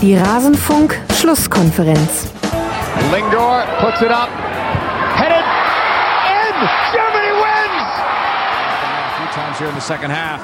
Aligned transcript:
Die 0.00 0.16
Rasenfunk-Schlusskonferenz. 0.16 2.28
Lingor 3.10 3.64
puts 3.80 4.00
it 4.00 4.12
up. 4.12 4.28
Headed 5.18 5.42
in. 5.42 6.54
Germany 6.94 7.32
wins. 7.34 7.98
A 7.98 9.10
few 9.18 9.26
times 9.34 9.58
here 9.58 9.66
in 9.66 9.74
the 9.74 9.80
second 9.80 10.10
half. 10.10 10.40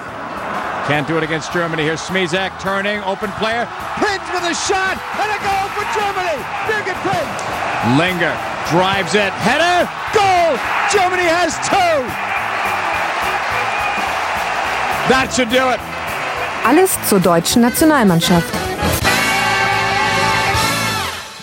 Can't 0.89 1.07
do 1.07 1.17
it 1.19 1.23
against 1.23 1.53
Germany. 1.53 1.85
Here's 1.85 2.01
Smizek 2.01 2.59
turning, 2.61 3.01
open 3.05 3.31
player. 3.39 3.69
Prince 3.97 4.29
with 4.35 4.43
a 4.43 4.55
shot 4.55 4.99
and 5.23 5.31
a 5.31 5.39
goal 5.47 5.69
for 5.79 5.85
Germany. 5.95 6.35
Birgit 6.67 6.99
Prince. 7.07 7.43
Linger 7.97 8.35
drives 8.75 9.15
it. 9.15 9.31
Header. 9.39 9.87
Goal. 10.13 10.59
Germany 10.91 11.29
has 11.31 11.55
two. 11.71 12.03
That 15.09 15.31
should 15.33 15.51
do 15.51 15.71
it. 15.71 15.79
Alles 16.67 16.99
zur 17.09 17.21
deutschen 17.21 17.63
Nationalmannschaft. 17.63 18.64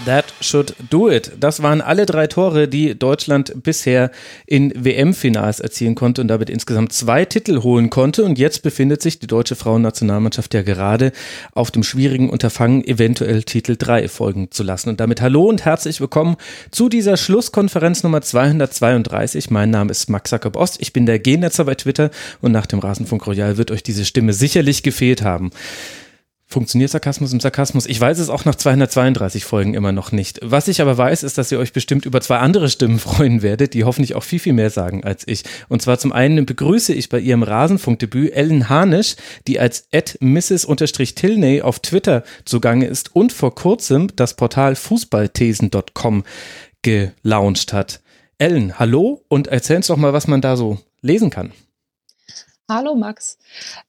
That 0.05 0.33
should 0.41 0.73
do 0.89 1.11
it. 1.11 1.31
Das 1.39 1.61
waren 1.61 1.79
alle 1.79 2.07
drei 2.07 2.25
Tore, 2.25 2.67
die 2.67 2.97
Deutschland 2.97 3.53
bisher 3.61 4.09
in 4.47 4.73
WM-Finals 4.75 5.59
erzielen 5.59 5.93
konnte 5.93 6.21
und 6.21 6.27
damit 6.27 6.49
insgesamt 6.49 6.91
zwei 6.91 7.23
Titel 7.23 7.61
holen 7.61 7.91
konnte. 7.91 8.23
Und 8.23 8.39
jetzt 8.39 8.63
befindet 8.63 9.03
sich 9.03 9.19
die 9.19 9.27
deutsche 9.27 9.55
Frauennationalmannschaft 9.55 10.55
ja 10.55 10.63
gerade 10.63 11.11
auf 11.53 11.69
dem 11.69 11.83
schwierigen 11.83 12.31
Unterfangen, 12.31 12.83
eventuell 12.83 13.43
Titel 13.43 13.75
3 13.77 14.07
folgen 14.07 14.49
zu 14.49 14.63
lassen. 14.63 14.89
Und 14.89 14.99
damit 14.99 15.21
hallo 15.21 15.45
und 15.45 15.65
herzlich 15.65 16.01
willkommen 16.01 16.35
zu 16.71 16.89
dieser 16.89 17.15
Schlusskonferenz 17.15 18.01
Nummer 18.01 18.21
232. 18.21 19.51
Mein 19.51 19.69
Name 19.69 19.91
ist 19.91 20.09
Max 20.09 20.31
Jakob 20.31 20.55
Ost. 20.55 20.81
Ich 20.81 20.93
bin 20.93 21.05
der 21.05 21.19
G-Netzer 21.19 21.65
bei 21.65 21.75
Twitter 21.75 22.09
und 22.41 22.51
nach 22.51 22.65
dem 22.65 22.79
Rasenfunk 22.79 23.27
Royal 23.27 23.57
wird 23.57 23.69
euch 23.69 23.83
diese 23.83 24.05
Stimme 24.05 24.33
sicherlich 24.33 24.81
gefehlt 24.81 25.21
haben. 25.21 25.51
Funktioniert 26.51 26.91
Sarkasmus 26.91 27.31
im 27.31 27.39
Sarkasmus? 27.39 27.85
Ich 27.85 28.01
weiß 28.01 28.19
es 28.19 28.29
auch 28.29 28.43
nach 28.43 28.55
232 28.55 29.45
Folgen 29.45 29.73
immer 29.73 29.93
noch 29.93 30.11
nicht. 30.11 30.37
Was 30.43 30.67
ich 30.67 30.81
aber 30.81 30.97
weiß, 30.97 31.23
ist, 31.23 31.37
dass 31.37 31.49
ihr 31.49 31.59
euch 31.59 31.71
bestimmt 31.71 32.05
über 32.05 32.19
zwei 32.19 32.39
andere 32.39 32.69
Stimmen 32.69 32.99
freuen 32.99 33.41
werdet, 33.41 33.73
die 33.73 33.85
hoffentlich 33.85 34.15
auch 34.15 34.23
viel, 34.23 34.39
viel 34.39 34.51
mehr 34.51 34.69
sagen 34.69 35.05
als 35.05 35.25
ich. 35.25 35.45
Und 35.69 35.81
zwar 35.81 35.97
zum 35.97 36.11
einen 36.11 36.45
begrüße 36.45 36.93
ich 36.93 37.07
bei 37.07 37.19
ihrem 37.19 37.43
Rasenfunkdebüt 37.43 38.33
Ellen 38.33 38.67
Harnisch, 38.67 39.15
die 39.47 39.61
als 39.61 39.87
at 39.93 40.17
Mrs. 40.19 40.65
auf 40.65 41.79
Twitter 41.79 42.23
zugange 42.43 42.85
ist 42.85 43.15
und 43.15 43.31
vor 43.31 43.55
kurzem 43.55 44.09
das 44.17 44.35
Portal 44.35 44.75
fußballthesen.com 44.75 46.25
gelauncht 46.81 47.71
hat. 47.71 48.01
Ellen, 48.37 48.77
hallo 48.77 49.23
und 49.29 49.47
erzähl 49.47 49.77
uns 49.77 49.87
doch 49.87 49.95
mal, 49.95 50.11
was 50.11 50.27
man 50.27 50.41
da 50.41 50.57
so 50.57 50.79
lesen 51.01 51.29
kann. 51.29 51.53
Hallo 52.73 52.95
Max. 52.95 53.37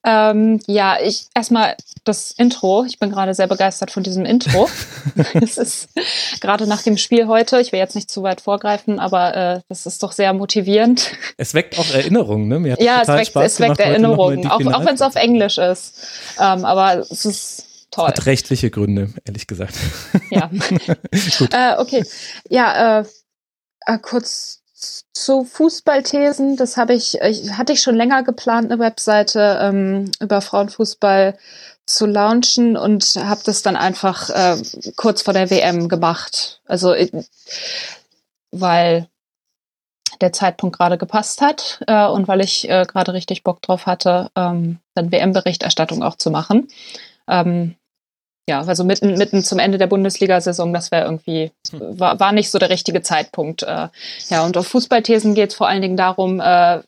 Ähm, 0.03 0.59
ja, 0.67 0.99
ich 1.01 1.27
erstmal 1.37 1.77
das 2.03 2.33
Intro. 2.33 2.85
Ich 2.85 2.99
bin 2.99 3.11
gerade 3.11 3.33
sehr 3.33 3.47
begeistert 3.47 3.93
von 3.93 4.03
diesem 4.03 4.25
Intro. 4.25 4.69
es 5.35 5.57
ist 5.57 5.89
gerade 6.41 6.67
nach 6.67 6.83
dem 6.83 6.97
Spiel 6.97 7.29
heute. 7.29 7.61
Ich 7.61 7.71
will 7.71 7.79
jetzt 7.79 7.95
nicht 7.95 8.11
zu 8.11 8.25
weit 8.25 8.41
vorgreifen, 8.41 8.99
aber 8.99 9.37
äh, 9.37 9.61
das 9.69 9.87
ist 9.87 10.03
doch 10.03 10.11
sehr 10.11 10.33
motivierend. 10.33 11.13
Es 11.37 11.55
weckt 11.55 11.79
auch 11.79 11.89
Erinnerungen, 11.95 12.49
ne? 12.49 12.77
Ja, 12.81 13.03
es 13.03 13.09
weckt, 13.09 13.29
Spaß 13.29 13.45
es 13.45 13.61
weckt 13.61 13.79
Erinnerungen, 13.79 14.49
auch, 14.49 14.61
auch 14.61 14.85
wenn 14.85 14.97
es 14.97 15.03
auf 15.03 15.15
Englisch 15.15 15.59
ist. 15.59 16.05
Ähm, 16.41 16.65
aber 16.65 17.07
es 17.09 17.25
ist 17.25 17.87
toll. 17.93 18.09
Hat 18.09 18.27
rechtliche 18.27 18.71
Gründe, 18.71 19.15
ehrlich 19.25 19.47
gesagt. 19.47 19.75
Ja. 20.31 20.51
äh, 21.53 21.81
okay. 21.81 22.05
Ja, 22.49 23.01
äh, 23.01 23.05
äh 23.87 23.99
kurz 23.99 24.62
zu 25.13 25.45
Fußballthesen, 25.45 26.57
das 26.57 26.77
habe 26.77 26.95
ich, 26.95 27.21
ich, 27.21 27.53
hatte 27.53 27.73
ich 27.73 27.83
schon 27.83 27.97
länger 27.97 28.23
geplant, 28.23 28.71
eine 28.71 28.81
Webseite 28.81 29.59
ähm, 29.63 30.11
über 30.21 30.41
Frauenfußball 30.41 31.37
zu 31.87 32.07
launchen 32.07 32.77
und 32.77 33.05
habe 33.17 33.43
das 33.45 33.63
dann 33.63 33.77
einfach 33.77 34.31
äh, 34.31 34.57
kurz 34.97 35.23
vor 35.23 35.35
der 35.35 35.51
WM 35.51 35.89
gemacht. 35.89 36.61
Also 36.67 36.95
weil 38.51 39.09
der 40.21 40.33
Zeitpunkt 40.33 40.77
gerade 40.77 40.99
gepasst 40.99 41.41
hat 41.41 41.83
äh, 41.87 42.07
und 42.07 42.29
weil 42.29 42.41
ich 42.41 42.69
äh, 42.69 42.85
gerade 42.87 43.13
richtig 43.13 43.43
Bock 43.43 43.61
drauf 43.63 43.87
hatte, 43.87 44.31
ähm, 44.37 44.79
dann 44.95 45.11
WM-Berichterstattung 45.11 46.03
auch 46.03 46.17
zu 46.17 46.31
machen. 46.31 46.69
Ähm, 47.29 47.77
ja, 48.49 48.61
also 48.61 48.85
mitten, 48.85 49.17
mitten 49.19 49.45
zum 49.45 49.59
Ende 49.59 49.79
der 49.79 49.87
Bundesliga-Saison, 49.87 50.73
das 50.73 50.91
wäre 50.91 51.05
irgendwie, 51.05 51.53
hm. 51.71 52.01
war, 52.01 52.19
war 52.19 52.33
nicht 52.33 52.51
so 52.51 52.59
der 52.59 52.71
richtige 52.71 53.03
Zeitpunkt. 53.03 53.63
Äh, 53.63 53.89
ja, 54.29 54.45
und 54.45 54.57
auf 54.57 54.67
Fußballthesen 54.69 55.35
geht 55.35 55.51
es 55.51 55.57
vor 55.57 55.69
allen 55.69 55.83
Dingen 55.83 55.97
darum, 55.97 56.41
äh, 56.41 56.81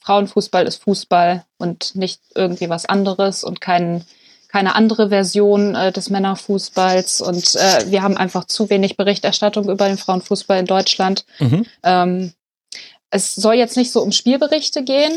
Frauenfußball 0.00 0.66
ist 0.66 0.82
Fußball 0.82 1.44
und 1.58 1.94
nicht 1.94 2.20
irgendwie 2.34 2.68
was 2.68 2.86
anderes 2.86 3.44
und 3.44 3.60
kein, 3.60 4.04
keine 4.48 4.74
andere 4.74 5.10
Version 5.10 5.74
äh, 5.74 5.92
des 5.92 6.10
Männerfußballs. 6.10 7.20
Und 7.20 7.54
äh, 7.54 7.90
wir 7.90 8.02
haben 8.02 8.16
einfach 8.16 8.44
zu 8.46 8.68
wenig 8.68 8.96
Berichterstattung 8.96 9.68
über 9.70 9.86
den 9.86 9.98
Frauenfußball 9.98 10.58
in 10.58 10.66
Deutschland. 10.66 11.24
Mhm. 11.38 11.66
Ähm, 11.84 12.32
es 13.10 13.34
soll 13.34 13.54
jetzt 13.54 13.76
nicht 13.76 13.92
so 13.92 14.02
um 14.02 14.10
Spielberichte 14.10 14.82
gehen, 14.82 15.12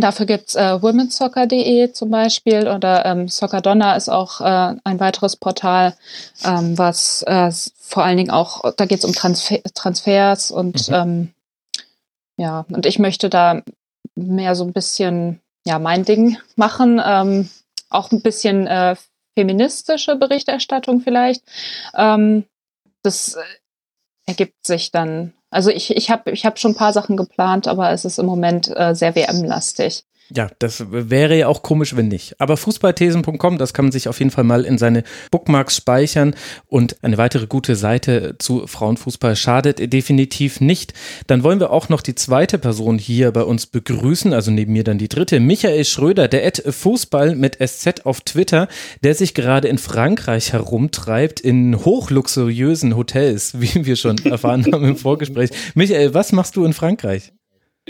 Dafür 0.00 0.26
gibt's 0.26 0.54
äh, 0.54 0.80
womensoccer.de 0.80 1.92
zum 1.92 2.10
Beispiel 2.10 2.68
oder 2.68 3.04
ähm, 3.06 3.28
Soccerdonna 3.28 3.96
ist 3.96 4.08
auch 4.08 4.40
äh, 4.40 4.76
ein 4.84 5.00
weiteres 5.00 5.36
Portal, 5.36 5.94
ähm, 6.44 6.76
was 6.78 7.22
äh, 7.22 7.50
vor 7.80 8.04
allen 8.04 8.16
Dingen 8.16 8.30
auch, 8.30 8.72
da 8.76 8.86
geht's 8.86 9.04
um 9.04 9.12
Transfer 9.12 9.62
Transfers 9.74 10.50
und 10.50 10.88
mhm. 10.88 10.94
ähm, 10.94 11.34
ja, 12.36 12.64
und 12.68 12.86
ich 12.86 12.98
möchte 12.98 13.28
da 13.28 13.62
mehr 14.14 14.54
so 14.54 14.64
ein 14.64 14.72
bisschen 14.72 15.40
ja 15.66 15.78
mein 15.78 16.04
Ding 16.04 16.38
machen, 16.56 17.00
ähm, 17.04 17.48
auch 17.90 18.12
ein 18.12 18.22
bisschen 18.22 18.66
äh, 18.66 18.96
feministische 19.34 20.16
Berichterstattung 20.16 21.00
vielleicht. 21.00 21.42
Ähm, 21.96 22.44
das 23.02 23.34
äh, 23.34 23.42
ergibt 24.26 24.66
sich 24.66 24.90
dann 24.90 25.32
also 25.50 25.70
ich, 25.70 25.96
ich 25.96 26.10
habe 26.10 26.30
ich 26.30 26.44
hab 26.44 26.58
schon 26.58 26.72
ein 26.72 26.76
paar 26.76 26.92
Sachen 26.92 27.16
geplant, 27.16 27.68
aber 27.68 27.90
es 27.90 28.04
ist 28.04 28.18
im 28.18 28.26
Moment 28.26 28.68
äh, 28.76 28.94
sehr 28.94 29.14
WM-lastig. 29.14 30.04
Ja, 30.34 30.50
das 30.58 30.84
wäre 30.90 31.38
ja 31.38 31.48
auch 31.48 31.62
komisch, 31.62 31.96
wenn 31.96 32.08
nicht. 32.08 32.38
Aber 32.38 32.58
fußballthesen.com, 32.58 33.56
das 33.56 33.72
kann 33.72 33.86
man 33.86 33.92
sich 33.92 34.08
auf 34.08 34.18
jeden 34.18 34.30
Fall 34.30 34.44
mal 34.44 34.66
in 34.66 34.76
seine 34.76 35.02
Bookmarks 35.30 35.76
speichern 35.76 36.34
und 36.66 37.02
eine 37.02 37.16
weitere 37.16 37.46
gute 37.46 37.76
Seite 37.76 38.36
zu 38.38 38.66
Frauenfußball 38.66 39.36
schadet 39.36 39.90
definitiv 39.90 40.60
nicht. 40.60 40.92
Dann 41.28 41.42
wollen 41.44 41.60
wir 41.60 41.70
auch 41.70 41.88
noch 41.88 42.02
die 42.02 42.14
zweite 42.14 42.58
Person 42.58 42.98
hier 42.98 43.32
bei 43.32 43.42
uns 43.42 43.66
begrüßen, 43.66 44.34
also 44.34 44.50
neben 44.50 44.74
mir 44.74 44.84
dann 44.84 44.98
die 44.98 45.08
dritte, 45.08 45.40
Michael 45.40 45.86
Schröder, 45.86 46.28
der 46.28 46.46
Ad 46.46 46.70
Fußball 46.70 47.34
mit 47.34 47.56
SZ 47.66 48.04
auf 48.04 48.20
Twitter, 48.20 48.68
der 49.02 49.14
sich 49.14 49.32
gerade 49.32 49.68
in 49.68 49.78
Frankreich 49.78 50.52
herumtreibt, 50.52 51.40
in 51.40 51.84
hochluxuriösen 51.84 52.96
Hotels, 52.96 53.52
wie 53.60 53.86
wir 53.86 53.96
schon 53.96 54.18
erfahren 54.18 54.66
haben 54.70 54.84
im 54.84 54.96
Vorgespräch. 54.96 55.50
Michael, 55.74 56.12
was 56.12 56.32
machst 56.32 56.56
du 56.56 56.66
in 56.66 56.74
Frankreich? 56.74 57.32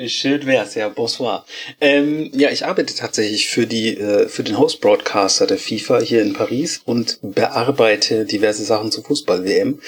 Schön 0.06 0.46
wär's, 0.46 0.76
ja, 0.76 0.88
bonsoir. 0.88 1.44
Ähm, 1.80 2.30
ja, 2.32 2.50
ich 2.50 2.66
arbeite 2.66 2.94
tatsächlich 2.94 3.48
für 3.48 3.66
die, 3.66 3.96
äh, 3.96 4.28
für 4.28 4.44
den 4.44 4.58
Host-Broadcaster 4.58 5.46
der 5.46 5.58
FIFA 5.58 6.00
hier 6.00 6.22
in 6.22 6.34
Paris 6.34 6.80
und 6.84 7.18
bearbeite 7.22 8.24
diverse 8.24 8.64
Sachen 8.64 8.92
zur 8.92 9.02
Fußball-WM. 9.04 9.80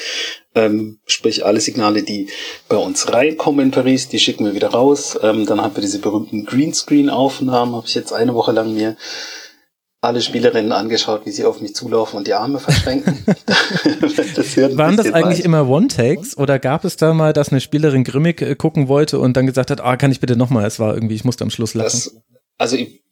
Ähm, 0.56 0.98
sprich, 1.06 1.44
alle 1.44 1.60
Signale, 1.60 2.02
die 2.02 2.28
bei 2.68 2.76
uns 2.76 3.12
reinkommen 3.12 3.66
in 3.66 3.70
Paris, 3.70 4.08
die 4.08 4.18
schicken 4.18 4.46
wir 4.46 4.54
wieder 4.54 4.70
raus. 4.70 5.16
Ähm, 5.22 5.46
dann 5.46 5.60
haben 5.60 5.76
wir 5.76 5.82
diese 5.82 6.00
berühmten 6.00 6.44
Greenscreen-Aufnahmen, 6.44 7.76
habe 7.76 7.86
ich 7.86 7.94
jetzt 7.94 8.12
eine 8.12 8.34
Woche 8.34 8.52
lang 8.52 8.74
mir 8.74 8.96
alle 10.02 10.22
Spielerinnen 10.22 10.72
angeschaut, 10.72 11.26
wie 11.26 11.30
sie 11.30 11.44
auf 11.44 11.60
mich 11.60 11.74
zulaufen 11.74 12.18
und 12.18 12.26
die 12.26 12.32
Arme 12.32 12.58
verschränken. 12.58 13.22
das 13.26 14.56
Waren 14.76 14.96
das 14.96 15.12
eigentlich 15.12 15.40
weit. 15.40 15.44
immer 15.44 15.68
One-Takes 15.68 16.38
oder 16.38 16.58
gab 16.58 16.84
es 16.84 16.96
da 16.96 17.12
mal, 17.12 17.32
dass 17.32 17.50
eine 17.50 17.60
Spielerin 17.60 18.04
grimmig 18.04 18.40
äh, 18.40 18.54
gucken 18.54 18.88
wollte 18.88 19.18
und 19.18 19.36
dann 19.36 19.46
gesagt 19.46 19.70
hat, 19.70 19.80
ah, 19.80 19.96
kann 19.96 20.10
ich 20.10 20.20
bitte 20.20 20.36
nochmal? 20.36 20.66
Es 20.66 20.78
war 20.78 20.94
irgendwie, 20.94 21.14
ich 21.14 21.24
musste 21.24 21.44
am 21.44 21.50
Schluss 21.50 21.74
lachen. 21.74 21.84
Das, 21.84 22.16
also 22.56 22.76
ich, 22.76 23.02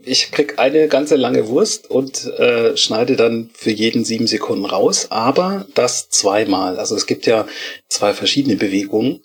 ich 0.00 0.32
krieg 0.32 0.58
eine 0.58 0.88
ganze 0.88 1.14
lange 1.14 1.48
Wurst 1.48 1.88
und 1.88 2.24
äh, 2.24 2.76
schneide 2.76 3.14
dann 3.14 3.50
für 3.52 3.70
jeden 3.70 4.04
sieben 4.04 4.26
Sekunden 4.26 4.64
raus, 4.64 5.08
aber 5.10 5.66
das 5.74 6.08
zweimal. 6.08 6.78
Also 6.78 6.96
es 6.96 7.06
gibt 7.06 7.26
ja 7.26 7.46
zwei 7.88 8.12
verschiedene 8.12 8.56
Bewegungen. 8.56 9.22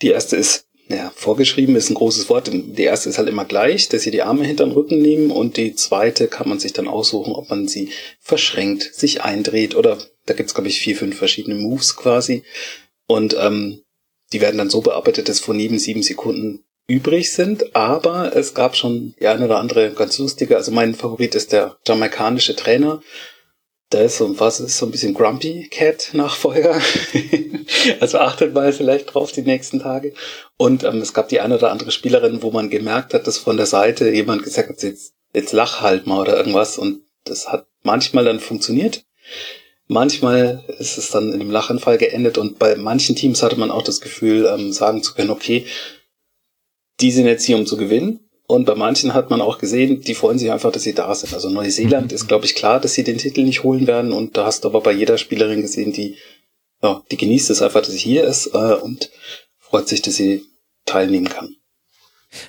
Die 0.00 0.10
erste 0.10 0.36
ist 0.36 0.66
naja, 0.90 1.12
vorgeschrieben 1.14 1.76
ist 1.76 1.88
ein 1.88 1.94
großes 1.94 2.28
Wort. 2.28 2.50
Die 2.52 2.82
erste 2.82 3.08
ist 3.08 3.18
halt 3.18 3.28
immer 3.28 3.44
gleich, 3.44 3.88
dass 3.88 4.02
sie 4.02 4.10
die 4.10 4.22
Arme 4.22 4.44
hinterm 4.44 4.72
Rücken 4.72 5.00
nehmen 5.00 5.30
und 5.30 5.56
die 5.56 5.76
zweite 5.76 6.26
kann 6.26 6.48
man 6.48 6.58
sich 6.58 6.72
dann 6.72 6.88
aussuchen, 6.88 7.32
ob 7.32 7.48
man 7.48 7.68
sie 7.68 7.90
verschränkt, 8.18 8.92
sich 8.92 9.22
eindreht 9.22 9.76
oder 9.76 9.98
da 10.26 10.34
gibt's 10.34 10.52
glaube 10.52 10.68
ich 10.68 10.80
vier, 10.80 10.96
fünf 10.96 11.16
verschiedene 11.16 11.54
Moves 11.54 11.94
quasi. 11.94 12.42
Und 13.06 13.36
ähm, 13.38 13.82
die 14.32 14.40
werden 14.40 14.58
dann 14.58 14.68
so 14.68 14.80
bearbeitet, 14.80 15.28
dass 15.28 15.38
vor 15.38 15.54
neben 15.54 15.78
sieben 15.78 16.02
Sekunden 16.02 16.64
übrig 16.88 17.32
sind, 17.32 17.76
aber 17.76 18.34
es 18.34 18.54
gab 18.54 18.74
schon 18.74 19.14
die 19.20 19.28
eine 19.28 19.44
oder 19.44 19.58
andere 19.58 19.92
ganz 19.92 20.18
lustige. 20.18 20.56
Also 20.56 20.72
mein 20.72 20.96
Favorit 20.96 21.36
ist 21.36 21.52
der 21.52 21.76
jamaikanische 21.86 22.56
Trainer, 22.56 23.00
da 23.90 24.02
ist 24.02 24.18
so, 24.18 24.38
was 24.38 24.60
ist 24.60 24.78
so 24.78 24.86
ein 24.86 24.92
bisschen 24.92 25.14
Grumpy 25.14 25.68
Cat 25.68 26.10
Nachfolger. 26.12 26.80
also 28.00 28.18
achtet 28.18 28.54
mal 28.54 28.72
vielleicht 28.72 29.12
drauf 29.12 29.32
die 29.32 29.42
nächsten 29.42 29.80
Tage. 29.80 30.14
Und 30.56 30.84
ähm, 30.84 30.98
es 30.98 31.12
gab 31.12 31.28
die 31.28 31.40
eine 31.40 31.56
oder 31.56 31.72
andere 31.72 31.90
Spielerin, 31.90 32.42
wo 32.42 32.52
man 32.52 32.70
gemerkt 32.70 33.14
hat, 33.14 33.26
dass 33.26 33.38
von 33.38 33.56
der 33.56 33.66
Seite 33.66 34.08
jemand 34.10 34.44
gesagt 34.44 34.68
hat, 34.68 34.82
jetzt, 34.84 35.14
jetzt 35.34 35.52
lach 35.52 35.80
halt 35.80 36.06
mal 36.06 36.20
oder 36.20 36.36
irgendwas. 36.36 36.78
Und 36.78 37.02
das 37.24 37.48
hat 37.48 37.66
manchmal 37.82 38.24
dann 38.24 38.38
funktioniert. 38.38 39.04
Manchmal 39.88 40.64
ist 40.78 40.96
es 40.96 41.10
dann 41.10 41.32
in 41.32 41.40
einem 41.40 41.50
Lachanfall 41.50 41.98
geendet 41.98 42.38
und 42.38 42.60
bei 42.60 42.76
manchen 42.76 43.16
Teams 43.16 43.42
hatte 43.42 43.58
man 43.58 43.72
auch 43.72 43.82
das 43.82 44.00
Gefühl, 44.00 44.46
ähm, 44.46 44.72
sagen 44.72 45.02
zu 45.02 45.14
können, 45.14 45.30
okay, 45.30 45.66
die 47.00 47.10
sind 47.10 47.26
jetzt 47.26 47.44
hier, 47.44 47.56
um 47.56 47.66
zu 47.66 47.76
gewinnen. 47.76 48.29
Und 48.50 48.64
bei 48.64 48.74
manchen 48.74 49.14
hat 49.14 49.30
man 49.30 49.40
auch 49.40 49.58
gesehen, 49.58 50.00
die 50.00 50.14
freuen 50.14 50.38
sich 50.38 50.50
einfach, 50.50 50.72
dass 50.72 50.82
sie 50.82 50.92
da 50.92 51.14
sind. 51.14 51.32
Also 51.32 51.50
Neuseeland 51.50 52.10
mhm. 52.10 52.14
ist, 52.16 52.26
glaube 52.26 52.46
ich, 52.46 52.56
klar, 52.56 52.80
dass 52.80 52.94
sie 52.94 53.04
den 53.04 53.18
Titel 53.18 53.44
nicht 53.44 53.62
holen 53.62 53.86
werden. 53.86 54.12
Und 54.12 54.36
da 54.36 54.44
hast 54.44 54.64
du 54.64 54.68
aber 54.68 54.80
bei 54.80 54.90
jeder 54.90 55.18
Spielerin 55.18 55.62
gesehen, 55.62 55.92
die, 55.92 56.16
ja, 56.82 57.00
die 57.12 57.16
genießt 57.16 57.50
es 57.50 57.62
einfach, 57.62 57.80
dass 57.80 57.92
sie 57.92 57.98
hier 57.98 58.24
ist 58.24 58.48
äh, 58.52 58.74
und 58.74 59.10
freut 59.60 59.86
sich, 59.86 60.02
dass 60.02 60.16
sie 60.16 60.42
teilnehmen 60.84 61.28
kann. 61.28 61.54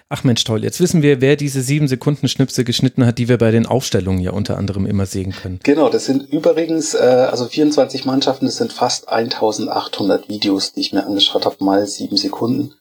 Ach 0.09 0.23
Mensch, 0.23 0.43
toll. 0.43 0.63
Jetzt 0.63 0.79
wissen 0.79 1.03
wir, 1.03 1.21
wer 1.21 1.35
diese 1.35 1.61
sieben 1.61 1.87
Sekunden 1.87 2.27
Schnipse 2.27 2.63
geschnitten 2.63 3.05
hat, 3.05 3.19
die 3.19 3.27
wir 3.29 3.37
bei 3.37 3.51
den 3.51 3.67
Aufstellungen 3.67 4.21
ja 4.21 4.31
unter 4.31 4.57
anderem 4.57 4.87
immer 4.87 5.05
sehen 5.05 5.33
können. 5.33 5.59
Genau, 5.61 5.89
das 5.89 6.05
sind 6.05 6.33
übrigens, 6.33 6.95
äh, 6.95 6.97
also 6.97 7.45
24 7.45 8.05
Mannschaften, 8.05 8.45
das 8.45 8.57
sind 8.57 8.73
fast 8.73 9.07
1800 9.07 10.29
Videos, 10.29 10.73
die 10.73 10.81
ich 10.81 10.93
mir 10.93 11.05
angeschaut 11.05 11.45
habe, 11.45 11.63
mal 11.63 11.85
sieben 11.85 12.17
Sekunden. 12.17 12.73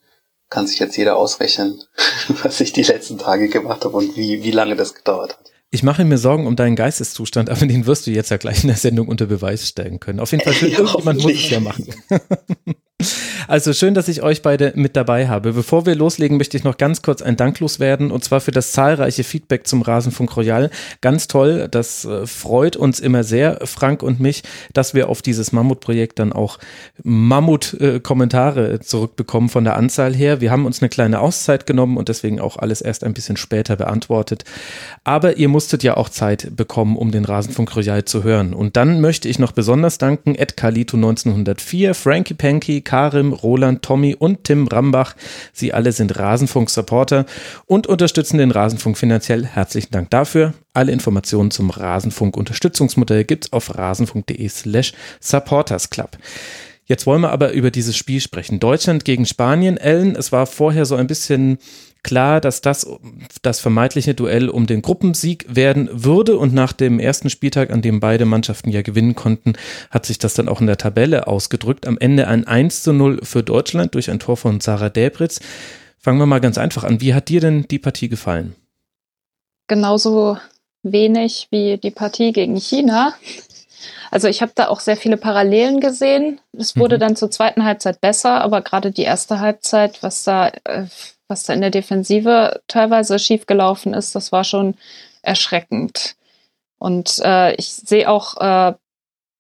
Kann 0.51 0.67
sich 0.67 0.79
jetzt 0.79 0.97
jeder 0.97 1.17
ausrechnen, 1.17 1.83
was 2.43 2.61
ich 2.61 2.73
die 2.73 2.83
letzten 2.83 3.19
Tage 3.19 3.49
gemacht 3.49 3.85
habe 3.85 3.97
und 3.97 4.17
wie, 4.17 4.43
wie 4.43 4.51
lange 4.51 4.77
das 4.77 4.95
gedauert 4.95 5.39
hat. 5.39 5.51
Ich 5.73 5.85
mache 5.85 6.05
mir 6.05 6.19
Sorgen 6.19 6.49
um 6.49 6.57
deinen 6.57 6.75
Geisteszustand, 6.75 7.49
aber 7.49 7.65
den 7.65 7.87
wirst 7.87 8.07
du 8.07 8.11
jetzt 8.11 8.31
ja 8.31 8.37
gleich 8.37 8.65
in 8.65 8.69
der 8.69 8.77
Sendung 8.77 9.07
unter 9.07 9.27
Beweis 9.27 9.69
stellen 9.69 10.01
können. 10.01 10.19
Auf 10.19 10.33
jeden 10.33 10.43
Fall, 10.43 10.53
ja, 10.69 10.81
irgendjemand 10.81 11.23
muss 11.23 11.33
es 11.33 11.51
ja 11.51 11.61
machen. 11.61 11.87
Also 13.49 13.73
schön, 13.73 13.95
dass 13.95 14.09
ich 14.09 14.23
euch 14.23 14.43
beide 14.43 14.73
mit 14.77 14.97
dabei 14.97 15.29
habe. 15.29 15.53
Bevor 15.53 15.87
wir 15.87 15.95
loslegen, 15.95 16.37
möchte 16.37 16.57
ich 16.57 16.65
noch 16.65 16.77
ganz 16.77 17.03
kurz 17.03 17.23
ein 17.23 17.37
Dank 17.37 17.59
loswerden 17.61 18.11
und 18.11 18.23
zwar 18.23 18.41
für 18.41 18.51
das 18.51 18.73
zahlreiche 18.73 19.25
Feedback 19.25 19.67
zum 19.67 19.83
Rasenfunk 19.83 20.37
Royal. 20.37 20.71
Ganz 21.01 21.27
toll, 21.27 21.69
das 21.71 22.05
äh, 22.05 22.27
freut 22.27 22.77
uns 22.77 23.01
immer 23.01 23.25
sehr, 23.25 23.59
Frank 23.65 24.03
und 24.03 24.21
mich, 24.21 24.43
dass 24.73 24.95
wir 24.95 25.09
auf 25.09 25.23
dieses 25.23 25.53
Mammutprojekt 25.53 26.19
dann 26.19 26.33
auch 26.33 26.59
Mammut-Kommentare 27.03 28.81
zurückbekommen 28.81 29.49
von 29.49 29.65
der 29.65 29.77
Anzahl 29.77 30.15
her. 30.15 30.41
Wir 30.41 30.51
haben 30.51 30.67
uns 30.67 30.81
eine 30.81 30.89
kleine 30.89 31.21
Auszeit 31.21 31.67
genommen 31.67 31.97
und 31.97 32.09
deswegen 32.09 32.41
auch 32.41 32.57
alles 32.57 32.81
erst 32.81 33.05
ein 33.05 33.15
bisschen 33.15 33.37
später 33.37 33.77
beantwortet. 33.77 34.45
Aber 35.05 35.37
ihr 35.37 35.49
musstet 35.49 35.83
ja 35.83 35.97
auch 35.97 36.09
Zeit 36.09 36.57
bekommen, 36.57 36.97
um 36.97 37.11
den 37.11 37.25
Rasenfunk 37.25 37.75
Royal 37.75 38.05
zu 38.05 38.23
hören. 38.23 38.55
Und 38.55 38.77
dann 38.77 39.01
möchte 39.01 39.29
ich 39.29 39.39
noch 39.39 39.53
besonders 39.53 39.99
danken 39.99 40.35
Ed 40.35 40.57
Kalito 40.57 40.97
1904, 40.97 41.95
Frankie 41.95 42.35
Panky, 42.35 42.83
Karim, 42.91 43.33
Roland, 43.33 43.83
Tommy 43.83 44.17
und 44.19 44.43
Tim 44.43 44.67
Rambach. 44.67 45.15
Sie 45.53 45.73
alle 45.73 45.93
sind 45.93 46.19
Rasenfunk-Supporter 46.19 47.25
und 47.67 47.87
unterstützen 47.87 48.39
den 48.39 48.51
Rasenfunk 48.51 48.99
finanziell. 48.99 49.47
Herzlichen 49.47 49.93
Dank 49.93 50.11
dafür. 50.11 50.55
Alle 50.73 50.91
Informationen 50.91 51.53
zum 51.53 51.71
Rasenfunk-Unterstützungsmodell 51.71 53.23
gibt's 53.23 53.53
auf 53.53 53.79
rasenfunk.de 53.79 54.49
slash 54.49 54.93
supportersclub. 55.21 56.19
Jetzt 56.85 57.07
wollen 57.07 57.21
wir 57.21 57.31
aber 57.31 57.53
über 57.53 57.71
dieses 57.71 57.97
Spiel 57.97 58.21
sprechen. 58.21 58.59
Deutschland 58.59 59.05
gegen 59.05 59.25
Spanien. 59.25 59.77
Ellen, 59.77 60.17
es 60.17 60.33
war 60.33 60.47
vorher 60.47 60.85
so 60.85 60.97
ein 60.97 61.07
bisschen 61.07 61.59
klar, 62.03 62.41
dass 62.41 62.61
das 62.61 62.87
das 63.43 63.61
vermeintliche 63.61 64.15
Duell 64.15 64.49
um 64.49 64.67
den 64.67 64.83
Gruppensieg 64.83 65.45
werden 65.49 65.89
würde. 65.93 66.39
Und 66.39 66.55
nach 66.55 66.73
dem 66.73 66.99
ersten 66.99 67.31
Spieltag, 67.31 67.71
an 67.71 67.83
dem 67.83 68.01
beide 68.01 68.25
Mannschaften 68.25 68.71
ja 68.71 68.83
gewinnen 68.83 69.15
konnten, 69.15 69.55
hat 69.91 70.07
sich 70.07 70.19
das 70.19 70.35
dann 70.35 70.49
auch 70.49 70.61
in 70.61 70.67
der 70.67 70.79
Tabelle 70.79 71.27
ausgedrückt. 71.27 71.87
Am 71.87 71.99
Ende 71.99 72.29
ein 72.29 72.47
1 72.47 72.83
zu 72.83 72.93
0 72.93 73.21
für 73.23 73.43
Deutschland 73.43 73.95
durch 73.95 74.11
ein 74.11 74.21
Tor 74.21 74.37
von 74.37 74.61
Sarah 74.61 74.89
Däbritz. 74.89 75.41
Fangen 75.99 76.19
wir 76.19 76.27
mal 76.27 76.41
ganz 76.41 76.59
einfach 76.59 76.85
an. 76.85 77.01
Wie 77.01 77.15
hat 77.15 77.29
dir 77.29 77.41
denn 77.41 77.67
die 77.69 77.79
Partie 77.79 78.09
gefallen? 78.09 78.55
Genauso 79.67 80.39
wenig 80.83 81.49
wie 81.51 81.79
die 81.79 81.91
Partie 81.91 82.33
gegen 82.33 82.57
China. 82.57 83.15
Also 84.11 84.29
ich 84.29 84.43
habe 84.43 84.53
da 84.55 84.69
auch 84.69 84.81
sehr 84.81 84.97
viele 84.97 85.17
Parallelen 85.17 85.81
gesehen. 85.81 86.41
Es 86.53 86.77
wurde 86.77 86.97
mhm. 86.97 87.01
dann 87.01 87.17
zur 87.17 87.31
zweiten 87.31 87.65
Halbzeit 87.65 88.01
besser, 88.01 88.41
aber 88.41 88.63
gerade 88.63 88.91
die 88.91 89.03
erste 89.03 89.41
Halbzeit, 89.41 90.03
was 90.03 90.25
da 90.25 90.49
äh, 90.65 90.87
was 91.31 91.45
da 91.45 91.55
in 91.55 91.61
der 91.61 91.71
Defensive 91.71 92.61
teilweise 92.67 93.19
schiefgelaufen 93.19 93.95
ist, 93.95 94.15
das 94.15 94.33
war 94.33 94.45
schon 94.45 94.75
erschreckend. 95.23 96.17
Und 96.79 97.21
äh, 97.25 97.55
ich 97.55 97.69
sehe 97.69 98.09
auch 98.11 98.37
äh, 98.41 98.75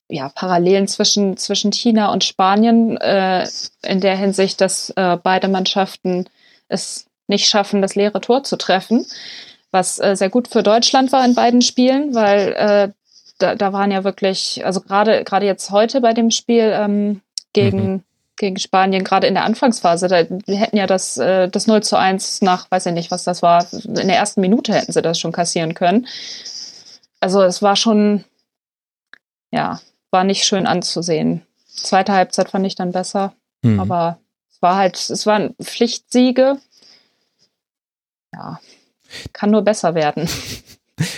ja, 0.08 0.28
Parallelen 0.28 0.88
zwischen, 0.88 1.36
zwischen 1.36 1.72
China 1.72 2.12
und 2.12 2.24
Spanien 2.24 2.96
äh, 2.98 3.46
in 3.82 4.00
der 4.00 4.16
Hinsicht, 4.16 4.60
dass 4.60 4.90
äh, 4.90 5.18
beide 5.22 5.48
Mannschaften 5.48 6.28
es 6.68 7.06
nicht 7.26 7.48
schaffen, 7.48 7.82
das 7.82 7.94
leere 7.94 8.20
Tor 8.20 8.44
zu 8.44 8.56
treffen, 8.56 9.06
was 9.70 9.98
äh, 10.00 10.16
sehr 10.16 10.30
gut 10.30 10.48
für 10.48 10.62
Deutschland 10.62 11.12
war 11.12 11.24
in 11.24 11.34
beiden 11.34 11.62
Spielen, 11.62 12.14
weil 12.14 12.52
äh, 12.52 12.92
da, 13.38 13.54
da 13.54 13.72
waren 13.72 13.90
ja 13.90 14.04
wirklich, 14.04 14.64
also 14.64 14.80
gerade 14.80 15.24
gerade 15.24 15.46
jetzt 15.46 15.70
heute 15.70 16.00
bei 16.00 16.12
dem 16.12 16.30
Spiel 16.30 16.72
ähm, 16.74 17.22
gegen 17.52 17.92
mhm 17.92 18.02
gegen 18.40 18.58
Spanien, 18.58 19.04
gerade 19.04 19.26
in 19.26 19.34
der 19.34 19.44
Anfangsphase. 19.44 20.08
Da, 20.08 20.24
wir 20.28 20.56
hätten 20.56 20.76
ja 20.76 20.86
das, 20.86 21.18
äh, 21.18 21.48
das 21.48 21.66
0 21.66 21.82
zu 21.82 21.96
1 21.96 22.40
nach, 22.40 22.70
weiß 22.70 22.86
ich 22.86 22.94
nicht, 22.94 23.10
was 23.10 23.22
das 23.22 23.42
war, 23.42 23.66
in 23.72 23.94
der 23.94 24.16
ersten 24.16 24.40
Minute 24.40 24.72
hätten 24.72 24.92
sie 24.92 25.02
das 25.02 25.20
schon 25.20 25.30
kassieren 25.30 25.74
können. 25.74 26.08
Also 27.20 27.42
es 27.42 27.60
war 27.60 27.76
schon, 27.76 28.24
ja, 29.50 29.80
war 30.10 30.24
nicht 30.24 30.44
schön 30.44 30.66
anzusehen. 30.66 31.42
Zweite 31.66 32.12
Halbzeit 32.12 32.50
fand 32.50 32.66
ich 32.66 32.74
dann 32.74 32.92
besser, 32.92 33.34
mhm. 33.62 33.78
aber 33.78 34.18
es 34.50 34.62
war 34.62 34.76
halt, 34.76 34.96
es 34.96 35.26
waren 35.26 35.54
Pflichtsiege. 35.62 36.56
Ja, 38.32 38.58
kann 39.34 39.50
nur 39.50 39.62
besser 39.62 39.94
werden. 39.94 40.28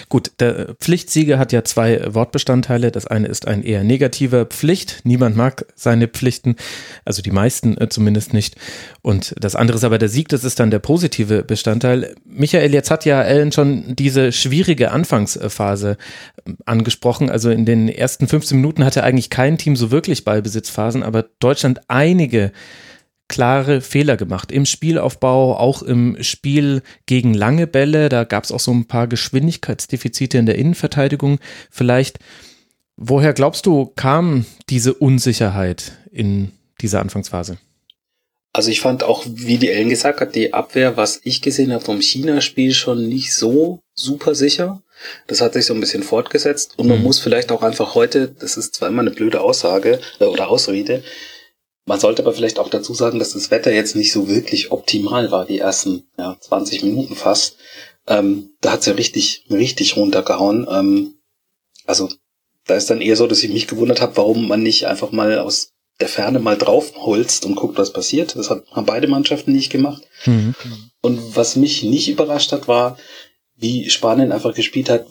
Gut, 0.08 0.32
der 0.40 0.74
Pflichtsieger 0.80 1.38
hat 1.38 1.52
ja 1.52 1.64
zwei 1.64 2.14
Wortbestandteile. 2.14 2.90
Das 2.90 3.06
eine 3.06 3.28
ist 3.28 3.48
ein 3.48 3.62
eher 3.62 3.84
negativer 3.84 4.46
Pflicht. 4.46 5.00
Niemand 5.04 5.36
mag 5.36 5.66
seine 5.74 6.08
Pflichten, 6.08 6.56
also 7.04 7.22
die 7.22 7.30
meisten 7.30 7.76
äh, 7.78 7.88
zumindest 7.88 8.32
nicht. 8.32 8.56
Und 9.02 9.34
das 9.38 9.56
andere 9.56 9.76
ist 9.76 9.84
aber 9.84 9.98
der 9.98 10.08
Sieg, 10.08 10.28
das 10.28 10.44
ist 10.44 10.60
dann 10.60 10.70
der 10.70 10.78
positive 10.78 11.42
Bestandteil. 11.42 12.14
Michael, 12.24 12.72
jetzt 12.72 12.90
hat 12.90 13.04
ja 13.04 13.22
Ellen 13.22 13.52
schon 13.52 13.96
diese 13.96 14.32
schwierige 14.32 14.90
Anfangsphase 14.90 15.96
ähm, 16.46 16.58
angesprochen. 16.66 17.30
Also 17.30 17.50
in 17.50 17.64
den 17.64 17.88
ersten 17.88 18.28
15 18.28 18.56
Minuten 18.56 18.84
hatte 18.84 19.04
eigentlich 19.04 19.30
kein 19.30 19.58
Team 19.58 19.76
so 19.76 19.90
wirklich 19.90 20.24
Ballbesitzphasen, 20.24 21.02
aber 21.02 21.24
Deutschland 21.40 21.80
einige 21.88 22.52
klare 23.28 23.80
Fehler 23.80 24.16
gemacht. 24.16 24.52
Im 24.52 24.66
Spielaufbau, 24.66 25.56
auch 25.56 25.82
im 25.82 26.22
Spiel 26.22 26.82
gegen 27.06 27.34
lange 27.34 27.66
Bälle. 27.66 28.08
Da 28.08 28.24
gab 28.24 28.44
es 28.44 28.52
auch 28.52 28.60
so 28.60 28.72
ein 28.72 28.86
paar 28.86 29.06
Geschwindigkeitsdefizite 29.06 30.38
in 30.38 30.46
der 30.46 30.56
Innenverteidigung. 30.56 31.38
Vielleicht, 31.70 32.18
woher 32.96 33.32
glaubst 33.32 33.66
du, 33.66 33.86
kam 33.96 34.44
diese 34.68 34.94
Unsicherheit 34.94 35.92
in 36.10 36.52
dieser 36.80 37.00
Anfangsphase? 37.00 37.58
Also 38.54 38.70
ich 38.70 38.82
fand 38.82 39.02
auch, 39.02 39.24
wie 39.26 39.56
die 39.56 39.70
Ellen 39.70 39.88
gesagt 39.88 40.20
hat, 40.20 40.34
die 40.34 40.52
Abwehr, 40.52 40.98
was 40.98 41.20
ich 41.24 41.40
gesehen 41.40 41.72
habe 41.72 41.84
vom 41.84 42.02
China-Spiel, 42.02 42.74
schon 42.74 43.08
nicht 43.08 43.34
so 43.34 43.80
super 43.94 44.34
sicher. 44.34 44.82
Das 45.26 45.40
hat 45.40 45.54
sich 45.54 45.64
so 45.64 45.74
ein 45.74 45.80
bisschen 45.80 46.02
fortgesetzt 46.02 46.74
und 46.76 46.86
man 46.86 46.98
mhm. 46.98 47.04
muss 47.04 47.18
vielleicht 47.18 47.50
auch 47.50 47.62
einfach 47.62 47.94
heute, 47.94 48.28
das 48.28 48.56
ist 48.56 48.74
zwar 48.74 48.88
immer 48.88 49.00
eine 49.00 49.10
blöde 49.10 49.40
Aussage 49.40 50.00
äh, 50.20 50.24
oder 50.24 50.48
Ausrede, 50.48 51.02
man 51.84 51.98
sollte 51.98 52.22
aber 52.22 52.32
vielleicht 52.32 52.58
auch 52.58 52.68
dazu 52.68 52.94
sagen, 52.94 53.18
dass 53.18 53.32
das 53.32 53.50
Wetter 53.50 53.72
jetzt 53.72 53.96
nicht 53.96 54.12
so 54.12 54.28
wirklich 54.28 54.70
optimal 54.70 55.30
war, 55.30 55.46
die 55.46 55.58
ersten 55.58 56.04
ja, 56.16 56.36
20 56.38 56.84
Minuten 56.84 57.16
fast. 57.16 57.56
Ähm, 58.06 58.50
da 58.60 58.72
hat's 58.72 58.86
ja 58.86 58.94
richtig, 58.94 59.46
richtig 59.50 59.96
runtergehauen. 59.96 60.66
Ähm, 60.70 61.14
also 61.86 62.08
da 62.66 62.76
ist 62.76 62.90
dann 62.90 63.00
eher 63.00 63.16
so, 63.16 63.26
dass 63.26 63.42
ich 63.42 63.50
mich 63.50 63.66
gewundert 63.66 64.00
habe, 64.00 64.16
warum 64.16 64.46
man 64.46 64.62
nicht 64.62 64.86
einfach 64.86 65.10
mal 65.10 65.38
aus 65.38 65.72
der 66.00 66.08
Ferne 66.08 66.38
mal 66.38 66.56
draufholzt 66.56 67.44
und 67.44 67.54
guckt, 67.54 67.78
was 67.78 67.92
passiert. 67.92 68.36
Das 68.36 68.50
hat, 68.50 68.64
haben 68.70 68.86
beide 68.86 69.08
Mannschaften 69.08 69.52
nicht 69.52 69.70
gemacht. 69.70 70.02
Mhm. 70.24 70.54
Und 71.00 71.36
was 71.36 71.56
mich 71.56 71.82
nicht 71.82 72.08
überrascht 72.08 72.52
hat, 72.52 72.68
war, 72.68 72.96
wie 73.56 73.90
Spanien 73.90 74.32
einfach 74.32 74.54
gespielt 74.54 74.88
hat, 74.88 75.06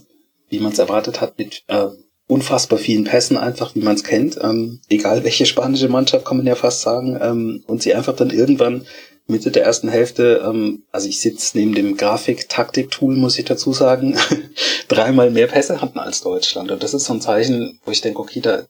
wie 0.49 0.59
man 0.59 0.71
es 0.71 0.79
erwartet 0.79 1.21
hat, 1.21 1.37
mit 1.37 1.63
äh, 1.67 1.87
unfassbar 2.31 2.79
vielen 2.79 3.03
Pässen 3.03 3.35
einfach, 3.35 3.75
wie 3.75 3.81
man 3.81 3.95
es 3.95 4.05
kennt. 4.05 4.39
Ähm, 4.41 4.79
egal 4.87 5.25
welche 5.25 5.45
spanische 5.45 5.89
Mannschaft, 5.89 6.25
kann 6.25 6.37
man 6.37 6.47
ja 6.47 6.55
fast 6.55 6.81
sagen. 6.81 7.19
Ähm, 7.21 7.63
und 7.67 7.83
sie 7.83 7.93
einfach 7.93 8.15
dann 8.15 8.29
irgendwann 8.29 8.85
Mitte 9.27 9.51
der 9.51 9.65
ersten 9.65 9.89
Hälfte, 9.89 10.41
ähm, 10.45 10.83
also 10.93 11.09
ich 11.09 11.19
sitze 11.19 11.57
neben 11.57 11.75
dem 11.75 11.97
Grafik-Taktik-Tool, 11.97 13.17
muss 13.17 13.37
ich 13.37 13.43
dazu 13.43 13.73
sagen, 13.73 14.17
dreimal 14.87 15.29
mehr 15.29 15.47
Pässe 15.47 15.81
hatten 15.81 15.99
als 15.99 16.21
Deutschland. 16.21 16.71
Und 16.71 16.81
das 16.81 16.93
ist 16.93 17.03
so 17.03 17.13
ein 17.13 17.21
Zeichen, 17.21 17.81
wo 17.83 17.91
ich 17.91 17.99
denke, 17.99 18.21
okay, 18.21 18.39
da, 18.39 18.63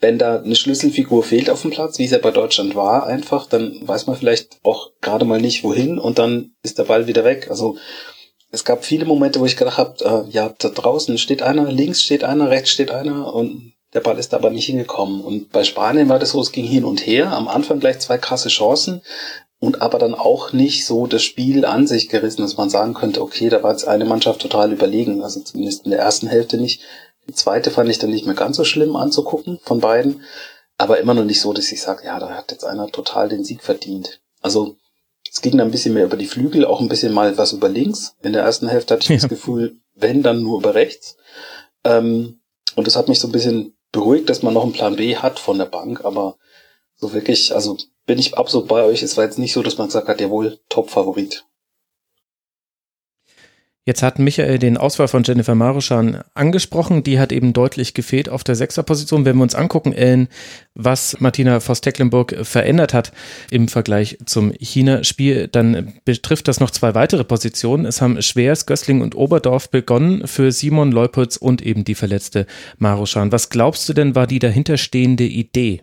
wenn 0.00 0.18
da 0.18 0.42
eine 0.42 0.54
Schlüsselfigur 0.54 1.22
fehlt 1.22 1.48
auf 1.48 1.62
dem 1.62 1.70
Platz, 1.70 1.98
wie 1.98 2.04
es 2.04 2.10
ja 2.10 2.18
bei 2.18 2.32
Deutschland 2.32 2.74
war, 2.74 3.06
einfach, 3.06 3.46
dann 3.46 3.80
weiß 3.80 4.06
man 4.08 4.16
vielleicht 4.16 4.58
auch 4.62 4.90
gerade 5.00 5.24
mal 5.24 5.40
nicht 5.40 5.64
wohin 5.64 5.98
und 5.98 6.18
dann 6.18 6.52
ist 6.62 6.76
der 6.78 6.84
Ball 6.84 7.06
wieder 7.06 7.24
weg. 7.24 7.46
Also 7.48 7.78
es 8.52 8.64
gab 8.64 8.84
viele 8.84 9.06
Momente, 9.06 9.40
wo 9.40 9.46
ich 9.46 9.56
gedacht 9.56 9.78
habe, 9.78 10.04
äh, 10.04 10.30
ja, 10.30 10.54
da 10.58 10.68
draußen 10.68 11.16
steht 11.18 11.42
einer, 11.42 11.72
links 11.72 12.02
steht 12.02 12.22
einer, 12.22 12.50
rechts 12.50 12.70
steht 12.70 12.90
einer 12.90 13.34
und 13.34 13.72
der 13.94 14.00
Ball 14.00 14.18
ist 14.18 14.32
aber 14.34 14.50
nicht 14.50 14.66
hingekommen. 14.66 15.22
Und 15.22 15.50
bei 15.50 15.64
Spanien 15.64 16.08
war 16.08 16.18
das 16.18 16.30
so, 16.30 16.40
es 16.40 16.52
ging 16.52 16.64
hin 16.64 16.84
und 16.84 17.06
her. 17.06 17.32
Am 17.32 17.48
Anfang 17.48 17.80
gleich 17.80 17.98
zwei 17.98 18.18
krasse 18.18 18.48
Chancen. 18.48 19.02
und 19.58 19.80
aber 19.80 19.98
dann 19.98 20.14
auch 20.14 20.52
nicht 20.52 20.86
so 20.86 21.06
das 21.06 21.22
Spiel 21.22 21.64
an 21.64 21.86
sich 21.86 22.08
gerissen, 22.08 22.42
dass 22.42 22.56
man 22.56 22.68
sagen 22.68 22.94
könnte, 22.94 23.22
okay, 23.22 23.48
da 23.48 23.62
war 23.62 23.70
jetzt 23.70 23.86
eine 23.86 24.04
Mannschaft 24.04 24.40
total 24.40 24.72
überlegen, 24.72 25.22
also 25.22 25.40
zumindest 25.40 25.84
in 25.84 25.92
der 25.92 26.00
ersten 26.00 26.26
Hälfte 26.26 26.56
nicht. 26.56 26.82
Die 27.28 27.34
zweite 27.34 27.70
fand 27.70 27.88
ich 27.88 28.00
dann 28.00 28.10
nicht 28.10 28.26
mehr 28.26 28.34
ganz 28.34 28.56
so 28.56 28.64
schlimm 28.64 28.96
anzugucken 28.96 29.60
von 29.62 29.78
beiden, 29.78 30.22
aber 30.78 30.98
immer 30.98 31.14
noch 31.14 31.24
nicht 31.24 31.40
so, 31.40 31.52
dass 31.52 31.70
ich 31.70 31.80
sage, 31.80 32.04
ja, 32.06 32.18
da 32.18 32.30
hat 32.30 32.50
jetzt 32.50 32.64
einer 32.64 32.88
total 32.88 33.28
den 33.28 33.44
Sieg 33.44 33.62
verdient. 33.62 34.20
Also 34.40 34.76
es 35.32 35.40
ging 35.40 35.56
dann 35.56 35.68
ein 35.68 35.70
bisschen 35.70 35.94
mehr 35.94 36.04
über 36.04 36.18
die 36.18 36.26
Flügel, 36.26 36.66
auch 36.66 36.80
ein 36.80 36.88
bisschen 36.88 37.12
mal 37.12 37.38
was 37.38 37.54
über 37.54 37.68
links. 37.70 38.16
In 38.22 38.34
der 38.34 38.42
ersten 38.42 38.68
Hälfte 38.68 38.94
hatte 38.94 39.04
ich 39.04 39.08
ja. 39.08 39.16
das 39.16 39.30
Gefühl, 39.30 39.78
wenn, 39.94 40.22
dann 40.22 40.42
nur 40.42 40.58
über 40.58 40.74
rechts. 40.74 41.16
Ähm, 41.84 42.40
und 42.76 42.86
das 42.86 42.96
hat 42.96 43.08
mich 43.08 43.18
so 43.18 43.28
ein 43.28 43.32
bisschen 43.32 43.74
beruhigt, 43.92 44.28
dass 44.28 44.42
man 44.42 44.52
noch 44.52 44.62
einen 44.62 44.74
Plan 44.74 44.96
B 44.96 45.16
hat 45.16 45.38
von 45.38 45.56
der 45.56 45.64
Bank, 45.64 46.04
aber 46.04 46.36
so 46.96 47.14
wirklich, 47.14 47.54
also 47.54 47.78
bin 48.04 48.18
ich 48.18 48.36
absolut 48.36 48.68
bei 48.68 48.84
euch. 48.84 49.02
Es 49.02 49.16
war 49.16 49.24
jetzt 49.24 49.38
nicht 49.38 49.54
so, 49.54 49.62
dass 49.62 49.78
man 49.78 49.86
gesagt 49.86 50.08
hat, 50.08 50.20
jawohl, 50.20 50.58
Top-Favorit. 50.68 51.46
Jetzt 53.84 54.04
hat 54.04 54.20
Michael 54.20 54.60
den 54.60 54.76
Auswahl 54.76 55.08
von 55.08 55.24
Jennifer 55.24 55.56
Maruschan 55.56 56.22
angesprochen. 56.34 57.02
Die 57.02 57.18
hat 57.18 57.32
eben 57.32 57.52
deutlich 57.52 57.94
gefehlt 57.94 58.28
auf 58.28 58.44
der 58.44 58.54
Sechserposition. 58.54 59.24
Wenn 59.24 59.36
wir 59.36 59.42
uns 59.42 59.56
angucken, 59.56 59.92
Ellen, 59.92 60.28
was 60.74 61.18
Martina 61.18 61.58
Voss-Tecklenburg 61.58 62.46
verändert 62.46 62.94
hat 62.94 63.10
im 63.50 63.66
Vergleich 63.66 64.18
zum 64.24 64.52
China-Spiel, 64.52 65.48
dann 65.48 65.94
betrifft 66.04 66.46
das 66.46 66.60
noch 66.60 66.70
zwei 66.70 66.94
weitere 66.94 67.24
Positionen. 67.24 67.84
Es 67.84 68.00
haben 68.00 68.22
Schwers, 68.22 68.66
Gößling 68.66 69.00
und 69.00 69.16
Oberdorf 69.16 69.68
begonnen 69.68 70.28
für 70.28 70.52
Simon 70.52 70.92
Leupolz 70.92 71.36
und 71.36 71.60
eben 71.60 71.82
die 71.82 71.96
verletzte 71.96 72.46
Maruschan. 72.78 73.32
Was 73.32 73.50
glaubst 73.50 73.88
du 73.88 73.94
denn, 73.94 74.14
war 74.14 74.28
die 74.28 74.38
dahinterstehende 74.38 75.24
Idee? 75.24 75.82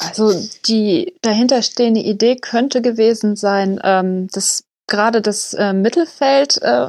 Also 0.00 0.32
die 0.66 1.14
dahinterstehende 1.20 2.00
Idee 2.00 2.36
könnte 2.36 2.80
gewesen 2.80 3.36
sein, 3.36 3.78
ähm, 3.84 4.28
das 4.32 4.64
gerade 4.90 5.22
das 5.22 5.54
äh, 5.54 5.72
Mittelfeld 5.72 6.60
äh, 6.60 6.88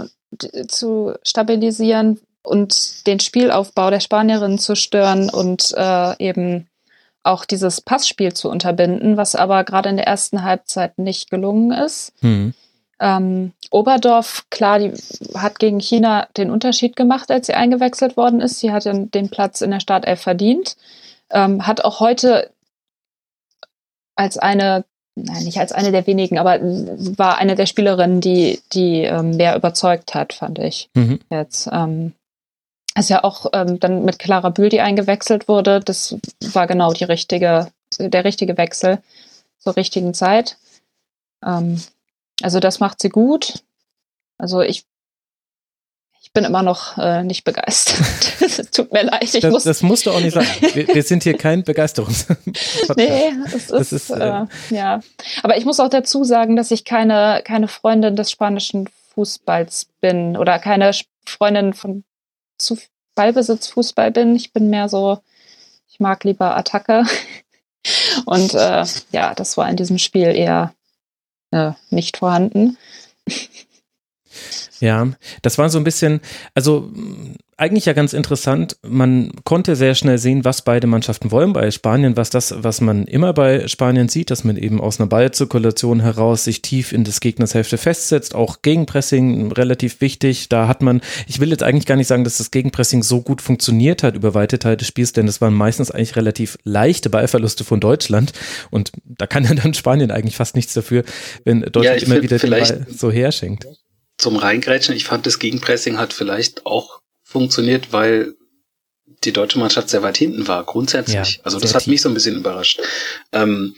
zu 0.67 1.13
stabilisieren 1.23 2.19
und 2.43 3.07
den 3.07 3.19
Spielaufbau 3.19 3.89
der 3.89 3.99
Spanierin 4.01 4.59
zu 4.59 4.75
stören 4.75 5.29
und 5.29 5.73
äh, 5.77 6.17
eben 6.17 6.67
auch 7.23 7.45
dieses 7.45 7.81
Passspiel 7.81 8.33
zu 8.33 8.49
unterbinden, 8.49 9.15
was 9.15 9.35
aber 9.35 9.63
gerade 9.63 9.89
in 9.89 9.97
der 9.97 10.07
ersten 10.07 10.43
Halbzeit 10.43 10.97
nicht 10.97 11.29
gelungen 11.29 11.71
ist. 11.71 12.13
Mhm. 12.21 12.53
Ähm, 12.99 13.53
Oberdorf, 13.69 14.45
klar, 14.49 14.79
die 14.79 14.93
hat 15.35 15.59
gegen 15.59 15.79
China 15.79 16.27
den 16.37 16.51
Unterschied 16.51 16.95
gemacht, 16.95 17.31
als 17.31 17.47
sie 17.47 17.53
eingewechselt 17.53 18.17
worden 18.17 18.41
ist. 18.41 18.59
Sie 18.59 18.71
hat 18.71 18.85
den 18.85 19.29
Platz 19.29 19.61
in 19.61 19.71
der 19.71 19.79
Startelf 19.79 20.21
verdient. 20.21 20.75
Ähm, 21.29 21.65
hat 21.65 21.83
auch 21.83 21.99
heute 21.99 22.51
als 24.15 24.37
eine 24.37 24.83
nein, 25.15 25.43
nicht 25.43 25.59
als 25.59 25.71
eine 25.71 25.91
der 25.91 26.07
wenigen, 26.07 26.37
aber 26.37 26.59
war 26.61 27.37
eine 27.37 27.55
der 27.55 27.65
Spielerinnen, 27.65 28.21
die, 28.21 28.61
die 28.73 29.03
ähm, 29.03 29.37
mehr 29.37 29.55
überzeugt 29.55 30.13
hat, 30.15 30.33
fand 30.33 30.59
ich. 30.59 30.89
Mhm. 30.95 31.19
Jetzt. 31.29 31.69
Ähm, 31.71 32.13
ist 32.97 33.09
ja 33.09 33.23
auch 33.23 33.47
ähm, 33.53 33.79
dann 33.79 34.03
mit 34.03 34.19
Clara 34.19 34.49
Bühl, 34.49 34.69
die 34.69 34.81
eingewechselt 34.81 35.47
wurde. 35.47 35.79
Das 35.79 36.17
war 36.53 36.67
genau 36.67 36.91
die 36.91 37.05
richtige, 37.05 37.71
der 37.97 38.25
richtige 38.25 38.57
Wechsel 38.57 39.01
zur 39.59 39.77
richtigen 39.77 40.13
Zeit. 40.13 40.57
Ähm, 41.45 41.81
also 42.41 42.59
das 42.59 42.79
macht 42.79 43.01
sie 43.01 43.09
gut. 43.09 43.63
Also 44.37 44.61
ich 44.61 44.85
ich 46.31 46.33
bin 46.33 46.45
immer 46.45 46.63
noch 46.63 46.97
äh, 46.97 47.25
nicht 47.25 47.43
begeistert. 47.43 48.71
Tut 48.73 48.93
mir 48.93 49.03
leid. 49.03 49.21
Ich 49.21 49.41
das, 49.41 49.51
muss 49.51 49.63
das 49.65 49.81
musst 49.81 50.05
du 50.05 50.11
auch 50.11 50.21
nicht 50.21 50.33
sagen. 50.33 50.47
Wir, 50.73 50.87
wir 50.87 51.03
sind 51.03 51.23
hier 51.23 51.35
kein 51.35 51.63
Begeisterungs. 51.65 52.25
nee, 52.95 53.33
es 53.53 53.69
ist, 53.69 53.91
ist 53.91 54.09
äh, 54.11 54.43
äh, 54.43 54.45
ja. 54.69 55.01
Aber 55.43 55.57
ich 55.57 55.65
muss 55.65 55.81
auch 55.81 55.89
dazu 55.89 56.23
sagen, 56.23 56.55
dass 56.55 56.71
ich 56.71 56.85
keine, 56.85 57.41
keine 57.43 57.67
Freundin 57.67 58.15
des 58.15 58.31
spanischen 58.31 58.87
Fußballs 59.13 59.89
bin 59.99 60.37
oder 60.37 60.57
keine 60.57 60.91
Freundin 61.25 61.73
von 61.73 62.05
zu 62.57 62.77
Ballbesitzfußball 63.15 64.11
bin. 64.11 64.33
Ich 64.33 64.53
bin 64.53 64.69
mehr 64.69 64.87
so, 64.87 65.19
ich 65.89 65.99
mag 65.99 66.23
lieber 66.23 66.55
Attacke. 66.55 67.03
Und 68.25 68.53
äh, 68.53 68.85
ja, 69.11 69.33
das 69.35 69.57
war 69.57 69.69
in 69.69 69.75
diesem 69.75 69.97
Spiel 69.97 70.33
eher 70.33 70.73
äh, 71.51 71.71
nicht 71.89 72.15
vorhanden. 72.15 72.77
Ja, 74.79 75.07
das 75.41 75.57
war 75.57 75.69
so 75.69 75.77
ein 75.77 75.83
bisschen, 75.83 76.21
also 76.55 76.91
eigentlich 77.61 77.85
ja 77.85 77.93
ganz 77.93 78.13
interessant. 78.13 78.77
Man 78.81 79.31
konnte 79.43 79.75
sehr 79.75 79.93
schnell 79.93 80.17
sehen, 80.17 80.43
was 80.43 80.63
beide 80.63 80.87
Mannschaften 80.87 81.29
wollen. 81.29 81.53
Bei 81.53 81.69
Spanien 81.69 82.17
was 82.17 82.31
das, 82.31 82.55
was 82.57 82.81
man 82.81 83.05
immer 83.05 83.33
bei 83.33 83.67
Spanien 83.67 84.09
sieht, 84.09 84.31
dass 84.31 84.43
man 84.43 84.57
eben 84.57 84.81
aus 84.81 84.99
einer 84.99 85.07
Ballzirkulation 85.07 85.99
heraus 85.99 86.43
sich 86.43 86.63
tief 86.63 86.91
in 86.91 87.03
des 87.03 87.19
Gegners 87.19 87.53
Hälfte 87.53 87.77
festsetzt. 87.77 88.33
Auch 88.33 88.63
Gegenpressing 88.63 89.51
relativ 89.51 90.01
wichtig. 90.01 90.49
Da 90.49 90.67
hat 90.67 90.81
man, 90.81 91.01
ich 91.27 91.39
will 91.39 91.51
jetzt 91.51 91.61
eigentlich 91.61 91.85
gar 91.85 91.97
nicht 91.97 92.07
sagen, 92.07 92.23
dass 92.23 92.39
das 92.39 92.49
Gegenpressing 92.49 93.03
so 93.03 93.21
gut 93.21 93.41
funktioniert 93.41 94.01
hat 94.01 94.15
über 94.15 94.33
weite 94.33 94.57
Teile 94.57 94.77
des 94.77 94.87
Spiels, 94.87 95.13
denn 95.13 95.27
das 95.27 95.39
waren 95.39 95.53
meistens 95.53 95.91
eigentlich 95.91 96.15
relativ 96.15 96.57
leichte 96.63 97.11
Ballverluste 97.11 97.63
von 97.63 97.79
Deutschland. 97.79 98.33
Und 98.71 98.91
da 99.05 99.27
kann 99.27 99.43
ja 99.43 99.53
dann 99.53 99.75
Spanien 99.75 100.09
eigentlich 100.09 100.35
fast 100.35 100.55
nichts 100.55 100.73
dafür, 100.73 101.03
wenn 101.45 101.61
Deutschland 101.61 102.01
ja, 102.01 102.07
immer 102.07 102.23
wieder 102.23 102.39
den 102.39 102.49
Ball 102.49 102.87
so 102.89 103.11
herschenkt 103.11 103.67
zum 104.21 104.37
Reingrätschen, 104.37 104.95
ich 104.95 105.05
fand 105.05 105.25
das 105.25 105.39
Gegenpressing 105.39 105.97
hat 105.97 106.13
vielleicht 106.13 106.65
auch 106.65 107.01
funktioniert, 107.23 107.91
weil 107.91 108.35
die 109.23 109.33
deutsche 109.33 109.59
Mannschaft 109.59 109.89
sehr 109.89 110.03
weit 110.03 110.17
hinten 110.17 110.47
war, 110.47 110.63
grundsätzlich. 110.63 111.37
Ja, 111.37 111.43
also 111.43 111.59
das 111.59 111.73
hat 111.73 111.83
tief. 111.83 111.91
mich 111.91 112.01
so 112.01 112.09
ein 112.09 112.13
bisschen 112.13 112.37
überrascht. 112.37 112.79
Ähm, 113.31 113.75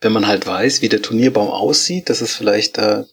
wenn 0.00 0.12
man 0.12 0.26
halt 0.26 0.46
weiß, 0.46 0.80
wie 0.80 0.88
der 0.88 1.02
Turnierbaum 1.02 1.48
aussieht, 1.48 2.08
dass 2.08 2.20
es 2.20 2.34
vielleicht 2.34 2.78
äh, 2.78 3.04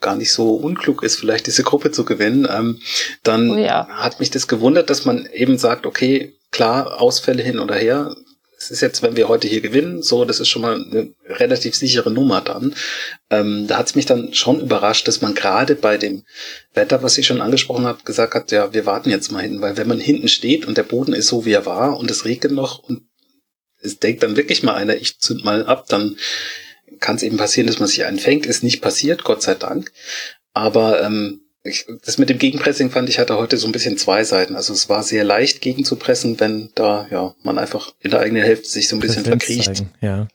gar 0.00 0.16
nicht 0.16 0.32
so 0.32 0.54
unklug 0.54 1.02
ist, 1.02 1.16
vielleicht 1.16 1.46
diese 1.46 1.62
Gruppe 1.62 1.92
zu 1.92 2.04
gewinnen, 2.04 2.48
ähm, 2.50 2.80
dann 3.22 3.50
oh 3.50 3.56
ja. 3.58 3.86
hat 3.88 4.18
mich 4.18 4.30
das 4.30 4.48
gewundert, 4.48 4.90
dass 4.90 5.04
man 5.04 5.26
eben 5.26 5.58
sagt, 5.58 5.86
okay, 5.86 6.34
klar, 6.50 7.00
Ausfälle 7.00 7.42
hin 7.42 7.58
oder 7.58 7.74
her, 7.74 8.16
es 8.62 8.70
ist 8.70 8.80
jetzt, 8.80 9.02
wenn 9.02 9.16
wir 9.16 9.28
heute 9.28 9.48
hier 9.48 9.60
gewinnen, 9.60 10.02
so, 10.02 10.24
das 10.24 10.38
ist 10.38 10.48
schon 10.48 10.62
mal 10.62 10.74
eine 10.74 11.12
relativ 11.26 11.74
sichere 11.74 12.12
Nummer 12.12 12.40
dann. 12.40 12.74
Ähm, 13.28 13.66
da 13.66 13.78
hat 13.78 13.88
es 13.88 13.94
mich 13.96 14.06
dann 14.06 14.34
schon 14.34 14.60
überrascht, 14.60 15.08
dass 15.08 15.20
man 15.20 15.34
gerade 15.34 15.74
bei 15.74 15.98
dem 15.98 16.24
Wetter, 16.72 17.02
was 17.02 17.18
ich 17.18 17.26
schon 17.26 17.40
angesprochen 17.40 17.86
habe, 17.86 18.04
gesagt 18.04 18.34
hat, 18.34 18.52
ja, 18.52 18.72
wir 18.72 18.86
warten 18.86 19.10
jetzt 19.10 19.32
mal 19.32 19.42
hin, 19.42 19.60
weil 19.60 19.76
wenn 19.76 19.88
man 19.88 19.98
hinten 19.98 20.28
steht 20.28 20.64
und 20.66 20.76
der 20.76 20.84
Boden 20.84 21.12
ist 21.12 21.26
so, 21.26 21.44
wie 21.44 21.52
er 21.52 21.66
war 21.66 21.98
und 21.98 22.10
es 22.10 22.24
regnet 22.24 22.52
noch 22.52 22.78
und 22.78 23.02
es 23.80 23.98
denkt 23.98 24.22
dann 24.22 24.36
wirklich 24.36 24.62
mal 24.62 24.74
einer, 24.74 24.94
ich 24.94 25.18
zünd 25.18 25.44
mal 25.44 25.66
ab, 25.66 25.86
dann 25.88 26.16
kann 27.00 27.16
es 27.16 27.24
eben 27.24 27.38
passieren, 27.38 27.66
dass 27.66 27.80
man 27.80 27.88
sich 27.88 28.04
einen 28.04 28.20
fängt. 28.20 28.46
Ist 28.46 28.62
nicht 28.62 28.80
passiert, 28.80 29.24
Gott 29.24 29.42
sei 29.42 29.56
Dank. 29.56 29.90
Aber 30.52 31.02
ähm, 31.02 31.41
ich, 31.64 31.86
das 32.04 32.18
mit 32.18 32.28
dem 32.28 32.38
Gegenpressing 32.38 32.90
fand 32.90 33.08
ich 33.08 33.18
hatte 33.18 33.36
heute 33.36 33.56
so 33.56 33.68
ein 33.68 33.72
bisschen 33.72 33.96
zwei 33.96 34.24
Seiten. 34.24 34.56
Also 34.56 34.72
es 34.72 34.88
war 34.88 35.02
sehr 35.02 35.24
leicht 35.24 35.60
gegenzupressen, 35.60 36.40
wenn 36.40 36.70
da 36.74 37.06
ja 37.10 37.34
man 37.42 37.58
einfach 37.58 37.92
in 38.00 38.10
der 38.10 38.20
eigenen 38.20 38.42
Hälfte 38.42 38.68
sich 38.68 38.88
so 38.88 38.96
ein 38.96 39.00
bisschen 39.00 39.22
Präsenz 39.22 39.44
verkriecht. 39.44 39.76
Zeigen, 39.76 39.90
ja. 40.00 40.28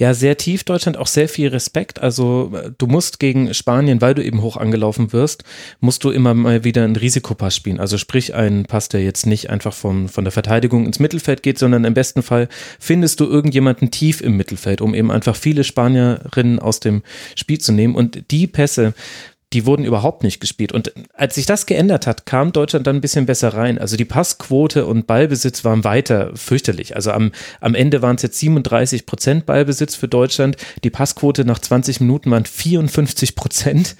Ja, 0.00 0.12
sehr 0.12 0.36
tief 0.36 0.64
Deutschland, 0.64 0.96
auch 0.96 1.06
sehr 1.06 1.28
viel 1.28 1.48
Respekt. 1.48 2.00
Also 2.00 2.52
du 2.78 2.86
musst 2.86 3.18
gegen 3.20 3.54
Spanien, 3.54 4.00
weil 4.00 4.14
du 4.14 4.24
eben 4.24 4.42
hoch 4.42 4.56
angelaufen 4.56 5.12
wirst, 5.12 5.44
musst 5.80 6.04
du 6.04 6.10
immer 6.10 6.34
mal 6.34 6.64
wieder 6.64 6.84
einen 6.84 6.96
Risikopass 6.96 7.56
spielen. 7.56 7.80
Also 7.80 7.96
sprich 7.96 8.34
einen 8.34 8.64
Pass, 8.64 8.88
der 8.88 9.02
jetzt 9.02 9.26
nicht 9.26 9.50
einfach 9.50 9.72
vom, 9.72 10.08
von 10.08 10.24
der 10.24 10.32
Verteidigung 10.32 10.84
ins 10.84 10.98
Mittelfeld 10.98 11.42
geht, 11.42 11.58
sondern 11.58 11.84
im 11.84 11.94
besten 11.94 12.22
Fall 12.22 12.48
findest 12.78 13.20
du 13.20 13.24
irgendjemanden 13.26 13.90
tief 13.90 14.20
im 14.20 14.36
Mittelfeld, 14.36 14.80
um 14.80 14.94
eben 14.94 15.10
einfach 15.10 15.36
viele 15.36 15.64
Spanierinnen 15.64 16.58
aus 16.58 16.80
dem 16.80 17.02
Spiel 17.34 17.58
zu 17.58 17.72
nehmen. 17.72 17.94
Und 17.94 18.30
die 18.30 18.46
Pässe, 18.46 18.94
die 19.54 19.64
wurden 19.64 19.84
überhaupt 19.84 20.24
nicht 20.24 20.40
gespielt. 20.40 20.72
Und 20.72 20.92
als 21.14 21.36
sich 21.36 21.46
das 21.46 21.64
geändert 21.64 22.06
hat, 22.06 22.26
kam 22.26 22.52
Deutschland 22.52 22.86
dann 22.86 22.96
ein 22.96 23.00
bisschen 23.00 23.24
besser 23.24 23.54
rein. 23.54 23.78
Also 23.78 23.96
die 23.96 24.04
Passquote 24.04 24.84
und 24.84 25.06
Ballbesitz 25.06 25.64
waren 25.64 25.84
weiter 25.84 26.32
fürchterlich. 26.34 26.96
Also 26.96 27.12
am, 27.12 27.32
am 27.60 27.74
Ende 27.74 28.02
waren 28.02 28.16
es 28.16 28.22
jetzt 28.22 28.38
37 28.40 29.06
Prozent 29.06 29.46
Ballbesitz 29.46 29.94
für 29.94 30.06
Deutschland. 30.06 30.58
Die 30.84 30.90
Passquote 30.90 31.46
nach 31.46 31.60
20 31.60 32.00
Minuten 32.00 32.30
waren 32.30 32.44
54 32.44 33.36
Prozent. 33.36 33.96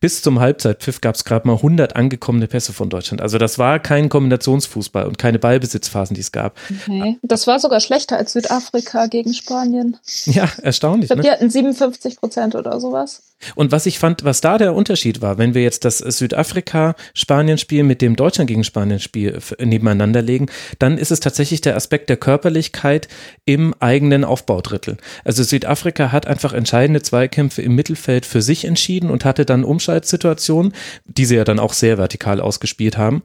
Bis 0.00 0.22
zum 0.22 0.40
Halbzeitpfiff 0.40 1.02
gab 1.02 1.14
es 1.14 1.24
gerade 1.24 1.46
mal 1.46 1.56
100 1.56 1.94
angekommene 1.94 2.46
Pässe 2.46 2.72
von 2.72 2.88
Deutschland. 2.88 3.20
Also 3.20 3.36
das 3.36 3.58
war 3.58 3.78
kein 3.78 4.08
Kombinationsfußball 4.08 5.06
und 5.06 5.18
keine 5.18 5.38
Ballbesitzphasen, 5.38 6.14
die 6.14 6.22
es 6.22 6.32
gab. 6.32 6.56
Okay. 6.86 7.18
Das 7.22 7.46
war 7.46 7.60
sogar 7.60 7.80
schlechter 7.80 8.16
als 8.16 8.32
Südafrika 8.32 9.08
gegen 9.08 9.34
Spanien. 9.34 9.98
Ja, 10.24 10.48
erstaunlich. 10.62 11.04
Ich 11.04 11.08
glaube, 11.08 11.22
ne? 11.22 11.28
die 11.28 11.30
hatten 11.32 11.50
57 11.50 12.16
Prozent 12.18 12.54
oder 12.54 12.80
sowas. 12.80 13.22
Und 13.54 13.70
was 13.70 13.86
ich 13.86 13.98
fand, 13.98 14.24
was 14.24 14.40
da 14.40 14.58
der 14.58 14.74
Unterschied 14.74 15.20
war, 15.20 15.38
wenn 15.38 15.54
wir 15.54 15.62
jetzt 15.62 15.84
das 15.84 15.98
Südafrika-Spanien-Spiel 15.98 17.84
mit 17.84 18.02
dem 18.02 18.16
Deutschland 18.16 18.48
gegen 18.48 18.64
Spanien-Spiel 18.64 19.38
nebeneinander 19.58 20.22
legen, 20.22 20.46
dann 20.78 20.98
ist 20.98 21.10
es 21.10 21.20
tatsächlich 21.20 21.60
der 21.60 21.76
Aspekt 21.76 22.08
der 22.08 22.16
Körperlichkeit 22.16 23.08
im 23.44 23.74
eigenen 23.78 24.24
Aufbaudrittel. 24.24 24.96
Also 25.24 25.42
Südafrika 25.42 26.12
hat 26.12 26.26
einfach 26.26 26.52
entscheidende 26.52 27.02
Zweikämpfe 27.02 27.62
im 27.62 27.74
Mittelfeld 27.74 28.26
für 28.26 28.42
sich 28.42 28.64
entschieden 28.64 29.10
und 29.10 29.24
hatte 29.24 29.44
dann 29.44 29.64
Umschaltsituationen, 29.64 30.72
die 31.04 31.26
sie 31.26 31.36
ja 31.36 31.44
dann 31.44 31.58
auch 31.58 31.72
sehr 31.72 31.98
vertikal 31.98 32.40
ausgespielt 32.40 32.96
haben. 32.96 33.22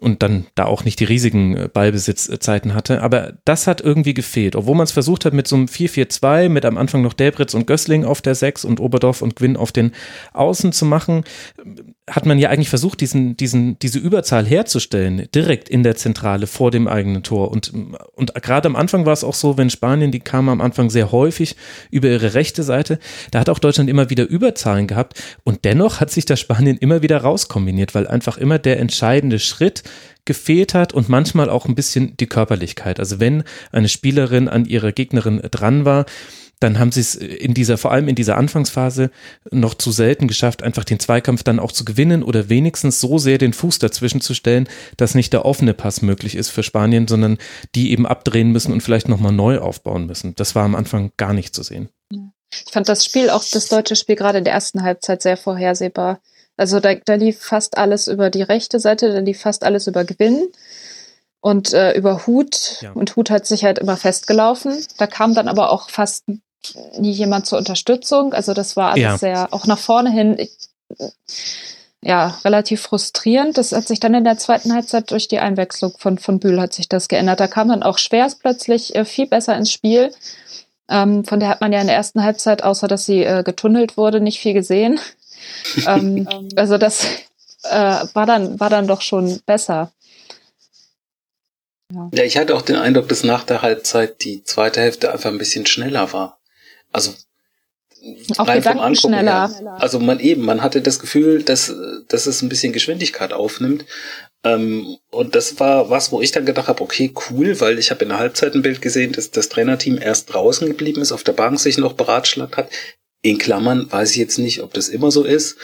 Und 0.00 0.22
dann 0.22 0.46
da 0.54 0.66
auch 0.66 0.84
nicht 0.84 1.00
die 1.00 1.04
riesigen 1.04 1.56
äh, 1.56 1.68
Ballbesitzzeiten 1.72 2.74
hatte. 2.74 3.02
Aber 3.02 3.32
das 3.44 3.66
hat 3.66 3.80
irgendwie 3.80 4.12
gefehlt. 4.12 4.54
Obwohl 4.54 4.74
man 4.74 4.84
es 4.84 4.92
versucht 4.92 5.24
hat 5.24 5.32
mit 5.32 5.48
so 5.48 5.56
einem 5.56 5.64
4-4-2, 5.64 6.50
mit 6.50 6.66
am 6.66 6.76
Anfang 6.76 7.00
noch 7.00 7.14
Delbritz 7.14 7.54
und 7.54 7.66
Gößling 7.66 8.04
auf 8.04 8.20
der 8.20 8.34
6 8.34 8.64
und 8.64 8.80
Oberdorf 8.80 9.22
und 9.22 9.34
Gwyn 9.36 9.56
auf 9.56 9.72
den 9.72 9.92
Außen 10.34 10.72
zu 10.72 10.84
machen, 10.84 11.24
hat 12.10 12.26
man 12.26 12.38
ja 12.38 12.50
eigentlich 12.50 12.68
versucht, 12.68 13.00
diesen, 13.00 13.36
diesen, 13.36 13.78
diese 13.78 13.98
Überzahl 13.98 14.46
herzustellen, 14.46 15.28
direkt 15.34 15.68
in 15.68 15.82
der 15.82 15.96
Zentrale 15.96 16.46
vor 16.46 16.70
dem 16.70 16.88
eigenen 16.88 17.22
Tor. 17.22 17.50
Und, 17.50 17.72
und 18.14 18.34
gerade 18.34 18.68
am 18.68 18.76
Anfang 18.76 19.06
war 19.06 19.12
es 19.12 19.24
auch 19.24 19.34
so, 19.34 19.56
wenn 19.56 19.70
Spanien, 19.70 20.10
die 20.10 20.20
kam 20.20 20.48
am 20.48 20.60
Anfang 20.60 20.90
sehr 20.90 21.12
häufig 21.12 21.56
über 21.90 22.08
ihre 22.08 22.34
rechte 22.34 22.62
Seite, 22.62 22.98
da 23.30 23.40
hat 23.40 23.48
auch 23.48 23.58
Deutschland 23.58 23.90
immer 23.90 24.10
wieder 24.10 24.26
Überzahlen 24.28 24.86
gehabt. 24.86 25.22
Und 25.44 25.64
dennoch 25.64 26.00
hat 26.00 26.10
sich 26.10 26.24
das 26.24 26.40
Spanien 26.40 26.76
immer 26.76 27.02
wieder 27.02 27.18
rauskombiniert, 27.18 27.94
weil 27.94 28.06
einfach 28.06 28.38
immer 28.38 28.58
der 28.58 28.80
entscheidende 28.80 29.38
Schritt 29.38 29.82
gefehlt 30.24 30.74
hat 30.74 30.92
und 30.92 31.08
manchmal 31.08 31.48
auch 31.48 31.66
ein 31.66 31.74
bisschen 31.74 32.16
die 32.18 32.26
Körperlichkeit. 32.26 33.00
Also 33.00 33.18
wenn 33.18 33.44
eine 33.72 33.88
Spielerin 33.88 34.48
an 34.48 34.66
ihrer 34.66 34.92
Gegnerin 34.92 35.40
dran 35.50 35.84
war, 35.84 36.04
dann 36.60 36.78
haben 36.78 36.92
sie 36.92 37.00
es 37.00 37.14
in 37.14 37.54
dieser, 37.54 37.78
vor 37.78 37.92
allem 37.92 38.08
in 38.08 38.14
dieser 38.14 38.36
Anfangsphase 38.36 39.10
noch 39.50 39.74
zu 39.74 39.92
selten 39.92 40.28
geschafft, 40.28 40.62
einfach 40.62 40.84
den 40.84 40.98
Zweikampf 40.98 41.42
dann 41.42 41.60
auch 41.60 41.72
zu 41.72 41.84
gewinnen 41.84 42.22
oder 42.22 42.48
wenigstens 42.48 43.00
so 43.00 43.18
sehr 43.18 43.38
den 43.38 43.52
Fuß 43.52 43.78
dazwischen 43.78 44.20
zu 44.20 44.34
stellen, 44.34 44.68
dass 44.96 45.14
nicht 45.14 45.32
der 45.32 45.44
offene 45.44 45.74
Pass 45.74 46.02
möglich 46.02 46.34
ist 46.34 46.50
für 46.50 46.62
Spanien, 46.62 47.06
sondern 47.06 47.38
die 47.74 47.92
eben 47.92 48.06
abdrehen 48.06 48.50
müssen 48.50 48.72
und 48.72 48.82
vielleicht 48.82 49.08
nochmal 49.08 49.32
neu 49.32 49.58
aufbauen 49.58 50.06
müssen. 50.06 50.34
Das 50.34 50.54
war 50.54 50.64
am 50.64 50.74
Anfang 50.74 51.12
gar 51.16 51.32
nicht 51.32 51.54
zu 51.54 51.62
sehen. 51.62 51.88
Ich 52.50 52.72
fand 52.72 52.88
das 52.88 53.04
Spiel, 53.04 53.30
auch 53.30 53.44
das 53.50 53.68
deutsche 53.68 53.96
Spiel 53.96 54.16
gerade 54.16 54.38
in 54.38 54.44
der 54.44 54.54
ersten 54.54 54.82
Halbzeit 54.82 55.22
sehr 55.22 55.36
vorhersehbar. 55.36 56.20
Also 56.56 56.80
da, 56.80 56.94
da 56.94 57.14
lief 57.14 57.38
fast 57.40 57.78
alles 57.78 58.08
über 58.08 58.30
die 58.30 58.42
rechte 58.42 58.80
Seite, 58.80 59.12
da 59.12 59.20
lief 59.20 59.40
fast 59.40 59.62
alles 59.64 59.86
über 59.86 60.04
Gewinn 60.04 60.48
und 61.40 61.72
äh, 61.72 61.92
über 61.92 62.26
Hut. 62.26 62.80
Ja. 62.80 62.92
Und 62.92 63.16
Hut 63.16 63.30
hat 63.30 63.46
sich 63.46 63.64
halt 63.64 63.78
immer 63.78 63.96
festgelaufen. 63.96 64.84
Da 64.96 65.06
kam 65.06 65.34
dann 65.34 65.48
aber 65.48 65.70
auch 65.70 65.88
fast 65.90 66.24
jemand 67.00 67.46
zur 67.46 67.58
Unterstützung. 67.58 68.32
Also 68.34 68.54
das 68.54 68.76
war 68.76 68.90
alles 68.90 69.02
ja. 69.02 69.18
sehr, 69.18 69.48
auch 69.52 69.66
nach 69.66 69.78
vorne 69.78 70.10
hin, 70.10 70.36
ich, 70.38 70.50
ja, 72.00 72.38
relativ 72.44 72.82
frustrierend. 72.82 73.58
Das 73.58 73.72
hat 73.72 73.88
sich 73.88 74.00
dann 74.00 74.14
in 74.14 74.24
der 74.24 74.38
zweiten 74.38 74.72
Halbzeit 74.72 75.10
durch 75.10 75.28
die 75.28 75.40
Einwechslung 75.40 75.92
von, 75.98 76.18
von 76.18 76.38
Bühl 76.38 76.60
hat 76.60 76.72
sich 76.72 76.88
das 76.88 77.08
geändert. 77.08 77.40
Da 77.40 77.48
kam 77.48 77.68
dann 77.68 77.82
auch 77.82 77.98
Schwers 77.98 78.36
plötzlich 78.36 78.94
äh, 78.94 79.04
viel 79.04 79.26
besser 79.26 79.56
ins 79.56 79.72
Spiel. 79.72 80.12
Ähm, 80.88 81.24
von 81.24 81.40
der 81.40 81.48
hat 81.48 81.60
man 81.60 81.72
ja 81.72 81.80
in 81.80 81.86
der 81.86 81.96
ersten 81.96 82.22
Halbzeit, 82.22 82.62
außer 82.62 82.88
dass 82.88 83.04
sie 83.04 83.24
äh, 83.24 83.42
getunnelt 83.42 83.96
wurde, 83.96 84.20
nicht 84.20 84.38
viel 84.40 84.54
gesehen. 84.54 85.00
ähm, 85.86 86.28
also 86.56 86.78
das 86.78 87.04
äh, 87.64 88.04
war, 88.14 88.26
dann, 88.26 88.60
war 88.60 88.70
dann 88.70 88.86
doch 88.86 89.02
schon 89.02 89.40
besser. 89.44 89.92
Ja. 91.92 92.10
ja, 92.12 92.22
ich 92.22 92.36
hatte 92.36 92.54
auch 92.54 92.62
den 92.62 92.76
Eindruck, 92.76 93.08
dass 93.08 93.24
nach 93.24 93.44
der 93.44 93.62
Halbzeit 93.62 94.22
die 94.22 94.44
zweite 94.44 94.80
Hälfte 94.80 95.12
einfach 95.12 95.30
ein 95.30 95.38
bisschen 95.38 95.66
schneller 95.66 96.12
war. 96.12 96.37
Also 96.92 97.14
auch 98.36 98.46
rein 98.46 98.62
vom 98.62 98.78
Angucken 98.78 98.96
schneller. 98.96 99.48
Her. 99.48 99.76
Also 99.78 99.98
man 99.98 100.20
eben, 100.20 100.42
man 100.42 100.62
hatte 100.62 100.80
das 100.80 101.00
Gefühl, 101.00 101.42
dass, 101.42 101.74
dass 102.08 102.26
es 102.26 102.42
ein 102.42 102.48
bisschen 102.48 102.72
Geschwindigkeit 102.72 103.32
aufnimmt. 103.32 103.84
Ähm, 104.44 104.96
und 105.10 105.34
das 105.34 105.58
war 105.58 105.90
was, 105.90 106.12
wo 106.12 106.20
ich 106.20 106.30
dann 106.30 106.46
gedacht 106.46 106.68
habe, 106.68 106.82
okay, 106.82 107.12
cool, 107.30 107.60
weil 107.60 107.78
ich 107.78 107.90
habe 107.90 108.04
in 108.04 108.10
der 108.10 108.18
Halbzeit 108.18 108.54
ein 108.54 108.62
Bild 108.62 108.80
gesehen, 108.80 109.12
dass 109.12 109.30
das 109.30 109.48
Trainerteam 109.48 109.98
erst 109.98 110.32
draußen 110.32 110.68
geblieben 110.68 111.02
ist, 111.02 111.12
auf 111.12 111.24
der 111.24 111.32
Bank 111.32 111.58
sich 111.58 111.76
noch 111.76 111.94
beratschlagt 111.94 112.56
hat. 112.56 112.70
In 113.20 113.38
Klammern 113.38 113.90
weiß 113.90 114.12
ich 114.12 114.18
jetzt 114.18 114.38
nicht, 114.38 114.62
ob 114.62 114.72
das 114.74 114.88
immer 114.88 115.10
so 115.10 115.24
ist. 115.24 115.56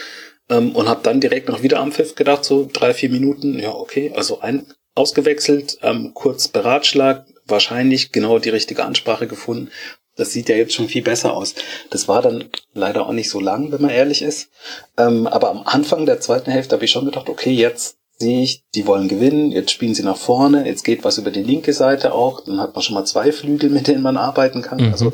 Ähm, 0.49 0.75
und 0.75 0.89
habe 0.89 1.01
dann 1.03 1.21
direkt 1.21 1.47
noch 1.47 1.63
wieder 1.63 1.79
am 1.79 1.91
Pfiff 1.91 2.15
gedacht, 2.15 2.43
so 2.43 2.69
drei, 2.71 2.93
vier 2.93 3.09
Minuten, 3.09 3.57
ja, 3.59 3.71
okay, 3.71 4.11
also 4.15 4.41
ein 4.41 4.67
ausgewechselt, 4.93 5.77
ähm, 5.81 6.11
kurz 6.13 6.47
beratschlagt, 6.47 7.29
wahrscheinlich 7.45 8.11
genau 8.11 8.39
die 8.39 8.49
richtige 8.49 8.83
Ansprache 8.83 9.27
gefunden. 9.27 9.71
Das 10.15 10.31
sieht 10.31 10.49
ja 10.49 10.55
jetzt 10.55 10.73
schon 10.73 10.87
viel 10.87 11.03
besser 11.03 11.33
aus. 11.33 11.55
Das 11.89 12.07
war 12.07 12.21
dann 12.21 12.45
leider 12.73 13.05
auch 13.05 13.11
nicht 13.11 13.29
so 13.29 13.39
lang, 13.39 13.71
wenn 13.71 13.81
man 13.81 13.91
ehrlich 13.91 14.21
ist. 14.21 14.49
Ähm, 14.97 15.27
aber 15.27 15.51
am 15.51 15.63
Anfang 15.65 16.05
der 16.05 16.21
zweiten 16.21 16.51
Hälfte 16.51 16.75
habe 16.75 16.85
ich 16.85 16.91
schon 16.91 17.05
gedacht, 17.05 17.29
okay, 17.29 17.51
jetzt 17.51 17.97
sehe 18.17 18.41
ich, 18.41 18.63
die 18.75 18.87
wollen 18.87 19.07
gewinnen, 19.07 19.51
jetzt 19.51 19.71
spielen 19.71 19.93
sie 19.93 20.03
nach 20.03 20.17
vorne, 20.17 20.65
jetzt 20.65 20.83
geht 20.83 21.03
was 21.03 21.17
über 21.17 21.31
die 21.31 21.43
linke 21.43 21.73
Seite 21.73 22.13
auch, 22.13 22.41
dann 22.45 22.61
hat 22.61 22.73
man 22.73 22.81
schon 22.81 22.95
mal 22.95 23.05
zwei 23.05 23.31
Flügel, 23.31 23.69
mit 23.69 23.87
denen 23.87 24.01
man 24.01 24.15
arbeiten 24.15 24.61
kann. 24.61 24.79
Mhm. 24.79 24.91
Also 24.91 25.11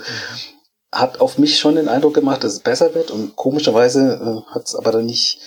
hat 0.91 1.21
auf 1.21 1.37
mich 1.37 1.57
schon 1.57 1.75
den 1.75 1.87
Eindruck 1.87 2.13
gemacht, 2.13 2.43
dass 2.43 2.53
es 2.53 2.59
besser 2.59 2.93
wird 2.93 3.11
und 3.11 3.35
komischerweise 3.35 4.43
äh, 4.47 4.53
hat 4.53 4.67
es 4.67 4.75
aber 4.75 4.91
dann 4.91 5.05
nicht, 5.05 5.39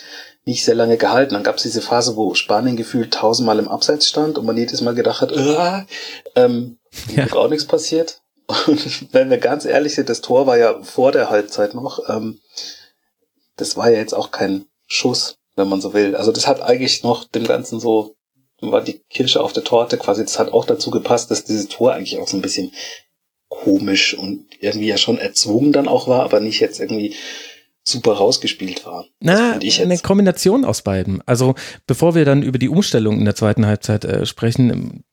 nicht 0.46 0.64
sehr 0.64 0.74
lange 0.74 0.96
gehalten. 0.96 1.34
Dann 1.34 1.42
gab 1.42 1.56
es 1.56 1.62
diese 1.62 1.82
Phase, 1.82 2.16
wo 2.16 2.34
Spanien 2.34 2.76
gefühlt 2.76 3.12
tausendmal 3.12 3.58
im 3.58 3.68
Abseits 3.68 4.08
stand 4.08 4.38
und 4.38 4.46
man 4.46 4.56
jedes 4.56 4.80
Mal 4.80 4.94
gedacht 4.94 5.20
hat, 5.20 5.32
äh, 5.32 5.84
ähm, 6.34 6.78
ja. 7.14 7.30
auch 7.32 7.48
nichts 7.48 7.66
passiert. 7.66 8.22
Und 8.46 9.08
wenn 9.12 9.30
wir 9.30 9.38
ganz 9.38 9.64
ehrlich 9.64 9.94
sind, 9.94 10.08
das 10.08 10.20
Tor 10.20 10.46
war 10.46 10.58
ja 10.58 10.82
vor 10.82 11.12
der 11.12 11.30
Halbzeit 11.30 11.74
noch. 11.74 12.08
Ähm, 12.08 12.40
das 13.56 13.76
war 13.76 13.90
ja 13.90 13.98
jetzt 13.98 14.14
auch 14.14 14.30
kein 14.30 14.66
Schuss, 14.86 15.36
wenn 15.56 15.68
man 15.68 15.80
so 15.80 15.94
will. 15.94 16.16
Also 16.16 16.32
das 16.32 16.46
hat 16.46 16.60
eigentlich 16.60 17.02
noch 17.02 17.24
dem 17.24 17.46
Ganzen 17.46 17.80
so, 17.80 18.16
war 18.60 18.82
die 18.82 19.00
Kirsche 19.10 19.42
auf 19.42 19.52
der 19.52 19.64
Torte 19.64 19.96
quasi. 19.98 20.22
Das 20.22 20.38
hat 20.38 20.52
auch 20.52 20.64
dazu 20.64 20.90
gepasst, 20.90 21.30
dass 21.30 21.44
dieses 21.44 21.68
Tor 21.68 21.92
eigentlich 21.92 22.18
auch 22.18 22.28
so 22.28 22.36
ein 22.36 22.42
bisschen 22.42 22.72
komisch 23.48 24.14
und 24.14 24.46
irgendwie 24.60 24.88
ja 24.88 24.96
schon 24.96 25.18
erzwungen 25.18 25.72
dann 25.72 25.88
auch 25.88 26.08
war, 26.08 26.22
aber 26.24 26.40
nicht 26.40 26.60
jetzt 26.60 26.80
irgendwie 26.80 27.14
super 27.86 28.14
rausgespielt 28.14 28.84
war. 28.86 29.06
Na, 29.20 29.58
eine 29.58 29.98
Kombination 29.98 30.64
aus 30.64 30.82
beiden. 30.82 31.22
Also 31.26 31.54
bevor 31.86 32.14
wir 32.14 32.24
dann 32.24 32.42
über 32.42 32.58
die 32.58 32.70
Umstellung 32.70 33.18
in 33.18 33.26
der 33.26 33.34
zweiten 33.34 33.66
Halbzeit 33.66 34.04
äh, 34.04 34.26
sprechen, 34.26 35.04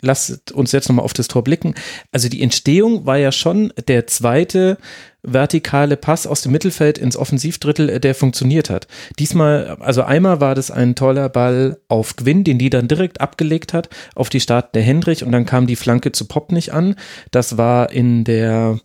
lasst 0.00 0.52
uns 0.52 0.72
jetzt 0.72 0.88
nochmal 0.88 1.04
auf 1.04 1.12
das 1.12 1.28
Tor 1.28 1.42
blicken. 1.42 1.74
Also 2.12 2.28
die 2.28 2.42
Entstehung 2.42 3.06
war 3.06 3.18
ja 3.18 3.32
schon 3.32 3.72
der 3.88 4.06
zweite 4.06 4.78
vertikale 5.22 5.96
Pass 5.96 6.26
aus 6.26 6.42
dem 6.42 6.52
Mittelfeld 6.52 6.98
ins 6.98 7.16
Offensivdrittel, 7.16 7.88
äh, 7.88 8.00
der 8.00 8.14
funktioniert 8.14 8.70
hat. 8.70 8.86
Diesmal, 9.18 9.78
also 9.80 10.02
einmal 10.02 10.40
war 10.40 10.54
das 10.54 10.70
ein 10.70 10.94
toller 10.94 11.28
Ball 11.28 11.78
auf 11.88 12.16
Gwyn, 12.16 12.44
den 12.44 12.58
die 12.58 12.70
dann 12.70 12.88
direkt 12.88 13.20
abgelegt 13.20 13.72
hat, 13.72 13.88
auf 14.14 14.28
die 14.28 14.40
Start 14.40 14.74
der 14.74 14.82
Hendrich 14.82 15.24
und 15.24 15.32
dann 15.32 15.46
kam 15.46 15.66
die 15.66 15.76
Flanke 15.76 16.12
zu 16.12 16.26
Pop 16.26 16.52
nicht 16.52 16.72
an. 16.72 16.94
Das 17.30 17.56
war 17.56 17.90
in 17.90 18.24
der 18.24 18.78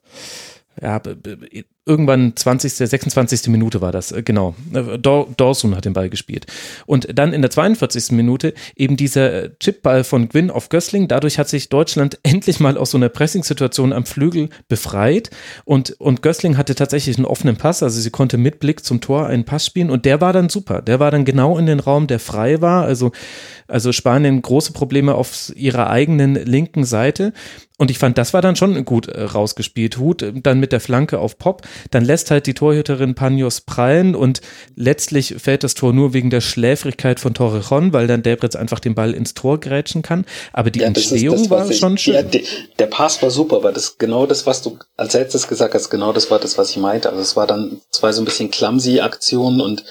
ja, 0.82 1.02
irgendwann 1.89 2.34
20., 2.36 2.71
26. 2.71 3.47
Minute 3.47 3.82
war 3.82 3.91
das, 3.91 4.12
äh, 4.12 4.21
genau. 4.21 4.56
Äh, 4.73 4.99
Dawson 4.99 5.75
hat 5.75 5.86
den 5.86 5.93
Ball 5.93 6.10
gespielt. 6.10 6.45
Und 6.86 7.08
dann 7.17 7.34
in 7.34 7.41
der 7.41 7.49
42. 7.49 8.12
Minute 8.12 8.54
eben 8.75 8.95
dieser 8.95 9.45
äh, 9.45 9.49
Chipball 9.60 10.04
von 10.04 10.30
Gwyn 10.30 10.52
auf 10.52 10.69
Gößling. 10.69 11.08
Dadurch 11.08 11.39
hat 11.39 11.49
sich 11.49 11.69
Deutschland 11.69 12.19
endlich 12.23 12.60
mal 12.60 12.78
aus 12.78 12.91
so 12.91 12.97
einer 12.97 13.10
Pressing-Situation 13.10 13.91
am 13.91 14.06
Flügel 14.06 14.49
befreit. 14.67 15.32
Und, 15.65 15.99
und 15.99 16.21
Gößling 16.21 16.58
hatte 16.58 16.75
tatsächlich 16.75 17.17
einen 17.17 17.25
offenen 17.25 17.58
Pass, 17.58 17.82
also 17.82 17.99
sie 17.99 18.12
konnte 18.12 18.38
mit 18.38 18.60
Blick 18.60 18.86
zum 18.86 19.02
Tor 19.02 19.25
einen 19.25 19.43
Pass 19.43 19.65
spielen 19.65 19.89
und 19.89 20.06
der 20.06 20.21
war 20.21 20.32
dann 20.32 20.49
super. 20.49 20.82
Der 20.84 20.99
war 20.99 21.10
dann 21.10 21.25
genau 21.25 21.58
in 21.58 21.65
den 21.65 21.80
Raum, 21.80 22.06
der 22.06 22.19
frei 22.19 22.62
war. 22.62 22.86
Also, 22.86 23.12
also 23.67 23.91
Spanien 23.91 24.41
große 24.43 24.73
Probleme 24.73 25.15
auf 25.15 25.52
ihrer 25.56 25.89
eigenen 25.89 26.36
linken 26.36 26.84
Seite. 26.84 27.34
Und 27.80 27.89
ich 27.89 27.98
fand, 27.98 28.18
das 28.18 28.34
war 28.34 28.42
dann 28.42 28.58
schon 28.58 28.84
gut 28.84 29.08
äh, 29.08 29.24
rausgespielt. 29.24 29.98
Hut 29.98 30.22
äh, 30.22 30.34
dann 30.36 30.60
mit 30.60 30.74
der 30.74 30.82
Flanke 30.82 31.18
auf 31.18 31.38
Pop. 31.38 31.62
Dann 31.92 32.04
lässt 32.04 32.30
halt 32.30 32.46
die 32.46 32.54
Torhüterin 32.54 33.15
Panios 33.15 33.62
prallen 33.62 34.15
und 34.15 34.42
letztlich 34.76 35.36
fällt 35.39 35.63
das 35.63 35.76
Tor 35.76 35.94
nur 35.94 36.13
wegen 36.13 36.30
der 36.30 36.42
Schläfrigkeit 36.42 37.22
von 37.22 37.34
Torrejon, 37.34 37.94
weil 37.94 38.06
dann 38.06 38.22
Debritz 38.22 38.58
einfach 38.58 38.82
den 38.82 38.96
Ball 38.96 39.13
ins 39.13 39.34
Tor 39.34 39.62
grätschen 39.62 40.02
kann. 40.02 40.26
Aber 40.52 40.72
die 40.72 40.82
ja, 40.82 40.88
Entstehung 40.88 41.38
das, 41.38 41.50
war 41.50 41.70
ich, 41.70 41.80
schon 41.80 41.98
schön. 41.98 42.15
Ja, 42.15 42.22
der, 42.22 42.42
der 42.80 42.88
Pass 42.88 43.22
war 43.22 43.32
super, 43.32 43.56
aber 43.56 43.72
das 43.72 43.98
genau 43.98 44.26
das, 44.26 44.46
was 44.46 44.62
du 44.62 44.78
als 44.98 45.13
letztes 45.13 45.48
gesagt 45.48 45.74
hast, 45.74 45.89
genau 45.89 46.12
das 46.12 46.30
war 46.30 46.39
das, 46.39 46.58
was 46.58 46.72
ich 46.72 46.78
meinte. 46.78 47.10
Also 47.10 47.22
es 47.22 47.38
war 47.38 47.48
dann 47.48 47.80
zwei 47.92 48.12
so 48.12 48.22
ein 48.22 48.26
bisschen 48.26 48.52
clumsy 48.52 49.00
Aktionen 49.00 49.62
und 49.62 49.86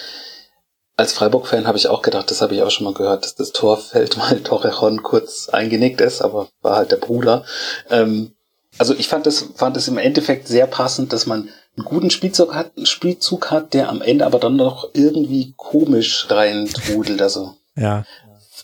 als 0.98 1.12
Freiburg-Fan 1.12 1.68
habe 1.68 1.78
ich 1.78 1.86
auch 1.86 2.02
gedacht, 2.02 2.28
das 2.30 2.42
habe 2.42 2.56
ich 2.56 2.62
auch 2.62 2.70
schon 2.70 2.84
mal 2.84 2.92
gehört, 2.92 3.24
dass 3.24 3.36
das 3.36 3.52
Tor 3.52 3.78
fällt, 3.78 4.18
weil 4.30 4.40
Torrejon 4.42 5.02
kurz 5.02 5.48
eingenickt 5.48 6.00
ist, 6.00 6.20
aber 6.20 6.48
war 6.60 6.76
halt 6.76 6.90
der 6.90 6.96
Bruder. 6.96 7.44
Ähm, 7.88 8.32
also 8.78 8.94
ich 8.94 9.08
fand 9.08 9.24
das, 9.26 9.46
fand 9.54 9.76
es 9.76 9.88
im 9.88 9.96
Endeffekt 9.96 10.48
sehr 10.48 10.66
passend, 10.66 11.12
dass 11.12 11.26
man 11.26 11.48
einen 11.76 11.84
guten 11.84 12.10
Spielzug 12.10 12.54
hat, 12.54 12.72
einen 12.76 12.86
Spielzug 12.86 13.50
hat, 13.52 13.74
der 13.74 13.88
am 13.88 14.02
Ende 14.02 14.26
aber 14.26 14.40
dann 14.40 14.56
noch 14.56 14.90
irgendwie 14.92 15.54
komisch 15.56 16.26
reintrudelt. 16.30 17.22
Also 17.22 17.54
ja. 17.76 18.04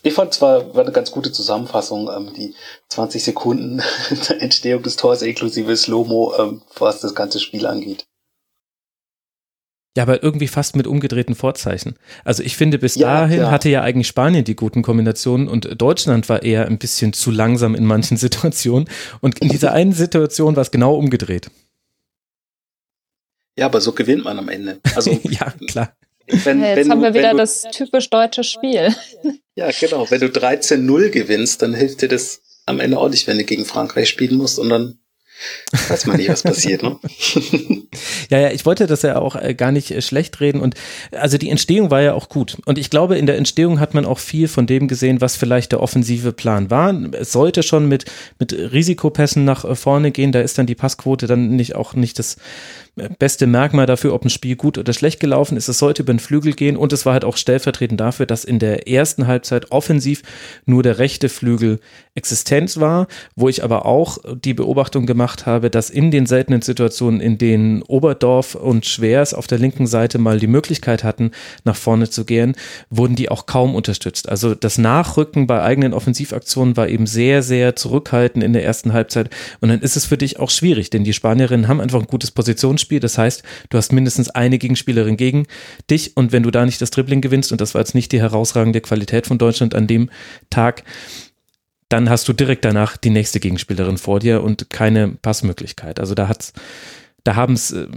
Ich 0.03 0.13
fand 0.13 0.33
zwar 0.33 0.75
war 0.75 0.83
eine 0.83 0.91
ganz 0.91 1.11
gute 1.11 1.31
Zusammenfassung, 1.31 2.09
ähm, 2.13 2.33
die 2.35 2.53
20 2.89 3.23
Sekunden 3.23 3.81
der 4.29 4.41
Entstehung 4.41 4.83
des 4.83 4.97
Tors 4.97 5.21
inklusive 5.21 5.75
Slow-Mo, 5.75 6.33
ähm, 6.37 6.61
was 6.77 6.99
das 6.99 7.15
ganze 7.15 7.39
Spiel 7.39 7.65
angeht. 7.65 8.05
Ja, 9.95 10.03
aber 10.03 10.21
irgendwie 10.23 10.47
fast 10.47 10.75
mit 10.75 10.87
umgedrehten 10.87 11.35
Vorzeichen. 11.35 11.95
Also 12.25 12.43
ich 12.43 12.57
finde, 12.57 12.79
bis 12.79 12.95
ja, 12.95 13.21
dahin 13.21 13.39
ja. 13.39 13.51
hatte 13.51 13.69
ja 13.69 13.81
eigentlich 13.81 14.07
Spanien 14.07 14.43
die 14.43 14.55
guten 14.55 14.81
Kombinationen 14.81 15.47
und 15.47 15.81
Deutschland 15.81 16.27
war 16.27 16.43
eher 16.43 16.67
ein 16.67 16.77
bisschen 16.77 17.13
zu 17.13 17.31
langsam 17.31 17.75
in 17.75 17.85
manchen 17.85 18.17
Situationen. 18.17 18.89
Und 19.21 19.39
in 19.39 19.49
dieser 19.49 19.71
einen 19.71 19.93
Situation 19.93 20.55
war 20.55 20.61
es 20.61 20.71
genau 20.71 20.95
umgedreht. 20.95 21.49
Ja, 23.57 23.67
aber 23.67 23.79
so 23.79 23.93
gewinnt 23.93 24.25
man 24.25 24.37
am 24.37 24.49
Ende. 24.49 24.81
Also 24.95 25.11
ja, 25.23 25.53
klar. 25.67 25.95
Wenn, 26.27 26.61
ja, 26.61 26.75
jetzt 26.75 26.89
haben 26.89 26.99
du, 26.99 27.05
wir 27.05 27.13
wieder 27.13 27.31
du, 27.31 27.37
das 27.37 27.63
typisch 27.71 28.09
deutsche 28.09 28.43
Spiel. 28.43 28.93
Ja, 29.57 29.69
genau. 29.71 30.05
Wenn 30.11 30.19
du 30.19 30.25
13-0 30.25 31.09
gewinnst, 31.11 31.61
dann 31.61 31.73
hilft 31.73 32.01
dir 32.01 32.09
das 32.09 32.41
am 32.65 32.81
Ende 32.81 32.97
auch 32.97 33.07
nicht, 33.07 33.25
wenn 33.25 33.37
du 33.37 33.45
gegen 33.45 33.63
Frankreich 33.63 34.09
spielen 34.09 34.35
musst 34.35 34.59
und 34.59 34.67
dann 34.67 34.99
Weiß 35.89 36.05
man 36.05 36.17
nicht, 36.17 36.29
was 36.29 36.43
passiert, 36.43 36.81
ne? 36.83 36.97
ja, 38.29 38.39
ja, 38.39 38.51
ich 38.51 38.65
wollte 38.65 38.87
das 38.87 39.01
ja 39.01 39.17
auch 39.17 39.35
äh, 39.35 39.53
gar 39.53 39.71
nicht 39.71 39.91
äh, 39.91 40.01
schlecht 40.01 40.39
reden 40.39 40.61
und 40.61 40.75
also 41.11 41.37
die 41.37 41.49
Entstehung 41.49 41.91
war 41.91 42.01
ja 42.01 42.13
auch 42.13 42.29
gut 42.29 42.57
und 42.65 42.77
ich 42.77 42.89
glaube, 42.89 43.17
in 43.17 43.25
der 43.25 43.37
Entstehung 43.37 43.79
hat 43.79 43.93
man 43.93 44.05
auch 44.05 44.19
viel 44.19 44.47
von 44.47 44.65
dem 44.65 44.87
gesehen, 44.87 45.21
was 45.21 45.35
vielleicht 45.35 45.71
der 45.71 45.81
offensive 45.81 46.31
Plan 46.31 46.69
war. 46.69 46.93
Es 47.13 47.31
sollte 47.31 47.63
schon 47.63 47.87
mit, 47.87 48.05
mit 48.39 48.53
Risikopässen 48.53 49.43
nach 49.43 49.65
äh, 49.65 49.75
vorne 49.75 50.11
gehen, 50.11 50.31
da 50.31 50.41
ist 50.41 50.57
dann 50.57 50.67
die 50.67 50.75
Passquote 50.75 51.27
dann 51.27 51.55
nicht 51.55 51.75
auch 51.75 51.93
nicht 51.93 52.17
das 52.19 52.37
beste 52.95 53.45
Merkmal 53.45 53.85
dafür, 53.85 54.13
ob 54.13 54.23
ein 54.23 54.29
Spiel 54.29 54.55
gut 54.55 54.77
oder 54.77 54.93
schlecht 54.93 55.19
gelaufen 55.19 55.57
ist. 55.57 55.67
Es 55.67 55.79
sollte 55.79 56.03
über 56.03 56.13
den 56.13 56.19
Flügel 56.19 56.53
gehen 56.53 56.77
und 56.77 56.93
es 56.93 57.05
war 57.05 57.13
halt 57.13 57.25
auch 57.25 57.37
stellvertretend 57.37 57.99
dafür, 57.99 58.25
dass 58.25 58.45
in 58.45 58.59
der 58.59 58.87
ersten 58.87 59.27
Halbzeit 59.27 59.71
offensiv 59.71 60.23
nur 60.65 60.81
der 60.81 60.97
rechte 60.97 61.27
Flügel 61.27 61.79
existent 62.15 62.79
war, 62.79 63.07
wo 63.35 63.49
ich 63.49 63.63
aber 63.63 63.85
auch 63.85 64.17
die 64.43 64.53
Beobachtung 64.53 65.05
gemacht 65.05 65.45
habe, 65.45 65.69
dass 65.69 65.89
in 65.89 66.09
den 66.09 66.25
seltenen 66.25 66.61
Situationen, 66.61 67.19
in 67.19 67.37
denen 67.37 67.81
Oberdorf 67.83 68.55
und 68.55 68.85
Schwers 68.85 69.33
auf 69.33 69.47
der 69.47 69.59
linken 69.59 69.87
Seite 69.87 70.17
mal 70.17 70.39
die 70.39 70.47
Möglichkeit 70.47 71.03
hatten, 71.03 71.31
nach 71.65 71.75
vorne 71.75 72.09
zu 72.09 72.23
gehen, 72.23 72.55
wurden 72.89 73.15
die 73.15 73.29
auch 73.29 73.45
kaum 73.45 73.75
unterstützt. 73.75 74.29
Also 74.29 74.55
das 74.55 74.77
Nachrücken 74.77 75.47
bei 75.47 75.61
eigenen 75.61 75.93
Offensivaktionen 75.93 76.77
war 76.77 76.87
eben 76.87 77.07
sehr, 77.07 77.43
sehr 77.43 77.75
zurückhaltend 77.75 78.43
in 78.43 78.53
der 78.53 78.63
ersten 78.63 78.93
Halbzeit 78.93 79.29
und 79.59 79.69
dann 79.69 79.81
ist 79.81 79.97
es 79.97 80.05
für 80.05 80.17
dich 80.17 80.39
auch 80.39 80.49
schwierig, 80.49 80.89
denn 80.89 81.03
die 81.03 81.13
Spanierinnen 81.13 81.67
haben 81.67 81.81
einfach 81.81 81.99
ein 81.99 82.07
gutes 82.07 82.31
Positionsspiel 82.31 82.84
Spiel. 82.85 82.99
Das 82.99 83.17
heißt, 83.17 83.43
du 83.69 83.77
hast 83.77 83.91
mindestens 83.91 84.29
eine 84.29 84.57
Gegenspielerin 84.57 85.17
gegen 85.17 85.47
dich 85.89 86.15
und 86.15 86.31
wenn 86.31 86.43
du 86.43 86.51
da 86.51 86.65
nicht 86.65 86.81
das 86.81 86.91
Dribbling 86.91 87.21
gewinnst, 87.21 87.51
und 87.51 87.59
das 87.61 87.73
war 87.73 87.81
jetzt 87.81 87.95
nicht 87.95 88.11
die 88.11 88.21
herausragende 88.21 88.81
Qualität 88.81 89.27
von 89.27 89.37
Deutschland 89.37 89.75
an 89.75 89.87
dem 89.87 90.09
Tag, 90.49 90.83
dann 91.89 92.09
hast 92.09 92.27
du 92.27 92.33
direkt 92.33 92.65
danach 92.65 92.97
die 92.97 93.09
nächste 93.09 93.39
Gegenspielerin 93.39 93.97
vor 93.97 94.19
dir 94.19 94.43
und 94.43 94.69
keine 94.69 95.09
Passmöglichkeit. 95.09 95.99
Also 95.99 96.15
da 96.15 96.27
hat's, 96.27 96.53
da 97.23 97.35
haben 97.35 97.53
es 97.53 97.71
äh, 97.71 97.87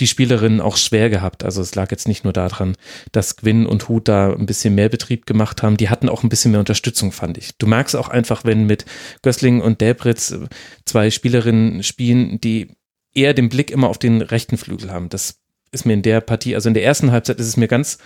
die 0.00 0.06
Spielerinnen 0.06 0.60
auch 0.60 0.76
schwer 0.76 1.10
gehabt. 1.10 1.44
Also 1.44 1.60
es 1.60 1.74
lag 1.74 1.90
jetzt 1.90 2.06
nicht 2.06 2.24
nur 2.24 2.32
daran, 2.32 2.76
dass 3.12 3.36
Gwyn 3.36 3.66
und 3.66 3.88
Hut 3.88 4.08
da 4.08 4.32
ein 4.32 4.46
bisschen 4.46 4.74
mehr 4.74 4.88
Betrieb 4.88 5.26
gemacht 5.26 5.62
haben. 5.62 5.76
Die 5.76 5.88
hatten 5.88 6.08
auch 6.08 6.22
ein 6.22 6.28
bisschen 6.28 6.52
mehr 6.52 6.60
Unterstützung, 6.60 7.10
fand 7.12 7.38
ich. 7.38 7.56
Du 7.58 7.66
merkst 7.66 7.96
auch 7.96 8.08
einfach, 8.08 8.44
wenn 8.44 8.66
mit 8.66 8.84
Gößling 9.22 9.60
und 9.60 9.80
Delbritz 9.80 10.30
äh, 10.32 10.46
zwei 10.84 11.10
Spielerinnen 11.10 11.82
spielen, 11.82 12.40
die 12.40 12.76
eher 13.18 13.34
den 13.34 13.48
Blick 13.48 13.70
immer 13.70 13.88
auf 13.88 13.98
den 13.98 14.22
rechten 14.22 14.56
Flügel 14.56 14.90
haben. 14.90 15.08
Das 15.08 15.40
ist 15.70 15.84
mir 15.84 15.94
in 15.94 16.02
der 16.02 16.20
Partie, 16.20 16.54
also 16.54 16.68
in 16.68 16.74
der 16.74 16.84
ersten 16.84 17.10
Halbzeit 17.10 17.38
ist 17.40 17.48
es 17.48 17.56
mir 17.56 17.68
ganz, 17.68 17.98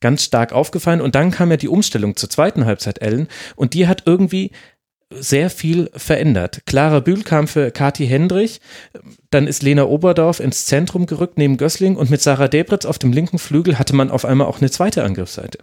ganz 0.00 0.24
stark 0.24 0.52
aufgefallen. 0.52 1.00
Und 1.00 1.14
dann 1.14 1.30
kam 1.30 1.50
ja 1.50 1.56
die 1.56 1.68
Umstellung 1.68 2.16
zur 2.16 2.30
zweiten 2.30 2.66
Halbzeit, 2.66 3.00
Ellen, 3.00 3.28
und 3.54 3.74
die 3.74 3.86
hat 3.86 4.02
irgendwie 4.06 4.50
sehr 5.10 5.50
viel 5.50 5.90
verändert. 5.94 6.62
Clara 6.66 7.00
Bühl 7.00 7.22
kam 7.22 7.46
für 7.46 7.70
Kati 7.70 8.06
Hendrich, 8.06 8.60
dann 9.30 9.46
ist 9.46 9.62
Lena 9.62 9.84
Oberdorf 9.84 10.40
ins 10.40 10.66
Zentrum 10.66 11.06
gerückt 11.06 11.38
neben 11.38 11.56
Gößling 11.56 11.96
und 11.96 12.10
mit 12.10 12.20
Sarah 12.20 12.48
Debritz 12.48 12.84
auf 12.84 12.98
dem 12.98 13.12
linken 13.12 13.38
Flügel 13.38 13.78
hatte 13.78 13.94
man 13.94 14.10
auf 14.10 14.24
einmal 14.24 14.48
auch 14.48 14.58
eine 14.58 14.70
zweite 14.70 15.04
Angriffsseite. 15.04 15.58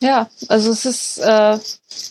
Ja, 0.00 0.28
also 0.48 0.72
es 0.72 0.84
ist, 0.84 1.18
äh, 1.18 1.58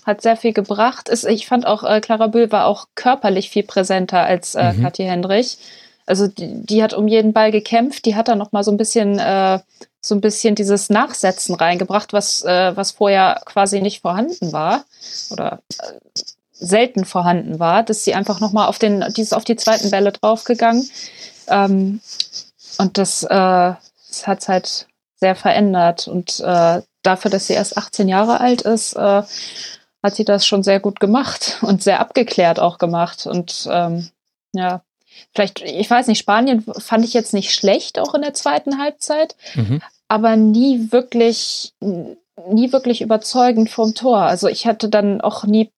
hat 0.06 0.22
sehr 0.22 0.38
viel 0.38 0.54
gebracht. 0.54 1.10
Es, 1.10 1.24
ich 1.24 1.48
fand 1.48 1.66
auch, 1.66 1.84
äh, 1.84 2.02
Clara 2.02 2.28
Bühl 2.28 2.52
war 2.52 2.66
auch 2.66 2.88
körperlich 2.96 3.50
viel 3.50 3.64
präsenter 3.64 4.24
als 4.24 4.56
äh, 4.56 4.74
mhm. 4.74 4.84
Kathi 4.84 5.04
Hendrich. 5.04 5.58
Also 6.06 6.28
die, 6.28 6.66
die, 6.66 6.84
hat 6.84 6.94
um 6.94 7.08
jeden 7.08 7.34
Ball 7.34 7.52
gekämpft, 7.52 8.06
die 8.06 8.16
hat 8.16 8.28
da 8.28 8.36
noch 8.36 8.52
mal 8.52 8.64
so 8.64 8.72
ein 8.72 8.78
bisschen, 8.78 9.20
äh, 9.20 9.60
so 10.02 10.16
ein 10.16 10.22
bisschen 10.22 10.56
dieses 10.56 10.90
Nachsetzen 10.90 11.56
reingebracht, 11.56 12.12
was, 12.12 12.44
äh, 12.44 12.76
was 12.76 12.92
vorher 12.92 13.42
quasi 13.46 13.82
nicht 13.82 14.02
vorhanden 14.02 14.52
war 14.52 14.84
oder 15.30 15.62
äh, 15.80 16.22
selten 16.54 17.06
vorhanden 17.06 17.60
war, 17.60 17.84
dass 17.84 18.04
sie 18.04 18.14
einfach 18.14 18.40
noch 18.40 18.52
mal 18.52 18.68
auf 18.68 18.80
den, 18.80 19.06
dieses 19.16 19.34
auf 19.34 19.44
die 19.44 19.56
zweiten 19.56 19.90
Bälle 19.90 20.12
draufgegangen. 20.12 20.90
Ähm, 21.48 22.02
und 22.78 22.98
das, 22.98 23.24
äh, 23.24 23.28
das 23.30 24.26
hat 24.26 24.48
halt 24.48 24.88
sehr 25.16 25.36
verändert 25.36 26.08
und 26.08 26.40
äh, 26.40 26.82
dafür, 27.04 27.32
dass 27.32 27.48
sie 27.48 27.54
erst 27.54 27.78
18 27.78 28.08
Jahre 28.08 28.40
alt 28.40 28.62
ist, 28.62 28.94
äh, 28.94 29.24
hat 30.04 30.16
sie 30.16 30.26
das 30.26 30.46
schon 30.46 30.64
sehr 30.64 30.80
gut 30.80 31.00
gemacht 31.00 31.58
und 31.62 31.84
sehr 31.84 32.00
abgeklärt 32.00 32.60
auch 32.60 32.78
gemacht. 32.78 33.26
Und 33.26 33.68
ähm, 33.70 34.10
ja, 34.54 34.82
vielleicht, 35.34 35.62
ich 35.62 35.90
weiß 35.90 36.08
nicht, 36.08 36.20
Spanien 36.20 36.64
fand 36.64 37.06
ich 37.06 37.14
jetzt 37.14 37.34
nicht 37.34 37.54
schlecht, 37.54 38.00
auch 38.00 38.14
in 38.14 38.22
der 38.22 38.34
zweiten 38.34 38.80
Halbzeit, 38.80 39.36
mhm. 39.56 39.82
aber 40.08 40.36
nie 40.36 40.92
wirklich, 40.92 41.74
nie 41.80 42.72
wirklich 42.72 43.02
überzeugend 43.02 43.70
vom 43.70 43.94
Tor. 43.94 44.20
Also 44.20 44.48
ich 44.48 44.66
hatte 44.66 44.90
dann 44.90 45.22
auch 45.22 45.44
nie 45.44 45.72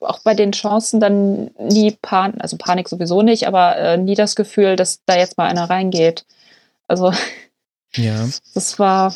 auch 0.00 0.20
bei 0.20 0.34
den 0.34 0.52
Chancen 0.52 1.00
dann 1.00 1.50
nie 1.58 1.96
Panik, 2.02 2.40
also 2.40 2.56
Panik 2.56 2.88
sowieso 2.88 3.22
nicht, 3.22 3.46
aber 3.46 3.76
äh, 3.76 3.96
nie 3.96 4.14
das 4.14 4.34
Gefühl, 4.34 4.76
dass 4.76 5.00
da 5.04 5.16
jetzt 5.16 5.36
mal 5.36 5.46
einer 5.46 5.68
reingeht. 5.68 6.24
Also 6.88 7.12
ja. 7.94 8.28
das 8.54 8.78
war, 8.78 9.14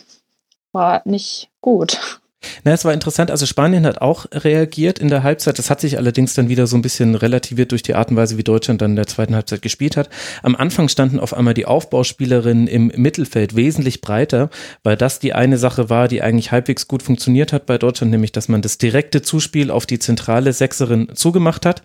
war 0.75 1.03
nicht 1.05 1.49
gut. 1.61 2.21
Na, 2.65 2.73
es 2.73 2.85
war 2.85 2.93
interessant. 2.93 3.31
Also 3.31 3.47
Spanien 3.47 3.87
hat 3.87 4.01
auch 4.01 4.27
reagiert 4.33 4.99
in 4.99 5.09
der 5.09 5.23
Halbzeit. 5.23 5.59
Das 5.59 5.71
hat 5.71 5.81
sich 5.81 5.99
allerdings 5.99 6.35
dann 6.35 6.49
wieder 6.49 6.67
so 6.67 6.77
ein 6.77 6.83
bisschen 6.83 7.15
relativiert 7.15 7.73
durch 7.73 7.83
die 7.83 7.95
Art 7.95 8.11
und 8.11 8.17
Weise, 8.17 8.39
wie 8.39 8.43
Deutschland 8.43 8.81
dann 8.83 8.91
in 8.91 8.97
der 8.97 9.07
zweiten 9.07 9.35
Halbzeit 9.35 9.63
gespielt 9.63 9.97
hat. 9.97 10.09
Am 10.43 10.57
Anfang 10.57 10.89
standen 10.89 11.21
auf 11.21 11.35
einmal 11.35 11.55
die 11.55 11.67
Aufbauspielerinnen 11.67 12.67
im 12.67 12.93
Mittelfeld 12.97 13.57
wesentlich 13.57 14.01
breiter, 14.01 14.51
weil 14.83 14.97
das 14.97 15.19
die 15.19 15.33
eine 15.33 15.59
Sache 15.59 15.91
war, 15.91 16.09
die 16.09 16.23
eigentlich 16.23 16.53
halbwegs 16.53 16.89
gut 16.89 17.03
funktioniert 17.03 17.53
hat 17.53 17.67
bei 17.67 17.79
Deutschland, 17.79 18.11
nämlich 18.11 18.33
dass 18.33 18.49
man 18.49 18.63
das 18.63 18.79
direkte 18.79 19.23
Zuspiel 19.23 19.71
auf 19.71 19.87
die 19.87 19.99
zentrale 19.99 20.53
Sechserin 20.53 21.09
zugemacht 21.15 21.67
hat. 21.67 21.83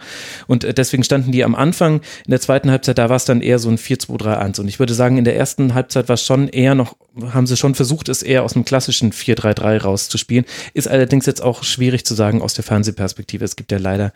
Und 0.48 0.64
äh, 0.64 0.74
deswegen 0.74 1.04
standen 1.04 1.32
die 1.32 1.44
am 1.44 1.56
Anfang 1.56 2.02
in 2.26 2.32
der 2.32 2.42
zweiten 2.42 2.72
Halbzeit, 2.72 2.98
da 2.98 3.10
war 3.10 3.16
es 3.18 3.26
dann 3.26 3.42
eher 3.42 3.60
so 3.60 3.70
ein 3.70 3.78
4-2-3-1. 3.78 4.62
Und 4.62 4.68
ich 4.68 4.80
würde 4.80 4.94
sagen, 4.94 5.18
in 5.18 5.26
der 5.26 5.36
ersten 5.36 5.74
Halbzeit 5.74 6.10
war 6.10 6.16
es 6.16 6.24
schon 6.24 6.48
eher 6.48 6.76
noch, 6.76 6.96
haben 7.34 7.48
sie 7.48 7.58
schon 7.58 7.76
versucht, 7.76 8.10
es 8.10 8.24
eher 8.24 8.44
aus 8.44 8.54
dem 8.54 8.66
klassischen 8.66 9.12
4-3-3 9.12 9.82
rauszuspielen. 9.82 10.46
Ist 10.74 10.88
allerdings 10.88 11.26
jetzt 11.26 11.42
auch 11.42 11.64
schwierig 11.64 12.06
zu 12.06 12.14
sagen 12.14 12.42
aus 12.42 12.54
der 12.54 12.64
Fernsehperspektive. 12.64 13.46
Es 13.46 13.56
gibt 13.56 13.72
ja 13.72 13.78
leider 13.78 14.14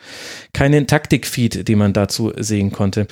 keinen 0.53 0.87
Taktikfeed, 0.87 1.67
den 1.67 1.77
man 1.77 1.93
dazu 1.93 2.33
sehen 2.37 2.71
konnte. 2.71 3.07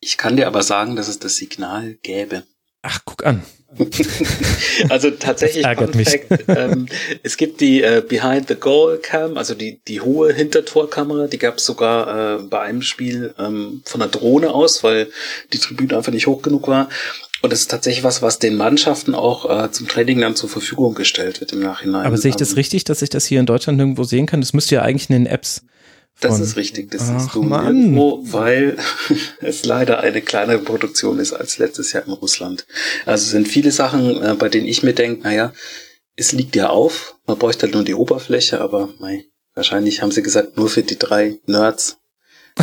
Ich 0.00 0.16
kann 0.16 0.36
dir 0.36 0.46
aber 0.46 0.62
sagen, 0.62 0.96
dass 0.96 1.08
es 1.08 1.18
das 1.18 1.36
Signal 1.36 1.94
gäbe. 2.02 2.44
Ach, 2.82 3.00
guck 3.04 3.26
an. 3.26 3.42
also 4.88 5.10
tatsächlich, 5.10 5.62
das 5.62 5.70
ärgert 5.70 5.94
mich. 5.94 6.08
Fact, 6.08 6.44
ähm, 6.48 6.86
es 7.22 7.36
gibt 7.36 7.60
die 7.60 7.82
äh, 7.82 8.02
Behind 8.06 8.48
the 8.48 8.56
Goal 8.56 8.98
Cam, 8.98 9.36
also 9.36 9.54
die, 9.54 9.80
die 9.86 10.00
hohe 10.00 10.32
Hintertorkamera, 10.32 11.28
die 11.28 11.38
gab 11.38 11.58
es 11.58 11.66
sogar 11.66 12.40
äh, 12.40 12.42
bei 12.42 12.60
einem 12.60 12.82
Spiel 12.82 13.32
ähm, 13.38 13.82
von 13.84 14.00
der 14.00 14.08
Drohne 14.08 14.50
aus, 14.50 14.82
weil 14.82 15.08
die 15.52 15.58
Tribüne 15.58 15.96
einfach 15.96 16.12
nicht 16.12 16.26
hoch 16.26 16.42
genug 16.42 16.66
war. 16.66 16.88
Und 17.42 17.52
das 17.52 17.60
ist 17.60 17.70
tatsächlich 17.70 18.04
was, 18.04 18.20
was 18.20 18.38
den 18.38 18.56
Mannschaften 18.56 19.14
auch 19.14 19.48
äh, 19.64 19.70
zum 19.70 19.88
Training 19.88 20.20
dann 20.20 20.36
zur 20.36 20.48
Verfügung 20.48 20.94
gestellt 20.94 21.40
wird 21.40 21.52
im 21.52 21.60
Nachhinein. 21.60 22.04
Aber 22.04 22.18
sehe 22.18 22.30
ich 22.30 22.36
das 22.36 22.50
ähm, 22.50 22.56
richtig, 22.56 22.84
dass 22.84 23.00
ich 23.00 23.08
das 23.08 23.24
hier 23.24 23.40
in 23.40 23.46
Deutschland 23.46 23.78
nirgendwo 23.78 24.04
sehen 24.04 24.26
kann? 24.26 24.40
Das 24.40 24.52
müsste 24.52 24.74
ja 24.74 24.82
eigentlich 24.82 25.08
in 25.08 25.24
den 25.24 25.26
Apps. 25.26 25.62
Das 26.20 26.38
ist 26.38 26.56
richtig, 26.56 26.90
das 26.90 27.08
Ach, 27.08 27.16
ist 27.16 27.34
du 27.34 27.42
Mann. 27.42 27.74
nirgendwo, 27.74 28.20
weil 28.24 28.76
es 29.40 29.64
leider 29.64 30.00
eine 30.00 30.20
kleinere 30.20 30.58
Produktion 30.58 31.18
ist 31.18 31.32
als 31.32 31.56
letztes 31.56 31.92
Jahr 31.94 32.06
in 32.06 32.12
Russland. 32.12 32.66
Also 33.06 33.24
es 33.24 33.30
sind 33.30 33.48
viele 33.48 33.70
Sachen, 33.70 34.22
äh, 34.22 34.34
bei 34.34 34.50
denen 34.50 34.66
ich 34.66 34.82
mir 34.82 34.92
denke, 34.92 35.22
naja, 35.22 35.54
es 36.16 36.32
liegt 36.32 36.56
ja 36.56 36.68
auf, 36.68 37.16
man 37.26 37.38
bräuchte 37.38 37.62
halt 37.62 37.74
nur 37.74 37.84
die 37.84 37.94
Oberfläche, 37.94 38.60
aber 38.60 38.90
mei, 38.98 39.24
wahrscheinlich 39.54 40.02
haben 40.02 40.10
sie 40.10 40.22
gesagt, 40.22 40.58
nur 40.58 40.68
für 40.68 40.82
die 40.82 40.98
drei 40.98 41.38
Nerds 41.46 41.96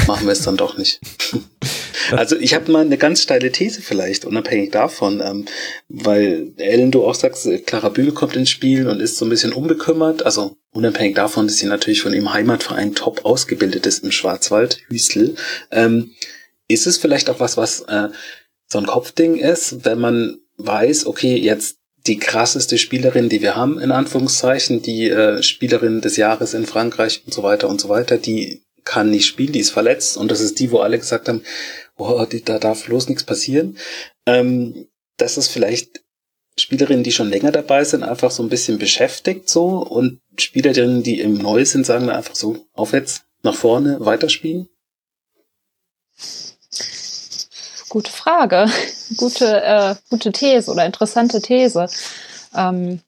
machen 0.05 0.27
wir 0.27 0.33
es 0.33 0.43
dann 0.43 0.57
doch 0.57 0.77
nicht. 0.77 0.99
also 2.11 2.35
ich 2.37 2.53
habe 2.53 2.71
mal 2.71 2.85
eine 2.85 2.97
ganz 2.97 3.21
steile 3.21 3.51
These 3.51 3.81
vielleicht, 3.81 4.25
unabhängig 4.25 4.71
davon, 4.71 5.21
ähm, 5.21 5.45
weil 5.87 6.53
Ellen, 6.57 6.91
du 6.91 7.05
auch 7.05 7.15
sagst, 7.15 7.47
Clara 7.65 7.89
Bühl 7.89 8.11
kommt 8.11 8.35
ins 8.35 8.49
Spiel 8.49 8.87
und 8.87 8.99
ist 8.99 9.17
so 9.17 9.25
ein 9.25 9.29
bisschen 9.29 9.53
unbekümmert, 9.53 10.23
also 10.25 10.57
unabhängig 10.73 11.15
davon, 11.15 11.47
dass 11.47 11.57
sie 11.57 11.67
natürlich 11.67 12.01
von 12.01 12.13
ihrem 12.13 12.33
Heimatverein 12.33 12.95
top 12.95 13.25
ausgebildet 13.25 13.85
ist 13.85 14.03
im 14.03 14.11
Schwarzwald, 14.11 14.79
Hüstel, 14.89 15.35
ähm, 15.71 16.11
ist 16.67 16.87
es 16.87 16.97
vielleicht 16.97 17.29
auch 17.29 17.39
was, 17.39 17.57
was 17.57 17.81
äh, 17.81 18.09
so 18.67 18.77
ein 18.77 18.85
Kopfding 18.85 19.37
ist, 19.37 19.85
wenn 19.85 19.99
man 19.99 20.37
weiß, 20.57 21.05
okay, 21.05 21.37
jetzt 21.37 21.77
die 22.07 22.17
krasseste 22.17 22.77
Spielerin, 22.77 23.29
die 23.29 23.41
wir 23.41 23.55
haben, 23.55 23.79
in 23.79 23.91
Anführungszeichen, 23.91 24.81
die 24.81 25.09
äh, 25.09 25.43
Spielerin 25.43 26.01
des 26.01 26.17
Jahres 26.17 26.53
in 26.53 26.65
Frankreich 26.65 27.23
und 27.25 27.33
so 27.33 27.43
weiter 27.43 27.69
und 27.69 27.81
so 27.81 27.89
weiter, 27.89 28.17
die 28.17 28.63
kann 28.83 29.09
nicht 29.09 29.25
spielen, 29.25 29.51
die 29.51 29.59
ist 29.59 29.71
verletzt. 29.71 30.17
Und 30.17 30.31
das 30.31 30.39
ist 30.39 30.59
die, 30.59 30.71
wo 30.71 30.79
alle 30.79 30.97
gesagt 30.97 31.27
haben, 31.27 31.43
oh, 31.97 32.25
da 32.25 32.59
darf 32.59 32.85
bloß 32.85 33.09
nichts 33.09 33.23
passieren. 33.23 33.77
Ähm, 34.25 34.87
das 35.17 35.37
ist 35.37 35.47
vielleicht 35.47 36.03
Spielerinnen, 36.59 37.03
die 37.03 37.11
schon 37.11 37.29
länger 37.29 37.51
dabei 37.51 37.83
sind, 37.83 38.03
einfach 38.03 38.31
so 38.31 38.41
ein 38.43 38.49
bisschen 38.49 38.79
beschäftigt 38.79 39.47
so 39.49 39.67
und 39.79 40.19
Spielerinnen, 40.37 41.03
die 41.03 41.19
im 41.19 41.35
Neu 41.37 41.65
sind, 41.65 41.85
sagen 41.85 42.09
einfach 42.09 42.35
so, 42.35 42.65
aufwärts, 42.73 43.23
nach 43.43 43.55
vorne, 43.55 43.97
weiterspielen? 43.99 44.67
gute 47.89 48.11
Frage. 48.11 48.65
gute, 49.17 49.63
äh, 49.63 49.95
gute 50.09 50.31
These 50.31 50.71
oder 50.71 50.85
interessante 50.85 51.41
These. 51.41 51.87
Ähm, 52.55 53.01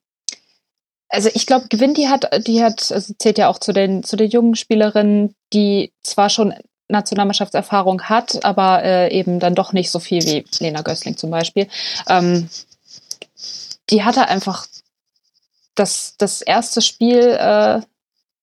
also 1.09 1.29
ich 1.33 1.45
glaube, 1.45 1.67
Gewinn, 1.69 1.93
die 1.93 2.07
hat, 2.07 2.47
die 2.47 2.63
hat, 2.63 2.91
also 2.91 3.13
zählt 3.17 3.37
ja 3.37 3.49
auch 3.49 3.59
zu 3.59 3.73
den, 3.73 4.03
zu 4.03 4.15
den 4.15 4.29
jungen 4.29 4.55
Spielerinnen, 4.55 5.35
die 5.53 5.91
zwar 6.03 6.29
schon 6.29 6.53
Nationalmannschaftserfahrung 6.89 8.03
hat, 8.03 8.43
aber 8.43 8.83
äh, 8.83 9.13
eben 9.13 9.39
dann 9.39 9.55
doch 9.55 9.73
nicht 9.73 9.91
so 9.91 9.99
viel 9.99 10.23
wie 10.23 10.45
Lena 10.59 10.81
Gößling 10.81 11.17
zum 11.17 11.31
Beispiel. 11.31 11.67
Ähm, 12.07 12.49
die 13.89 14.03
hatte 14.03 14.27
einfach 14.27 14.67
das, 15.75 16.15
das 16.17 16.41
erste 16.41 16.81
Spiel, 16.81 17.19
äh, 17.19 17.81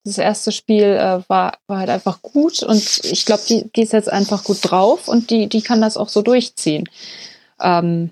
das 0.05 0.19
erste 0.19 0.53
Spiel 0.53 0.85
äh, 0.85 1.21
war, 1.29 1.59
war 1.67 1.79
halt 1.79 1.91
einfach 1.91 2.23
gut 2.23 2.63
und 2.63 3.01
ich 3.05 3.27
glaube, 3.27 3.43
die, 3.49 3.71
die 3.75 3.83
ist 3.83 3.93
jetzt 3.93 4.11
einfach 4.11 4.45
gut 4.45 4.59
drauf 4.63 5.09
und 5.09 5.31
die, 5.31 5.49
die 5.49 5.63
kann 5.63 5.81
das 5.81 5.97
auch 5.97 6.09
so 6.09 6.23
durchziehen. 6.23 6.89
Ähm, 7.61 8.11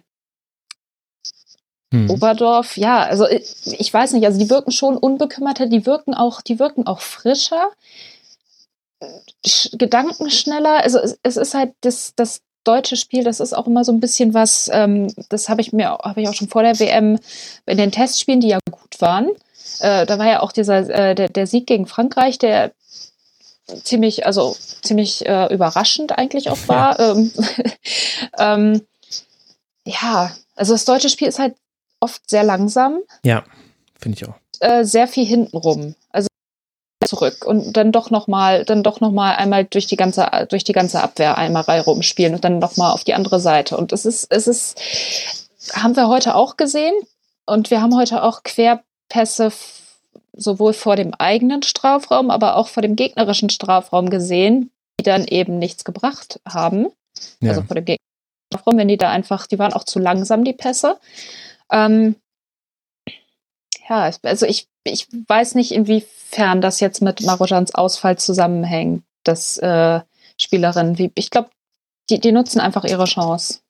hm. 1.93 2.11
Oberdorf, 2.11 2.77
ja, 2.77 3.05
also 3.05 3.29
ich, 3.29 3.55
ich 3.79 3.95
weiß 3.95 4.13
nicht, 4.13 4.27
also 4.27 4.39
die 4.39 4.51
wirken 4.51 4.73
schon 4.73 4.97
unbekümmerter, 4.97 5.67
die 5.67 5.87
wirken 5.87 6.13
auch, 6.13 6.43
die 6.43 6.59
wirken 6.59 6.87
auch 6.89 7.01
frischer, 7.01 7.71
Gedanken 9.73 10.31
schneller. 10.31 10.83
Also 10.83 10.99
es, 10.99 11.19
es 11.23 11.37
ist 11.37 11.55
halt 11.55 11.73
das, 11.81 12.15
das 12.17 12.41
deutsche 12.65 12.97
Spiel, 12.97 13.25
das 13.25 13.41
ist 13.41 13.53
auch 13.53 13.67
immer 13.67 13.85
so 13.85 13.93
ein 13.93 14.01
bisschen 14.01 14.35
was, 14.35 14.71
ähm, 14.73 15.13
das 15.29 15.49
habe 15.49 15.61
ich 15.61 15.73
mir, 15.73 15.91
habe 15.91 16.23
ich 16.23 16.29
auch 16.29 16.35
schon 16.35 16.49
vor 16.49 16.63
der 16.63 16.79
WM 16.81 17.19
in 17.67 17.79
den 17.79 17.93
Testspielen, 17.93 18.41
die 18.41 18.49
ja 18.49 18.59
gut 18.71 19.01
waren. 19.01 19.29
Äh, 19.81 20.07
da 20.07 20.19
war 20.19 20.27
ja 20.27 20.41
auch 20.41 20.53
dieser, 20.53 20.89
äh, 20.89 21.15
der, 21.15 21.29
der 21.29 21.47
Sieg 21.47 21.67
gegen 21.67 21.87
Frankreich, 21.87 22.39
der 22.39 22.73
ziemlich, 23.83 24.27
also 24.27 24.57
ziemlich 24.83 25.27
äh, 25.27 25.53
überraschend 25.53 26.19
eigentlich 26.19 26.51
auch 26.51 26.69
war. 26.69 26.99
Ja. 26.99 27.11
Ähm, 27.13 27.33
ähm, 28.39 28.87
ja, 29.85 30.35
also 30.57 30.73
das 30.73 30.85
deutsche 30.85 31.09
Spiel 31.09 31.29
ist 31.29 31.39
halt 31.39 31.55
oft 32.01 32.29
sehr 32.29 32.45
langsam. 32.45 33.01
Ja, 33.23 33.45
finde 33.99 34.17
ich 34.17 34.29
auch. 34.29 34.35
Äh, 34.61 34.85
sehr 34.85 35.09
viel 35.09 35.27
hintenrum. 35.27 35.95
Also 37.05 37.17
zurück 37.17 37.45
und 37.45 37.77
dann 37.77 37.93
doch 37.93 38.11
noch 38.11 38.27
mal, 38.27 38.65
dann 38.65 38.83
doch 38.83 39.01
noch 39.01 39.13
mal 39.13 39.37
einmal 39.37 39.65
durch 39.65 39.87
die 39.87 39.97
ganze, 39.97 40.29
durch 40.49 40.65
die 40.65 40.73
ganze 40.73 41.03
Abwehr 41.03 41.39
einmal 41.39 41.65
rumspielen 41.81 42.35
und 42.35 42.45
dann 42.45 42.59
noch 42.59 42.77
mal 42.77 42.93
auf 42.93 43.05
die 43.05 43.15
andere 43.15 43.41
Seite. 43.41 43.77
Und 43.77 43.93
es 43.93 44.05
ist, 44.05 44.27
es 44.31 44.47
ist, 44.47 44.81
haben 45.73 45.97
wir 45.97 46.09
heute 46.09 46.35
auch 46.35 46.57
gesehen. 46.57 46.95
Und 47.47 47.71
wir 47.71 47.83
haben 47.83 47.97
heute 47.97 48.23
auch 48.23 48.43
Querpässe 48.43 49.53
sowohl 50.33 50.73
vor 50.73 50.97
dem 50.97 51.15
eigenen 51.15 51.63
Strafraum, 51.63 52.31
aber 52.31 52.57
auch 52.57 52.69
vor 52.69 52.83
dem 52.83 52.97
gegnerischen 52.97 53.51
Strafraum 53.51 54.11
gesehen, 54.11 54.71
die 54.99 55.05
dann 55.05 55.25
eben 55.25 55.59
nichts 55.59 55.85
gebracht 55.85 56.41
haben. 56.49 56.89
Ja. 57.41 57.51
Also 57.51 57.63
vor 57.63 57.77
dem 57.77 57.85
gegnerischen 57.85 58.51
Strafraum, 58.53 58.79
wenn 58.79 58.89
die 58.89 58.97
da 58.97 59.11
einfach, 59.11 59.47
die 59.47 59.59
waren 59.59 59.73
auch 59.73 59.85
zu 59.85 59.99
langsam, 59.99 60.45
die 60.45 60.53
Pässe. 60.53 60.99
Ähm, 61.71 62.17
ja, 63.89 64.11
also 64.23 64.47
ich, 64.47 64.69
ich 64.85 65.09
weiß 65.29 65.55
nicht, 65.55 65.73
inwiefern 65.73 66.61
das 66.61 66.81
jetzt 66.81 67.03
mit 67.03 67.23
Marojans 67.23 67.75
Ausfall 67.75 68.19
zusammenhängt, 68.19 69.05
dass 69.25 69.59
äh, 69.59 70.01
Spielerinnen 70.41 70.99
wie, 70.99 71.13
ich 71.15 71.31
glaube, 71.31 71.51
die, 72.11 72.21
die 72.21 72.33
nutzen 72.33 72.61
einfach 72.61 72.85
ihre 72.85 73.05
Chance. 73.05 73.61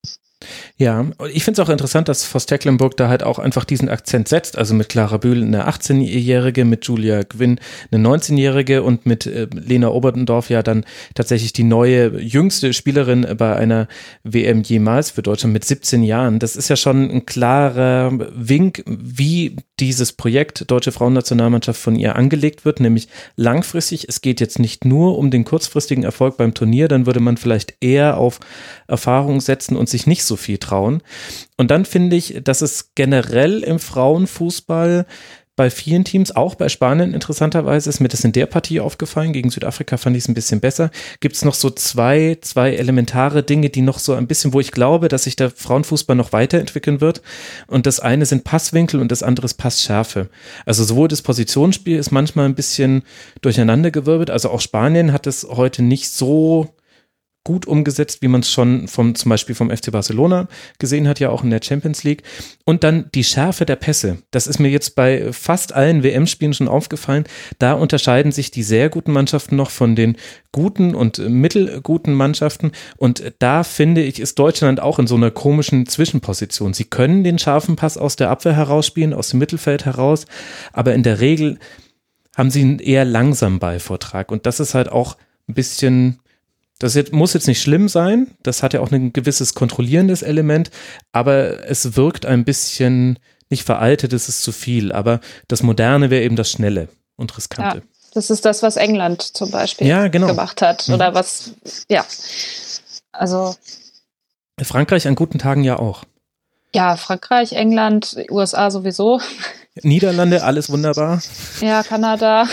Ja, 0.77 1.07
ich 1.33 1.45
finde 1.45 1.61
es 1.61 1.67
auch 1.67 1.71
interessant, 1.71 2.09
dass 2.09 2.25
Vos 2.25 2.47
Tecklenburg 2.47 2.97
da 2.97 3.09
halt 3.09 3.23
auch 3.23 3.39
einfach 3.39 3.65
diesen 3.65 3.89
Akzent 3.89 4.29
setzt. 4.29 4.59
Also 4.59 4.75
mit 4.75 4.89
Clara 4.89 5.19
Bühl 5.19 5.43
eine 5.43 5.69
18-Jährige, 5.69 6.65
mit 6.65 6.85
Julia 6.87 7.23
Gwynn 7.23 7.61
eine 7.91 8.07
19-Jährige 8.07 8.83
und 8.83 9.07
mit 9.07 9.27
äh, 9.27 9.47
Lena 9.53 9.89
Oberndorf 9.89 10.51
ja 10.51 10.63
dann 10.63 10.85
tatsächlich 11.15 11.53
die 11.53 11.65
neue, 11.65 12.21
jüngste 12.21 12.73
Spielerin 12.73 13.27
bei 13.39 13.57
einer 13.57 13.89
WM 14.25 14.63
jemals 14.63 15.11
für 15.11 15.23
Deutschland 15.23 15.53
mit 15.53 15.65
17 15.65 16.03
Jahren. 16.03 16.39
Das 16.39 16.57
ist 16.57 16.69
ja 16.69 16.77
schon 16.77 17.11
ein 17.11 17.27
klarer 17.27 18.11
Wink, 18.35 18.83
wie 18.87 19.57
dieses 19.81 20.13
Projekt 20.13 20.71
Deutsche 20.71 20.93
Frauennationalmannschaft 20.93 21.81
von 21.81 21.97
ihr 21.97 22.17
angelegt 22.17 22.65
wird, 22.65 22.81
nämlich 22.81 23.09
langfristig. 23.37 24.09
Es 24.09 24.21
geht 24.21 24.41
jetzt 24.41 24.59
nicht 24.59 24.85
nur 24.85 25.19
um 25.19 25.31
den 25.31 25.45
kurzfristigen 25.45 26.05
Erfolg 26.05 26.37
beim 26.37 26.55
Turnier, 26.55 26.89
dann 26.89 27.07
würde 27.07 27.21
man 27.21 27.37
vielleicht 27.37 27.75
eher 27.81 28.17
auf 28.19 28.41
Erfahrung 28.87 29.41
setzen 29.41 29.77
und 29.77 29.89
sich 29.89 30.07
nicht 30.07 30.24
so 30.27 30.37
viel 30.37 30.59
trauen. 30.59 31.03
Und 31.57 31.71
dann 31.71 31.85
finde 31.85 32.17
ich, 32.17 32.41
dass 32.43 32.63
es 32.63 32.95
generell 32.95 33.63
im 33.63 33.79
Frauenfußball 33.79 35.07
bei 35.57 35.71
vielen 35.71 36.05
Teams, 36.05 36.35
auch 36.35 36.57
bei 36.57 36.69
Spanien 36.69 37.15
interessanterweise, 37.15 37.89
ist 37.89 38.01
mir 38.01 38.09
das 38.09 38.25
in 38.25 38.33
der 38.33 38.47
Partie 38.47 38.81
aufgefallen. 38.81 39.33
Gegen 39.33 39.51
Südafrika 39.51 39.97
fand 39.97 40.17
ich 40.17 40.25
es 40.25 40.29
ein 40.29 40.35
bisschen 40.35 40.59
besser. 40.59 40.91
Gibt 41.21 41.37
es 41.37 41.45
noch 41.45 41.55
so 41.55 41.71
zwei, 41.71 42.39
zwei 42.41 42.75
elementare 42.75 43.45
Dinge, 43.45 43.71
die 43.71 43.83
noch 43.83 44.01
so 44.01 44.15
ein 44.15 44.27
bisschen, 44.27 44.53
wo 44.53 44.59
ich 44.59 44.73
glaube, 44.73 45.09
dass 45.09 45.25
sich 45.25 45.37
der 45.37 45.51
Frauenfußball 45.51 46.17
noch 46.17 46.33
weiterentwickeln 46.33 47.01
wird. 47.01 47.23
Und 47.69 47.87
das 47.87 48.01
eine 48.01 48.27
sind 48.27 48.43
Passwinkel 48.43 48.99
und 49.01 49.13
das 49.13 49.23
andere 49.23 49.45
ist 49.45 49.55
Passschärfe. 49.55 50.29
Also 50.67 50.83
sowohl 50.83 51.07
das 51.07 51.23
Positionsspiel 51.23 51.99
ist 51.99 52.11
manchmal 52.11 52.47
ein 52.47 52.57
bisschen 52.57 53.05
durcheinandergewirbelt. 53.41 54.31
Also 54.31 54.51
auch 54.51 54.61
Spanien 54.61 55.13
hat 55.13 55.29
es 55.29 55.47
heute 55.49 55.83
nicht 55.83 56.11
so 56.11 56.75
gut 57.45 57.67
umgesetzt, 57.67 58.23
wie 58.23 58.29
man 58.29 58.41
es 58.41 58.51
schon 58.51 58.89
vom, 58.89 59.15
zum 59.15 59.29
Beispiel 59.29 59.55
vom 59.55 59.71
FC 59.71 59.93
Barcelona 59.93 60.49
gesehen 60.79 61.07
hat, 61.07 61.21
ja 61.21 61.29
auch 61.29 61.45
in 61.45 61.51
der 61.51 61.61
Champions 61.63 62.03
League. 62.03 62.23
Und 62.65 62.83
dann 62.83 63.11
die 63.15 63.23
Schärfe 63.23 63.67
der 63.67 63.77
Pässe. 63.77 64.19
Das 64.31 64.47
ist 64.47 64.59
mir 64.59 64.71
jetzt 64.71 64.97
bei 64.97 65.33
fast 65.33 65.75
allen 65.75 66.03
WM-Spielen 66.03 66.55
schon 66.55 66.69
aufgefallen. 66.69 67.25
Da 67.59 67.75
unterscheiden 67.75 68.33
sich 68.33 68.51
die 68.51 68.63
sehr 68.63 68.89
guten 68.89 69.13
Mannschaften 69.13 69.57
noch 69.57 69.71
von 69.71 69.95
den 69.95 70.17
guten 70.53 70.95
und 70.95 71.19
mittelguten 71.19 72.15
Mannschaften. 72.15 72.73
Und 72.97 73.35
da 73.39 73.63
finde 73.63 74.03
ich, 74.03 74.21
ist 74.21 74.39
Deutschland 74.39 74.81
auch 74.81 74.99
in 74.99 75.07
so 75.07 75.17
einer 75.17 75.31
komischen 75.31 75.87
Zwischenposition. 75.87 76.73
Sie 76.73 76.85
können 76.85 77.25
den 77.25 77.39
scharfen 77.39 77.77
Pass 77.77 77.99
aus 77.99 78.17
der 78.17 78.31
Abwehr 78.31 78.57
herausspielen, 78.57 79.13
aus 79.13 79.29
dem 79.29 79.39
Mittelfeld 79.39 79.85
heraus, 79.85 80.25
aber 80.73 80.95
in 80.95 81.03
der 81.03 81.21
Regel 81.21 81.59
haben 82.37 82.51
sie 82.51 82.63
einen 82.63 82.79
eher 82.79 83.05
langsamen 83.05 83.59
Ballvortrag. 83.59 84.33
Und 84.33 84.47
das 84.47 84.61
ist 84.61 84.75
halt 84.75 84.91
auch 84.91 85.17
ein 85.49 85.55
bisschen 85.55 86.21
das 86.79 86.95
jetzt, 86.95 87.13
muss 87.13 87.35
jetzt 87.35 87.47
nicht 87.47 87.63
schlimm 87.63 87.89
sein, 87.89 88.37
das 88.43 88.63
hat 88.63 88.75
ja 88.75 88.81
auch 88.81 88.91
ein 88.91 89.13
gewisses 89.13 89.55
kontrollierendes 89.55 90.23
Element, 90.23 90.71
aber 91.13 91.69
es 91.69 91.97
wirkt 91.97 92.27
ein 92.27 92.45
bisschen 92.45 93.19
nicht 93.51 93.65
veraltet, 93.65 94.13
es 94.13 94.29
ist 94.29 94.43
zu 94.43 94.53
viel, 94.53 94.93
aber 94.93 95.21
das 95.49 95.63
Moderne 95.63 96.11
wäre 96.11 96.25
eben 96.25 96.37
das 96.37 96.51
Schnelle 96.51 96.89
und 97.17 97.37
Riskante. 97.37 97.79
Ja, 97.79 97.83
das 98.15 98.31
ist 98.31 98.45
das, 98.45 98.63
was 98.63 98.77
England 98.77 99.23
zum 99.23 99.51
Beispiel 99.51 99.87
ja, 99.87 100.09
genau. 100.09 100.27
gemacht 100.29 100.63
hat 100.63 100.89
mhm. 100.89 100.95
oder 100.95 101.15
was, 101.15 101.53
ja, 101.89 102.05
also. 103.13 103.55
Frankreich 104.61 105.07
an 105.07 105.15
guten 105.15 105.39
Tagen 105.39 105.65
ja 105.65 105.79
auch. 105.79 106.05
Ja, 106.75 106.97
Frankreich, 106.97 107.53
England, 107.53 108.17
USA 108.31 108.71
sowieso. 108.71 109.21
Niederlande, 109.83 110.45
alles 110.45 110.71
wunderbar. 110.71 111.21
Ja, 111.61 111.83
Kanada. 111.83 112.47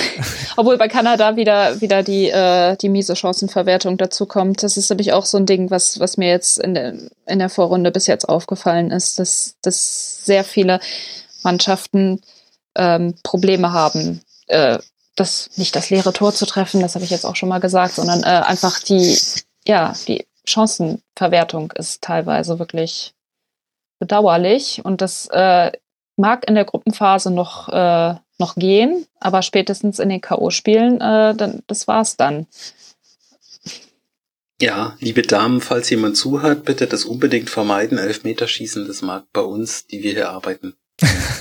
Obwohl 0.58 0.78
bei 0.78 0.88
Kanada 0.88 1.36
wieder, 1.36 1.80
wieder 1.80 2.02
die, 2.02 2.30
äh, 2.30 2.76
die 2.78 2.90
miese 2.90 3.16
Chancenverwertung 3.16 3.98
dazu 3.98 4.26
kommt. 4.26 4.64
Das 4.64 4.76
ist 4.76 4.90
nämlich 4.90 5.14
auch 5.14 5.26
so 5.26 5.38
ein 5.38 5.46
Ding, 5.46 5.70
was, 5.70 6.00
was 6.00 6.18
mir 6.18 6.30
jetzt 6.30 6.58
in 6.58 6.74
der, 6.74 6.96
in 7.28 7.38
der 7.38 7.50
Vorrunde 7.50 7.92
bis 7.92 8.08
jetzt 8.08 8.28
aufgefallen 8.28 8.90
ist, 8.90 9.20
dass, 9.20 9.56
dass 9.62 10.26
sehr 10.26 10.44
viele 10.44 10.80
Mannschaften 11.44 12.22
ähm, 12.76 13.14
Probleme 13.22 13.72
haben, 13.72 14.22
äh, 14.48 14.80
das 15.16 15.52
nicht 15.58 15.76
das 15.76 15.92
leere 15.92 16.14
Tor 16.14 16.34
zu 16.34 16.48
treffen, 16.48 16.82
das 16.82 16.96
habe 16.96 17.06
ich 17.06 17.12
jetzt 17.12 17.26
auch 17.26 17.36
schon 17.36 17.50
mal 17.50 17.60
gesagt, 17.60 17.96
sondern 17.96 18.24
äh, 18.24 18.44
einfach 18.46 18.80
die, 18.80 19.20
ja, 19.68 19.94
die 20.08 20.26
Chancenverwertung 20.46 21.72
ist 21.74 22.02
teilweise 22.02 22.58
wirklich 22.58 23.14
bedauerlich 24.00 24.82
und 24.84 25.02
das 25.02 25.28
äh, 25.28 25.72
mag 26.18 26.48
in 26.48 26.56
der 26.56 26.66
Gruppenphase 26.66 27.32
noch, 27.32 27.70
äh, 27.70 28.16
noch 28.38 28.56
gehen, 28.56 29.06
aber 29.20 29.42
spätestens 29.42 30.00
in 30.00 30.10
den 30.10 30.22
K.O.-Spielen, 30.22 30.96
äh, 30.96 31.36
dann, 31.36 31.64
das 31.68 31.88
war's 31.88 32.18
dann. 32.18 32.48
Ja, 34.62 34.96
liebe 35.00 35.24
Damen, 35.24 35.60
falls 35.60 35.90
jemand 35.90 36.18
zuhört, 36.18 36.66
bitte 36.66 36.86
das 36.86 37.06
unbedingt 37.06 37.50
vermeiden. 37.50 37.98
Elfmeterschießen, 37.98 38.86
das 38.86 39.02
mag 39.02 39.26
bei 39.34 39.42
uns, 39.42 39.88
die 39.88 40.04
wir 40.04 40.12
hier 40.12 40.30
arbeiten, 40.30 40.76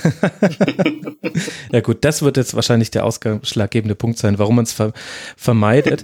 ja 1.71 1.81
gut, 1.81 1.99
das 2.01 2.21
wird 2.21 2.37
jetzt 2.37 2.53
wahrscheinlich 2.53 2.91
der 2.91 3.05
ausschlaggebende 3.05 3.95
Punkt 3.95 4.17
sein, 4.17 4.39
warum 4.39 4.55
man 4.55 4.65
es 4.65 4.73
ver 4.73 4.93
vermeidet. 5.37 6.03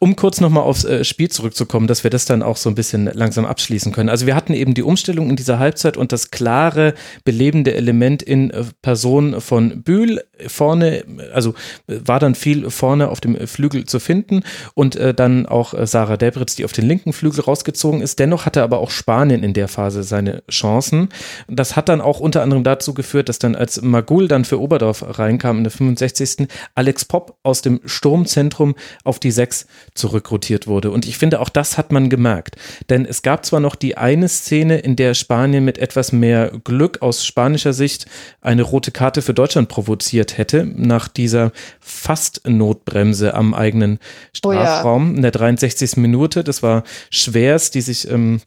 Um 0.00 0.16
kurz 0.16 0.40
nochmal 0.40 0.64
aufs 0.64 0.84
äh, 0.84 1.04
Spiel 1.04 1.30
zurückzukommen, 1.30 1.86
dass 1.86 2.04
wir 2.04 2.10
das 2.10 2.24
dann 2.24 2.42
auch 2.42 2.56
so 2.56 2.68
ein 2.68 2.74
bisschen 2.74 3.06
langsam 3.06 3.44
abschließen 3.44 3.92
können. 3.92 4.08
Also 4.08 4.26
wir 4.26 4.34
hatten 4.34 4.54
eben 4.54 4.74
die 4.74 4.82
Umstellung 4.82 5.30
in 5.30 5.36
dieser 5.36 5.58
Halbzeit 5.58 5.96
und 5.96 6.12
das 6.12 6.30
klare, 6.30 6.94
belebende 7.24 7.74
Element 7.74 8.22
in 8.22 8.50
äh, 8.50 8.64
Person 8.82 9.40
von 9.40 9.82
Bühl 9.82 10.22
vorne, 10.46 11.04
also 11.32 11.54
äh, 11.86 12.00
war 12.04 12.20
dann 12.20 12.34
viel 12.34 12.70
vorne 12.70 13.08
auf 13.08 13.20
dem 13.20 13.46
Flügel 13.46 13.84
zu 13.84 14.00
finden 14.00 14.42
und 14.74 14.98
dann 15.16 15.46
auch 15.46 15.74
Sarah 15.86 16.16
Debritz, 16.16 16.54
die 16.54 16.64
auf 16.64 16.72
den 16.72 16.86
linken 16.86 17.12
Flügel 17.12 17.40
rausgezogen 17.40 18.00
ist. 18.00 18.18
Dennoch 18.18 18.46
hatte 18.46 18.62
aber 18.62 18.78
auch 18.78 18.90
Spanien 18.90 19.42
in 19.42 19.52
der 19.52 19.68
Phase 19.68 20.02
seine 20.02 20.42
Chancen. 20.50 21.08
Das 21.48 21.76
hat 21.76 21.88
dann 21.88 22.00
auch 22.00 22.20
unter 22.20 22.42
anderem 22.42 22.64
dazu 22.64 22.94
geführt, 22.94 23.28
dass 23.28 23.33
dass 23.34 23.40
dann 23.40 23.56
als 23.56 23.82
Magul 23.82 24.28
dann 24.28 24.44
für 24.44 24.60
Oberdorf 24.60 25.18
reinkam 25.18 25.58
in 25.58 25.64
der 25.64 25.72
65. 25.72 26.46
Alex 26.76 27.04
Popp 27.04 27.36
aus 27.42 27.62
dem 27.62 27.80
Sturmzentrum 27.84 28.76
auf 29.02 29.18
die 29.18 29.32
6 29.32 29.66
zurückrotiert 29.94 30.68
wurde. 30.68 30.92
Und 30.92 31.04
ich 31.04 31.18
finde, 31.18 31.40
auch 31.40 31.48
das 31.48 31.76
hat 31.76 31.90
man 31.90 32.10
gemerkt. 32.10 32.54
Denn 32.90 33.04
es 33.04 33.22
gab 33.22 33.44
zwar 33.44 33.58
noch 33.58 33.74
die 33.74 33.96
eine 33.96 34.28
Szene, 34.28 34.78
in 34.78 34.94
der 34.94 35.14
Spanien 35.14 35.64
mit 35.64 35.78
etwas 35.78 36.12
mehr 36.12 36.52
Glück 36.62 37.02
aus 37.02 37.26
spanischer 37.26 37.72
Sicht 37.72 38.06
eine 38.40 38.62
rote 38.62 38.92
Karte 38.92 39.20
für 39.20 39.34
Deutschland 39.34 39.68
provoziert 39.68 40.38
hätte, 40.38 40.64
nach 40.64 41.08
dieser 41.08 41.50
Fast-Notbremse 41.80 43.34
am 43.34 43.52
eigenen 43.52 43.98
Strafraum 44.32 45.08
oh 45.08 45.10
ja. 45.10 45.16
in 45.16 45.22
der 45.22 45.32
63. 45.32 45.96
Minute. 45.96 46.44
Das 46.44 46.62
war 46.62 46.84
Schwers, 47.10 47.72
die 47.72 47.80
sich 47.80 48.08
ähm, 48.08 48.40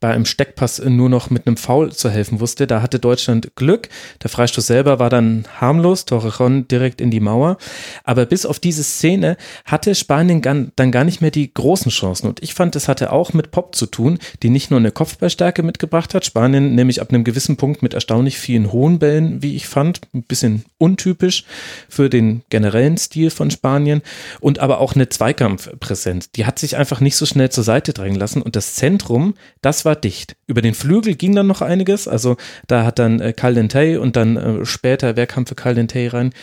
bei 0.00 0.12
einem 0.12 0.24
Steckpass 0.24 0.80
nur 0.84 1.08
noch 1.08 1.30
mit 1.30 1.46
einem 1.46 1.56
Foul 1.56 1.92
zu 1.92 2.08
helfen 2.08 2.40
wusste. 2.40 2.66
Da 2.66 2.82
hatte 2.82 2.98
Deutschland 2.98 3.54
Glück. 3.56 3.88
Der 4.22 4.30
Freistoß 4.30 4.66
selber 4.66 4.98
war 4.98 5.10
dann 5.10 5.44
harmlos, 5.60 6.04
Torrejon 6.04 6.68
direkt 6.68 7.00
in 7.00 7.10
die 7.10 7.20
Mauer. 7.20 7.56
Aber 8.04 8.26
bis 8.26 8.46
auf 8.46 8.60
diese 8.60 8.84
Szene 8.84 9.36
hatte 9.64 9.94
Spanien 9.94 10.40
dann 10.76 10.92
gar 10.92 11.04
nicht 11.04 11.20
mehr 11.20 11.32
die 11.32 11.52
großen 11.52 11.90
Chancen. 11.90 12.28
Und 12.28 12.42
ich 12.42 12.54
fand, 12.54 12.74
das 12.74 12.88
hatte 12.88 13.12
auch 13.12 13.32
mit 13.32 13.50
Pop 13.50 13.74
zu 13.74 13.86
tun, 13.86 14.18
die 14.42 14.50
nicht 14.50 14.70
nur 14.70 14.78
eine 14.78 14.92
Kopfballstärke 14.92 15.62
mitgebracht 15.62 16.14
hat. 16.14 16.24
Spanien 16.24 16.74
nämlich 16.74 17.00
ab 17.00 17.10
einem 17.10 17.24
gewissen 17.24 17.56
Punkt 17.56 17.82
mit 17.82 17.94
erstaunlich 17.94 18.38
vielen 18.38 18.70
hohen 18.70 19.00
Bällen, 19.00 19.42
wie 19.42 19.56
ich 19.56 19.66
fand. 19.66 20.00
Ein 20.14 20.22
bisschen 20.22 20.64
untypisch 20.78 21.44
für 21.88 22.08
den 22.08 22.42
generellen 22.50 22.98
Stil 22.98 23.30
von 23.30 23.50
Spanien. 23.50 24.02
Und 24.40 24.60
aber 24.60 24.78
auch 24.78 24.94
eine 24.94 25.08
Zweikampfpräsenz. 25.08 26.30
Die 26.30 26.46
hat 26.46 26.60
sich 26.60 26.76
einfach 26.76 27.00
nicht 27.00 27.16
so 27.16 27.26
schnell 27.26 27.50
zur 27.50 27.64
Seite 27.64 27.92
drängen 27.92 28.18
lassen. 28.18 28.42
Und 28.42 28.54
das 28.54 28.74
Zentrum, 28.74 29.34
das 29.60 29.71
das 29.72 29.86
war 29.86 29.96
dicht. 29.96 30.36
Über 30.46 30.60
den 30.60 30.74
Flügel 30.74 31.14
ging 31.14 31.34
dann 31.34 31.46
noch 31.46 31.62
einiges. 31.62 32.06
Also 32.06 32.36
da 32.66 32.84
hat 32.84 32.98
dann 32.98 33.20
äh, 33.20 33.96
und 33.98 34.16
dann 34.16 34.36
äh, 34.36 34.66
später, 34.66 35.16
wer 35.16 35.26
kam 35.26 35.46
für 35.46 35.54
Caldentey 35.54 36.08
rein? 36.08 36.34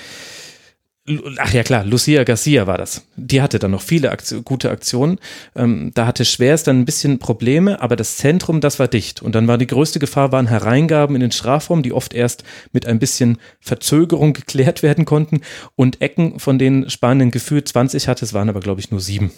Ach 1.37 1.53
ja 1.53 1.61
klar, 1.61 1.85
Lucia 1.85 2.23
Garcia 2.23 2.65
war 2.65 2.79
das. 2.79 3.05
Die 3.15 3.43
hatte 3.43 3.59
dann 3.59 3.69
noch 3.69 3.83
viele 3.83 4.09
Aktion, 4.09 4.43
gute 4.43 4.71
Aktionen. 4.71 5.19
Ähm, 5.55 5.91
da 5.93 6.07
hatte 6.07 6.25
Schwers 6.25 6.63
dann 6.63 6.79
ein 6.79 6.85
bisschen 6.85 7.19
Probleme, 7.19 7.81
aber 7.81 7.95
das 7.95 8.17
Zentrum, 8.17 8.61
das 8.61 8.79
war 8.79 8.87
dicht. 8.87 9.21
Und 9.21 9.35
dann 9.35 9.47
war 9.47 9.59
die 9.59 9.67
größte 9.67 9.99
Gefahr, 9.99 10.31
waren 10.31 10.47
Hereingaben 10.47 11.15
in 11.15 11.21
den 11.21 11.31
Strafraum, 11.31 11.83
die 11.83 11.93
oft 11.93 12.15
erst 12.15 12.43
mit 12.73 12.87
ein 12.87 12.97
bisschen 12.97 13.37
Verzögerung 13.59 14.33
geklärt 14.41 14.81
werden 14.81 15.05
konnten. 15.05 15.41
Und 15.75 16.01
Ecken, 16.01 16.39
von 16.39 16.57
denen 16.57 16.89
Spanien 16.89 17.29
gefühlt 17.29 17.67
20 17.67 18.07
hatte, 18.07 18.25
es 18.25 18.33
waren 18.33 18.49
aber 18.49 18.59
glaube 18.59 18.81
ich 18.81 18.89
nur 18.89 19.01
sieben. 19.01 19.31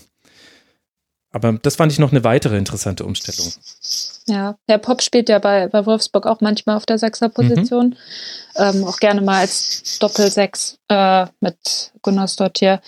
Aber 1.31 1.53
das 1.53 1.77
fand 1.77 1.91
ich 1.91 1.99
noch 1.99 2.11
eine 2.11 2.23
weitere 2.23 2.57
interessante 2.57 3.05
Umstellung. 3.05 3.51
Ja, 4.27 4.57
Herr 4.67 4.77
Pop 4.77 5.01
spielt 5.01 5.29
ja 5.29 5.39
bei, 5.39 5.67
bei 5.67 5.85
Wolfsburg 5.85 6.25
auch 6.25 6.41
manchmal 6.41 6.75
auf 6.75 6.85
der 6.85 6.97
Sechserposition. 6.97 7.89
Mhm. 7.89 7.95
Ähm, 8.57 8.83
auch 8.83 8.97
gerne 8.97 9.21
mal 9.21 9.39
als 9.39 9.97
Doppelsechs 9.99 10.77
äh, 10.89 11.25
mit 11.39 11.93
Gunnar 12.01 12.27
Stottier. 12.27 12.81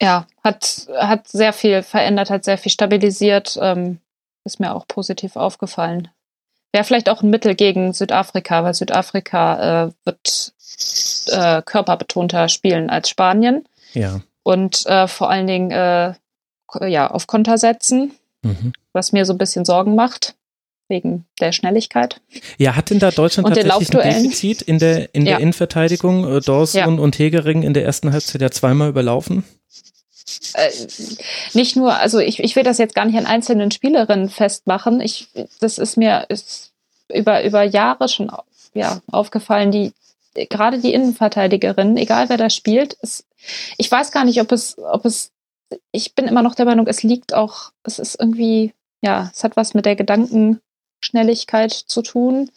Ja, 0.00 0.26
hat, 0.42 0.86
hat 0.96 1.28
sehr 1.28 1.52
viel 1.52 1.82
verändert, 1.82 2.30
hat 2.30 2.44
sehr 2.44 2.56
viel 2.56 2.72
stabilisiert. 2.72 3.58
Ähm, 3.60 3.98
ist 4.44 4.60
mir 4.60 4.74
auch 4.74 4.86
positiv 4.88 5.36
aufgefallen. 5.36 6.08
Wäre 6.72 6.84
vielleicht 6.84 7.08
auch 7.08 7.22
ein 7.22 7.30
Mittel 7.30 7.54
gegen 7.54 7.92
Südafrika, 7.92 8.64
weil 8.64 8.74
Südafrika 8.74 9.86
äh, 9.86 9.92
wird 10.04 10.54
äh, 11.26 11.62
körperbetonter 11.62 12.48
spielen 12.48 12.88
als 12.90 13.10
Spanien. 13.10 13.66
Ja. 13.92 14.20
Und 14.42 14.86
äh, 14.86 15.08
vor 15.08 15.30
allen 15.30 15.46
Dingen 15.46 15.70
äh, 15.70 16.14
ja, 16.86 17.10
auf 17.10 17.26
Konter 17.26 17.58
setzen, 17.58 18.12
mhm. 18.42 18.72
was 18.92 19.12
mir 19.12 19.24
so 19.24 19.32
ein 19.32 19.38
bisschen 19.38 19.64
Sorgen 19.64 19.94
macht, 19.94 20.34
wegen 20.88 21.26
der 21.40 21.52
Schnelligkeit. 21.52 22.20
Ja, 22.56 22.76
hat 22.76 22.90
denn 22.90 22.98
da 22.98 23.10
Deutschland 23.10 23.48
und 23.48 23.54
tatsächlich 23.54 23.94
ein 24.00 24.22
Defizit 24.24 24.62
in 24.62 24.78
der, 24.78 25.14
in 25.14 25.26
ja. 25.26 25.32
der 25.32 25.40
Innenverteidigung? 25.40 26.36
Äh, 26.36 26.40
Dawson 26.40 26.80
ja. 26.80 26.86
und 26.86 27.18
Hegering 27.18 27.62
in 27.62 27.74
der 27.74 27.84
ersten 27.84 28.12
Halbzeit 28.12 28.40
ja 28.40 28.50
zweimal 28.50 28.88
überlaufen? 28.88 29.44
Äh, 30.54 30.70
nicht 31.54 31.76
nur, 31.76 31.94
also 31.94 32.18
ich, 32.18 32.40
ich 32.40 32.56
will 32.56 32.62
das 32.62 32.78
jetzt 32.78 32.94
gar 32.94 33.04
nicht 33.04 33.18
an 33.18 33.26
einzelnen 33.26 33.70
Spielerinnen 33.70 34.28
festmachen. 34.28 35.00
Ich, 35.00 35.28
das 35.60 35.78
ist 35.78 35.96
mir 35.96 36.26
ist 36.28 36.72
über, 37.12 37.44
über 37.44 37.62
Jahre 37.62 38.08
schon 38.08 38.30
ja, 38.74 39.00
aufgefallen, 39.10 39.70
die 39.70 39.92
gerade 40.50 40.78
die 40.78 40.92
Innenverteidigerinnen, 40.92 41.96
egal 41.96 42.28
wer 42.28 42.36
da 42.36 42.50
spielt, 42.50 42.94
ist, 42.94 43.24
ich 43.76 43.90
weiß 43.90 44.12
gar 44.12 44.24
nicht, 44.24 44.40
ob 44.40 44.52
es, 44.52 44.78
ob 44.78 45.04
es 45.04 45.32
ich 45.92 46.14
bin 46.14 46.26
immer 46.26 46.42
noch 46.42 46.54
der 46.54 46.64
Meinung, 46.64 46.86
es 46.86 47.02
liegt 47.02 47.34
auch, 47.34 47.72
es 47.82 47.98
ist 47.98 48.18
irgendwie, 48.18 48.74
ja, 49.02 49.30
es 49.32 49.44
hat 49.44 49.56
was 49.56 49.74
mit 49.74 49.86
der 49.86 49.96
Gedankenschnelligkeit 49.96 51.72
zu 51.72 52.02
tun. 52.02 52.50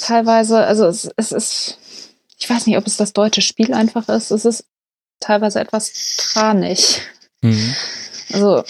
Teilweise, 0.00 0.64
also 0.64 0.86
es, 0.86 1.10
es 1.16 1.32
ist, 1.32 1.78
ich 2.38 2.48
weiß 2.48 2.66
nicht, 2.66 2.78
ob 2.78 2.86
es 2.86 2.96
das 2.96 3.12
deutsche 3.12 3.42
Spiel 3.42 3.74
einfach 3.74 4.08
ist. 4.08 4.30
Es 4.30 4.44
ist 4.44 4.64
teilweise 5.20 5.60
etwas 5.60 6.16
tranig. 6.16 7.02
Mhm. 7.42 7.74
Also, 8.32 8.64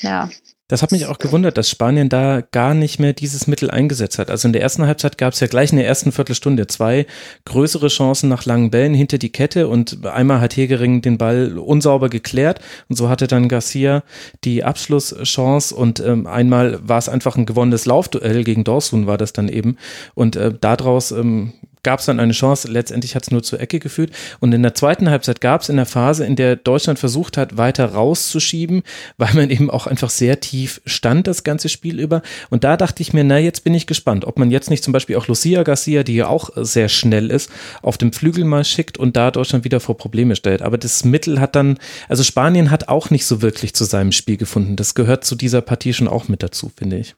ja. 0.00 0.30
Das 0.70 0.82
hat 0.82 0.92
mich 0.92 1.06
auch 1.06 1.18
gewundert, 1.18 1.58
dass 1.58 1.68
Spanien 1.68 2.08
da 2.08 2.42
gar 2.42 2.74
nicht 2.74 3.00
mehr 3.00 3.12
dieses 3.12 3.48
Mittel 3.48 3.72
eingesetzt 3.72 4.20
hat. 4.20 4.30
Also 4.30 4.46
in 4.46 4.52
der 4.52 4.62
ersten 4.62 4.86
Halbzeit 4.86 5.18
gab 5.18 5.32
es 5.32 5.40
ja 5.40 5.48
gleich 5.48 5.72
in 5.72 5.78
der 5.78 5.86
ersten 5.88 6.12
Viertelstunde 6.12 6.68
zwei 6.68 7.06
größere 7.44 7.88
Chancen 7.88 8.28
nach 8.28 8.44
langen 8.44 8.70
Bällen 8.70 8.94
hinter 8.94 9.18
die 9.18 9.32
Kette 9.32 9.66
und 9.66 10.06
einmal 10.06 10.40
hat 10.40 10.56
Hegering 10.56 11.02
den 11.02 11.18
Ball 11.18 11.58
unsauber 11.58 12.08
geklärt 12.08 12.60
und 12.88 12.94
so 12.94 13.08
hatte 13.08 13.26
dann 13.26 13.48
Garcia 13.48 14.04
die 14.44 14.62
Abschlusschance 14.62 15.74
und 15.74 15.98
ähm, 15.98 16.28
einmal 16.28 16.78
war 16.86 16.98
es 16.98 17.08
einfach 17.08 17.36
ein 17.36 17.46
gewonnenes 17.46 17.84
Laufduell 17.86 18.44
gegen 18.44 18.62
Dorsun 18.62 19.08
war 19.08 19.18
das 19.18 19.32
dann 19.32 19.48
eben 19.48 19.76
und 20.14 20.36
äh, 20.36 20.54
daraus 20.60 21.10
ähm, 21.10 21.52
gab 21.82 22.00
es 22.00 22.06
dann 22.06 22.20
eine 22.20 22.32
Chance. 22.32 22.68
Letztendlich 22.68 23.14
hat 23.14 23.24
es 23.24 23.30
nur 23.30 23.42
zur 23.42 23.60
Ecke 23.60 23.78
geführt. 23.78 24.10
Und 24.40 24.52
in 24.52 24.62
der 24.62 24.74
zweiten 24.74 25.10
Halbzeit 25.10 25.40
gab 25.40 25.62
es 25.62 25.68
in 25.68 25.76
der 25.76 25.86
Phase, 25.86 26.24
in 26.24 26.36
der 26.36 26.56
Deutschland 26.56 26.98
versucht 26.98 27.36
hat, 27.36 27.56
weiter 27.56 27.86
rauszuschieben, 27.86 28.82
weil 29.16 29.34
man 29.34 29.50
eben 29.50 29.70
auch 29.70 29.86
einfach 29.86 30.10
sehr 30.10 30.40
tief 30.40 30.80
stand, 30.86 31.26
das 31.26 31.44
ganze 31.44 31.68
Spiel 31.68 32.00
über. 32.00 32.22
Und 32.50 32.64
da 32.64 32.76
dachte 32.76 33.02
ich 33.02 33.12
mir, 33.12 33.24
na, 33.24 33.38
jetzt 33.38 33.64
bin 33.64 33.74
ich 33.74 33.86
gespannt, 33.86 34.24
ob 34.24 34.38
man 34.38 34.50
jetzt 34.50 34.70
nicht 34.70 34.84
zum 34.84 34.92
Beispiel 34.92 35.16
auch 35.16 35.28
Lucia 35.28 35.62
Garcia, 35.62 36.02
die 36.02 36.16
ja 36.16 36.28
auch 36.28 36.50
sehr 36.56 36.88
schnell 36.88 37.30
ist, 37.30 37.50
auf 37.82 37.98
dem 37.98 38.12
Flügel 38.12 38.44
mal 38.44 38.64
schickt 38.64 38.98
und 38.98 39.16
da 39.16 39.30
Deutschland 39.30 39.64
wieder 39.64 39.80
vor 39.80 39.96
Probleme 39.96 40.36
stellt. 40.36 40.62
Aber 40.62 40.78
das 40.78 41.04
Mittel 41.04 41.40
hat 41.40 41.56
dann, 41.56 41.78
also 42.08 42.22
Spanien 42.22 42.70
hat 42.70 42.88
auch 42.88 43.10
nicht 43.10 43.26
so 43.26 43.42
wirklich 43.42 43.74
zu 43.74 43.84
seinem 43.84 44.12
Spiel 44.12 44.36
gefunden. 44.36 44.76
Das 44.76 44.94
gehört 44.94 45.24
zu 45.24 45.34
dieser 45.34 45.60
Partie 45.60 45.92
schon 45.92 46.08
auch 46.08 46.28
mit 46.28 46.42
dazu, 46.42 46.70
finde 46.76 46.98
ich. 46.98 47.14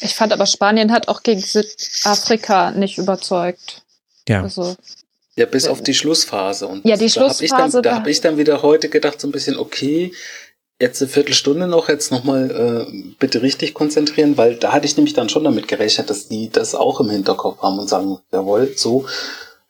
Ich 0.00 0.14
fand 0.14 0.32
aber 0.32 0.46
Spanien 0.46 0.90
hat 0.92 1.08
auch 1.08 1.22
gegen 1.22 1.40
Südafrika 1.40 2.70
nicht 2.70 2.98
überzeugt. 2.98 3.82
Ja. 4.28 4.42
Also, 4.42 4.76
ja, 5.36 5.46
bis 5.46 5.66
auf 5.68 5.82
die 5.82 5.94
Schlussphase. 5.94 6.66
Und 6.66 6.84
ja, 6.84 6.96
die 6.96 7.10
Schlussphase. 7.10 7.82
Da 7.82 7.94
habe 7.94 8.10
ich, 8.10 8.20
dann 8.20 8.38
wieder 8.38 8.62
heute 8.62 8.88
gedacht, 8.88 9.20
so 9.20 9.28
ein 9.28 9.32
bisschen, 9.32 9.58
okay, 9.58 10.12
jetzt 10.78 11.02
eine 11.02 11.10
Viertelstunde 11.10 11.66
noch, 11.66 11.88
jetzt 11.88 12.10
nochmal 12.10 12.86
äh, 12.88 13.12
bitte 13.18 13.42
richtig 13.42 13.74
konzentrieren, 13.74 14.38
weil 14.38 14.56
da 14.56 14.72
hatte 14.72 14.86
ich 14.86 14.96
nämlich 14.96 15.14
dann 15.14 15.28
schon 15.28 15.44
damit 15.44 15.68
gerechnet, 15.68 16.08
dass 16.08 16.28
die 16.28 16.50
das 16.50 16.74
auch 16.74 17.00
im 17.00 17.10
Hinterkopf 17.10 17.60
haben 17.62 17.78
und 17.78 17.88
sagen, 17.88 18.18
jawohl, 18.32 18.72
so, 18.76 19.06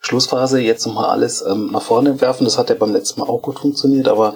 Schlussphase, 0.00 0.60
jetzt 0.60 0.86
nochmal 0.86 1.10
alles 1.10 1.42
ähm, 1.42 1.70
nach 1.72 1.82
vorne 1.82 2.20
werfen. 2.20 2.44
Das 2.44 2.56
hat 2.58 2.70
ja 2.70 2.74
beim 2.74 2.92
letzten 2.92 3.20
Mal 3.20 3.26
auch 3.26 3.42
gut 3.42 3.58
funktioniert, 3.58 4.08
aber 4.08 4.34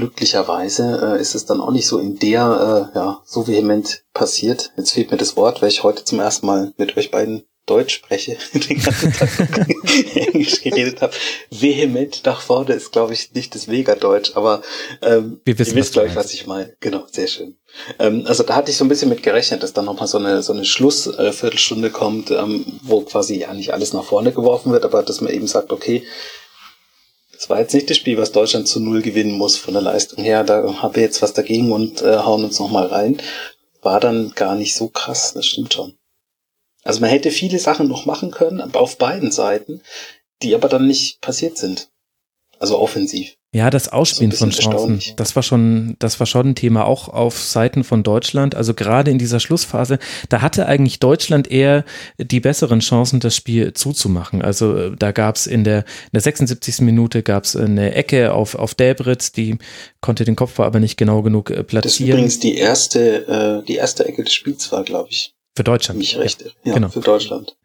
glücklicherweise 0.00 1.16
äh, 1.16 1.20
ist 1.20 1.34
es 1.34 1.44
dann 1.44 1.60
auch 1.60 1.72
nicht 1.72 1.86
so 1.86 1.98
in 1.98 2.18
der, 2.18 2.90
äh, 2.94 2.98
ja, 2.98 3.20
so 3.26 3.46
vehement 3.46 4.02
passiert. 4.14 4.72
Jetzt 4.76 4.92
fehlt 4.92 5.10
mir 5.10 5.18
das 5.18 5.36
Wort, 5.36 5.60
weil 5.60 5.68
ich 5.68 5.82
heute 5.82 6.04
zum 6.04 6.20
ersten 6.20 6.46
Mal 6.46 6.72
mit 6.78 6.96
euch 6.96 7.10
beiden 7.10 7.44
Deutsch 7.66 7.94
spreche, 7.94 8.38
den 8.54 8.82
ganzen 8.82 9.12
Tag 9.12 9.38
Englisch 10.14 10.62
geredet 10.62 11.02
habe. 11.02 11.12
Vehement 11.50 12.22
nach 12.24 12.40
vorne 12.40 12.72
ist, 12.72 12.92
glaube 12.92 13.12
ich, 13.12 13.32
nicht 13.34 13.54
das 13.54 13.66
Mega-Deutsch, 13.66 14.32
aber 14.34 14.62
ähm, 15.02 15.40
Wir 15.44 15.58
wissen, 15.58 15.76
ihr 15.76 15.76
wisst, 15.76 15.92
glaube 15.92 16.08
ich, 16.08 16.16
was 16.16 16.32
ich 16.32 16.46
meine. 16.46 16.74
Genau, 16.80 17.04
sehr 17.12 17.28
schön. 17.28 17.58
Ähm, 17.98 18.24
also 18.26 18.42
da 18.42 18.56
hatte 18.56 18.70
ich 18.70 18.78
so 18.78 18.84
ein 18.84 18.88
bisschen 18.88 19.10
mit 19.10 19.22
gerechnet, 19.22 19.62
dass 19.62 19.74
dann 19.74 19.84
nochmal 19.84 20.08
so 20.08 20.16
eine, 20.16 20.42
so 20.42 20.54
eine 20.54 20.64
Schlussviertelstunde 20.64 21.88
äh, 21.88 21.92
kommt, 21.92 22.30
ähm, 22.30 22.64
wo 22.82 23.02
quasi 23.02 23.38
ja 23.38 23.52
nicht 23.52 23.74
alles 23.74 23.92
nach 23.92 24.04
vorne 24.04 24.32
geworfen 24.32 24.72
wird, 24.72 24.84
aber 24.84 25.02
dass 25.02 25.20
man 25.20 25.32
eben 25.32 25.46
sagt, 25.46 25.70
okay, 25.70 26.04
es 27.40 27.48
war 27.48 27.58
jetzt 27.58 27.72
nicht 27.72 27.88
das 27.88 27.96
Spiel, 27.96 28.18
was 28.18 28.32
Deutschland 28.32 28.68
zu 28.68 28.80
Null 28.80 29.00
gewinnen 29.00 29.38
muss 29.38 29.56
von 29.56 29.72
der 29.72 29.82
Leistung 29.82 30.22
her. 30.22 30.44
Da 30.44 30.82
haben 30.82 30.94
wir 30.94 31.02
jetzt 31.02 31.22
was 31.22 31.32
dagegen 31.32 31.72
und 31.72 32.02
äh, 32.02 32.18
hauen 32.18 32.44
uns 32.44 32.60
nochmal 32.60 32.88
rein. 32.88 33.16
War 33.80 33.98
dann 33.98 34.32
gar 34.34 34.56
nicht 34.56 34.74
so 34.74 34.88
krass, 34.88 35.32
das 35.32 35.46
stimmt 35.46 35.72
schon. 35.72 35.96
Also 36.82 37.00
man 37.00 37.08
hätte 37.08 37.30
viele 37.30 37.58
Sachen 37.58 37.88
noch 37.88 38.04
machen 38.04 38.30
können, 38.30 38.60
auf 38.74 38.98
beiden 38.98 39.32
Seiten, 39.32 39.80
die 40.42 40.54
aber 40.54 40.68
dann 40.68 40.86
nicht 40.86 41.22
passiert 41.22 41.56
sind. 41.56 41.88
Also 42.60 42.78
offensiv. 42.78 43.36
Ja, 43.52 43.70
das 43.70 43.88
Ausspielen 43.88 44.30
von 44.30 44.50
Chancen, 44.50 45.00
das 45.16 45.34
war 45.34 45.42
schon, 45.42 45.96
das 45.98 46.20
war 46.20 46.26
schon 46.26 46.50
ein 46.50 46.54
Thema 46.54 46.84
auch 46.84 47.08
auf 47.08 47.36
Seiten 47.42 47.82
von 47.84 48.04
Deutschland. 48.04 48.54
Also 48.54 48.74
gerade 48.74 49.10
in 49.10 49.18
dieser 49.18 49.40
Schlussphase, 49.40 49.98
da 50.28 50.42
hatte 50.42 50.66
eigentlich 50.66 51.00
Deutschland 51.00 51.50
eher 51.50 51.84
die 52.18 52.38
besseren 52.38 52.78
Chancen, 52.78 53.18
das 53.18 53.34
Spiel 53.34 53.72
zuzumachen. 53.72 54.42
Also 54.42 54.76
äh, 54.76 54.96
da 54.96 55.10
gab 55.10 55.34
es 55.34 55.48
in 55.48 55.64
der, 55.64 55.78
in 55.78 56.10
der 56.12 56.20
76. 56.20 56.82
Minute 56.82 57.22
gab 57.22 57.44
es 57.44 57.56
eine 57.56 57.94
Ecke 57.94 58.34
auf, 58.34 58.54
auf 58.54 58.74
Delbritz, 58.74 59.32
die 59.32 59.56
konnte 60.02 60.24
den 60.24 60.36
Kopf 60.36 60.60
aber 60.60 60.78
nicht 60.78 60.96
genau 60.96 61.22
genug 61.22 61.46
platzieren. 61.46 61.78
Äh, 61.78 61.80
das 61.80 61.92
ist 61.94 62.00
übrigens 62.00 62.38
die 62.40 62.56
erste, 62.56 63.62
äh, 63.62 63.66
die 63.66 63.76
erste 63.76 64.04
Ecke 64.04 64.22
des 64.22 64.34
Spiels 64.34 64.70
war, 64.70 64.84
glaube 64.84 65.08
ich. 65.10 65.34
Für 65.56 65.64
Deutschland. 65.64 65.98
Mich 65.98 66.16
recht. 66.18 66.42
Ja, 66.42 66.50
ja 66.64 66.74
genau. 66.74 66.90
für 66.90 67.00
Deutschland. 67.00 67.56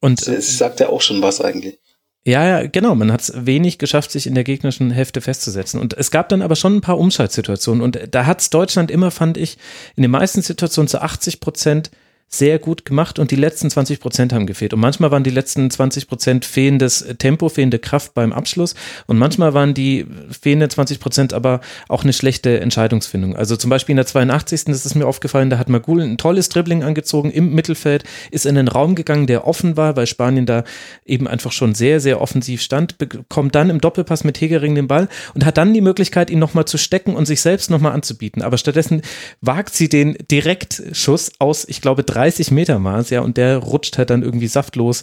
Und 0.00 0.26
es 0.26 0.56
sagt 0.56 0.80
ja 0.80 0.88
auch 0.88 1.02
schon 1.02 1.20
was 1.20 1.40
eigentlich. 1.40 1.78
Ja, 2.24 2.46
ja, 2.46 2.66
genau. 2.68 2.94
Man 2.94 3.10
hat 3.10 3.22
es 3.22 3.32
wenig 3.34 3.78
geschafft, 3.78 4.12
sich 4.12 4.28
in 4.28 4.34
der 4.34 4.44
gegnerischen 4.44 4.92
Hälfte 4.92 5.20
festzusetzen. 5.20 5.80
Und 5.80 5.94
es 5.94 6.12
gab 6.12 6.28
dann 6.28 6.42
aber 6.42 6.54
schon 6.54 6.76
ein 6.76 6.80
paar 6.80 6.98
Umschaltsituationen. 6.98 7.82
Und 7.82 7.98
da 8.12 8.26
hat 8.26 8.40
es 8.40 8.50
Deutschland 8.50 8.92
immer, 8.92 9.10
fand 9.10 9.36
ich, 9.36 9.58
in 9.96 10.02
den 10.02 10.10
meisten 10.12 10.40
Situationen 10.40 10.88
zu 10.88 11.02
80 11.02 11.40
Prozent 11.40 11.90
sehr 12.34 12.58
gut 12.58 12.86
gemacht 12.86 13.18
und 13.18 13.30
die 13.30 13.36
letzten 13.36 13.68
20 13.68 14.00
Prozent 14.00 14.32
haben 14.32 14.46
gefehlt. 14.46 14.72
Und 14.72 14.80
manchmal 14.80 15.10
waren 15.10 15.22
die 15.22 15.30
letzten 15.30 15.70
20 15.70 16.08
Prozent 16.08 16.44
fehlendes 16.46 17.04
Tempo, 17.18 17.50
fehlende 17.50 17.78
Kraft 17.78 18.14
beim 18.14 18.32
Abschluss 18.32 18.74
und 19.06 19.18
manchmal 19.18 19.52
waren 19.52 19.74
die 19.74 20.06
fehlenden 20.40 20.70
20 20.70 20.98
Prozent 20.98 21.34
aber 21.34 21.60
auch 21.88 22.04
eine 22.04 22.14
schlechte 22.14 22.58
Entscheidungsfindung. 22.60 23.36
Also 23.36 23.56
zum 23.56 23.68
Beispiel 23.68 23.92
in 23.92 23.98
der 23.98 24.06
82. 24.06 24.64
das 24.64 24.86
ist 24.86 24.94
mir 24.94 25.06
aufgefallen, 25.06 25.50
da 25.50 25.58
hat 25.58 25.68
Magul 25.68 26.00
ein 26.00 26.16
tolles 26.16 26.48
Dribbling 26.48 26.82
angezogen 26.82 27.30
im 27.30 27.54
Mittelfeld, 27.54 28.04
ist 28.30 28.46
in 28.46 28.56
einen 28.56 28.68
Raum 28.68 28.94
gegangen, 28.94 29.26
der 29.26 29.46
offen 29.46 29.76
war, 29.76 29.96
weil 29.96 30.06
Spanien 30.06 30.46
da 30.46 30.64
eben 31.04 31.28
einfach 31.28 31.52
schon 31.52 31.74
sehr, 31.74 32.00
sehr 32.00 32.20
offensiv 32.22 32.62
stand, 32.62 32.96
bekommt 32.96 33.54
dann 33.54 33.68
im 33.68 33.80
Doppelpass 33.80 34.24
mit 34.24 34.40
Hegering 34.40 34.74
den 34.74 34.88
Ball 34.88 35.08
und 35.34 35.44
hat 35.44 35.58
dann 35.58 35.74
die 35.74 35.82
Möglichkeit, 35.82 36.30
ihn 36.30 36.38
nochmal 36.38 36.64
zu 36.64 36.78
stecken 36.78 37.14
und 37.14 37.26
sich 37.26 37.42
selbst 37.42 37.70
nochmal 37.70 37.92
anzubieten. 37.92 38.40
Aber 38.40 38.56
stattdessen 38.56 39.02
wagt 39.42 39.74
sie 39.74 39.90
den 39.90 40.16
Direktschuss 40.30 41.32
aus, 41.38 41.66
ich 41.68 41.82
glaube, 41.82 42.04
drei 42.04 42.21
30 42.22 42.52
Meter 42.52 42.78
Maß, 42.78 43.10
ja, 43.10 43.20
und 43.20 43.36
der 43.36 43.58
rutscht 43.58 43.98
halt 43.98 44.10
dann 44.10 44.22
irgendwie 44.22 44.46
saftlos, 44.46 45.02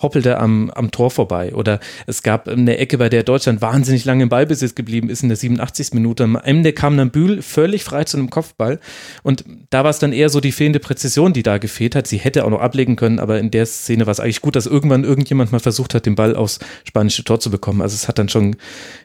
hoppelte 0.00 0.38
am, 0.38 0.70
am 0.70 0.92
Tor 0.92 1.10
vorbei. 1.10 1.52
Oder 1.54 1.80
es 2.06 2.22
gab 2.22 2.46
eine 2.46 2.78
Ecke, 2.78 2.98
bei 2.98 3.08
der 3.08 3.24
Deutschland 3.24 3.60
wahnsinnig 3.60 4.04
lange 4.04 4.22
im 4.22 4.28
Ballbesitz 4.28 4.76
geblieben 4.76 5.10
ist, 5.10 5.24
in 5.24 5.28
der 5.28 5.36
87. 5.36 5.92
Minute. 5.92 6.22
Am 6.22 6.36
Ende 6.36 6.72
kam 6.72 6.96
dann 6.96 7.10
Bühl 7.10 7.42
völlig 7.42 7.82
frei 7.82 8.04
zu 8.04 8.16
einem 8.16 8.30
Kopfball. 8.30 8.78
Und 9.24 9.44
da 9.70 9.82
war 9.82 9.90
es 9.90 9.98
dann 9.98 10.12
eher 10.12 10.28
so 10.28 10.40
die 10.40 10.52
fehlende 10.52 10.78
Präzision, 10.78 11.32
die 11.32 11.42
da 11.42 11.58
gefehlt 11.58 11.96
hat. 11.96 12.06
Sie 12.06 12.18
hätte 12.18 12.44
auch 12.44 12.50
noch 12.50 12.60
ablegen 12.60 12.94
können, 12.94 13.18
aber 13.18 13.40
in 13.40 13.50
der 13.50 13.66
Szene 13.66 14.06
war 14.06 14.12
es 14.12 14.20
eigentlich 14.20 14.40
gut, 14.40 14.54
dass 14.54 14.66
irgendwann 14.66 15.02
irgendjemand 15.02 15.50
mal 15.50 15.58
versucht 15.58 15.94
hat, 15.94 16.06
den 16.06 16.14
Ball 16.14 16.36
aufs 16.36 16.60
spanische 16.84 17.24
Tor 17.24 17.40
zu 17.40 17.50
bekommen. 17.50 17.82
Also 17.82 17.94
es 17.94 18.06
hat 18.06 18.18
dann 18.18 18.28
schon 18.28 18.54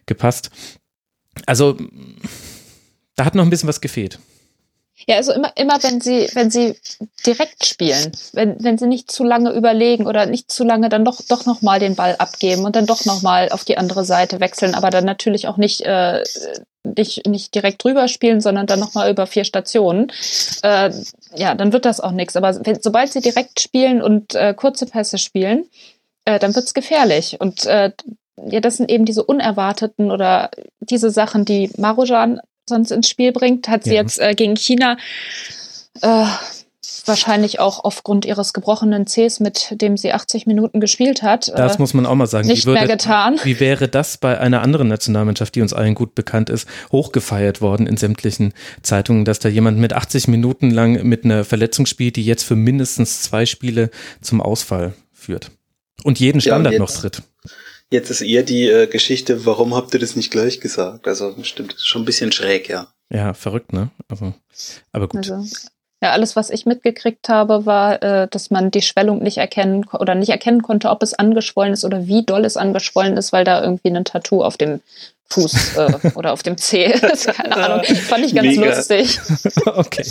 gepasst. 0.05 0.51
Also 1.47 1.75
da 3.15 3.25
hat 3.25 3.33
noch 3.33 3.43
ein 3.43 3.49
bisschen 3.49 3.69
was 3.69 3.81
gefehlt. 3.81 4.19
Ja, 5.05 5.17
also 5.17 5.31
immer, 5.31 5.51
immer 5.55 5.81
wenn 5.83 6.01
sie, 6.01 6.27
wenn 6.33 6.49
sie 6.49 6.75
direkt 7.25 7.65
spielen, 7.65 8.11
wenn, 8.33 8.61
wenn 8.63 8.77
sie 8.77 8.87
nicht 8.87 9.11
zu 9.11 9.23
lange 9.23 9.51
überlegen 9.51 10.07
oder 10.07 10.25
nicht 10.25 10.51
zu 10.51 10.63
lange 10.63 10.89
dann 10.89 11.05
doch, 11.05 11.21
doch 11.29 11.45
nochmal 11.45 11.79
den 11.79 11.95
Ball 11.95 12.15
abgeben 12.17 12.65
und 12.65 12.75
dann 12.75 12.87
doch 12.87 13.05
nochmal 13.05 13.49
auf 13.49 13.63
die 13.63 13.77
andere 13.77 14.03
Seite 14.05 14.39
wechseln, 14.39 14.73
aber 14.73 14.89
dann 14.89 15.05
natürlich 15.05 15.47
auch 15.47 15.57
nicht, 15.57 15.81
äh, 15.81 16.23
nicht, 16.83 17.27
nicht 17.27 17.53
direkt 17.53 17.83
drüber 17.83 18.07
spielen, 18.07 18.41
sondern 18.41 18.65
dann 18.65 18.79
nochmal 18.79 19.11
über 19.11 19.27
vier 19.27 19.43
Stationen, 19.43 20.11
äh, 20.63 20.91
ja, 21.35 21.53
dann 21.53 21.73
wird 21.73 21.85
das 21.85 21.99
auch 21.99 22.11
nichts. 22.11 22.35
Aber 22.35 22.65
wenn, 22.65 22.81
sobald 22.81 23.11
sie 23.11 23.21
direkt 23.21 23.59
spielen 23.59 24.01
und 24.01 24.33
äh, 24.33 24.53
kurze 24.55 24.87
Pässe 24.87 25.19
spielen, 25.19 25.65
äh, 26.25 26.39
dann 26.39 26.55
wird's 26.55 26.73
gefährlich. 26.73 27.39
Und 27.39 27.65
äh, 27.65 27.91
ja, 28.45 28.59
das 28.59 28.77
sind 28.77 28.89
eben 28.89 29.05
diese 29.05 29.23
unerwarteten 29.23 30.11
oder 30.11 30.49
diese 30.79 31.11
Sachen, 31.11 31.45
die 31.45 31.69
Marujan 31.77 32.39
sonst 32.67 32.91
ins 32.91 33.09
Spiel 33.09 33.31
bringt, 33.31 33.67
hat 33.67 33.83
sie 33.83 33.95
ja. 33.95 34.01
jetzt 34.01 34.19
äh, 34.19 34.33
gegen 34.33 34.55
China 34.55 34.97
äh, 36.01 36.25
wahrscheinlich 37.05 37.59
auch 37.59 37.83
aufgrund 37.83 38.25
ihres 38.25 38.53
gebrochenen 38.53 39.05
Cs, 39.05 39.39
mit 39.39 39.81
dem 39.81 39.97
sie 39.97 40.13
80 40.13 40.45
Minuten 40.45 40.79
gespielt 40.79 41.23
hat. 41.23 41.47
Das 41.49 41.75
äh, 41.75 41.79
muss 41.79 41.93
man 41.93 42.05
auch 42.05 42.15
mal 42.15 42.27
sagen. 42.27 42.47
Nicht 42.47 42.65
würde, 42.65 42.79
mehr 42.79 42.87
getan. 42.87 43.39
Wie 43.43 43.59
wäre 43.59 43.87
das 43.87 44.17
bei 44.17 44.39
einer 44.39 44.61
anderen 44.61 44.87
Nationalmannschaft, 44.87 45.55
die 45.55 45.61
uns 45.61 45.73
allen 45.73 45.95
gut 45.95 46.15
bekannt 46.15 46.49
ist, 46.49 46.67
hochgefeiert 46.91 47.61
worden 47.61 47.87
in 47.87 47.97
sämtlichen 47.97 48.53
Zeitungen, 48.81 49.25
dass 49.25 49.39
da 49.39 49.49
jemand 49.49 49.79
mit 49.79 49.93
80 49.93 50.27
Minuten 50.27 50.71
lang 50.71 51.03
mit 51.03 51.25
einer 51.25 51.43
Verletzung 51.43 51.85
spielt, 51.85 52.15
die 52.15 52.25
jetzt 52.25 52.43
für 52.43 52.55
mindestens 52.55 53.21
zwei 53.21 53.45
Spiele 53.45 53.89
zum 54.21 54.41
Ausfall 54.41 54.93
führt 55.13 55.51
und 56.03 56.19
jeden 56.19 56.41
Standard 56.41 56.73
ja, 56.73 56.79
und 56.79 56.87
jetzt, 56.87 56.95
noch 56.95 57.01
tritt. 57.01 57.23
Jetzt 57.91 58.09
ist 58.09 58.21
eher 58.21 58.43
die 58.43 58.67
äh, 58.67 58.87
Geschichte, 58.87 59.45
warum 59.45 59.73
habt 59.73 59.93
ihr 59.93 59.99
das 59.99 60.15
nicht 60.15 60.31
gleich 60.31 60.59
gesagt? 60.59 61.07
Also 61.07 61.35
stimmt, 61.43 61.73
ist 61.73 61.87
schon 61.87 62.01
ein 62.01 62.05
bisschen 62.05 62.31
schräg, 62.31 62.67
ja. 62.67 62.87
Ja, 63.09 63.33
verrückt, 63.33 63.71
ne? 63.71 63.89
Also, 64.09 64.33
aber 64.91 65.07
gut. 65.07 65.29
Also, 65.29 65.45
ja, 66.01 66.11
alles, 66.11 66.35
was 66.35 66.49
ich 66.49 66.65
mitgekriegt 66.65 67.27
habe, 67.29 67.65
war, 67.65 68.03
äh, 68.03 68.27
dass 68.27 68.51
man 68.51 68.69
die 68.69 68.81
Schwellung 68.81 69.23
nicht 69.23 69.37
erkennen 69.37 69.85
oder 69.93 70.13
nicht 70.13 70.29
erkennen 70.29 70.61
konnte, 70.61 70.89
ob 70.89 71.01
es 71.01 71.13
angeschwollen 71.13 71.73
ist 71.73 71.85
oder 71.85 72.05
wie 72.05 72.23
doll 72.23 72.45
es 72.45 72.57
angeschwollen 72.57 73.17
ist, 73.17 73.33
weil 73.33 73.45
da 73.45 73.63
irgendwie 73.63 73.89
ein 73.89 74.05
Tattoo 74.05 74.43
auf 74.43 74.57
dem 74.57 74.81
Fuß 75.29 75.75
äh, 75.75 75.93
oder 76.15 76.33
auf 76.33 76.43
dem 76.43 76.57
Zeh 76.57 76.85
ist. 76.93 77.27
Keine 77.27 77.55
Ahnung. 77.55 77.85
Fand 77.85 78.25
ich 78.25 78.33
ganz 78.33 78.55
Mega. 78.55 78.75
lustig. 78.75 79.19
okay. 79.65 80.05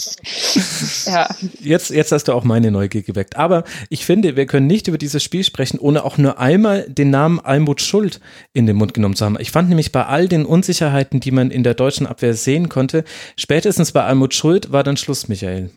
Ja. 1.07 1.29
Jetzt, 1.61 1.91
jetzt 1.91 2.13
hast 2.13 2.25
du 2.25 2.33
auch 2.33 2.45
meine 2.45 2.71
Neugier 2.71 3.03
geweckt. 3.03 3.37
Aber 3.37 3.65
ich 3.89 4.05
finde, 4.05 4.37
wir 4.37 4.47
können 4.47 4.67
nicht 4.67 4.89
über 4.89 4.99
dieses 4.99 5.23
Spiel 5.23 5.45
sprechen, 5.45 5.79
ohne 5.79 6.05
auch 6.05 6.19
nur 6.19 6.39
einmal 6.39 6.87
den 6.89 7.11
Namen 7.11 7.41
Almut 7.41 7.81
Schuld 7.81 8.21
in 8.53 8.67
den 8.67 8.77
Mund 8.77 8.95
genommen 8.95 9.17
zu 9.17 9.25
haben. 9.25 9.39
Ich 9.41 9.51
fand 9.51 9.69
nämlich 9.69 9.93
bei 9.93 10.05
all 10.07 10.29
den 10.29 10.45
Unsicherheiten, 10.45 11.21
die 11.21 11.31
man 11.31 11.51
in 11.51 11.63
der 11.63 11.75
deutschen 11.75 12.07
Abwehr 12.07 12.35
sehen 12.35 12.69
konnte, 12.69 13.05
spätestens 13.37 13.93
bei 13.93 14.05
Almut 14.05 14.35
Schuld 14.35 14.73
war 14.73 14.85
dann 14.85 14.97
Schluss, 14.97 15.29
Michael. 15.29 15.71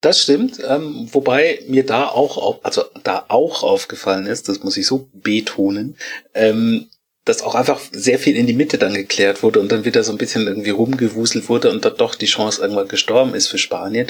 Das 0.00 0.20
stimmt, 0.20 0.58
ähm, 0.68 1.08
wobei 1.12 1.60
mir 1.66 1.86
da 1.86 2.08
auch, 2.08 2.62
also 2.62 2.82
da 3.04 3.24
auch 3.28 3.62
aufgefallen 3.62 4.26
ist, 4.26 4.50
das 4.50 4.62
muss 4.62 4.76
ich 4.76 4.86
so 4.86 5.08
betonen, 5.14 5.96
ähm, 6.34 6.88
dass 7.24 7.42
auch 7.42 7.54
einfach 7.54 7.80
sehr 7.92 8.18
viel 8.18 8.36
in 8.36 8.46
die 8.46 8.52
Mitte 8.52 8.78
dann 8.78 8.94
geklärt 8.94 9.42
wurde 9.42 9.60
und 9.60 9.72
dann 9.72 9.84
wieder 9.84 10.04
so 10.04 10.12
ein 10.12 10.18
bisschen 10.18 10.46
irgendwie 10.46 10.70
rumgewuselt 10.70 11.48
wurde 11.48 11.70
und 11.70 11.84
dann 11.84 11.96
doch 11.96 12.14
die 12.14 12.26
Chance 12.26 12.60
irgendwann 12.60 12.88
gestorben 12.88 13.34
ist 13.34 13.48
für 13.48 13.58
Spanien. 13.58 14.08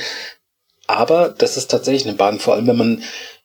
Aber 0.87 1.29
das 1.29 1.57
ist 1.57 1.71
tatsächlich 1.71 2.07
eine 2.07 2.17
Bahn, 2.17 2.41
vor 2.41 2.55
allem 2.55 2.67
wenn 2.67 2.77
man 2.77 3.03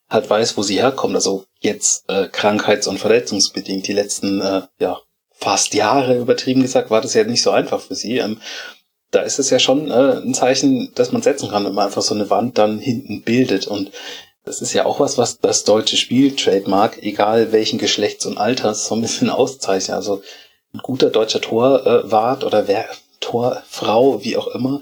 halt 0.10 0.30
weiß, 0.30 0.58
wo 0.58 0.64
sie 0.64 0.82
herkommt. 0.82 1.16
Also 1.16 1.46
jetzt 1.60 2.10
äh, 2.10 2.28
krankheits- 2.28 2.88
und 2.88 3.00
verletzungsbedingt 3.00 3.88
die 3.88 3.94
letzten 3.94 4.42
äh, 4.42 4.62
ja 4.80 5.00
fast 5.32 5.74
Jahre 5.74 6.18
übertrieben 6.18 6.62
gesagt 6.62 6.90
war 6.90 7.02
das 7.02 7.14
ja 7.14 7.24
nicht 7.24 7.42
so 7.42 7.52
einfach 7.52 7.80
für 7.80 7.96
sie. 7.96 8.18
Ähm, 8.18 8.42
da 9.12 9.22
ist 9.22 9.40
es 9.40 9.50
ja 9.50 9.60
schon 9.60 9.90
äh, 9.90 10.22
ein 10.22 10.34
Zeichen, 10.34 10.92
dass 10.96 11.12
man 11.12 11.22
setzen 11.22 11.50
kann, 11.50 11.66
wenn 11.66 11.74
man 11.74 11.88
einfach 11.88 12.02
so 12.02 12.14
eine 12.14 12.30
Wand 12.30 12.58
dann 12.58 12.80
hinten 12.80 13.24
bildet 13.24 13.68
und 13.68 13.92
das 14.46 14.62
ist 14.62 14.74
ja 14.74 14.86
auch 14.86 15.00
was, 15.00 15.18
was 15.18 15.40
das 15.40 15.64
deutsche 15.64 15.98
Spiel 15.98 16.36
Trademark, 16.36 17.02
egal 17.04 17.52
welchen 17.52 17.80
Geschlechts 17.80 18.26
und 18.26 18.38
Alters, 18.38 18.88
so 18.88 18.96
ein 18.96 19.02
bisschen 19.02 19.30
auszeichnet. 19.30 19.96
Also 19.96 20.22
ein 20.74 20.80
guter 20.80 21.10
deutscher 21.10 21.42
Torwart 21.42 22.44
oder 22.44 22.68
wer, 22.68 22.86
Torfrau, 23.20 24.24
wie 24.24 24.38
auch 24.38 24.48
immer, 24.48 24.82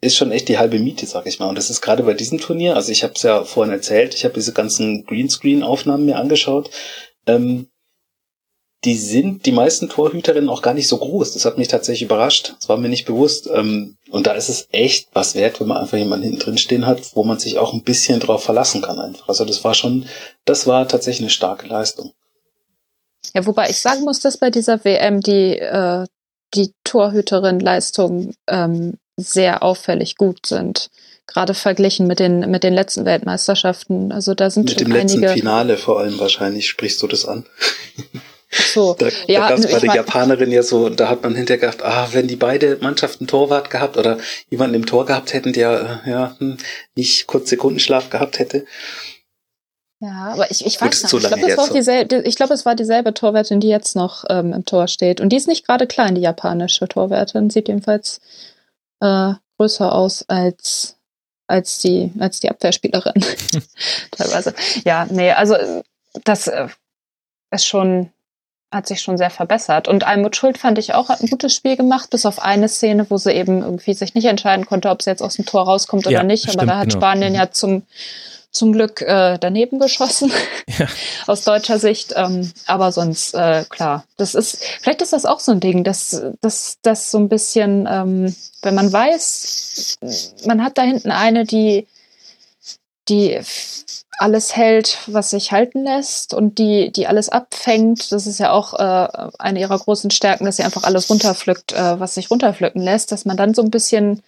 ist 0.00 0.16
schon 0.16 0.32
echt 0.32 0.48
die 0.48 0.58
halbe 0.58 0.78
Miete, 0.78 1.06
sag 1.06 1.26
ich 1.26 1.38
mal. 1.38 1.48
Und 1.48 1.56
das 1.56 1.70
ist 1.70 1.80
gerade 1.80 2.02
bei 2.02 2.14
diesem 2.14 2.40
Turnier, 2.40 2.76
also 2.76 2.90
ich 2.92 3.02
habe 3.02 3.14
es 3.14 3.22
ja 3.22 3.44
vorhin 3.44 3.72
erzählt, 3.72 4.14
ich 4.14 4.24
habe 4.24 4.34
diese 4.34 4.52
ganzen 4.52 5.04
Greenscreen-Aufnahmen 5.04 6.06
mir 6.06 6.16
angeschaut. 6.16 6.70
Ähm, 7.26 7.68
die 8.84 8.96
sind 8.96 9.46
die 9.46 9.52
meisten 9.52 9.88
Torhüterinnen 9.88 10.50
auch 10.50 10.60
gar 10.60 10.74
nicht 10.74 10.88
so 10.88 10.98
groß. 10.98 11.34
Das 11.34 11.44
hat 11.44 11.56
mich 11.56 11.68
tatsächlich 11.68 12.02
überrascht. 12.02 12.54
Das 12.58 12.68
war 12.68 12.76
mir 12.76 12.88
nicht 12.88 13.06
bewusst. 13.06 13.48
Ähm, 13.52 13.96
und 14.10 14.26
da 14.26 14.32
ist 14.32 14.48
es 14.48 14.66
echt 14.72 15.08
was 15.12 15.36
wert, 15.36 15.60
wenn 15.60 15.68
man 15.68 15.76
einfach 15.76 15.98
jemanden 15.98 16.24
hinten 16.24 16.40
drin 16.40 16.58
stehen 16.58 16.86
hat, 16.86 17.14
wo 17.14 17.22
man 17.22 17.38
sich 17.38 17.58
auch 17.58 17.72
ein 17.72 17.82
bisschen 17.82 18.18
drauf 18.18 18.42
verlassen 18.42 18.82
kann 18.82 18.98
einfach. 18.98 19.28
Also 19.28 19.44
das 19.44 19.62
war 19.62 19.74
schon, 19.74 20.06
das 20.44 20.66
war 20.66 20.88
tatsächlich 20.88 21.22
eine 21.22 21.30
starke 21.30 21.68
Leistung. 21.68 22.12
Ja, 23.34 23.46
wobei 23.46 23.70
ich 23.70 23.80
sagen 23.80 24.02
muss, 24.02 24.18
dass 24.18 24.36
bei 24.36 24.50
dieser 24.50 24.84
WM 24.84 25.20
die, 25.20 25.58
äh, 25.58 26.04
die 26.54 26.72
Torhüterin-Leistungen 26.82 28.34
ähm, 28.48 28.98
sehr 29.16 29.62
auffällig 29.62 30.16
gut 30.16 30.44
sind. 30.44 30.90
Gerade 31.28 31.54
verglichen 31.54 32.08
mit 32.08 32.18
den, 32.18 32.50
mit 32.50 32.64
den 32.64 32.74
letzten 32.74 33.04
Weltmeisterschaften. 33.04 34.10
Also 34.10 34.34
da 34.34 34.50
sind 34.50 34.64
mit 34.64 34.80
schon 34.80 34.92
einige. 34.92 34.98
Mit 34.98 35.12
dem 35.12 35.20
letzten 35.20 35.38
Finale 35.38 35.76
vor 35.76 36.00
allem 36.00 36.18
wahrscheinlich 36.18 36.68
sprichst 36.68 37.00
du 37.00 37.06
das 37.06 37.26
an. 37.26 37.46
So, 38.54 38.94
da, 38.94 39.08
ja, 39.26 39.40
da 39.40 39.48
gab 39.48 39.58
es 39.58 39.72
bei 39.72 39.78
der 39.78 39.94
Japanerin 39.94 40.50
ja 40.50 40.62
so, 40.62 40.90
da 40.90 41.08
hat 41.08 41.22
man 41.22 41.34
hinterher 41.34 41.58
gedacht, 41.58 41.82
ah, 41.82 42.08
wenn 42.12 42.28
die 42.28 42.36
beide 42.36 42.76
Mannschaften 42.82 43.26
Torwart 43.26 43.70
gehabt 43.70 43.96
oder 43.96 44.18
jemanden 44.50 44.74
im 44.74 44.84
Tor 44.84 45.06
gehabt 45.06 45.32
hätten, 45.32 45.54
der 45.54 46.00
ja 46.04 46.36
hm, 46.38 46.58
nicht 46.94 47.26
kurz 47.26 47.48
Sekundenschlaf 47.48 48.10
gehabt 48.10 48.38
hätte. 48.38 48.66
Ja, 50.00 50.32
aber 50.32 50.50
ich, 50.50 50.66
ich 50.66 50.80
weiß 50.80 51.02
nicht. 51.02 51.12
Ich 51.14 51.28
glaube, 51.28 51.48
es, 51.48 51.56
war 51.56 51.70
dieselbe, 51.70 52.16
ich 52.22 52.36
glaub, 52.36 52.50
es 52.50 52.66
war 52.66 52.74
dieselbe 52.74 53.14
Torwärtin, 53.14 53.60
die 53.60 53.68
jetzt 53.68 53.96
noch 53.96 54.24
ähm, 54.28 54.52
im 54.52 54.64
Tor 54.64 54.88
steht. 54.88 55.20
Und 55.20 55.30
die 55.30 55.36
ist 55.36 55.48
nicht 55.48 55.66
gerade 55.66 55.86
klein, 55.86 56.14
die 56.14 56.20
japanische 56.20 56.88
Torwärtin. 56.88 57.50
Sieht 57.50 57.68
jedenfalls 57.68 58.20
äh, 59.00 59.32
größer 59.56 59.94
aus 59.94 60.24
als, 60.28 60.96
als, 61.46 61.78
die, 61.78 62.12
als 62.18 62.40
die 62.40 62.50
Abwehrspielerin. 62.50 63.14
Teilweise. 64.10 64.54
Ja, 64.84 65.06
nee, 65.08 65.30
also 65.30 65.54
das 66.24 66.48
äh, 66.48 66.66
ist 67.52 67.66
schon 67.66 68.10
hat 68.72 68.86
sich 68.86 69.02
schon 69.02 69.18
sehr 69.18 69.30
verbessert. 69.30 69.86
Und 69.86 70.04
Almut 70.04 70.34
Schuld 70.34 70.58
fand 70.58 70.78
ich 70.78 70.94
auch, 70.94 71.10
hat 71.10 71.20
ein 71.20 71.28
gutes 71.28 71.54
Spiel 71.54 71.76
gemacht, 71.76 72.10
bis 72.10 72.26
auf 72.26 72.42
eine 72.42 72.68
Szene, 72.68 73.06
wo 73.10 73.18
sie 73.18 73.32
eben 73.32 73.62
irgendwie 73.62 73.94
sich 73.94 74.14
nicht 74.14 74.24
entscheiden 74.24 74.66
konnte, 74.66 74.88
ob 74.88 75.02
sie 75.02 75.10
jetzt 75.10 75.22
aus 75.22 75.36
dem 75.36 75.44
Tor 75.44 75.64
rauskommt 75.64 76.06
oder 76.06 76.16
ja, 76.16 76.22
nicht. 76.22 76.48
Aber 76.48 76.66
da 76.66 76.78
hat 76.78 76.88
genau. 76.88 76.98
Spanien 76.98 77.34
ja 77.34 77.50
zum, 77.50 77.82
zum 78.50 78.72
Glück 78.72 79.02
äh, 79.02 79.38
daneben 79.38 79.78
geschossen, 79.78 80.32
ja. 80.78 80.86
aus 81.26 81.44
deutscher 81.44 81.78
Sicht. 81.78 82.14
Ähm, 82.16 82.50
aber 82.66 82.92
sonst, 82.92 83.34
äh, 83.34 83.64
klar, 83.68 84.04
das 84.16 84.34
ist, 84.34 84.64
vielleicht 84.80 85.02
ist 85.02 85.12
das 85.12 85.26
auch 85.26 85.40
so 85.40 85.52
ein 85.52 85.60
Ding, 85.60 85.84
dass 85.84 86.22
dass 86.40 86.78
das 86.82 87.10
so 87.10 87.18
ein 87.18 87.28
bisschen, 87.28 87.86
ähm, 87.90 88.34
wenn 88.62 88.74
man 88.74 88.92
weiß, 88.92 89.98
man 90.46 90.64
hat 90.64 90.78
da 90.78 90.82
hinten 90.82 91.10
eine, 91.10 91.44
die, 91.44 91.86
die 93.08 93.38
alles 94.22 94.56
hält, 94.56 94.98
was 95.06 95.30
sich 95.30 95.52
halten 95.52 95.82
lässt 95.84 96.32
und 96.32 96.58
die, 96.58 96.92
die 96.92 97.06
alles 97.06 97.28
abfängt. 97.28 98.12
Das 98.12 98.26
ist 98.26 98.38
ja 98.38 98.52
auch 98.52 98.74
äh, 98.74 99.28
eine 99.38 99.60
ihrer 99.60 99.78
großen 99.78 100.10
Stärken, 100.10 100.44
dass 100.44 100.56
sie 100.56 100.62
einfach 100.62 100.84
alles 100.84 101.10
runterpflückt, 101.10 101.72
äh, 101.72 101.98
was 102.00 102.14
sich 102.14 102.30
runterpflücken 102.30 102.80
lässt, 102.80 103.12
dass 103.12 103.24
man 103.24 103.36
dann 103.36 103.52
so 103.52 103.62
ein 103.62 103.70
bisschen, 103.70 104.22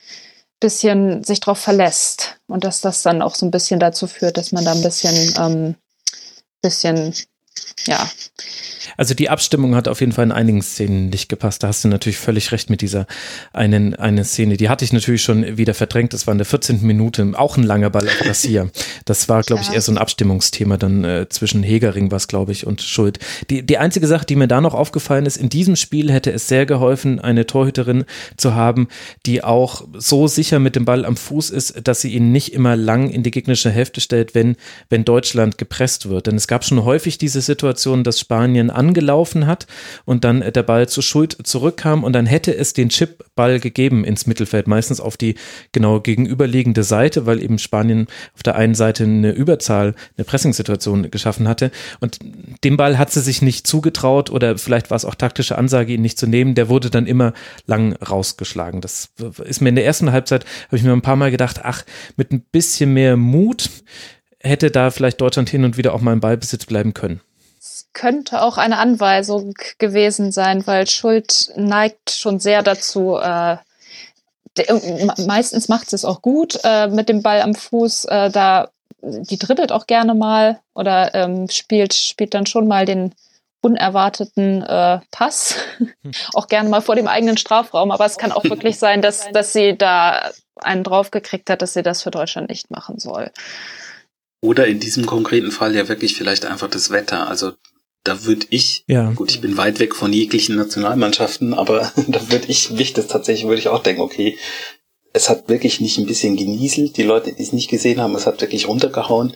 bisschen 0.61 1.22
sich 1.22 1.40
drauf 1.40 1.59
verlässt 1.59 2.36
und 2.49 2.64
dass 2.64 2.80
das 2.80 3.03
dann 3.03 3.22
auch 3.22 3.36
so 3.36 3.47
ein 3.47 3.53
bisschen 3.53 3.80
dazu 3.80 4.07
führt, 4.07 4.36
dass 4.36 4.53
man 4.53 4.64
da 4.64 4.72
ein 4.72 4.82
bisschen, 4.82 5.34
ähm, 5.38 5.74
bisschen, 6.61 7.14
ja, 7.86 8.09
also 8.96 9.14
die 9.14 9.28
Abstimmung 9.28 9.74
hat 9.74 9.88
auf 9.88 10.00
jeden 10.00 10.12
Fall 10.12 10.24
in 10.24 10.32
einigen 10.32 10.62
Szenen 10.62 11.09
nicht 11.09 11.28
gepasst. 11.28 11.62
Da 11.62 11.68
hast 11.68 11.84
du 11.84 11.88
natürlich 11.88 12.18
völlig 12.18 12.52
recht 12.52 12.70
mit 12.70 12.80
dieser 12.80 13.07
einen 13.52 13.94
eine 13.94 14.24
Szene. 14.24 14.57
Die 14.57 14.68
hatte 14.68 14.84
ich 14.84 14.92
natürlich 14.92 15.22
schon 15.22 15.57
wieder 15.57 15.74
verdrängt. 15.74 16.12
Das 16.12 16.26
war 16.26 16.32
in 16.32 16.38
der 16.38 16.46
14. 16.46 16.82
Minute 16.82 17.32
auch 17.34 17.57
ein 17.57 17.62
langer 17.62 17.90
Ball 17.90 18.07
auf 18.07 18.18
Garcia. 18.20 18.68
Das 19.05 19.28
war, 19.28 19.42
glaube 19.42 19.62
ich, 19.62 19.72
eher 19.72 19.80
so 19.80 19.92
ein 19.92 19.98
Abstimmungsthema 19.98 20.76
dann 20.76 21.05
äh, 21.05 21.28
zwischen 21.28 21.62
Hegering 21.62 22.11
was, 22.11 22.28
glaube 22.28 22.52
ich, 22.52 22.66
und 22.66 22.82
Schuld. 22.82 23.18
Die, 23.50 23.64
die 23.64 23.78
einzige 23.78 24.07
Sache, 24.07 24.26
die 24.26 24.36
mir 24.36 24.48
da 24.48 24.61
noch 24.61 24.74
aufgefallen 24.74 25.26
ist, 25.26 25.36
in 25.36 25.48
diesem 25.48 25.76
Spiel 25.76 26.12
hätte 26.12 26.32
es 26.32 26.48
sehr 26.48 26.66
geholfen, 26.66 27.20
eine 27.20 27.46
Torhüterin 27.46 28.05
zu 28.36 28.55
haben, 28.55 28.88
die 29.26 29.42
auch 29.42 29.86
so 29.94 30.26
sicher 30.28 30.59
mit 30.59 30.76
dem 30.76 30.84
Ball 30.84 31.05
am 31.05 31.16
Fuß 31.16 31.50
ist, 31.50 31.86
dass 31.86 32.00
sie 32.00 32.12
ihn 32.12 32.32
nicht 32.32 32.52
immer 32.52 32.76
lang 32.76 33.11
in 33.11 33.22
die 33.22 33.30
gegnerische 33.30 33.70
Hälfte 33.70 34.00
stellt, 34.00 34.34
wenn, 34.34 34.57
wenn 34.88 35.05
Deutschland 35.05 35.59
gepresst 35.59 36.09
wird. 36.09 36.26
Denn 36.26 36.36
es 36.36 36.46
gab 36.46 36.64
schon 36.64 36.84
häufig 36.84 37.18
diese 37.18 37.40
Situation, 37.45 38.03
dass 38.03 38.18
Spanien 38.18 38.70
angelaufen 38.70 39.47
hat 39.47 39.66
und 40.05 40.24
dann 40.24 40.40
der 40.40 40.62
Ball 40.62 40.88
zur 40.88 41.03
Schuld 41.03 41.36
zurückkam 41.45 42.03
und 42.05 42.12
dann 42.12 42.26
hätte 42.26 42.55
es 42.57 42.72
den 42.72 42.88
Chipball 42.88 43.61
gegeben 43.61 44.05
ins 44.05 44.26
Mittelfeld, 44.26 44.66
meistens 44.66 45.01
auf 45.01 45.16
die 45.16 45.36
genau 45.72 46.01
gegenüberliegende 46.01 46.82
Seite, 46.82 47.26
weil 47.26 47.42
eben 47.42 47.59
Spanien 47.59 48.07
auf 48.34 48.42
der 48.42 48.57
einen 48.57 48.74
Seite 48.74 49.05
eine 49.05 49.32
Überzahl, 49.32 49.95
eine 50.16 50.24
Pressingsituation 50.24 51.11
geschaffen 51.11 51.49
hatte. 51.49 51.70
Und 52.01 52.18
den 52.64 52.76
Ball 52.76 52.99
hat 52.99 53.11
sie 53.11 53.20
sich 53.20 53.42
nicht 53.42 53.66
zugetraut 53.66 54.30
oder 54.30 54.59
vielleicht 54.59 54.90
war 54.90 54.97
es 54.97 55.05
auch 55.05 55.14
taktische 55.14 55.59
Ansage, 55.59 55.92
ihn 55.92 56.03
nicht 56.03 56.18
zu 56.18 56.26
nehmen, 56.26 56.55
der 56.55 56.68
wurde 56.68 56.90
dann 56.90 57.07
immer 57.07 57.32
lang 57.66 57.95
rausgeschlagen. 57.97 58.80
Das 58.80 59.11
ist 59.45 59.61
mir 59.61 59.68
in 59.68 59.76
der 59.76 59.84
ersten 59.84 60.12
Halbzeit, 60.12 60.45
habe 60.66 60.76
ich 60.76 60.82
mir 60.82 60.92
ein 60.92 61.03
paar 61.03 61.16
Mal 61.16 61.30
gedacht, 61.30 61.61
ach, 61.62 61.84
mit 62.16 62.32
ein 62.32 62.40
bisschen 62.40 62.92
mehr 62.92 63.16
Mut 63.16 63.70
hätte 64.40 64.70
da 64.70 64.90
vielleicht 64.90 65.20
Deutschland 65.20 65.49
hin 65.49 65.64
und 65.64 65.76
wieder 65.76 65.95
auch 65.95 66.01
mal 66.01 66.12
im 66.12 66.20
Ballbesitz 66.20 66.66
bleiben 66.66 66.95
können 66.95 67.20
könnte 67.93 68.43
auch 68.43 68.59
eine 68.59 68.79
Anweisung 68.79 69.55
gewesen 69.79 70.33
sein, 70.33 70.66
weil 70.66 70.89
Schuld 70.89 71.53
neigt 71.57 72.11
schon 72.11 72.39
sehr 72.39 72.62
dazu, 72.62 73.16
äh, 73.16 73.57
meistens 75.27 75.68
macht 75.68 75.93
es 75.93 76.05
auch 76.05 76.22
gut 76.22 76.61
äh, 76.64 76.89
mit 76.89 77.09
dem 77.09 77.22
Ball 77.22 77.43
am 77.43 77.55
Fuß, 77.55 78.05
äh, 78.07 78.31
da 78.31 78.68
die 79.03 79.39
dribbelt 79.39 79.72
auch 79.72 79.87
gerne 79.87 80.14
mal 80.14 80.61
oder 80.75 81.14
ähm, 81.14 81.49
spielt, 81.51 81.95
spielt 81.95 82.35
dann 82.35 82.47
schon 82.47 82.66
mal 82.66 82.87
den 82.87 83.14
unerwarteten 83.61 84.62
äh, 84.62 85.01
Pass, 85.11 85.57
hm. 85.79 85.93
auch 86.35 86.49
gerne 86.49 86.68
mal 86.68 86.83
vor 86.83 86.97
dem 86.97 87.09
eigenen 87.09 87.37
Strafraum, 87.37 87.91
aber 87.91 88.05
es 88.07 88.18
kann 88.18 88.33
auch 88.33 88.45
wirklich 88.45 88.79
sein, 88.79 89.03
dass, 89.03 89.29
dass 89.33 89.53
sie 89.53 89.77
da 89.77 90.31
einen 90.57 90.85
draufgekriegt 90.85 91.51
hat, 91.51 91.62
dass 91.62 91.72
sie 91.72 91.83
das 91.83 92.03
für 92.03 92.11
Deutschland 92.11 92.49
nicht 92.49 92.70
machen 92.70 92.99
soll. 92.99 93.31
Oder 94.45 94.66
in 94.66 94.78
diesem 94.78 95.07
konkreten 95.07 95.51
Fall 95.51 95.74
ja 95.74 95.88
wirklich 95.88 96.14
vielleicht 96.14 96.45
einfach 96.45 96.68
das 96.68 96.90
Wetter. 96.90 97.28
Also 97.28 97.53
da 98.05 98.24
würde 98.26 98.47
ich, 98.51 98.84
ja. 98.86 99.11
gut, 99.12 99.30
ich 99.30 99.40
bin 99.40 99.57
weit 99.57 99.80
weg 99.80 99.95
von 99.95 100.12
jeglichen 100.12 100.57
Nationalmannschaften, 100.57 101.55
aber 101.55 101.90
da 102.09 102.30
würde 102.30 102.45
ich, 102.49 102.70
mich 102.70 102.92
das 102.92 103.07
tatsächlich, 103.07 103.47
würde 103.47 103.61
ich 103.61 103.68
auch 103.68 103.82
denken, 103.82 104.03
okay, 104.03 104.36
es 105.14 105.30
hat 105.30 105.49
wirklich 105.49 105.80
nicht 105.80 105.97
ein 105.97 106.05
bisschen 106.05 106.36
genieselt. 106.36 106.99
Die 106.99 107.05
Leute, 107.05 107.32
die 107.32 107.42
es 107.42 107.55
nicht 107.55 107.70
gesehen 107.70 108.03
haben, 108.03 108.14
es 108.16 108.26
hat 108.26 108.42
wirklich 108.42 108.68
runtergehauen. 108.68 109.34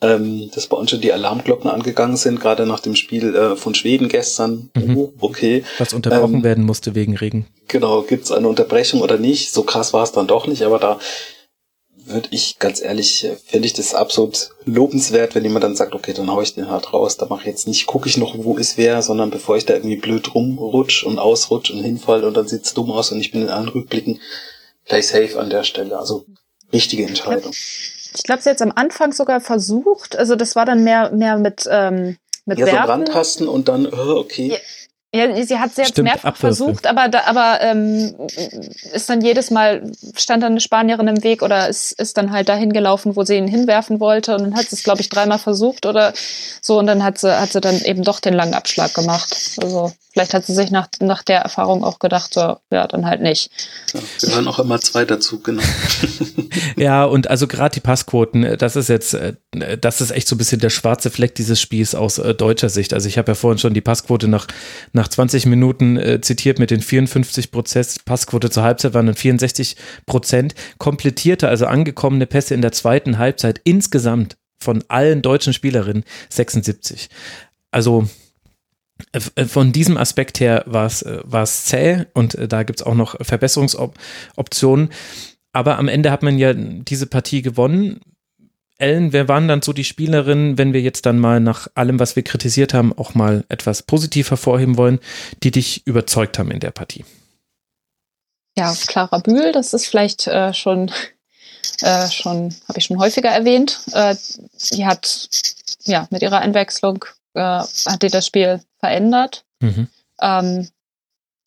Ähm, 0.00 0.50
dass 0.54 0.68
bei 0.68 0.76
uns 0.76 0.90
schon 0.90 1.00
die 1.00 1.12
Alarmglocken 1.12 1.68
angegangen 1.68 2.16
sind, 2.16 2.38
gerade 2.38 2.64
nach 2.64 2.80
dem 2.80 2.94
Spiel 2.94 3.34
äh, 3.34 3.56
von 3.56 3.74
Schweden 3.74 4.08
gestern. 4.08 4.70
Mhm. 4.76 4.96
Oh, 4.96 5.12
okay. 5.18 5.64
Was 5.78 5.94
unterbrochen 5.94 6.34
ähm, 6.34 6.44
werden 6.44 6.64
musste 6.64 6.94
wegen 6.94 7.16
Regen. 7.16 7.46
Genau, 7.66 8.02
gibt's 8.02 8.30
eine 8.30 8.46
Unterbrechung 8.46 9.00
oder 9.00 9.18
nicht? 9.18 9.52
So 9.52 9.64
krass 9.64 9.92
war 9.92 10.04
es 10.04 10.12
dann 10.12 10.28
doch 10.28 10.46
nicht, 10.46 10.62
aber 10.62 10.78
da 10.78 11.00
würde 12.06 12.28
ich 12.30 12.58
ganz 12.58 12.82
ehrlich, 12.82 13.28
finde 13.44 13.66
ich 13.66 13.72
das 13.72 13.94
absolut 13.94 14.50
lobenswert, 14.64 15.34
wenn 15.34 15.44
jemand 15.44 15.64
dann 15.64 15.76
sagt, 15.76 15.94
okay, 15.94 16.12
dann 16.12 16.30
hau 16.30 16.40
ich 16.40 16.54
den 16.54 16.68
hart 16.68 16.92
raus, 16.92 17.16
da 17.16 17.26
mache 17.26 17.40
ich 17.40 17.46
jetzt 17.46 17.68
nicht, 17.68 17.86
gucke 17.86 18.08
ich 18.08 18.16
noch, 18.16 18.34
wo 18.38 18.56
ist 18.56 18.76
wer, 18.76 19.02
sondern 19.02 19.30
bevor 19.30 19.56
ich 19.56 19.66
da 19.66 19.74
irgendwie 19.74 19.96
blöd 19.96 20.34
rumrutsch 20.34 21.04
und 21.04 21.18
ausrutsch 21.18 21.70
und 21.70 21.82
hinfall 21.82 22.24
und 22.24 22.36
dann 22.36 22.48
sieht's 22.48 22.74
dumm 22.74 22.90
aus 22.90 23.12
und 23.12 23.20
ich 23.20 23.30
bin 23.30 23.42
in 23.42 23.48
allen 23.48 23.68
Rückblicken 23.68 24.20
gleich 24.86 25.08
safe 25.08 25.38
an 25.38 25.50
der 25.50 25.64
Stelle. 25.64 25.98
Also 25.98 26.26
richtige 26.72 27.06
Entscheidung. 27.06 27.52
Ich 27.52 28.22
glaube, 28.22 28.42
sie 28.42 28.50
hat 28.50 28.62
am 28.62 28.72
Anfang 28.74 29.12
sogar 29.12 29.40
versucht, 29.40 30.16
also 30.16 30.36
das 30.36 30.56
war 30.56 30.66
dann 30.66 30.84
mehr, 30.84 31.10
mehr 31.10 31.36
mit, 31.36 31.68
ähm, 31.70 32.16
mit 32.44 32.58
ja, 32.58 32.66
so 32.66 32.76
rantasten 32.76 33.48
und 33.48 33.68
dann, 33.68 33.86
oh, 33.86 34.16
okay. 34.16 34.48
Ja 34.52 34.58
ja, 35.14 35.44
sie 35.44 35.58
hat 35.60 35.70
es 35.70 35.76
jetzt 35.76 36.02
mehrfach 36.02 36.30
Abwürfe. 36.30 36.40
versucht, 36.40 36.86
aber, 36.88 37.08
da, 37.08 37.20
aber 37.26 37.60
ähm, 37.60 38.16
ist 38.92 39.08
dann 39.08 39.20
jedes 39.20 39.52
Mal, 39.52 39.92
stand 40.16 40.42
dann 40.42 40.54
eine 40.54 40.60
Spanierin 40.60 41.06
im 41.06 41.22
Weg 41.22 41.42
oder 41.42 41.68
ist, 41.68 41.92
ist 41.92 42.16
dann 42.16 42.32
halt 42.32 42.48
dahin 42.48 42.72
gelaufen, 42.72 43.14
wo 43.14 43.22
sie 43.22 43.36
ihn 43.36 43.46
hinwerfen 43.46 44.00
wollte. 44.00 44.34
Und 44.34 44.42
dann 44.42 44.56
hat 44.56 44.66
sie 44.66 44.74
es, 44.74 44.82
glaube 44.82 45.02
ich, 45.02 45.08
dreimal 45.08 45.38
versucht 45.38 45.86
oder 45.86 46.12
so. 46.60 46.80
Und 46.80 46.88
dann 46.88 47.04
hat 47.04 47.18
sie, 47.18 47.38
hat 47.38 47.52
sie 47.52 47.60
dann 47.60 47.80
eben 47.82 48.02
doch 48.02 48.18
den 48.18 48.34
langen 48.34 48.54
Abschlag 48.54 48.92
gemacht. 48.92 49.36
Also 49.62 49.92
Vielleicht 50.14 50.32
hat 50.32 50.46
sie 50.46 50.54
sich 50.54 50.70
nach, 50.70 50.86
nach 51.00 51.24
der 51.24 51.40
Erfahrung 51.40 51.82
auch 51.82 51.98
gedacht, 51.98 52.34
so, 52.34 52.58
ja, 52.70 52.86
dann 52.86 53.04
halt 53.04 53.20
nicht. 53.20 53.50
Ja, 53.92 54.00
gehören 54.20 54.46
auch 54.46 54.60
immer 54.60 54.80
zwei 54.80 55.04
dazu, 55.04 55.40
genau. 55.40 55.60
ja, 56.76 57.02
und 57.02 57.28
also 57.28 57.48
gerade 57.48 57.74
die 57.74 57.80
Passquoten, 57.80 58.44
äh, 58.44 58.56
das 58.56 58.76
ist 58.76 58.88
jetzt, 58.88 59.14
äh, 59.14 59.34
das 59.80 60.00
ist 60.00 60.12
echt 60.12 60.28
so 60.28 60.36
ein 60.36 60.38
bisschen 60.38 60.60
der 60.60 60.70
schwarze 60.70 61.10
Fleck 61.10 61.34
dieses 61.34 61.60
Spiels 61.60 61.96
aus 61.96 62.18
äh, 62.18 62.32
deutscher 62.32 62.68
Sicht. 62.68 62.94
Also 62.94 63.08
ich 63.08 63.18
habe 63.18 63.32
ja 63.32 63.34
vorhin 63.34 63.58
schon 63.58 63.74
die 63.74 63.80
Passquote 63.80 64.28
nach, 64.28 64.46
nach 64.92 65.08
20 65.08 65.46
Minuten 65.46 65.96
äh, 65.96 66.20
zitiert 66.20 66.60
mit 66.60 66.70
den 66.70 66.80
54 66.80 67.50
Prozent. 67.50 68.04
Passquote 68.04 68.50
zur 68.50 68.62
Halbzeit 68.62 68.94
waren 68.94 69.06
dann 69.06 69.16
64 69.16 69.74
Prozent. 70.06 70.54
Komplettierte, 70.78 71.48
also 71.48 71.66
angekommene 71.66 72.26
Pässe 72.26 72.54
in 72.54 72.62
der 72.62 72.70
zweiten 72.70 73.18
Halbzeit 73.18 73.60
insgesamt 73.64 74.36
von 74.60 74.84
allen 74.86 75.22
deutschen 75.22 75.52
Spielerinnen 75.52 76.04
76. 76.30 77.08
Also 77.72 78.08
von 79.46 79.72
diesem 79.72 79.96
Aspekt 79.96 80.40
her 80.40 80.62
war 80.66 80.86
es, 80.86 81.02
äh, 81.02 81.44
zäh 81.44 82.06
und 82.14 82.34
äh, 82.36 82.48
da 82.48 82.62
gibt 82.62 82.80
es 82.80 82.86
auch 82.86 82.94
noch 82.94 83.16
Verbesserungsoptionen. 83.20 84.90
Aber 85.52 85.78
am 85.78 85.88
Ende 85.88 86.10
hat 86.10 86.22
man 86.22 86.38
ja 86.38 86.52
diese 86.54 87.06
Partie 87.06 87.42
gewonnen. 87.42 88.00
Ellen, 88.78 89.12
wer 89.12 89.28
waren 89.28 89.46
dann 89.46 89.62
so 89.62 89.72
die 89.72 89.84
Spielerinnen, 89.84 90.58
wenn 90.58 90.72
wir 90.72 90.80
jetzt 90.80 91.06
dann 91.06 91.18
mal 91.18 91.38
nach 91.38 91.68
allem, 91.74 92.00
was 92.00 92.16
wir 92.16 92.24
kritisiert 92.24 92.74
haben, 92.74 92.96
auch 92.96 93.14
mal 93.14 93.44
etwas 93.48 93.82
positiv 93.82 94.30
hervorheben 94.30 94.76
wollen, 94.76 94.98
die 95.44 95.52
dich 95.52 95.86
überzeugt 95.86 96.38
haben 96.38 96.50
in 96.50 96.60
der 96.60 96.72
Partie? 96.72 97.04
Ja, 98.56 98.74
Clara 98.86 99.18
Bühl, 99.18 99.52
das 99.52 99.74
ist 99.74 99.86
vielleicht 99.86 100.26
äh, 100.26 100.52
schon, 100.52 100.90
äh, 101.82 102.08
schon 102.10 102.54
habe 102.68 102.78
ich 102.78 102.84
schon 102.84 102.98
häufiger 102.98 103.30
erwähnt. 103.30 103.80
Äh, 103.92 104.16
die 104.72 104.86
hat 104.86 105.28
ja 105.84 106.08
mit 106.10 106.22
ihrer 106.22 106.38
Einwechslung 106.38 107.04
äh, 107.34 107.40
hat 107.40 108.02
die 108.02 108.08
das 108.08 108.26
Spiel 108.26 108.60
verändert. 108.84 109.46
Mhm. 109.60 109.88
Ähm, 110.20 110.68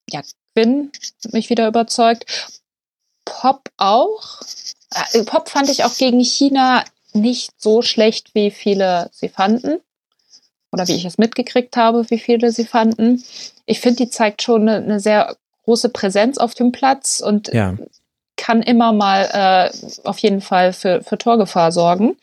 ja, 0.10 0.22
Quinn 0.54 0.92
mich 1.32 1.52
wieder 1.52 1.68
überzeugt. 1.68 2.26
Pop 3.26 3.70
auch. 3.78 4.42
Äh, 5.14 5.24
Pop 5.24 5.50
fand 5.50 5.70
ich 5.70 5.84
auch 5.84 5.96
gegen 5.96 6.20
China 6.20 6.84
nicht 7.14 7.52
so 7.62 7.84
schlecht, 7.84 8.34
wie 8.34 8.50
viele 8.50 9.10
sie 9.12 9.30
fanden. 9.30 9.82
Oder 10.72 10.88
wie 10.88 10.96
ich 10.96 11.06
es 11.06 11.20
mitgekriegt 11.20 11.78
habe, 11.78 12.10
wie 12.10 12.18
viele 12.18 12.52
sie 12.52 12.66
fanden. 12.66 13.24
Ich 13.68 13.82
finde, 13.82 13.98
die 13.98 14.10
zeigt 14.10 14.42
schon 14.42 14.68
eine, 14.68 14.78
eine, 14.84 15.00
sehr 15.00 15.38
große 15.64 15.90
Präsenz 15.90 16.40
auf 16.40 16.56
dem 16.56 16.72
Platz 16.72 17.20
und 17.20 17.54
ja. 17.54 17.78
kann 18.36 18.64
immer 18.64 18.94
mal 18.94 19.30
äh, 19.72 20.08
auf 20.08 20.18
jeden 20.20 20.42
Fall 20.42 20.74
für, 20.74 21.04
für 21.04 21.20
Torgefahr 21.20 21.72
sorgen. 21.72 22.18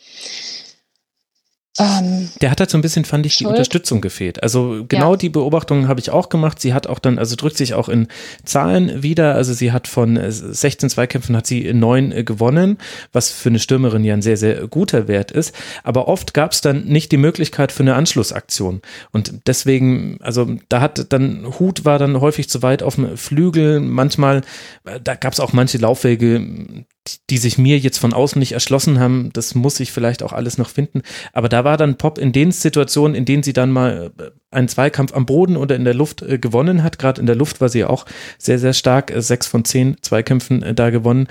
Ähm, 1.77 2.31
der 2.41 2.53
hat 2.53 2.61
halt 2.61 2.71
so 2.71 2.79
ein 2.79 2.83
bisschen, 2.83 3.05
fand 3.05 3.27
ich, 3.27 3.35
Schuld. 3.35 3.41
die 3.41 3.51
Unterstützung 3.51 4.01
gefehlt. 4.01 4.43
Also 4.43 4.85
genau 4.87 5.13
ja. 5.13 5.17
die 5.17 5.29
Beobachtung 5.29 5.89
habe 5.89 5.99
ich 5.99 6.11
auch 6.11 6.29
gemacht. 6.29 6.61
Sie 6.61 6.73
hat 6.73 6.87
auch 6.87 7.01
dann, 7.01 7.19
also 7.19 7.35
drückt 7.35 7.57
sich 7.57 7.75
auch 7.75 7.89
in 7.89 8.07
Zahlen 8.45 9.03
wieder. 9.03 9.35
Also 9.35 9.55
sie 9.55 9.73
hat 9.73 9.89
von 9.89 10.19
16 10.31 10.89
Zweikämpfen 10.91 11.37
hat 11.37 11.49
sie 11.49 11.73
neun 11.73 12.13
äh, 12.13 12.23
gewonnen, 12.23 12.79
was 13.13 13.31
für 13.31 13.49
eine 13.49 13.59
Stürmerin 13.59 14.05
ja 14.05 14.15
ein 14.15 14.23
sehr, 14.23 14.37
sehr 14.37 14.69
guter 14.69 15.09
Wert 15.09 15.33
ist. 15.33 15.53
Aber 15.83 16.07
oft 16.07 16.33
gab 16.33 16.53
es 16.53 16.61
dann 16.61 16.85
nicht 16.85 17.11
die 17.11 17.17
Möglichkeit 17.17 17.73
für 17.73 17.83
eine 17.83 17.97
Anschlussaktion. 17.97 18.81
Und 19.11 19.41
deswegen, 19.49 20.19
also 20.21 20.49
da 20.69 20.81
hat 20.81 21.13
dann, 21.13 21.59
Hut 21.59 21.85
war 21.85 21.99
dann 21.99 22.21
häufig 22.21 22.49
zu 22.49 22.63
weit 22.63 22.85
auf 22.85 22.95
dem 22.95 23.17
Flügel. 23.17 23.81
Manchmal, 23.81 24.43
äh, 24.85 25.01
da 25.03 25.17
gab 25.17 25.33
es 25.33 25.41
auch 25.41 25.53
manche 25.53 25.79
Laufwege, 25.79 26.87
die 27.31 27.39
sich 27.39 27.59
mir 27.59 27.79
jetzt 27.79 27.99
von 27.99 28.13
außen 28.15 28.39
nicht 28.39 28.53
erschlossen 28.53 28.99
haben, 28.99 29.31
das 29.33 29.55
muss 29.55 29.81
ich 29.81 29.93
vielleicht 29.93 30.23
auch 30.23 30.33
alles 30.33 30.57
noch 30.57 30.71
finden. 30.71 31.03
Aber 31.33 31.49
da 31.49 31.65
war 31.65 31.77
dann 31.77 31.99
Pop 31.99 32.19
in 32.19 32.33
den 32.33 32.51
Situationen, 32.51 33.15
in 33.15 33.25
denen 33.25 33.43
sie 33.43 33.53
dann 33.53 33.71
mal 33.71 34.13
äh, 34.19 34.31
einen 34.51 34.69
Zweikampf 34.69 35.13
am 35.15 35.27
Boden 35.27 35.57
oder 35.57 35.77
in 35.77 35.85
der 35.85 35.95
Luft 35.95 36.23
äh, 36.23 36.39
gewonnen 36.39 36.83
hat. 36.83 36.99
Gerade 36.99 37.21
in 37.21 37.27
der 37.27 37.37
Luft 37.37 37.61
war 37.61 37.69
sie 37.69 37.85
auch 37.85 38.07
sehr, 38.39 38.59
sehr 38.59 38.73
stark. 38.73 39.11
Äh, 39.11 39.21
sechs 39.21 39.47
von 39.47 39.65
zehn 39.65 39.97
Zweikämpfen 40.01 40.75
da 40.75 40.91
gewonnen. 40.91 41.29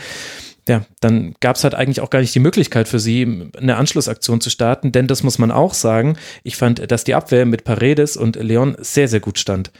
Ja, 0.67 0.85
dann 1.01 1.35
gab 1.41 1.57
es 1.57 1.63
halt 1.63 1.75
eigentlich 1.75 2.01
auch 2.01 2.09
gar 2.09 2.19
nicht 2.19 2.33
die 2.33 2.39
Möglichkeit 2.39 2.87
für 2.87 2.99
sie, 2.99 3.49
eine 3.57 3.75
Anschlussaktion 3.75 4.39
zu 4.39 4.49
starten, 4.49 4.91
denn 4.91 5.07
das 5.07 5.23
muss 5.23 5.37
man 5.37 5.51
auch 5.51 5.73
sagen. 5.73 6.17
Ich 6.43 6.55
fand, 6.55 6.91
dass 6.91 7.03
die 7.03 7.15
Abwehr 7.15 7.45
mit 7.45 7.63
Paredes 7.63 8.15
und 8.15 8.37
Leon 8.37 8.75
sehr, 8.79 9.07
sehr 9.07 9.19
gut 9.19 9.39
stand 9.39 9.71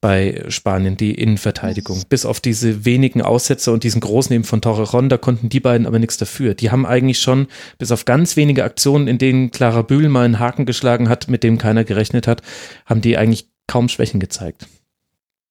bei 0.00 0.42
Spanien, 0.48 0.96
die 0.96 1.14
Innenverteidigung. 1.14 2.04
Bis 2.08 2.24
auf 2.24 2.40
diese 2.40 2.86
wenigen 2.86 3.20
Aussätze 3.20 3.70
und 3.70 3.84
diesen 3.84 4.00
großen 4.00 4.34
eben 4.34 4.44
von 4.44 4.62
Torrejon, 4.62 5.10
da 5.10 5.18
konnten 5.18 5.50
die 5.50 5.60
beiden 5.60 5.86
aber 5.86 5.98
nichts 5.98 6.16
dafür. 6.16 6.54
Die 6.54 6.70
haben 6.70 6.86
eigentlich 6.86 7.20
schon, 7.20 7.48
bis 7.76 7.92
auf 7.92 8.06
ganz 8.06 8.36
wenige 8.36 8.64
Aktionen, 8.64 9.08
in 9.08 9.18
denen 9.18 9.50
Clara 9.50 9.82
Bühl 9.82 10.08
mal 10.08 10.24
einen 10.24 10.38
Haken 10.38 10.64
geschlagen 10.64 11.10
hat, 11.10 11.28
mit 11.28 11.44
dem 11.44 11.58
keiner 11.58 11.84
gerechnet 11.84 12.26
hat, 12.26 12.40
haben 12.86 13.02
die 13.02 13.18
eigentlich 13.18 13.50
kaum 13.66 13.90
Schwächen 13.90 14.20
gezeigt. 14.20 14.66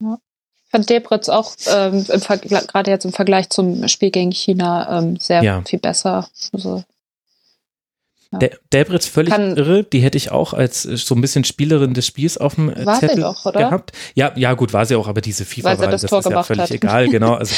Ja 0.02 0.18
fand 0.70 0.90
Debritz 0.90 1.30
auch 1.30 1.54
ähm, 1.68 2.06
gerade 2.06 2.92
jetzt 2.92 3.06
im 3.06 3.14
Vergleich 3.14 3.50
zum 3.50 3.88
Spiel 3.88 4.12
gegen 4.12 4.32
China 4.32 5.00
ähm, 5.00 5.18
sehr 5.18 5.44
ja. 5.44 5.62
viel 5.66 5.80
besser. 5.80 6.30
Also, 6.54 6.84
ja. 8.32 8.38
Debritz 8.72 9.08
völlig 9.08 9.34
Kann, 9.34 9.58
irre, 9.58 9.84
die 9.84 10.02
hätte 10.02 10.16
ich 10.16 10.30
auch 10.30 10.54
als 10.54 10.86
äh, 10.86 10.98
so 10.98 11.16
ein 11.16 11.22
bisschen 11.22 11.44
Spielerin 11.44 11.96
des 11.96 12.06
Spiels 12.06 12.38
auf 12.38 12.56
dem 12.56 12.70
äh, 12.70 12.86
war 12.86 13.00
Zettel 13.00 13.22
doch, 13.22 13.52
gehabt. 13.52 13.92
Ja, 14.14 14.32
ja, 14.36 14.54
gut, 14.54 14.72
war 14.72 14.86
sie 14.86 14.96
auch, 14.96 15.08
aber 15.08 15.22
diese 15.22 15.46
FIFA-Wahl, 15.46 15.90
das, 15.90 16.04
das 16.04 16.12
ist 16.12 16.30
ja 16.30 16.44
völlig 16.44 16.64
hat. 16.64 16.72
egal, 16.72 17.10
genau. 17.10 17.34
Also, 17.40 17.56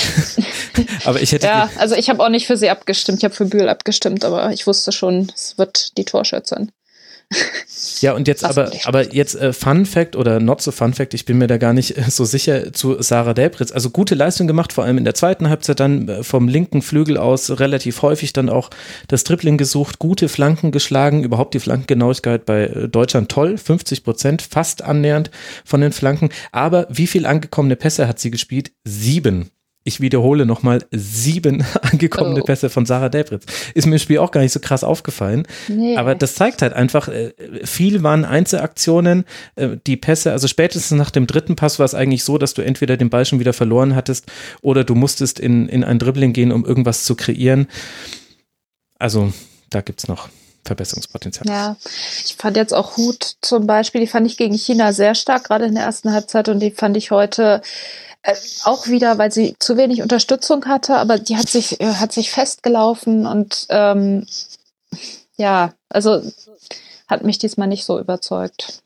aber 1.06 1.22
ich 1.22 1.32
hätte. 1.34 1.48
Ja, 1.48 1.70
also 1.78 1.96
ich 1.96 2.10
habe 2.10 2.24
auch 2.24 2.30
nicht 2.30 2.48
für 2.48 2.56
sie 2.56 2.70
abgestimmt, 2.70 3.18
ich 3.18 3.26
habe 3.26 3.34
für 3.34 3.46
Bühl 3.46 3.68
abgestimmt, 3.68 4.24
aber 4.24 4.52
ich 4.52 4.66
wusste 4.68 4.92
schon, 4.92 5.30
es 5.36 5.58
wird 5.58 5.98
die 5.98 6.06
Torschützin. 6.06 6.72
Ja, 8.02 8.14
und 8.14 8.28
jetzt 8.28 8.44
aber, 8.44 8.72
aber 8.86 9.14
jetzt 9.14 9.36
äh, 9.36 9.54
Fun 9.54 9.86
Fact 9.86 10.16
oder 10.16 10.40
not 10.40 10.62
so 10.62 10.72
Fun 10.72 10.94
Fact, 10.94 11.14
ich 11.14 11.26
bin 11.26 11.38
mir 11.38 11.48
da 11.48 11.58
gar 11.58 11.74
nicht 11.74 11.98
äh, 11.98 12.10
so 12.10 12.26
sicher 12.26 12.74
zu 12.74 13.02
Sarah 13.02 13.34
Delbritz. 13.34 13.72
Also 13.72 13.90
gute 13.92 14.16
Leistung 14.16 14.48
gemacht, 14.48 14.74
vor 14.74 14.84
allem 14.84 14.98
in 14.98 15.04
der 15.04 15.14
zweiten 15.14 15.50
Halbzeit 15.50 15.80
dann 15.80 16.08
äh, 16.08 16.24
vom 16.24 16.48
linken 16.48 16.82
Flügel 16.82 17.18
aus 17.18 17.60
relativ 17.60 18.02
häufig 18.02 18.34
dann 18.34 18.50
auch 18.50 18.70
das 19.08 19.24
Dribbling 19.24 19.58
gesucht, 19.58 20.00
gute 20.00 20.30
Flanken 20.30 20.72
geschlagen, 20.72 21.24
überhaupt 21.24 21.54
die 21.54 21.60
Flankengenauigkeit 21.60 22.46
bei 22.46 22.64
äh, 22.64 22.90
Deutschland 22.90 23.30
toll, 23.30 23.58
50 23.58 24.04
Prozent, 24.04 24.42
fast 24.42 24.82
annähernd 24.82 25.32
von 25.64 25.82
den 25.82 25.92
Flanken. 25.92 26.30
Aber 26.52 26.88
wie 26.90 27.08
viel 27.08 27.26
angekommene 27.26 27.76
Pässe 27.76 28.08
hat 28.08 28.20
sie 28.20 28.32
gespielt? 28.32 28.72
Sieben 28.84 29.52
ich 29.84 30.00
wiederhole 30.00 30.46
nochmal, 30.46 30.84
sieben 30.92 31.66
angekommene 31.82 32.42
oh. 32.42 32.46
Pässe 32.46 32.70
von 32.70 32.86
Sarah 32.86 33.10
Debritz. 33.10 33.46
Ist 33.74 33.88
mir 33.88 33.96
im 33.96 34.00
Spiel 34.00 34.20
auch 34.20 34.32
gar 34.32 34.42
nicht 34.42 34.52
so 34.52 34.60
krass 34.60 34.84
aufgefallen. 34.84 35.48
Nee. 35.68 35.98
Aber 35.98 36.14
das 36.14 36.36
zeigt 36.36 36.62
halt 36.62 36.74
einfach, 36.74 37.08
äh, 37.08 37.34
viel 37.64 38.04
waren 38.04 38.24
Einzelaktionen, 38.24 39.26
äh, 39.56 39.78
die 39.88 39.98
Pässe, 39.98 40.32
also 40.32 40.48
spätestens 40.48 40.98
nach 40.98 41.10
dem 41.10 41.26
dritten 41.26 41.56
Pass 41.56 41.80
war 41.80 41.86
es 41.86 41.96
eigentlich 41.96 42.24
so, 42.24 42.38
dass 42.38 42.54
du 42.54 42.62
entweder 42.62 42.96
den 42.98 43.10
Ball 43.10 43.26
schon 43.26 43.40
wieder 43.40 43.54
verloren 43.54 43.96
hattest 43.96 44.32
oder 44.62 44.84
du 44.84 44.94
musstest 44.94 45.40
in, 45.40 45.68
in 45.68 45.84
ein 45.84 45.98
Dribbling 45.98 46.34
gehen, 46.34 46.52
um 46.52 46.64
irgendwas 46.64 47.04
zu 47.04 47.16
kreieren. 47.16 47.68
Also 49.00 49.34
da 49.72 49.82
gibt's 49.82 50.08
noch 50.08 50.30
Verbesserungspotenzial. 50.64 51.48
Ja, 51.48 51.76
ich 52.24 52.36
fand 52.36 52.56
jetzt 52.56 52.74
auch 52.74 52.98
Hut 52.98 53.38
zum 53.42 53.66
Beispiel, 53.66 54.02
die 54.02 54.08
fand 54.08 54.28
ich 54.28 54.38
gegen 54.38 54.56
China 54.56 54.94
sehr 54.94 55.16
stark, 55.16 55.46
gerade 55.46 55.66
in 55.66 55.74
der 55.74 55.86
ersten 55.86 56.14
Halbzeit 56.14 56.50
und 56.50 56.60
die 56.60 56.70
fand 56.70 56.98
ich 56.98 57.10
heute 57.10 57.62
äh, 58.24 58.36
auch 58.64 58.88
wieder, 58.88 59.18
weil 59.18 59.32
sie 59.32 59.56
zu 59.60 59.78
wenig 59.78 60.02
Unterstützung 60.02 60.66
hatte, 60.66 60.98
aber 60.98 61.18
die 61.18 61.38
hat 61.38 61.50
sich, 61.50 61.80
äh, 61.82 61.94
hat 61.96 62.12
sich 62.12 62.32
festgelaufen 62.32 63.26
und 63.26 63.66
ähm, 63.70 64.26
ja, 65.38 65.74
also 65.90 66.22
hat 67.08 67.24
mich 67.24 67.40
diesmal 67.40 67.68
nicht 67.68 67.86
so 67.86 68.00
überzeugt. 68.00 68.82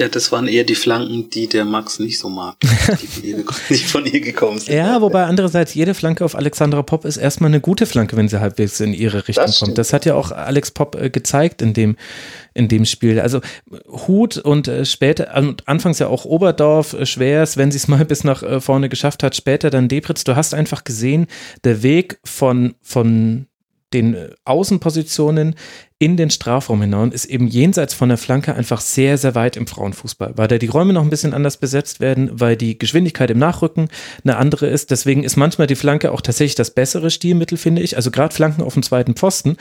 Ja, 0.00 0.08
das 0.08 0.32
waren 0.32 0.48
eher 0.48 0.64
die 0.64 0.74
Flanken, 0.74 1.30
die 1.30 1.46
der 1.46 1.64
Max 1.64 2.00
nicht 2.00 2.18
so 2.18 2.28
mag, 2.28 2.56
die 2.60 3.06
von 3.06 3.22
ihr, 3.22 3.44
nicht 3.68 3.86
von 3.86 4.04
ihr 4.04 4.20
gekommen 4.20 4.58
sind. 4.58 4.74
Ja, 4.74 5.00
wobei 5.00 5.22
andererseits 5.22 5.72
jede 5.72 5.94
Flanke 5.94 6.24
auf 6.24 6.34
Alexandra 6.34 6.82
Popp 6.82 7.04
ist 7.04 7.16
erstmal 7.16 7.46
eine 7.50 7.60
gute 7.60 7.86
Flanke, 7.86 8.16
wenn 8.16 8.28
sie 8.28 8.40
halbwegs 8.40 8.80
in 8.80 8.92
ihre 8.92 9.28
Richtung 9.28 9.46
das 9.46 9.60
kommt. 9.60 9.78
Das 9.78 9.92
hat 9.92 10.04
ja 10.04 10.16
auch 10.16 10.32
Alex 10.32 10.72
Popp 10.72 10.96
äh, 10.96 11.10
gezeigt 11.10 11.62
in 11.62 11.74
dem, 11.74 11.96
in 12.54 12.66
dem 12.66 12.86
Spiel. 12.86 13.20
Also 13.20 13.40
Hut 13.86 14.36
und 14.36 14.66
äh, 14.66 14.84
später, 14.84 15.32
anfangs 15.66 16.00
ja 16.00 16.08
auch 16.08 16.24
Oberdorf, 16.24 16.94
äh, 16.94 17.06
Schwers, 17.06 17.56
wenn 17.56 17.70
sie 17.70 17.78
es 17.78 17.86
mal 17.86 18.04
bis 18.04 18.24
nach 18.24 18.60
vorne 18.60 18.88
geschafft 18.88 19.22
hat, 19.22 19.36
später 19.36 19.70
dann 19.70 19.86
Debritz. 19.86 20.24
Du 20.24 20.34
hast 20.34 20.54
einfach 20.54 20.82
gesehen, 20.82 21.28
der 21.62 21.84
Weg 21.84 22.18
von, 22.24 22.74
von 22.82 23.46
den 23.92 24.16
Außenpositionen 24.44 25.54
in 26.04 26.18
den 26.18 26.28
Strafraum 26.28 26.82
hinein 26.82 27.12
ist 27.12 27.24
eben 27.24 27.46
jenseits 27.46 27.94
von 27.94 28.10
der 28.10 28.18
Flanke 28.18 28.54
einfach 28.54 28.82
sehr, 28.82 29.16
sehr 29.16 29.34
weit 29.34 29.56
im 29.56 29.66
Frauenfußball, 29.66 30.34
weil 30.36 30.48
da 30.48 30.58
die 30.58 30.66
Räume 30.66 30.92
noch 30.92 31.00
ein 31.02 31.08
bisschen 31.08 31.32
anders 31.32 31.56
besetzt 31.56 31.98
werden, 31.98 32.28
weil 32.30 32.56
die 32.56 32.78
Geschwindigkeit 32.78 33.30
im 33.30 33.38
Nachrücken 33.38 33.88
eine 34.22 34.36
andere 34.36 34.66
ist. 34.66 34.90
Deswegen 34.90 35.24
ist 35.24 35.36
manchmal 35.36 35.66
die 35.66 35.76
Flanke 35.76 36.12
auch 36.12 36.20
tatsächlich 36.20 36.56
das 36.56 36.72
bessere 36.72 37.10
Stilmittel, 37.10 37.56
finde 37.56 37.80
ich. 37.80 37.96
Also 37.96 38.10
gerade 38.10 38.34
Flanken 38.34 38.62
auf 38.62 38.74
dem 38.74 38.82
zweiten 38.82 39.14
Pfosten 39.14 39.56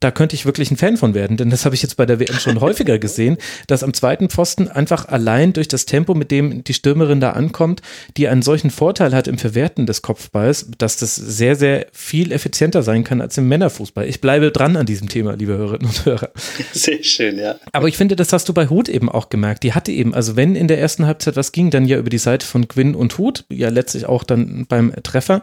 da 0.00 0.10
könnte 0.10 0.34
ich 0.34 0.46
wirklich 0.46 0.70
ein 0.70 0.76
Fan 0.76 0.96
von 0.96 1.14
werden, 1.14 1.36
denn 1.36 1.50
das 1.50 1.64
habe 1.64 1.74
ich 1.74 1.82
jetzt 1.82 1.96
bei 1.96 2.06
der 2.06 2.20
WM 2.20 2.38
schon 2.38 2.60
häufiger 2.60 2.98
gesehen, 2.98 3.36
dass 3.66 3.82
am 3.82 3.94
zweiten 3.94 4.28
Pfosten 4.28 4.68
einfach 4.68 5.08
allein 5.08 5.52
durch 5.52 5.68
das 5.68 5.86
Tempo, 5.86 6.14
mit 6.14 6.30
dem 6.30 6.64
die 6.64 6.74
Stürmerin 6.74 7.20
da 7.20 7.30
ankommt, 7.30 7.82
die 8.16 8.28
einen 8.28 8.42
solchen 8.42 8.70
Vorteil 8.70 9.14
hat 9.14 9.28
im 9.28 9.38
Verwerten 9.38 9.86
des 9.86 10.02
Kopfballs, 10.02 10.68
dass 10.78 10.96
das 10.96 11.16
sehr, 11.16 11.56
sehr 11.56 11.86
viel 11.92 12.32
effizienter 12.32 12.82
sein 12.82 13.04
kann 13.04 13.20
als 13.20 13.36
im 13.38 13.48
Männerfußball. 13.48 14.06
Ich 14.06 14.20
bleibe 14.20 14.50
dran 14.50 14.76
an 14.76 14.86
diesem 14.86 15.08
Thema, 15.08 15.34
liebe 15.34 15.56
Hörerinnen 15.56 15.86
und 15.86 16.04
Hörer. 16.04 16.30
Sehr 16.72 17.02
schön, 17.02 17.38
ja. 17.38 17.56
Aber 17.72 17.88
ich 17.88 17.96
finde, 17.96 18.16
das 18.16 18.32
hast 18.32 18.48
du 18.48 18.54
bei 18.54 18.68
Hut 18.68 18.88
eben 18.88 19.08
auch 19.08 19.28
gemerkt. 19.28 19.62
Die 19.62 19.72
hatte 19.72 19.92
eben, 19.92 20.14
also 20.14 20.36
wenn 20.36 20.56
in 20.56 20.68
der 20.68 20.80
ersten 20.80 21.06
Halbzeit 21.06 21.36
was 21.36 21.52
ging, 21.52 21.70
dann 21.70 21.86
ja 21.86 21.98
über 21.98 22.10
die 22.10 22.18
Seite 22.18 22.46
von 22.46 22.68
Gwyn 22.68 22.94
und 22.94 23.18
Hut, 23.18 23.44
ja 23.50 23.68
letztlich 23.68 24.06
auch 24.06 24.24
dann 24.24 24.66
beim 24.66 24.92
Treffer. 25.02 25.42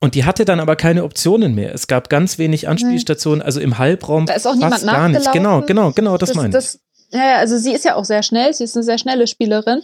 Und 0.00 0.14
die 0.14 0.24
hatte 0.24 0.44
dann 0.44 0.60
aber 0.60 0.76
keine 0.76 1.04
Optionen 1.04 1.54
mehr. 1.54 1.74
Es 1.74 1.86
gab 1.86 2.10
ganz 2.10 2.38
wenig 2.38 2.68
Anspielstationen, 2.68 3.40
also 3.40 3.60
im 3.60 3.78
Halbraum. 3.78 4.26
Da 4.26 4.34
ist 4.34 4.46
auch 4.46 4.54
niemand 4.54 4.84
gar 4.84 5.08
nicht. 5.08 5.32
Genau, 5.32 5.62
genau, 5.62 5.92
genau, 5.92 6.18
das, 6.18 6.30
das 6.30 6.36
meine 6.36 6.56
ich. 6.56 6.78
ja, 7.12 7.36
also 7.36 7.56
sie 7.56 7.72
ist 7.72 7.84
ja 7.84 7.94
auch 7.94 8.04
sehr 8.04 8.22
schnell, 8.22 8.52
sie 8.52 8.64
ist 8.64 8.76
eine 8.76 8.84
sehr 8.84 8.98
schnelle 8.98 9.26
Spielerin. 9.26 9.80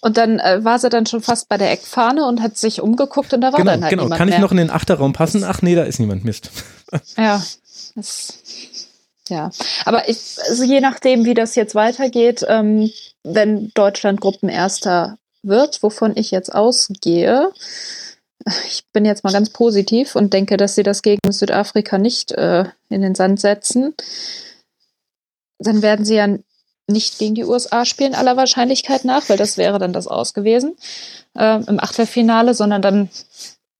Und 0.00 0.18
dann 0.18 0.38
äh, 0.38 0.62
war 0.64 0.78
sie 0.78 0.90
dann 0.90 1.06
schon 1.06 1.22
fast 1.22 1.48
bei 1.48 1.56
der 1.56 1.70
Eckfahne 1.70 2.26
und 2.26 2.42
hat 2.42 2.58
sich 2.58 2.82
umgeguckt 2.82 3.32
und 3.32 3.40
da 3.40 3.52
war 3.52 3.58
genau, 3.58 3.72
dann 3.72 3.82
halt 3.82 3.90
genau. 3.90 4.02
niemand 4.02 4.18
Kann 4.18 4.28
mehr. 4.28 4.36
ich 4.36 4.42
noch 4.42 4.50
in 4.50 4.58
den 4.58 4.70
Achterraum 4.70 5.12
passen? 5.14 5.44
Ach 5.44 5.62
nee, 5.62 5.74
da 5.74 5.84
ist 5.84 5.98
niemand. 5.98 6.24
Mist. 6.24 6.50
ja, 7.16 7.42
das, 7.94 8.34
ja. 9.28 9.50
Aber 9.86 10.08
ich, 10.08 10.36
also 10.48 10.64
je 10.64 10.80
nachdem, 10.80 11.24
wie 11.24 11.32
das 11.32 11.54
jetzt 11.54 11.74
weitergeht, 11.74 12.44
ähm, 12.48 12.90
wenn 13.22 13.70
Deutschland 13.74 14.20
Gruppenerster 14.20 15.16
wird, 15.42 15.82
wovon 15.82 16.12
ich 16.16 16.30
jetzt 16.30 16.54
ausgehe, 16.54 17.50
ich 18.66 18.84
bin 18.92 19.04
jetzt 19.04 19.24
mal 19.24 19.32
ganz 19.32 19.50
positiv 19.50 20.16
und 20.16 20.32
denke, 20.32 20.56
dass 20.56 20.74
sie 20.74 20.82
das 20.82 21.02
gegen 21.02 21.30
Südafrika 21.30 21.98
nicht 21.98 22.32
äh, 22.32 22.64
in 22.88 23.02
den 23.02 23.14
Sand 23.14 23.40
setzen. 23.40 23.94
Dann 25.58 25.82
werden 25.82 26.04
sie 26.04 26.16
ja 26.16 26.28
nicht 26.86 27.18
gegen 27.18 27.34
die 27.34 27.44
USA 27.44 27.84
spielen, 27.84 28.14
aller 28.14 28.36
Wahrscheinlichkeit 28.36 29.04
nach, 29.04 29.28
weil 29.28 29.38
das 29.38 29.56
wäre 29.56 29.78
dann 29.78 29.92
das 29.92 30.06
Aus 30.06 30.34
gewesen 30.34 30.76
äh, 31.34 31.62
im 31.64 31.80
Achtelfinale, 31.80 32.54
sondern 32.54 32.82
dann, 32.82 33.08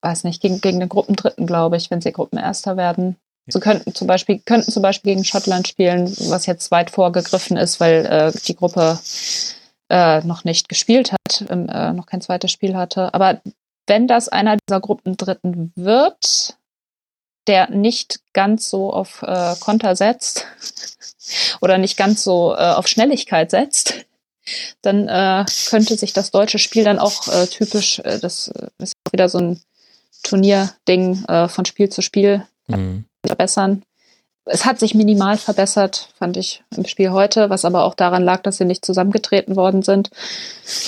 weiß 0.01 0.25
nicht, 0.25 0.41
gegen, 0.41 0.61
gegen 0.61 0.81
den 0.81 0.89
Gruppendritten, 0.89 1.47
glaube 1.47 1.77
ich, 1.77 1.91
wenn 1.91 2.01
sie 2.01 2.13
Gruppenerster 2.13 2.77
werden. 2.77 3.17
Sie 3.47 3.61
könnten 3.61 3.95
zum 3.95 4.07
Beispiel, 4.07 4.39
könnten 4.39 4.73
zum 4.73 4.83
Beispiel 4.83 5.13
gegen 5.13 5.25
Schottland 5.25 5.69
spielen, 5.69 6.11
was 6.29 6.47
jetzt 6.47 6.71
weit 6.71 6.91
vorgegriffen 6.91 7.59
ist, 7.59 7.79
weil 7.79 8.07
äh, 8.07 8.33
die 8.47 8.57
Gruppe 8.57 8.99
äh, 9.91 10.21
noch 10.23 10.45
nicht 10.45 10.71
gespielt 10.71 11.13
hat, 11.13 11.51
äh, 11.51 11.93
noch 11.93 12.07
kein 12.07 12.23
zweites 12.23 12.51
Spiel 12.51 12.75
hatte. 12.75 13.13
Aber 13.13 13.43
wenn 13.87 14.09
das 14.09 14.29
einer 14.29 14.57
dieser 14.57 14.81
Gruppendritten 14.81 15.73
wird, 15.77 16.57
der 17.47 17.71
nicht 17.71 18.21
ganz 18.33 18.71
so 18.71 18.93
auf 18.93 19.23
äh, 19.23 19.55
Konter 19.61 19.97
setzt 19.97 20.47
oder 21.61 21.79
nicht 21.79 21.97
ganz 21.97 22.25
so 22.25 22.55
äh, 22.55 22.73
auf 22.73 22.89
Schnelligkeit 22.89 23.51
setzt, 23.51 24.07
dann 24.83 25.09
äh, 25.09 25.45
könnte 25.69 25.97
sich 25.97 26.13
das 26.13 26.31
deutsche 26.31 26.59
Spiel 26.59 26.85
dann 26.85 26.99
auch 26.99 27.29
äh, 27.29 27.47
typisch, 27.47 27.99
äh, 28.01 28.19
das 28.19 28.49
äh, 28.49 28.69
ist 28.79 28.95
wieder 29.11 29.29
so 29.29 29.39
ein 29.39 29.61
Turnierding 30.23 31.23
von 31.49 31.67
Spiel 31.67 31.91
zu 31.91 32.01
Spiel 32.01 32.47
mhm. 32.67 33.05
verbessern 33.27 33.83
es 34.47 34.67
hat 34.67 34.79
sich 34.79 34.95
minimal 34.95 35.39
verbessert, 35.39 36.11
fand 36.19 36.37
ich 36.37 36.63
im 36.77 36.85
Spiel 36.85 37.13
heute, 37.13 37.49
was 37.49 37.65
aber 37.65 37.85
auch 37.85 37.95
daran 37.95 38.23
lag, 38.23 38.43
dass 38.43 38.59
sie 38.59 38.67
nicht 38.67 38.85
zusammengetreten 38.85 39.57
worden 39.57 39.83
sind. 39.83 40.11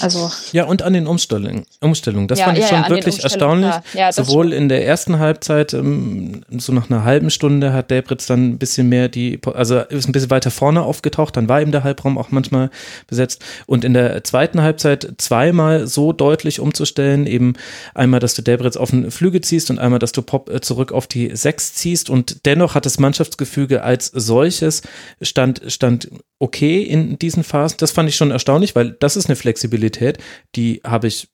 Also 0.03 0.31
ja, 0.53 0.65
und 0.65 0.83
an 0.83 0.93
den 0.93 1.07
Umstellungen. 1.07 1.65
Umstellungen. 1.81 2.29
Das 2.29 2.39
ja, 2.39 2.47
fand 2.47 2.59
ich 2.59 2.65
ja, 2.65 2.69
schon 2.69 2.83
ja, 2.83 2.91
wirklich 2.91 3.23
erstaunlich. 3.23 3.75
Sowohl 4.11 4.53
in 4.53 4.69
der 4.69 4.85
ersten 4.87 5.19
Halbzeit, 5.19 5.73
ähm, 5.73 6.45
so 6.51 6.73
nach 6.73 6.91
einer 6.91 7.05
halben 7.05 7.31
Stunde 7.31 7.73
hat 7.73 7.91
Delbritz 7.91 8.27
dann 8.27 8.47
ein 8.51 8.59
bisschen 8.59 8.91
mehr 8.91 9.09
die, 9.09 9.41
also 9.55 9.79
ist 9.81 10.07
ein 10.07 10.13
bisschen 10.13 10.31
weiter 10.31 10.51
vorne 10.51 10.83
aufgetaucht, 10.83 11.37
dann 11.37 11.49
war 11.49 11.63
eben 11.63 11.73
der 11.73 11.83
Halbraum 11.83 12.19
auch 12.19 12.31
manchmal 12.31 12.71
besetzt. 13.07 13.43
Und 13.65 13.87
in 13.87 13.95
der 13.95 14.23
zweiten 14.25 14.61
Halbzeit 14.61 15.15
zweimal 15.17 15.87
so 15.87 16.13
deutlich 16.13 16.61
umzustellen, 16.61 17.27
eben 17.27 17.55
einmal, 17.95 18.21
dass 18.21 18.35
du 18.35 18.43
Delbritz 18.43 18.77
auf 18.77 18.91
den 18.91 19.11
Flügel 19.11 19.41
ziehst 19.41 19.71
und 19.71 19.79
einmal, 19.79 19.99
dass 19.99 20.13
du 20.13 20.21
Pop 20.21 20.51
äh, 20.51 20.61
zurück 20.61 20.93
auf 20.93 21.07
die 21.07 21.35
Sechs 21.35 21.73
ziehst. 21.73 22.11
Und 22.11 22.45
dennoch 22.45 22.75
hat 22.75 22.85
das 22.85 22.99
Mannschaftsgefühl 22.99 23.46
Mannschaftsgefüge 23.47 23.83
als 23.83 24.07
solches 24.07 24.83
stand, 25.23 25.63
stand 25.69 26.11
okay 26.39 26.83
in 26.83 27.19
diesen 27.19 27.45
Phasen. 27.45 27.79
Das 27.79 27.93
fand 27.93 28.09
ich 28.09 28.17
schon 28.17 28.31
erstaunlich, 28.31 28.75
weil 28.75 28.97
das 29.01 29.17
ist 29.17 29.27
eine 29.27 29.37
Flexibilität, 29.37 30.19
die 30.55 30.81
habe 30.85 31.07
ich 31.07 31.29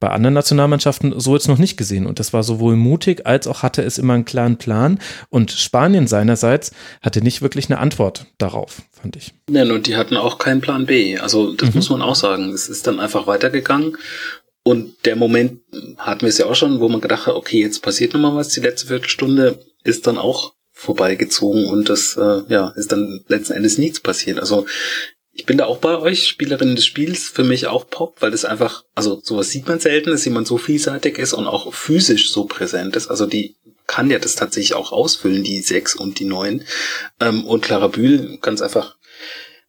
bei 0.00 0.10
anderen 0.10 0.34
Nationalmannschaften 0.34 1.14
so 1.20 1.34
jetzt 1.34 1.46
noch 1.46 1.58
nicht 1.58 1.76
gesehen. 1.76 2.06
Und 2.06 2.18
das 2.18 2.32
war 2.32 2.42
sowohl 2.42 2.74
mutig 2.74 3.24
als 3.24 3.46
auch 3.46 3.62
hatte 3.62 3.82
es 3.82 3.98
immer 3.98 4.14
einen 4.14 4.24
klaren 4.24 4.56
Plan. 4.56 4.98
Und 5.28 5.52
Spanien 5.52 6.08
seinerseits 6.08 6.72
hatte 7.02 7.22
nicht 7.22 7.40
wirklich 7.40 7.70
eine 7.70 7.78
Antwort 7.78 8.26
darauf, 8.36 8.82
fand 8.90 9.14
ich. 9.14 9.32
Ja, 9.48 9.62
und 9.62 9.86
die 9.86 9.94
hatten 9.94 10.16
auch 10.16 10.38
keinen 10.38 10.60
Plan 10.60 10.86
B. 10.86 11.18
Also 11.18 11.52
das 11.52 11.68
mhm. 11.68 11.76
muss 11.76 11.90
man 11.90 12.02
auch 12.02 12.16
sagen. 12.16 12.52
Es 12.52 12.68
ist 12.68 12.88
dann 12.88 12.98
einfach 12.98 13.28
weitergegangen. 13.28 13.96
Und 14.64 14.92
der 15.04 15.14
Moment 15.14 15.60
hatten 15.98 16.22
wir 16.22 16.28
es 16.28 16.38
ja 16.38 16.46
auch 16.46 16.56
schon, 16.56 16.80
wo 16.80 16.88
man 16.88 17.00
gedacht 17.00 17.26
hat, 17.26 17.34
okay, 17.34 17.60
jetzt 17.60 17.80
passiert 17.80 18.12
nochmal 18.12 18.34
was. 18.34 18.48
Die 18.48 18.60
letzte 18.60 18.88
Viertelstunde 18.88 19.60
ist 19.84 20.08
dann 20.08 20.18
auch 20.18 20.52
vorbeigezogen 20.72 21.66
und 21.66 21.88
das 21.88 22.16
äh, 22.16 22.42
ja 22.48 22.72
ist 22.76 22.92
dann 22.92 23.24
letzten 23.28 23.52
Endes 23.52 23.78
nichts 23.78 24.00
passiert. 24.00 24.38
Also 24.38 24.66
ich 25.34 25.46
bin 25.46 25.56
da 25.56 25.64
auch 25.64 25.78
bei 25.78 25.98
euch, 25.98 26.28
Spielerin 26.28 26.76
des 26.76 26.84
Spiels, 26.84 27.28
für 27.28 27.44
mich 27.44 27.66
auch 27.66 27.88
Pop, 27.88 28.20
weil 28.20 28.30
das 28.30 28.44
einfach, 28.44 28.84
also 28.94 29.20
sowas 29.22 29.48
sieht 29.48 29.66
man 29.66 29.80
selten, 29.80 30.10
dass 30.10 30.24
jemand 30.24 30.46
so 30.46 30.58
vielseitig 30.58 31.18
ist 31.18 31.32
und 31.32 31.46
auch 31.46 31.72
physisch 31.72 32.32
so 32.32 32.44
präsent 32.44 32.96
ist. 32.96 33.08
Also 33.08 33.26
die 33.26 33.56
kann 33.86 34.10
ja 34.10 34.18
das 34.18 34.34
tatsächlich 34.34 34.74
auch 34.74 34.92
ausfüllen, 34.92 35.42
die 35.42 35.60
sechs 35.60 35.94
und 35.94 36.18
die 36.18 36.26
neun. 36.26 36.64
Ähm, 37.20 37.44
und 37.46 37.62
Clara 37.62 37.88
Bühl, 37.88 38.38
ganz 38.40 38.60
einfach, 38.60 38.96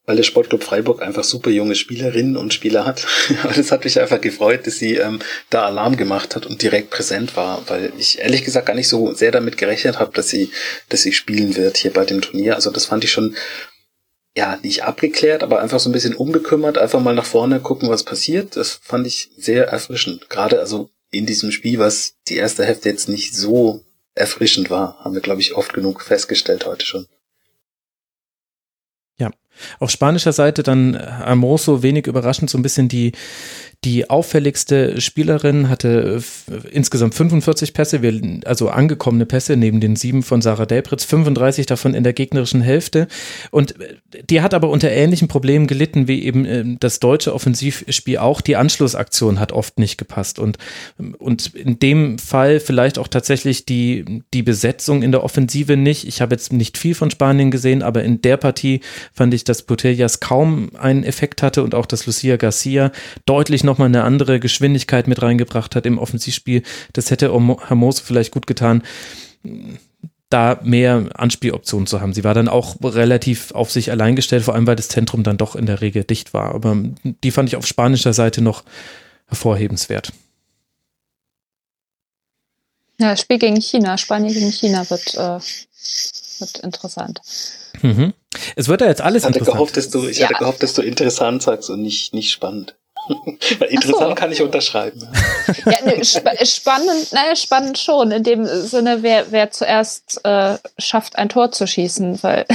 weil 0.06 0.18
der 0.18 0.24
Sportclub 0.24 0.64
Freiburg 0.64 1.02
einfach 1.02 1.24
super 1.24 1.50
junge 1.50 1.76
Spielerinnen 1.76 2.36
und 2.36 2.54
Spieler 2.54 2.86
hat. 2.86 3.06
Aber 3.44 3.54
das 3.54 3.72
hat 3.72 3.86
mich 3.86 4.00
einfach 4.00 4.20
gefreut, 4.20 4.68
dass 4.68 4.78
sie 4.78 4.96
ähm, 4.96 5.20
da 5.50 5.64
Alarm 5.64 5.96
gemacht 5.96 6.36
hat 6.36 6.46
und 6.46 6.62
direkt 6.62 6.90
präsent 6.90 7.36
war, 7.36 7.64
weil 7.68 7.94
ich 7.98 8.20
ehrlich 8.20 8.44
gesagt 8.44 8.66
gar 8.66 8.76
nicht 8.76 8.90
so 8.90 9.14
sehr 9.14 9.32
damit 9.32 9.58
gerechnet 9.58 10.00
habe, 10.00 10.12
dass 10.14 10.30
sie, 10.30 10.52
dass 10.90 11.02
sie 11.02 11.14
spielen 11.14 11.56
wird 11.56 11.78
hier 11.78 11.92
bei 11.92 12.06
dem 12.06 12.22
Turnier. 12.22 12.56
Also 12.56 12.70
das 12.70 12.86
fand 12.86 13.04
ich 13.04 13.12
schon 13.12 13.36
ja, 14.36 14.58
nicht 14.64 14.84
abgeklärt, 14.84 15.44
aber 15.44 15.62
einfach 15.62 15.80
so 15.80 15.90
ein 15.90 15.94
bisschen 15.94 16.16
unbekümmert, 16.16 16.78
einfach 16.78 17.00
mal 17.00 17.14
nach 17.14 17.26
vorne 17.26 17.60
gucken, 17.60 17.90
was 17.90 18.04
passiert. 18.04 18.56
Das 18.56 18.80
fand 18.82 19.06
ich 19.06 19.30
sehr 19.38 19.68
erfrischend. 19.68 20.30
Gerade 20.30 20.60
also 20.60 20.90
in 21.12 21.26
diesem 21.26 21.52
Spiel, 21.52 21.80
was 21.80 22.16
die 22.28 22.38
erste 22.38 22.66
Hälfte 22.66 22.90
jetzt 22.90 23.08
nicht 23.08 23.36
so 23.36 23.84
erfrischend 24.16 24.70
war, 24.70 25.00
haben 25.04 25.14
wir, 25.14 25.22
glaube 25.22 25.42
ich, 25.42 25.54
oft 25.54 25.74
genug 25.74 26.02
festgestellt 26.02 26.66
heute 26.66 26.86
schon. 26.86 27.08
Auf 29.80 29.92
spanischer 29.92 30.34
Seite 30.34 30.64
dann 30.64 30.96
Hermoso 30.96 31.84
wenig 31.84 32.08
überraschend 32.08 32.50
so 32.50 32.58
ein 32.58 32.64
bisschen 32.64 32.90
die, 32.90 33.14
die 33.86 34.10
auffälligste 34.10 35.02
Spielerin 35.02 35.70
hatte 35.70 36.22
insgesamt 36.72 37.16
45 37.16 37.74
Pässe, 37.74 38.00
also 38.46 38.70
angekommene 38.70 39.26
Pässe 39.26 39.58
neben 39.58 39.80
den 39.82 39.96
sieben 39.96 40.24
von 40.24 40.42
Sarah 40.42 40.66
Delpritz, 40.66 41.04
35 41.04 41.66
davon 41.66 41.94
in 41.94 42.04
der 42.04 42.14
gegnerischen 42.14 42.62
Hälfte. 42.62 43.08
Und 43.52 43.76
die 44.30 44.42
hat 44.42 44.54
aber 44.54 44.70
unter 44.70 44.90
ähnlichen 44.92 45.28
Problemen 45.28 45.68
gelitten 45.68 46.08
wie 46.08 46.24
eben 46.24 46.46
ähm, 46.46 46.78
das 46.80 47.00
deutsche 47.00 47.34
Offensivspiel 47.34 48.18
auch. 48.18 48.42
Die 48.42 48.56
Anschlussaktion 48.56 49.40
hat 49.40 49.52
oft 49.52 49.80
nicht 49.80 49.98
gepasst. 49.98 50.40
Und, 50.40 50.58
und 51.18 51.54
in 51.54 51.80
dem 51.80 52.18
Fall 52.20 52.60
vielleicht 52.60 52.98
auch 52.98 53.08
tatsächlich 53.08 53.66
die, 53.66 54.24
die 54.34 54.44
Besetzung 54.44 55.04
in 55.04 55.12
der 55.12 55.24
Offensive 55.24 55.78
nicht. 55.78 56.08
Ich 56.08 56.22
habe 56.22 56.36
jetzt 56.36 56.54
nicht 56.54 56.78
viel 56.78 56.96
von 56.96 57.12
Spanien 57.12 57.52
gesehen, 57.52 57.82
aber 57.82 58.04
in 58.04 58.22
der 58.22 58.38
Partie 58.38 58.82
fand 59.14 59.34
ich, 59.34 59.44
dass 59.44 59.64
Putellas 59.64 60.20
kaum 60.20 60.72
einen 60.76 61.04
Effekt 61.04 61.44
hatte 61.44 61.64
und 61.64 61.76
auch, 61.76 61.86
dass 61.86 62.06
Lucia 62.06 62.38
Garcia 62.38 62.92
deutlich 63.26 63.64
noch 63.64 63.73
nochmal 63.74 63.88
eine 63.88 64.04
andere 64.04 64.40
Geschwindigkeit 64.40 65.08
mit 65.08 65.22
reingebracht 65.22 65.76
hat 65.76 65.86
im 65.86 65.98
Offensivspiel. 65.98 66.64
Das 66.94 67.12
hätte 67.12 67.32
Hermoso 67.32 68.04
vielleicht 68.04 68.32
gut 68.32 68.48
getan 68.48 68.84
da 70.34 70.60
mehr 70.64 71.10
Anspieloptionen 71.14 71.86
zu 71.86 72.02
haben. 72.02 72.14
Sie 72.14 72.24
war 72.24 72.34
dann 72.34 72.48
auch 72.48 72.78
relativ 72.82 73.52
auf 73.52 73.72
sich 73.72 73.92
allein 73.92 74.16
gestellt, 74.16 74.44
vor 74.44 74.56
allem 74.56 74.66
weil 74.66 74.76
das 74.76 74.88
Zentrum 74.88 75.22
dann 75.22 75.38
doch 75.38 75.56
in 75.56 75.68
der 75.68 75.82
Regel 75.82 76.04
dicht 76.04 76.34
war. 76.34 76.56
Aber 76.56 76.76
die 77.04 77.30
fand 77.30 77.50
ich 77.50 77.56
auf 77.56 77.68
spanischer 77.68 78.14
Seite 78.14 78.42
noch 78.42 78.64
hervorhebenswert. 79.28 80.12
Ja, 83.00 83.12
das 83.12 83.22
Spiel 83.22 83.38
gegen 83.38 83.62
China, 83.62 83.98
Spanien 83.98 84.34
gegen 84.34 84.52
China 84.52 84.90
wird, 84.90 85.14
äh, 85.14 85.40
wird 86.40 86.60
interessant. 86.64 87.22
Mhm. 87.82 88.14
Es 88.56 88.68
wird 88.68 88.82
ja 88.82 88.88
jetzt 88.88 89.02
alles 89.02 89.22
ich 89.22 89.28
hatte 89.28 89.40
interessant. 89.40 89.56
Gehofft, 89.56 89.78
dass 89.78 89.90
du, 89.90 90.08
ich 90.08 90.18
ja. 90.18 90.30
hatte 90.30 90.40
gehofft, 90.40 90.64
dass 90.64 90.74
du 90.74 90.82
interessant 90.82 91.44
sagst 91.44 91.70
und 91.70 91.82
nicht, 91.82 92.14
nicht 92.14 92.32
spannend. 92.32 92.76
Interessant 93.70 94.10
so. 94.10 94.16
kann 94.16 94.32
ich 94.32 94.42
unterschreiben. 94.42 95.08
Ja, 95.66 95.86
ne, 95.86 96.00
sp 96.08 96.24
spannend, 96.46 97.12
naja, 97.12 97.36
spannend 97.36 97.78
schon, 97.78 98.12
in 98.12 98.24
dem 98.24 98.46
Sinne, 98.46 99.04
wer, 99.04 99.32
wer 99.32 99.52
zuerst 99.52 100.22
äh, 100.24 100.58
schafft, 100.78 101.18
ein 101.18 101.30
Tor 101.30 101.52
zu 101.52 101.68
schießen, 101.68 102.24
weil 102.24 102.46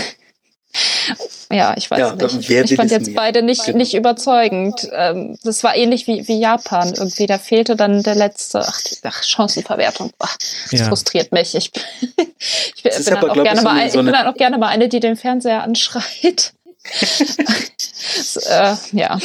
ja, 1.51 1.75
ich 1.77 1.91
weiß 1.91 1.99
ja, 1.99 2.15
nicht. 2.15 2.51
Ich 2.51 2.77
fand 2.77 2.91
jetzt 2.91 3.07
mehr? 3.07 3.17
beide 3.17 3.43
nicht, 3.43 3.65
genau. 3.65 3.79
nicht 3.79 3.95
überzeugend. 3.95 4.89
Ähm, 4.93 5.39
das 5.43 5.65
war 5.65 5.77
ähnlich 5.77 6.07
wie, 6.07 6.27
wie 6.29 6.39
Japan 6.39 6.93
irgendwie. 6.95 7.27
Da 7.27 7.39
fehlte 7.39 7.77
dann 7.77 8.03
der 8.03 8.15
letzte, 8.15 8.61
ach, 8.61 8.81
ach 9.03 9.23
Chancenverwertung. 9.23 10.13
Ach, 10.19 10.37
das 10.71 10.81
ja. 10.81 10.87
frustriert 10.87 11.33
mich. 11.33 11.55
Ich, 11.55 11.73
ich, 12.01 12.83
bin, 12.83 12.93
bin, 13.05 13.17
aber, 13.17 13.29
dann 13.29 13.39
auch 13.39 13.45
gerne 13.45 13.61
so 13.61 13.65
mal, 13.65 13.87
ich 13.87 13.93
bin 13.93 14.07
dann 14.07 14.27
auch 14.27 14.35
gerne 14.35 14.59
mal 14.59 14.69
eine, 14.69 14.89
die 14.89 15.01
den 15.01 15.17
Fernseher 15.17 15.63
anschreit. 15.63 16.53
das, 17.01 18.37
äh, 18.37 18.75
ja. 18.93 19.19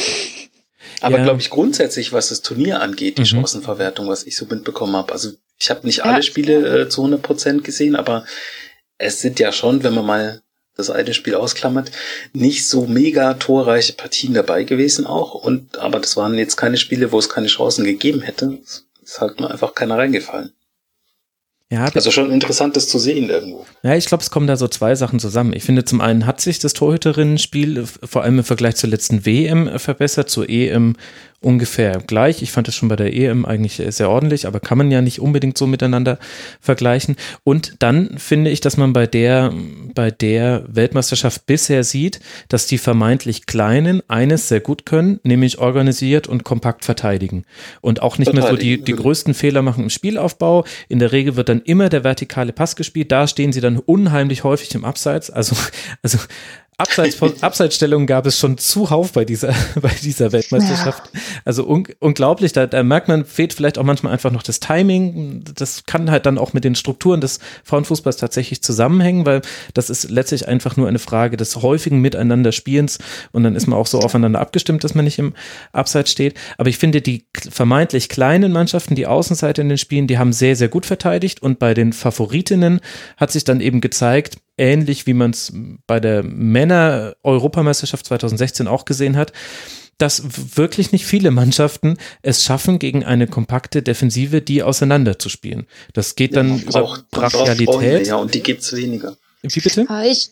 Aber 1.00 1.18
ja. 1.18 1.24
glaube 1.24 1.40
ich 1.40 1.50
grundsätzlich, 1.50 2.12
was 2.12 2.28
das 2.28 2.42
Turnier 2.42 2.80
angeht, 2.80 3.18
die 3.18 3.22
mhm. 3.22 3.26
Chancenverwertung, 3.26 4.08
was 4.08 4.24
ich 4.24 4.36
so 4.36 4.46
mitbekommen 4.46 4.96
habe. 4.96 5.12
Also 5.12 5.32
ich 5.58 5.70
habe 5.70 5.86
nicht 5.86 6.04
alle 6.04 6.16
ja. 6.16 6.22
Spiele 6.22 6.82
äh, 6.82 6.88
zu 6.88 7.02
100 7.02 7.22
Prozent 7.22 7.64
gesehen, 7.64 7.96
aber 7.96 8.24
es 8.98 9.20
sind 9.20 9.38
ja 9.38 9.52
schon, 9.52 9.82
wenn 9.82 9.94
man 9.94 10.06
mal 10.06 10.42
das 10.76 10.90
eine 10.90 11.14
Spiel 11.14 11.34
ausklammert, 11.36 11.90
nicht 12.32 12.68
so 12.68 12.86
mega 12.86 13.34
torreiche 13.34 13.92
Partien 13.92 14.34
dabei 14.34 14.64
gewesen 14.64 15.06
auch. 15.06 15.34
Und 15.34 15.78
aber 15.78 16.00
das 16.00 16.16
waren 16.16 16.34
jetzt 16.34 16.56
keine 16.56 16.76
Spiele, 16.76 17.12
wo 17.12 17.18
es 17.18 17.28
keine 17.28 17.46
Chancen 17.46 17.84
gegeben 17.84 18.22
hätte. 18.22 18.58
Es 18.64 18.84
ist 19.02 19.20
halt 19.20 19.40
nur 19.40 19.50
einfach 19.50 19.74
keiner 19.74 19.96
reingefallen. 19.96 20.52
Ja, 21.72 21.86
also 21.86 22.10
schon 22.10 22.30
interessant, 22.30 22.76
das 22.76 22.88
zu 22.88 22.98
sehen 22.98 23.30
irgendwo. 23.30 23.64
Ja, 23.82 23.96
ich 23.96 24.06
glaube, 24.06 24.22
es 24.22 24.30
kommen 24.30 24.46
da 24.46 24.56
so 24.56 24.68
zwei 24.68 24.94
Sachen 24.94 25.18
zusammen. 25.18 25.54
Ich 25.54 25.64
finde, 25.64 25.84
zum 25.84 26.00
einen 26.00 26.26
hat 26.26 26.40
sich 26.40 26.58
das 26.58 26.74
Torhüterinnen-Spiel 26.74 27.84
vor 28.04 28.22
allem 28.22 28.38
im 28.38 28.44
Vergleich 28.44 28.76
zur 28.76 28.90
letzten 28.90 29.24
WM 29.24 29.78
verbessert, 29.78 30.28
zur 30.28 30.48
EM 30.48 30.94
ungefähr 31.44 32.02
gleich. 32.06 32.42
Ich 32.42 32.52
fand 32.52 32.68
es 32.68 32.74
schon 32.74 32.88
bei 32.88 32.96
der 32.96 33.14
EM 33.14 33.44
eigentlich 33.44 33.82
sehr 33.88 34.10
ordentlich, 34.10 34.46
aber 34.46 34.60
kann 34.60 34.78
man 34.78 34.90
ja 34.90 35.00
nicht 35.00 35.20
unbedingt 35.20 35.58
so 35.58 35.66
miteinander 35.66 36.18
vergleichen. 36.60 37.16
Und 37.44 37.76
dann 37.78 38.18
finde 38.18 38.50
ich, 38.50 38.60
dass 38.60 38.76
man 38.76 38.92
bei 38.92 39.06
der, 39.06 39.52
bei 39.94 40.10
der 40.10 40.64
Weltmeisterschaft 40.68 41.46
bisher 41.46 41.84
sieht, 41.84 42.20
dass 42.48 42.66
die 42.66 42.78
vermeintlich 42.78 43.46
Kleinen 43.46 44.02
eines 44.08 44.48
sehr 44.48 44.60
gut 44.60 44.86
können, 44.86 45.20
nämlich 45.22 45.58
organisiert 45.58 46.26
und 46.26 46.44
kompakt 46.44 46.84
verteidigen. 46.84 47.44
Und 47.80 48.02
auch 48.02 48.18
nicht 48.18 48.32
mehr 48.32 48.46
so 48.46 48.56
die, 48.56 48.82
die 48.82 48.92
größten 48.92 49.34
Fehler 49.34 49.62
machen 49.62 49.84
im 49.84 49.90
Spielaufbau. 49.90 50.64
In 50.88 50.98
der 50.98 51.12
Regel 51.12 51.36
wird 51.36 51.48
dann 51.48 51.62
immer 51.62 51.88
der 51.88 52.04
vertikale 52.04 52.52
Pass 52.52 52.76
gespielt. 52.76 53.12
Da 53.12 53.26
stehen 53.26 53.52
sie 53.52 53.60
dann 53.60 53.78
unheimlich 53.78 54.44
häufig 54.44 54.74
im 54.74 54.84
Abseits. 54.84 55.30
Also, 55.30 55.56
also 56.02 56.18
Abseits, 56.84 57.22
Abseitsstellungen 57.42 58.06
gab 58.06 58.26
es 58.26 58.38
schon 58.38 58.58
zuhauf 58.58 59.12
bei 59.12 59.24
dieser, 59.24 59.54
bei 59.80 59.90
dieser 60.02 60.32
Weltmeisterschaft. 60.32 61.10
Ja. 61.12 61.20
Also 61.44 61.66
un, 61.66 61.86
unglaublich, 61.98 62.52
da, 62.52 62.66
da 62.66 62.82
merkt 62.82 63.08
man, 63.08 63.24
fehlt 63.24 63.52
vielleicht 63.52 63.78
auch 63.78 63.84
manchmal 63.84 64.12
einfach 64.12 64.30
noch 64.30 64.42
das 64.42 64.60
Timing. 64.60 65.44
Das 65.54 65.84
kann 65.86 66.10
halt 66.10 66.26
dann 66.26 66.38
auch 66.38 66.52
mit 66.52 66.64
den 66.64 66.74
Strukturen 66.74 67.20
des 67.20 67.40
Frauenfußballs 67.64 68.16
tatsächlich 68.16 68.62
zusammenhängen, 68.62 69.26
weil 69.26 69.42
das 69.72 69.90
ist 69.90 70.10
letztlich 70.10 70.46
einfach 70.46 70.76
nur 70.76 70.88
eine 70.88 70.98
Frage 70.98 71.36
des 71.36 71.56
häufigen 71.56 72.00
Miteinanderspielens 72.00 72.98
und 73.32 73.44
dann 73.44 73.56
ist 73.56 73.66
man 73.66 73.78
auch 73.78 73.86
so 73.86 74.00
aufeinander 74.00 74.40
abgestimmt, 74.40 74.84
dass 74.84 74.94
man 74.94 75.04
nicht 75.04 75.18
im 75.18 75.34
Abseits 75.72 76.10
steht. 76.10 76.34
Aber 76.58 76.68
ich 76.68 76.78
finde, 76.78 77.00
die 77.00 77.24
vermeintlich 77.50 78.08
kleinen 78.08 78.52
Mannschaften, 78.52 78.94
die 78.94 79.06
Außenseiter 79.06 79.62
in 79.62 79.68
den 79.68 79.78
Spielen, 79.78 80.06
die 80.06 80.18
haben 80.18 80.32
sehr, 80.32 80.56
sehr 80.56 80.68
gut 80.68 80.86
verteidigt 80.86 81.42
und 81.42 81.58
bei 81.58 81.74
den 81.74 81.92
Favoritinnen 81.92 82.80
hat 83.16 83.30
sich 83.30 83.44
dann 83.44 83.60
eben 83.60 83.80
gezeigt, 83.80 84.36
ähnlich 84.56 85.06
wie 85.06 85.14
man 85.14 85.30
es 85.30 85.52
bei 85.86 86.00
der 86.00 86.22
Männer-Europameisterschaft 86.22 88.06
2016 88.06 88.68
auch 88.68 88.84
gesehen 88.84 89.16
hat, 89.16 89.32
dass 89.98 90.56
wirklich 90.56 90.92
nicht 90.92 91.06
viele 91.06 91.30
Mannschaften 91.30 91.98
es 92.22 92.42
schaffen, 92.42 92.78
gegen 92.78 93.04
eine 93.04 93.26
kompakte 93.26 93.82
Defensive 93.82 94.42
die 94.42 94.62
auseinanderzuspielen. 94.62 95.66
Das 95.92 96.16
geht 96.16 96.36
dann 96.36 96.58
ja, 96.58 96.80
über 96.80 97.04
Brachialität. 97.10 98.06
Ja, 98.06 98.16
und 98.16 98.34
die 98.34 98.42
gibt's 98.42 98.74
weniger. 98.74 99.16
Wie 99.42 99.60
bitte? 99.60 99.84
Ah, 99.88 100.04
ich, 100.04 100.30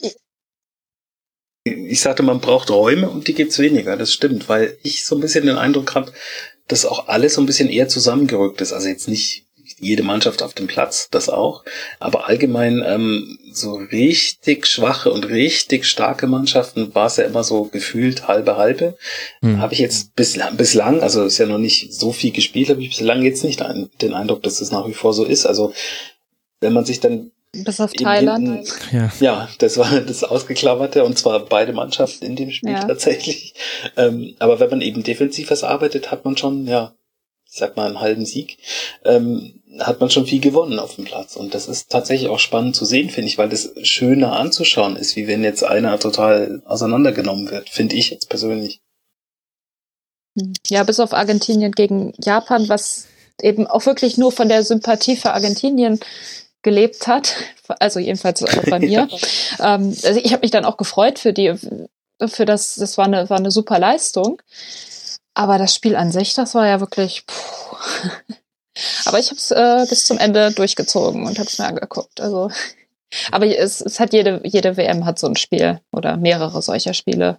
ich 1.64 2.00
sagte, 2.00 2.22
man 2.22 2.40
braucht 2.40 2.70
Räume 2.70 3.08
und 3.08 3.28
die 3.28 3.34
gibt's 3.34 3.58
weniger. 3.58 3.96
Das 3.96 4.12
stimmt, 4.12 4.48
weil 4.48 4.76
ich 4.82 5.04
so 5.04 5.14
ein 5.14 5.20
bisschen 5.20 5.46
den 5.46 5.58
Eindruck 5.58 5.94
habe, 5.94 6.12
dass 6.66 6.86
auch 6.86 7.08
alles 7.08 7.34
so 7.34 7.40
ein 7.40 7.46
bisschen 7.46 7.68
eher 7.68 7.88
zusammengerückt 7.88 8.60
ist. 8.60 8.72
Also 8.72 8.88
jetzt 8.88 9.08
nicht 9.08 9.46
jede 9.78 10.02
Mannschaft 10.02 10.42
auf 10.42 10.54
dem 10.54 10.66
Platz, 10.66 11.08
das 11.10 11.28
auch. 11.28 11.64
Aber 11.98 12.26
allgemein 12.28 12.82
ähm, 12.84 13.38
so 13.56 13.74
richtig 13.74 14.66
schwache 14.66 15.10
und 15.10 15.24
richtig 15.24 15.84
starke 15.84 16.26
Mannschaften 16.26 16.94
war 16.94 17.06
es 17.06 17.16
ja 17.16 17.24
immer 17.24 17.44
so 17.44 17.64
gefühlt 17.64 18.28
halbe 18.28 18.56
halbe. 18.56 18.96
Hm. 19.42 19.60
Habe 19.60 19.74
ich 19.74 19.80
jetzt 19.80 20.14
bislang, 20.14 20.56
bislang, 20.56 21.02
also 21.02 21.24
ist 21.24 21.38
ja 21.38 21.46
noch 21.46 21.58
nicht 21.58 21.92
so 21.92 22.12
viel 22.12 22.32
gespielt, 22.32 22.68
habe 22.70 22.82
ich 22.82 22.90
bislang 22.90 23.22
jetzt 23.22 23.44
nicht 23.44 23.62
den 24.00 24.14
Eindruck, 24.14 24.42
dass 24.42 24.58
das 24.58 24.70
nach 24.70 24.86
wie 24.86 24.94
vor 24.94 25.12
so 25.14 25.24
ist. 25.24 25.46
Also 25.46 25.72
wenn 26.60 26.72
man 26.72 26.84
sich 26.84 27.00
dann 27.00 27.32
bis 27.52 27.80
auf 27.80 27.92
Thailand. 27.92 28.66
Hinten, 28.66 28.96
ja. 28.96 29.12
ja, 29.20 29.48
das 29.58 29.76
war 29.76 30.00
das 30.00 30.24
Ausgeklammerte 30.24 31.04
und 31.04 31.18
zwar 31.18 31.40
beide 31.40 31.72
Mannschaften 31.72 32.24
in 32.24 32.36
dem 32.36 32.50
Spiel 32.50 32.72
ja. 32.72 32.84
tatsächlich. 32.84 33.54
Ähm, 33.96 34.34
aber 34.38 34.58
wenn 34.58 34.70
man 34.70 34.80
eben 34.80 35.02
defensiv 35.02 35.50
was 35.50 35.62
arbeitet, 35.62 36.10
hat 36.10 36.24
man 36.24 36.36
schon, 36.36 36.66
ja, 36.66 36.94
ich 37.46 37.58
sag 37.58 37.76
mal, 37.76 37.86
einen 37.86 38.00
halben 38.00 38.24
Sieg, 38.24 38.56
ähm, 39.04 39.61
hat 39.78 40.00
man 40.00 40.10
schon 40.10 40.26
viel 40.26 40.40
gewonnen 40.40 40.78
auf 40.78 40.96
dem 40.96 41.04
Platz. 41.04 41.36
Und 41.36 41.54
das 41.54 41.68
ist 41.68 41.90
tatsächlich 41.90 42.28
auch 42.28 42.38
spannend 42.38 42.76
zu 42.76 42.84
sehen, 42.84 43.10
finde 43.10 43.28
ich, 43.28 43.38
weil 43.38 43.48
das 43.48 43.72
schöner 43.82 44.32
anzuschauen 44.32 44.96
ist, 44.96 45.16
wie 45.16 45.26
wenn 45.26 45.44
jetzt 45.44 45.64
einer 45.64 45.98
total 45.98 46.62
auseinandergenommen 46.64 47.50
wird, 47.50 47.68
finde 47.68 47.96
ich 47.96 48.10
jetzt 48.10 48.28
persönlich. 48.28 48.80
Ja, 50.68 50.82
bis 50.84 51.00
auf 51.00 51.12
Argentinien 51.12 51.72
gegen 51.72 52.14
Japan, 52.18 52.68
was 52.68 53.06
eben 53.40 53.66
auch 53.66 53.84
wirklich 53.86 54.18
nur 54.18 54.32
von 54.32 54.48
der 54.48 54.62
Sympathie 54.64 55.16
für 55.16 55.32
Argentinien 55.32 56.00
gelebt 56.62 57.06
hat, 57.06 57.34
also 57.80 57.98
jedenfalls 57.98 58.44
bei 58.68 58.78
mir. 58.78 59.08
ja. 59.10 59.74
ähm, 59.74 59.96
also 60.04 60.20
ich 60.22 60.32
habe 60.32 60.42
mich 60.42 60.50
dann 60.50 60.64
auch 60.64 60.76
gefreut 60.76 61.18
für 61.18 61.32
die, 61.32 61.54
für 62.26 62.46
das, 62.46 62.76
das 62.76 62.98
war 62.98 63.06
eine, 63.06 63.28
war 63.30 63.38
eine 63.38 63.50
super 63.50 63.78
Leistung. 63.78 64.40
Aber 65.34 65.56
das 65.56 65.74
Spiel 65.74 65.96
an 65.96 66.12
sich, 66.12 66.34
das 66.34 66.54
war 66.54 66.66
ja 66.66 66.80
wirklich. 66.80 67.24
Puh. 67.26 68.10
Aber 69.04 69.18
ich 69.18 69.26
habe 69.26 69.36
es 69.36 69.50
äh, 69.50 69.86
bis 69.88 70.06
zum 70.06 70.18
Ende 70.18 70.50
durchgezogen 70.52 71.26
und 71.26 71.38
habe 71.38 71.48
es 71.48 71.58
mir 71.58 71.66
angeguckt. 71.66 72.20
Also, 72.20 72.50
aber 73.30 73.46
es, 73.46 73.80
es 73.80 74.00
hat 74.00 74.12
jede 74.12 74.40
jede 74.44 74.76
WM 74.76 75.04
hat 75.04 75.18
so 75.18 75.26
ein 75.26 75.36
Spiel 75.36 75.80
oder 75.92 76.16
mehrere 76.16 76.62
solcher 76.62 76.94
Spiele. 76.94 77.38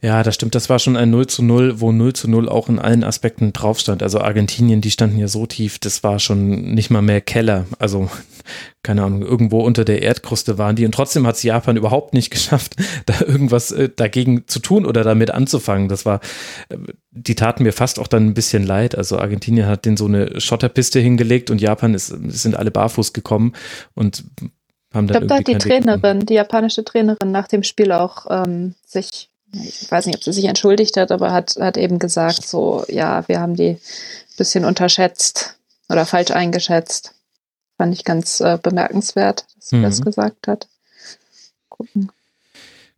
Ja, 0.00 0.22
das 0.22 0.34
stimmt. 0.34 0.54
Das 0.54 0.68
war 0.68 0.78
schon 0.78 0.96
ein 0.96 1.10
0 1.10 1.26
zu 1.26 1.42
0, 1.42 1.80
wo 1.80 1.92
0 1.92 2.12
zu 2.12 2.28
0 2.28 2.48
auch 2.48 2.68
in 2.68 2.78
allen 2.78 3.04
Aspekten 3.04 3.52
drauf 3.52 3.78
stand. 3.78 4.02
Also 4.02 4.20
Argentinien, 4.20 4.80
die 4.80 4.90
standen 4.90 5.18
ja 5.18 5.28
so 5.28 5.46
tief, 5.46 5.78
das 5.78 6.02
war 6.02 6.18
schon 6.18 6.74
nicht 6.74 6.90
mal 6.90 7.02
mehr 7.02 7.20
Keller. 7.20 7.66
Also, 7.78 8.10
keine 8.82 9.02
Ahnung, 9.02 9.22
irgendwo 9.22 9.60
unter 9.60 9.84
der 9.84 10.02
Erdkruste 10.02 10.58
waren 10.58 10.76
die. 10.76 10.84
Und 10.84 10.92
trotzdem 10.92 11.26
hat 11.26 11.36
es 11.36 11.42
Japan 11.42 11.76
überhaupt 11.76 12.14
nicht 12.14 12.30
geschafft, 12.36 12.76
da 13.06 13.20
irgendwas 13.20 13.72
äh, 13.72 13.88
dagegen 13.94 14.46
zu 14.46 14.60
tun 14.60 14.86
oder 14.86 15.02
damit 15.02 15.30
anzufangen. 15.30 15.88
Das 15.88 16.06
war, 16.06 16.20
äh, 16.68 16.76
die 17.10 17.34
taten 17.34 17.62
mir 17.62 17.72
fast 17.72 17.98
auch 17.98 18.08
dann 18.08 18.26
ein 18.26 18.34
bisschen 18.34 18.64
leid. 18.64 18.96
Also 18.96 19.18
Argentinien 19.18 19.66
hat 19.66 19.84
den 19.84 19.96
so 19.96 20.06
eine 20.06 20.40
Schotterpiste 20.40 21.00
hingelegt 21.00 21.50
und 21.50 21.60
Japan 21.60 21.94
ist, 21.94 22.08
sind 22.08 22.56
alle 22.56 22.70
barfuß 22.70 23.12
gekommen 23.12 23.54
und 23.94 24.24
haben 24.92 25.06
dann 25.06 25.22
ich 25.22 25.26
glaube, 25.26 25.26
da 25.26 25.36
hat 25.36 25.48
die 25.48 25.58
Trainerin, 25.58 26.20
die 26.20 26.34
japanische 26.34 26.84
Trainerin 26.84 27.30
nach 27.30 27.48
dem 27.48 27.62
Spiel 27.62 27.92
auch 27.92 28.26
ähm, 28.30 28.74
sich 28.86 29.30
ich 29.52 29.90
weiß 29.90 30.06
nicht, 30.06 30.16
ob 30.16 30.24
sie 30.24 30.32
sich 30.32 30.44
entschuldigt 30.44 30.96
hat, 30.96 31.12
aber 31.12 31.32
hat, 31.32 31.56
hat 31.60 31.76
eben 31.76 31.98
gesagt, 31.98 32.46
so, 32.46 32.84
ja, 32.88 33.26
wir 33.28 33.40
haben 33.40 33.54
die 33.54 33.70
ein 33.70 34.36
bisschen 34.36 34.64
unterschätzt 34.64 35.56
oder 35.88 36.04
falsch 36.06 36.30
eingeschätzt. 36.30 37.14
Fand 37.76 37.94
ich 37.94 38.04
ganz 38.04 38.40
äh, 38.40 38.58
bemerkenswert, 38.62 39.46
dass 39.56 39.68
sie 39.68 39.76
mhm. 39.76 39.82
das 39.82 40.02
gesagt 40.02 40.48
hat. 40.48 40.66
Gucken. 41.68 42.10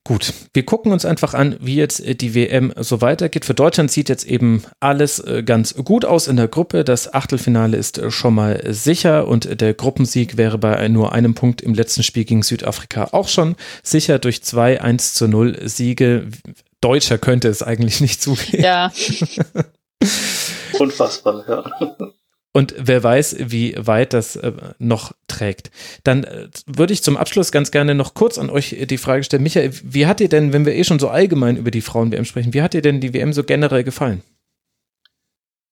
Gut, 0.08 0.32
wir 0.54 0.64
gucken 0.64 0.90
uns 0.90 1.04
einfach 1.04 1.34
an, 1.34 1.58
wie 1.60 1.74
jetzt 1.74 2.00
äh, 2.00 2.14
die 2.14 2.34
WM 2.34 2.72
so 2.78 3.02
weitergeht. 3.02 3.44
Für 3.44 3.52
Deutschland 3.52 3.90
sieht 3.90 4.08
jetzt 4.08 4.24
eben 4.24 4.62
alles 4.80 5.18
äh, 5.18 5.42
ganz 5.42 5.74
gut 5.74 6.06
aus 6.06 6.28
in 6.28 6.36
der 6.36 6.48
Gruppe. 6.48 6.82
Das 6.82 7.12
Achtelfinale 7.12 7.76
ist 7.76 7.98
äh, 7.98 8.10
schon 8.10 8.34
mal 8.34 8.58
sicher 8.72 9.28
und 9.28 9.60
der 9.60 9.74
Gruppensieg 9.74 10.38
wäre 10.38 10.56
bei 10.56 10.88
nur 10.88 11.12
einem 11.12 11.34
Punkt 11.34 11.60
im 11.60 11.74
letzten 11.74 12.02
Spiel 12.02 12.24
gegen 12.24 12.42
Südafrika 12.42 13.08
auch 13.12 13.28
schon 13.28 13.54
sicher 13.82 14.18
durch 14.18 14.42
zwei 14.42 14.80
1 14.80 15.12
zu 15.12 15.28
0 15.28 15.68
Siege. 15.68 16.28
Deutscher 16.80 17.18
könnte 17.18 17.48
es 17.48 17.62
eigentlich 17.62 18.00
nicht 18.00 18.22
zugehen. 18.22 18.62
Ja. 18.64 18.90
Unfassbar, 20.78 21.44
ja. 21.46 22.10
Und 22.52 22.74
wer 22.78 23.02
weiß, 23.02 23.36
wie 23.38 23.74
weit 23.78 24.12
das 24.14 24.36
äh, 24.36 24.52
noch 24.78 25.12
trägt. 25.26 25.70
Dann 26.02 26.24
äh, 26.24 26.48
würde 26.66 26.92
ich 26.92 27.02
zum 27.02 27.16
Abschluss 27.16 27.52
ganz 27.52 27.70
gerne 27.70 27.94
noch 27.94 28.14
kurz 28.14 28.38
an 28.38 28.50
euch 28.50 28.74
die 28.88 28.98
Frage 28.98 29.22
stellen. 29.22 29.42
Michael, 29.42 29.72
wie 29.82 30.06
hat 30.06 30.20
dir 30.20 30.28
denn, 30.28 30.52
wenn 30.52 30.64
wir 30.64 30.74
eh 30.74 30.84
schon 30.84 30.98
so 30.98 31.08
allgemein 31.08 31.56
über 31.56 31.70
die 31.70 31.82
Frauen-WM 31.82 32.24
sprechen, 32.24 32.54
wie 32.54 32.62
hat 32.62 32.74
dir 32.74 32.82
denn 32.82 33.00
die 33.00 33.12
WM 33.12 33.32
so 33.32 33.44
generell 33.44 33.84
gefallen? 33.84 34.22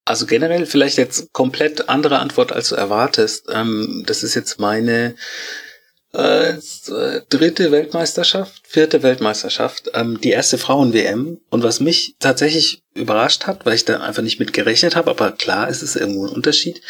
Also 0.05 0.27
generell 0.27 0.67
vielleicht 0.67 0.99
jetzt 0.99 1.33
komplett 1.33 1.89
andere 1.89 2.21
Antwort, 2.21 2.53
als 2.53 2.69
du 2.69 2.77
erwartest. 2.77 3.47
Ähm, 3.53 4.05
das 4.07 4.23
ist 4.23 4.35
jetzt 4.35 4.61
meine 4.61 5.17
äh, 6.17 7.21
dritte 7.29 7.71
Weltmeisterschaft, 7.71 8.63
vierte 8.67 9.03
Weltmeisterschaft, 9.03 9.91
ähm, 9.95 10.19
die 10.21 10.31
erste 10.31 10.57
Frauen-WM. 10.57 11.39
Und 11.51 11.63
was 11.63 11.81
mich 11.81 12.17
tatsächlich 12.19 12.83
überrascht 12.95 13.47
hat, 13.47 13.67
weil 13.67 13.75
ich 13.75 13.85
da 13.85 14.01
einfach 14.01 14.23
nicht 14.23 14.41
mit 14.41 14.53
gerechnet 14.53 14.97
habe, 14.97 15.11
aber 15.11 15.33
klar 15.33 15.69
ist 15.69 15.83
es 15.83 15.95
irgendwo 15.95 16.27
ein 16.27 16.33
Unterschied. 16.33 16.81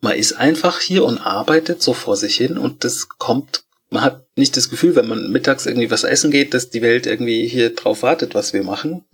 Man 0.00 0.16
ist 0.16 0.34
einfach 0.34 0.80
hier 0.80 1.04
und 1.04 1.18
arbeitet 1.18 1.82
so 1.82 1.94
vor 1.94 2.16
sich 2.16 2.36
hin 2.36 2.58
und 2.58 2.84
das 2.84 3.08
kommt 3.08 3.64
man 3.94 4.02
hat 4.02 4.24
nicht 4.36 4.56
das 4.56 4.70
Gefühl, 4.70 4.96
wenn 4.96 5.06
man 5.06 5.30
mittags 5.30 5.66
irgendwie 5.66 5.88
was 5.88 6.02
essen 6.02 6.32
geht, 6.32 6.52
dass 6.52 6.68
die 6.68 6.82
Welt 6.82 7.06
irgendwie 7.06 7.46
hier 7.46 7.72
drauf 7.72 8.02
wartet, 8.02 8.34
was 8.34 8.52
wir 8.52 8.64
machen. 8.64 9.04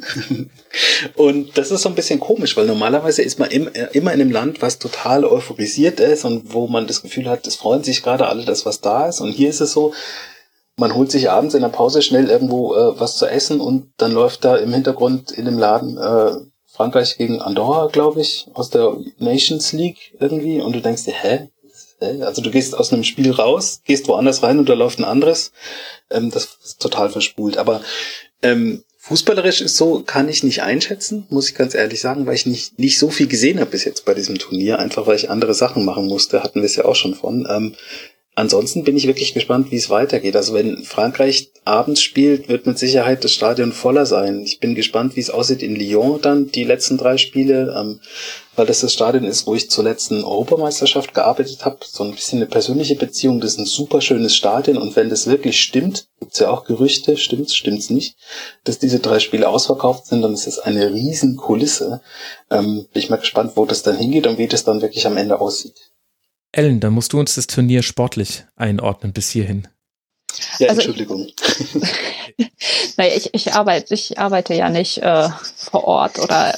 und 1.17 1.59
das 1.59 1.71
ist 1.71 1.83
so 1.83 1.91
ein 1.91 1.95
bisschen 1.95 2.19
komisch, 2.19 2.57
weil 2.57 2.65
normalerweise 2.65 3.21
ist 3.21 3.39
man 3.39 3.51
immer 3.51 3.75
in 3.93 4.09
einem 4.09 4.31
Land, 4.31 4.63
was 4.63 4.79
total 4.79 5.27
euphorisiert 5.27 6.01
ist 6.01 6.25
und 6.25 6.55
wo 6.55 6.67
man 6.67 6.87
das 6.87 7.03
Gefühl 7.03 7.29
hat, 7.29 7.47
es 7.47 7.57
freuen 7.57 7.85
sich 7.85 8.03
gerade 8.03 8.27
alle, 8.27 8.47
dass 8.47 8.65
was 8.65 8.81
da 8.81 9.07
ist. 9.07 9.21
Und 9.21 9.33
hier 9.33 9.51
ist 9.51 9.61
es 9.61 9.73
so, 9.73 9.93
man 10.79 10.95
holt 10.95 11.11
sich 11.11 11.29
abends 11.29 11.55
in 11.55 11.61
der 11.61 11.69
Pause 11.69 12.01
schnell 12.01 12.31
irgendwo 12.31 12.75
äh, 12.75 12.99
was 12.99 13.19
zu 13.19 13.27
essen 13.27 13.61
und 13.61 13.93
dann 13.99 14.13
läuft 14.13 14.47
da 14.47 14.57
im 14.57 14.73
Hintergrund 14.73 15.31
in 15.31 15.45
dem 15.45 15.59
Laden 15.59 15.99
äh, 15.99 16.33
Frankreich 16.73 17.19
gegen 17.19 17.43
Andorra, 17.43 17.89
glaube 17.93 18.23
ich, 18.23 18.49
aus 18.55 18.71
der 18.71 18.97
Nations 19.19 19.75
League 19.75 20.17
irgendwie 20.19 20.63
und 20.63 20.75
du 20.75 20.81
denkst 20.81 21.05
dir, 21.05 21.13
hä, 21.13 21.51
also 22.01 22.43
du 22.43 22.51
gehst 22.51 22.75
aus 22.75 22.93
einem 22.93 23.05
Spiel 23.05 23.31
raus, 23.31 23.83
gehst 23.85 24.09
woanders 24.09 24.43
rein 24.43 24.59
und 24.59 24.69
da 24.69 24.75
läuft 24.75 24.99
ein 24.99 25.05
anderes. 25.05 25.53
Ähm, 26.11 26.31
das 26.31 26.59
ist 26.65 26.81
total 26.81 27.11
verspult. 27.11 27.59
Aber 27.59 27.83
ähm, 28.43 28.85
fußballerisch 28.99 29.61
ist 29.61 29.77
so, 29.77 30.03
kann 30.03 30.29
ich 30.29 30.43
nicht 30.43 30.63
einschätzen, 30.63 31.27
muss 31.31 31.49
ich 31.49 31.55
ganz 31.55 31.75
ehrlich 31.75 32.01
sagen, 32.01 32.27
weil 32.27 32.35
ich 32.35 32.47
nicht, 32.47 32.79
nicht 32.79 32.99
so 32.99 33.11
viel 33.11 33.27
gesehen 33.27 33.61
habe 33.61 33.71
bis 33.71 33.85
jetzt 33.85 34.05
bei 34.05 34.15
diesem 34.15 34.39
Turnier, 34.39 34.79
einfach 34.79 35.07
weil 35.07 35.17
ich 35.17 35.31
andere 35.31 35.55
Sachen 35.55 35.85
machen 35.85 36.07
musste, 36.07 36.43
hatten 36.43 36.61
wir 36.61 36.67
es 36.67 36.77
ja 36.77 36.85
auch 36.85 36.97
schon 36.97 37.15
von. 37.15 37.47
Ähm, 37.51 37.75
ansonsten 38.35 38.85
bin 38.85 38.97
ich 38.97 39.07
wirklich 39.07 39.35
gespannt, 39.35 39.71
wie 39.71 39.77
es 39.77 39.91
weitergeht. 39.91 40.37
Also 40.37 40.55
wenn 40.55 40.85
Frankreich 40.85 41.53
abends 41.65 42.03
spielt, 42.03 42.49
wird 42.49 42.67
mit 42.67 42.79
Sicherheit 42.79 43.25
das 43.25 43.33
Stadion 43.33 43.73
voller 43.73 44.07
sein. 44.07 44.43
Ich 44.45 44.61
bin 44.61 44.75
gespannt, 44.75 45.17
wie 45.17 45.21
es 45.21 45.31
aussieht 45.31 45.63
in 45.63 45.77
Lyon 45.77 46.21
dann, 46.23 46.51
die 46.51 46.65
letzten 46.65 46.97
drei 46.97 47.17
Spiele, 47.17 47.75
ähm, 47.79 48.01
weil 48.57 48.67
das 48.67 48.81
das 48.81 48.93
Stadion 48.93 49.25
ist, 49.25 49.47
wo 49.47 49.55
ich 49.55 49.71
zur 49.71 49.85
letzten 49.85 50.25
Europameisterschaft 50.25 51.15
gearbeitet 51.15 51.65
habe. 51.65 51.79
So 51.85 52.05
ein 52.05 52.13
bisschen 52.13 52.39
eine 52.39 52.47
persönliche 52.47 52.97
Beziehung. 52.97 53.41
Das 53.41 53.53
ist 53.53 53.59
ein 53.59 53.67
super 53.67 54.01
schönes 54.01 54.35
Stadion 54.35 54.79
und 54.79 54.97
wenn 54.97 55.11
das 55.11 55.27
wirklich 55.27 55.61
stimmt, 55.61 56.09
gibt's 56.21 56.39
ja 56.39 56.51
auch 56.51 56.65
Gerüchte, 56.65 57.17
stimmt's, 57.17 57.55
stimmt's 57.55 57.91
nicht, 57.91 58.17
dass 58.65 58.79
diese 58.79 59.01
drei 59.01 59.19
Spiele 59.19 59.49
ausverkauft 59.49 60.07
sind, 60.07 60.23
dann 60.23 60.35
ist 60.35 60.47
es 60.47 60.59
eine 60.59 60.93
riesen 60.93 61.37
Kulisse. 61.37 62.01
Ähm, 62.51 62.87
bin 62.93 63.03
ich 63.03 63.11
mal 63.11 63.17
gespannt, 63.17 63.53
wo 63.57 63.65
das 63.65 63.83
dann 63.83 63.97
hingeht 63.97 64.27
und 64.27 64.39
wie 64.39 64.49
das 64.49 64.65
dann 64.65 64.83
wirklich 64.83 65.07
am 65.07 65.17
Ende 65.17 65.41
aussieht. 65.41 65.90
Ellen, 66.53 66.81
dann 66.81 66.93
musst 66.93 67.13
du 67.13 67.21
uns 67.21 67.37
das 67.37 67.47
Turnier 67.47 67.83
sportlich 67.83 68.45
einordnen 68.57 69.13
bis 69.13 69.31
hierhin. 69.31 69.69
Ja, 70.59 70.69
also, 70.69 70.81
Entschuldigung. 70.81 71.29
naja, 72.97 73.15
ich, 73.17 73.35
ich, 73.35 73.53
arbeite, 73.53 73.95
ich 73.95 74.19
arbeite 74.19 74.55
ja 74.55 74.69
nicht 74.69 74.99
äh, 74.99 75.29
vor 75.57 75.85
Ort 75.85 76.19
oder 76.19 76.55
äh, 76.55 76.57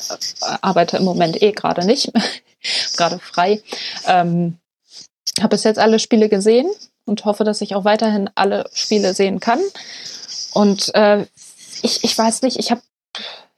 arbeite 0.60 0.96
im 0.96 1.04
Moment 1.04 1.42
eh 1.42 1.52
gerade 1.52 1.86
nicht, 1.86 2.12
gerade 2.96 3.18
frei. 3.18 3.62
Ähm, 4.06 4.58
habe 5.40 5.56
bis 5.56 5.64
jetzt 5.64 5.78
alle 5.78 5.98
Spiele 5.98 6.28
gesehen 6.28 6.70
und 7.04 7.24
hoffe, 7.24 7.44
dass 7.44 7.60
ich 7.60 7.74
auch 7.74 7.84
weiterhin 7.84 8.30
alle 8.34 8.68
Spiele 8.72 9.14
sehen 9.14 9.40
kann. 9.40 9.60
Und 10.52 10.94
äh, 10.94 11.26
ich, 11.82 12.04
ich 12.04 12.16
weiß 12.16 12.42
nicht, 12.42 12.58
ich 12.58 12.70
habe, 12.70 12.82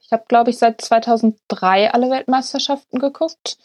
ich 0.01 0.11
hab, 0.11 0.27
glaube 0.27 0.49
ich, 0.49 0.57
seit 0.57 0.81
2003 0.81 1.91
alle 1.91 2.09
Weltmeisterschaften 2.09 2.99
geguckt 2.99 3.57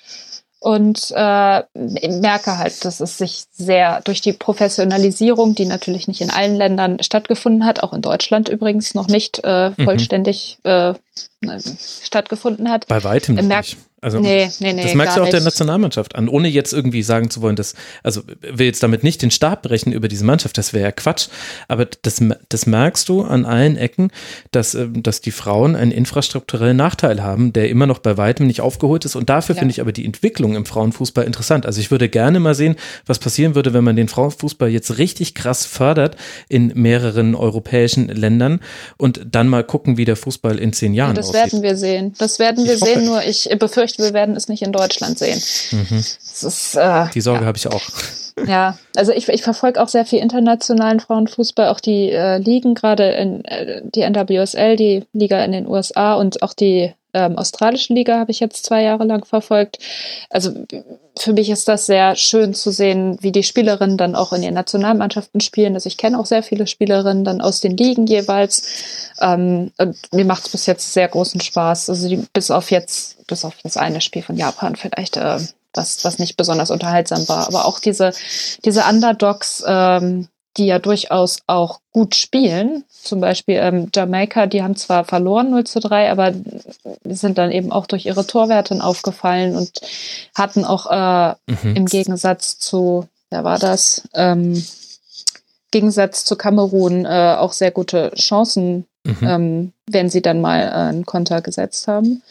und 0.61 1.11
äh, 1.17 1.63
merke 1.75 2.59
halt, 2.59 2.85
dass 2.85 3.01
es 3.01 3.17
sich 3.17 3.45
sehr 3.51 4.03
durch 4.03 4.21
die 4.21 4.35
Professionalisierung, 4.35 5.55
die 5.55 5.65
natürlich 5.65 6.07
nicht 6.07 6.21
in 6.21 6.31
allen 6.31 6.55
Ländern 6.55 7.03
stattgefunden 7.03 7.65
hat, 7.65 7.83
auch 7.83 7.95
in 7.95 8.03
Deutschland 8.03 8.51
übrigens 8.51 8.95
noch 8.95 9.09
nicht 9.09 9.41
äh, 9.43 9.71
mhm. 9.71 9.85
vollständig 9.85 10.59
mhm. 10.63 10.97
äh, 11.43 11.59
stattgefunden 12.05 12.71
hat. 12.71 12.87
Bei 12.89 13.03
weitem 13.03 13.37
nicht. 13.37 13.79
Also 14.03 14.19
nee, 14.19 14.51
nee, 14.61 14.73
nee, 14.73 14.83
das 14.83 14.95
merkst 14.95 15.17
du 15.17 15.21
auch 15.21 15.25
nicht. 15.25 15.35
der 15.35 15.43
Nationalmannschaft 15.43 16.15
an, 16.15 16.29
ohne 16.29 16.49
jetzt 16.49 16.73
irgendwie 16.73 17.03
sagen 17.03 17.29
zu 17.29 17.43
wollen, 17.43 17.57
dass, 17.57 17.75
also 18.03 18.23
will 18.41 18.65
jetzt 18.65 18.83
damit 18.83 19.05
nicht 19.05 19.21
den 19.21 19.31
Stab 19.31 19.63
brechen 19.63 19.93
über 19.93 20.09
diese 20.09 20.25
Mannschaft, 20.25 20.57
das 20.57 20.73
wäre 20.73 20.85
ja 20.85 20.93
Quatsch, 20.93 21.29
aber 21.69 21.85
das, 21.85 22.23
das 22.49 22.65
merkst 22.65 23.09
du 23.11 23.23
an 23.23 23.45
allen 23.45 23.77
Ecken, 23.77 24.11
dass, 24.53 24.75
ähm, 24.75 25.03
dass 25.03 25.21
die 25.21 25.33
Frauen 25.33 25.77
einen 25.77 25.93
infrastrukturellen 25.93 26.79
Nachteil 26.79 27.23
haben, 27.23 27.53
der 27.53 27.69
immer 27.69 27.87
noch 27.87 27.99
bei 27.99 28.17
weitem 28.17 28.47
nicht 28.47 28.63
aufgeholt 28.63 29.05
ist 29.05 29.17
und 29.17 29.29
dafür 29.29 29.55
ja. 29.55 29.59
finde 29.59 29.73
ich 29.73 29.83
aber 29.83 29.93
die 29.93 30.07
Entwicklung 30.07 30.57
im 30.57 30.65
Frauenfußball 30.65 31.25
interessant. 31.25 31.67
Also 31.67 31.81
ich 31.81 31.91
würde 31.91 32.09
gerne 32.09 32.41
mal 32.41 32.55
sehen, 32.55 32.77
was 33.05 33.19
passieren 33.19 33.55
würde, 33.55 33.75
wenn 33.75 33.85
man 33.85 33.97
den 33.97 34.09
Frauenfußball 34.09 34.71
jetzt 34.71 34.97
richtig 34.97 35.35
krass 35.35 35.67
fördert 35.67 36.17
in 36.49 36.73
mehreren 36.75 37.35
europäischen 37.35 38.09
Ländern 38.09 38.61
und 38.97 39.21
dann 39.31 39.47
mal 39.49 39.63
gucken, 39.63 39.99
wie 39.99 40.07
der 40.07 40.17
Fußball 40.17 40.59
in 40.59 40.73
zehn 40.73 40.95
Jahren 40.95 41.17
ja, 41.17 41.17
das 41.17 41.29
aussieht. 41.29 41.43
Das 41.43 41.53
werden 41.53 41.63
wir 41.63 41.77
sehen. 41.77 42.15
Das 42.17 42.39
werden 42.39 42.65
wir 42.65 42.79
sehen, 42.79 43.05
nur 43.05 43.23
ich 43.23 43.51
befürchte, 43.59 43.90
befürchte, 43.97 44.03
wir 44.03 44.19
werden 44.19 44.37
es 44.37 44.49
nicht 44.49 44.63
in 44.63 44.73
Deutschland 44.73 45.19
sehen. 45.19 45.41
Mhm. 45.73 45.99
Ist, 45.99 46.75
äh, 46.77 47.07
Die 47.15 47.21
Sorge 47.21 47.43
ja. 47.43 47.47
habe 47.47 47.59
ich 47.59 47.67
auch. 47.67 47.83
Ja, 48.47 48.79
also 48.97 49.13
ich, 49.13 49.29
ich 49.29 49.43
verfolge 49.43 49.83
auch 49.83 49.89
sehr 49.89 50.05
viel 50.05 50.21
internationalen 50.21 51.01
Frauenfußball, 51.01 51.69
auch 51.69 51.81
die 51.81 52.11
äh, 52.11 52.39
Ligen, 52.39 52.75
gerade 52.75 53.11
in 53.11 53.45
äh, 53.45 53.83
die 53.85 54.03
NWSL, 54.03 54.77
die 54.77 55.05
Liga 55.13 55.45
in 55.45 55.53
den 55.53 55.67
USA 55.67 56.15
und 56.15 56.43
auch 56.43 56.55
die 56.55 56.93
ähm, 57.13 57.37
australische 57.37 57.93
Liga 57.93 58.19
habe 58.19 58.31
ich 58.31 58.41
jetzt 58.41 58.65
zwei 58.65 58.83
Jahre 58.83 59.05
lang 59.05 59.25
verfolgt. 59.25 59.79
Also 60.29 60.53
für 61.19 61.33
mich 61.33 61.51
ist 61.51 61.69
das 61.69 61.87
sehr 61.87 62.15
schön 62.17 62.55
zu 62.55 62.71
sehen, 62.71 63.19
wie 63.21 63.33
die 63.33 63.43
Spielerinnen 63.43 63.97
dann 63.97 64.15
auch 64.15 64.33
in 64.33 64.43
ihren 64.43 64.55
Nationalmannschaften 64.55 65.41
spielen. 65.41 65.75
Also 65.75 65.89
ich 65.89 65.97
kenne 65.97 66.19
auch 66.19 66.27
sehr 66.27 66.43
viele 66.43 66.67
Spielerinnen 66.67 67.25
dann 67.25 67.41
aus 67.41 67.61
den 67.61 67.77
Ligen 67.77 68.07
jeweils. 68.07 69.13
Ähm, 69.21 69.73
und 69.79 69.97
mir 70.13 70.25
macht 70.25 70.47
es 70.47 70.53
bis 70.53 70.67
jetzt 70.67 70.93
sehr 70.93 71.09
großen 71.09 71.41
Spaß. 71.41 71.91
Also 71.91 72.09
die, 72.09 72.25
bis 72.33 72.51
auf 72.51 72.71
jetzt, 72.71 73.27
bis 73.27 73.45
auf 73.45 73.55
das 73.63 73.77
eine 73.77 74.01
Spiel 74.01 74.23
von 74.23 74.37
Japan 74.37 74.77
vielleicht, 74.77 75.17
äh, 75.17 75.39
was, 75.75 76.05
was 76.05 76.19
nicht 76.19 76.37
besonders 76.37 76.71
unterhaltsam 76.71 77.29
war. 77.29 77.47
Aber 77.47 77.65
auch 77.65 77.79
diese, 77.79 78.13
diese 78.65 78.85
Underdogs, 78.85 79.63
ähm, 79.67 80.29
die 80.57 80.67
ja 80.67 80.79
durchaus 80.79 81.39
auch 81.47 81.81
gut 81.93 82.15
spielen. 82.15 82.85
Zum 82.89 83.21
Beispiel 83.21 83.57
ähm, 83.57 83.89
Jamaika, 83.95 84.47
die 84.47 84.63
haben 84.63 84.77
zwar 84.77 85.05
verloren 85.05 85.51
0 85.51 85.65
zu 85.65 85.81
3, 85.81 86.11
aber 86.11 86.35
sind 87.05 87.39
dann 87.39 87.53
eben 87.53 87.71
auch 87.71 87.87
durch 87.87 88.07
ihre 88.07 88.27
Torwerte 88.27 88.83
aufgefallen 88.83 89.57
und 89.57 89.81
hatten 90.35 90.65
auch 90.65 90.91
äh, 90.91 91.35
mhm. 91.47 91.77
im 91.77 91.87
Gegensatz 91.87 92.59
zu, 92.59 93.07
wer 93.31 93.45
war 93.45 93.59
das? 93.59 94.03
Ähm, 94.15 94.63
Gegensatz 95.71 96.25
zu 96.25 96.37
Kamerun 96.37 97.05
äh, 97.05 97.37
auch 97.39 97.53
sehr 97.53 97.71
gute 97.71 98.13
Chancen, 98.17 98.87
mhm. 99.05 99.19
ähm, 99.23 99.73
wenn 99.89 100.11
sie 100.11 100.21
dann 100.21 100.41
mal 100.41 100.63
äh, 100.63 100.73
einen 100.73 101.07
Konter 101.07 101.43
gesetzt 101.43 101.87
haben. 101.87 102.23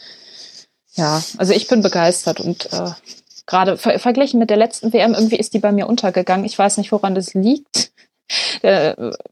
Ja, 0.96 1.24
also 1.38 1.54
ich 1.54 1.68
bin 1.68 1.82
begeistert 1.82 2.42
und 2.42 2.72
äh, 2.74 2.92
gerade 3.50 3.78
ver 3.78 4.00
verglichen 4.00 4.40
mit 4.40 4.50
der 4.50 4.58
letzten 4.58 4.94
WM, 4.94 5.14
irgendwie 5.14 5.38
ist 5.38 5.54
die 5.54 5.60
bei 5.60 5.72
mir 5.72 5.88
untergegangen. 5.88 6.46
Ich 6.46 6.58
weiß 6.58 6.78
nicht, 6.78 6.92
woran 6.92 7.16
das 7.16 7.34
liegt. 7.34 7.92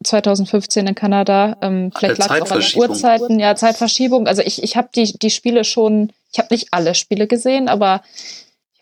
2015 0.02 0.88
in 0.88 0.94
Kanada. 0.96 1.56
Ähm, 1.62 1.92
vielleicht 1.96 2.18
lag 2.18 2.34
es 2.34 2.42
auch 2.42 2.50
an 2.50 2.60
den 2.60 2.78
Uhrzeiten. 2.80 3.38
Ja, 3.38 3.54
Zeitverschiebung. 3.54 4.26
Also 4.26 4.42
ich, 4.42 4.60
ich 4.64 4.76
habe 4.76 4.88
die, 4.92 5.16
die 5.16 5.30
Spiele 5.30 5.62
schon, 5.62 6.12
ich 6.32 6.40
habe 6.40 6.48
nicht 6.50 6.68
alle 6.72 6.96
Spiele 6.96 7.28
gesehen, 7.28 7.68
aber 7.68 8.02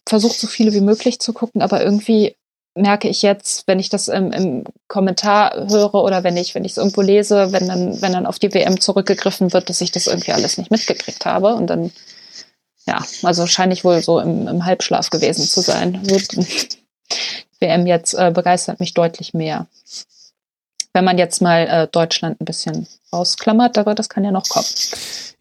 versucht 0.09 0.39
so 0.39 0.47
viele 0.47 0.73
wie 0.73 0.81
möglich 0.81 1.21
zu 1.21 1.35
gucken. 1.35 1.61
Aber 1.61 1.85
irgendwie 1.85 2.35
merke 2.75 3.09
ich 3.09 3.21
jetzt, 3.21 3.69
wenn 3.69 3.79
ich 3.79 3.91
das 3.91 4.09
im, 4.09 4.33
im 4.33 4.65
Kommentar 4.89 5.69
höre 5.69 5.97
oder 5.97 6.25
wenn 6.25 6.39
ich, 6.39 6.55
wenn 6.55 6.65
ich 6.65 6.73
es 6.73 6.79
irgendwo 6.79 7.03
lese, 7.03 7.53
wenn 7.53 7.69
dann, 7.69 8.01
wenn 8.01 8.13
dann 8.13 8.27
auf 8.27 8.39
die 8.39 8.55
WM 8.55 8.81
zurückgegriffen 8.81 9.53
wird, 9.53 9.69
dass 9.69 9.83
ich 9.83 9.93
das 9.93 10.07
irgendwie 10.07 10.33
alles 10.33 10.57
nicht 10.57 10.71
mitgekriegt 10.71 11.27
habe. 11.27 11.55
Und 11.55 11.67
dann, 11.67 11.93
ja, 12.87 13.05
also 13.23 13.47
scheine 13.47 13.73
ich 13.73 13.85
wohl 13.85 14.03
so 14.03 14.21
im, 14.21 14.47
im 14.47 14.65
Halbschlaf 14.65 15.11
gewesen 15.11 15.45
zu 15.47 15.61
sein. 15.61 16.03
WM 17.61 17.87
jetzt 17.87 18.15
äh, 18.15 18.31
begeistert 18.33 18.81
mich 18.81 18.95
deutlich 18.95 19.35
mehr. 19.35 19.67
Wenn 20.93 21.05
man 21.05 21.19
jetzt 21.19 21.43
mal 21.43 21.67
äh, 21.67 21.89
Deutschland 21.89 22.41
ein 22.41 22.45
bisschen 22.45 22.87
ausklammert, 23.11 23.77
aber 23.79 23.95
das 23.95 24.09
kann 24.09 24.25
ja 24.25 24.31
noch 24.31 24.49
kommen. 24.49 24.67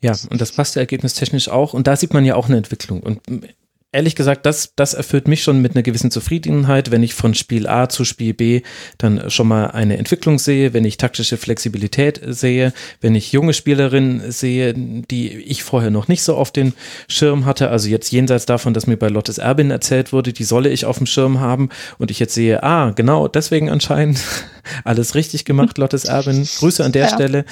Ja, 0.02 0.14
und 0.30 0.41
das 0.41 0.52
passt 0.52 0.76
ja 0.76 0.82
ergebnistechnisch 0.82 1.50
auch. 1.50 1.74
Und 1.74 1.88
da 1.88 1.96
sieht 1.96 2.14
man 2.14 2.26
ja 2.26 2.36
auch 2.36 2.48
eine 2.48 2.58
Entwicklung. 2.58 3.02
Und 3.02 3.22
ehrlich 3.96 4.16
gesagt, 4.16 4.46
das, 4.46 4.74
das 4.76 4.93
erfüllt 4.93 5.28
mich 5.28 5.41
schon 5.41 5.62
mit 5.62 5.74
einer 5.74 5.82
gewissen 5.82 6.12
Zufriedenheit, 6.12 6.91
wenn 6.91 7.02
ich 7.02 7.14
von 7.14 7.34
Spiel 7.34 7.66
A 7.66 7.88
zu 7.88 8.04
Spiel 8.04 8.34
B 8.34 8.62
dann 8.98 9.30
schon 9.30 9.48
mal 9.48 9.68
eine 9.68 9.98
Entwicklung 9.98 10.38
sehe, 10.38 10.74
wenn 10.74 10.84
ich 10.84 10.98
taktische 10.98 11.38
Flexibilität 11.38 12.20
sehe, 12.28 12.74
wenn 13.00 13.16
ich 13.16 13.32
junge 13.32 13.54
Spielerinnen 13.54 14.32
sehe, 14.32 14.74
die 14.74 15.30
ich 15.30 15.64
vorher 15.64 15.91
noch 15.91 16.10
nicht 16.10 16.24
so 16.24 16.36
auf 16.36 16.52
den 16.52 16.74
Schirm 17.08 17.46
hatte. 17.46 17.70
Also 17.70 17.88
jetzt 17.88 18.12
jenseits 18.12 18.46
davon, 18.46 18.74
dass 18.74 18.86
mir 18.86 18.98
bei 18.98 19.08
Lottes 19.08 19.38
Erbin 19.38 19.72
erzählt 19.72 20.12
wurde, 20.12 20.34
die 20.34 20.43
solle 20.43 20.70
ich 20.70 20.86
auf 20.86 20.98
dem 20.98 21.08
Schirm 21.08 21.39
haben 21.39 21.70
und 21.98 22.12
ich 22.12 22.20
jetzt 22.20 22.34
sehe, 22.34 22.64
ah, 22.64 22.91
genau, 22.91 23.30
deswegen 23.30 23.70
anscheinend 23.70 24.20
alles 24.84 25.16
richtig 25.16 25.46
gemacht, 25.46 25.78
Lottes 25.78 26.04
Erbin. 26.04 26.46
Grüße 26.60 26.84
an 26.84 26.91
der 26.91 27.06
ja. 27.06 27.14
Stelle 27.14 27.46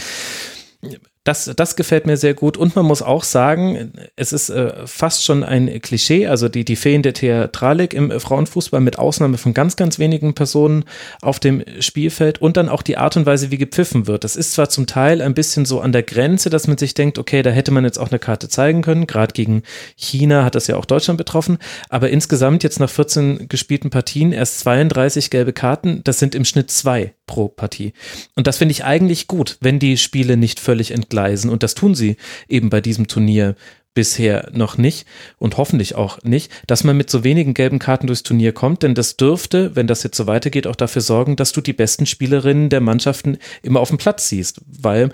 das, 1.24 1.52
das 1.56 1.76
gefällt 1.76 2.06
mir 2.06 2.18
sehr 2.18 2.34
gut. 2.34 2.58
Und 2.58 2.76
man 2.76 2.86
muss 2.86 3.02
auch 3.02 3.24
sagen, 3.24 3.94
es 4.16 4.34
ist 4.34 4.50
äh, 4.50 4.86
fast 4.86 5.24
schon 5.24 5.44
ein 5.44 5.82
Klischee, 5.82 6.28
also 6.28 6.50
die, 6.50 6.66
die 6.66 6.76
fehlende 6.76 7.14
Theatralik 7.14 7.94
im 7.94 8.12
Frauenfußball 8.20 8.82
mit 8.82 9.00
Ausnahme 9.00 9.38
von 9.38 9.54
ganz, 9.54 9.78
ganz 9.78 10.00
wenigen 10.00 10.34
Personen 10.34 10.84
auf 11.22 11.40
dem 11.40 11.64
Spielfeld 11.80 12.42
und 12.42 12.58
dann 12.58 12.68
auch 12.68 12.82
die 12.82 12.98
Art 12.98 13.16
und 13.16 13.26
Weise, 13.26 13.52
wie 13.52 13.58
gepfiffen 13.58 14.06
wird. 14.08 14.26
Das 14.26 14.36
ist 14.36 14.54
zwar 14.54 14.68
zum 14.68 14.86
Teil 14.86 15.22
ein 15.22 15.34
bisschen 15.34 15.66
so 15.66 15.80
an 15.80 15.94
der 15.94 16.04
Grenze, 16.04 16.50
dass 16.50 16.68
man 16.68 16.78
sich 16.78 16.94
denkt, 16.94 17.18
okay, 17.18 17.42
da 17.42 17.52
hätte 17.52 17.72
man 17.72 17.86
jetzt 17.86 18.00
auch 18.00 18.10
eine 18.10 18.20
Karte 18.20 18.50
zeigen 18.50 18.82
können. 18.82 19.08
Gerade 19.08 19.34
gegen 19.34 19.64
China 19.96 20.44
hat 20.44 20.56
das 20.56 20.68
ja 20.68 20.76
auch 20.76 20.86
Deutschland 20.86 21.18
betroffen. 21.18 21.58
Aber 21.88 22.10
insgesamt 22.10 22.64
jetzt 22.64 22.82
nach 22.82 22.90
14 22.90 23.48
gespielten 23.48 23.90
Partien 23.90 24.34
erst 24.34 24.60
32 24.60 25.30
gelbe 25.30 25.54
Karten. 25.54 26.02
Das 26.04 26.20
sind 26.20 26.36
im 26.36 26.44
Schnitt 26.44 26.70
zwei 26.70 27.14
pro 27.26 27.48
Partie. 27.48 27.94
Und 28.36 28.48
das 28.48 28.58
finde 28.58 28.74
ich 28.74 28.84
eigentlich 28.84 29.28
gut, 29.28 29.58
wenn 29.62 29.80
die 29.80 29.98
Spiele 29.98 30.38
nicht 30.38 30.60
völlig 30.60 30.92
entgleisen. 30.92 31.50
Und 31.50 31.64
das 31.64 31.76
tun 31.76 31.96
sie 31.96 32.18
eben 32.48 32.70
bei 32.70 32.82
diesem 32.82 33.08
Turnier 33.08 33.56
bisher 33.94 34.50
noch 34.52 34.78
nicht 34.78 35.06
und 35.38 35.58
hoffentlich 35.58 35.96
auch 35.96 36.22
nicht, 36.24 36.52
dass 36.68 36.84
man 36.84 36.98
mit 36.98 37.10
so 37.10 37.24
wenigen 37.24 37.54
gelben 37.54 37.80
Karten 37.80 38.08
durchs 38.08 38.24
Turnier 38.24 38.52
kommt, 38.52 38.84
denn 38.84 38.96
das 38.96 39.18
dürfte, 39.18 39.76
wenn 39.76 39.88
das 39.88 40.04
jetzt 40.04 40.18
so 40.18 40.28
weitergeht, 40.28 40.68
auch 40.68 40.76
dafür 40.76 41.02
sorgen, 41.02 41.36
dass 41.36 41.52
du 41.52 41.62
die 41.62 41.74
besten 41.74 42.06
Spielerinnen 42.06 42.70
der 42.70 42.82
Mannschaften 42.82 43.38
immer 43.62 43.80
auf 43.80 43.90
dem 43.90 43.98
Platz 43.98 44.30
siehst, 44.30 44.62
weil 44.66 45.12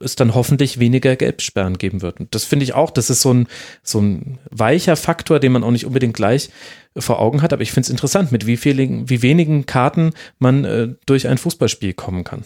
es 0.00 0.16
dann 0.16 0.34
hoffentlich 0.34 0.78
weniger 0.78 1.16
Gelbsperren 1.16 1.76
geben 1.76 2.02
wird. 2.02 2.20
Und 2.20 2.34
das 2.34 2.44
finde 2.44 2.64
ich 2.64 2.74
auch, 2.74 2.90
das 2.90 3.10
ist 3.10 3.20
so 3.20 3.34
ein, 3.34 3.48
so 3.82 4.00
ein 4.00 4.38
weicher 4.50 4.96
Faktor, 4.96 5.40
den 5.40 5.52
man 5.52 5.64
auch 5.64 5.70
nicht 5.70 5.86
unbedingt 5.86 6.14
gleich 6.14 6.50
vor 6.96 7.20
Augen 7.20 7.42
hat, 7.42 7.52
aber 7.52 7.62
ich 7.62 7.72
finde 7.72 7.86
es 7.86 7.90
interessant, 7.90 8.32
mit 8.32 8.46
wie 8.46 8.56
vielen, 8.56 9.08
wie 9.10 9.22
wenigen 9.22 9.66
Karten 9.66 10.12
man 10.38 10.64
äh, 10.64 10.88
durch 11.06 11.28
ein 11.28 11.38
Fußballspiel 11.38 11.94
kommen 11.94 12.24
kann. 12.24 12.44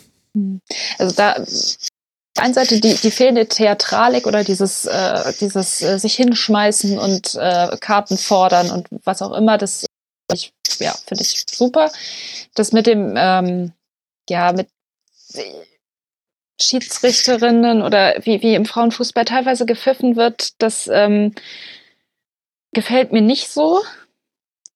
Also 0.99 1.15
da 1.15 1.37
einen 2.39 2.55
Seite 2.55 2.81
die, 2.81 2.95
die 2.95 3.11
fehlende 3.11 3.47
Theatralik 3.47 4.27
oder 4.27 4.45
dieses, 4.45 4.87
äh, 4.87 5.33
dieses 5.41 5.83
äh, 5.83 5.99
sich 5.99 6.15
hinschmeißen 6.15 6.99
und 6.99 7.35
äh, 7.35 7.77
Karten 7.79 8.17
fordern 8.17 8.71
und 8.71 8.89
was 9.05 9.23
auch 9.23 9.33
immer, 9.33 9.59
das 9.59 9.87
ich, 10.33 10.53
ja, 10.79 10.95
finde 11.07 11.25
ich 11.25 11.45
super. 11.51 11.91
Das 12.55 12.73
mit 12.73 12.87
dem, 12.87 13.15
ähm, 13.17 13.73
ja, 14.29 14.53
mit 14.53 14.69
Schiedsrichterinnen 16.61 17.83
oder 17.83 18.15
wie, 18.23 18.41
wie 18.43 18.55
im 18.55 18.65
Frauenfußball 18.65 19.25
teilweise 19.25 19.67
gepfiffen 19.67 20.17
wird, 20.17 20.63
das 20.63 20.89
ähm, 20.91 21.35
gefällt 22.73 23.13
mir 23.13 23.21
nicht 23.21 23.49
so 23.51 23.83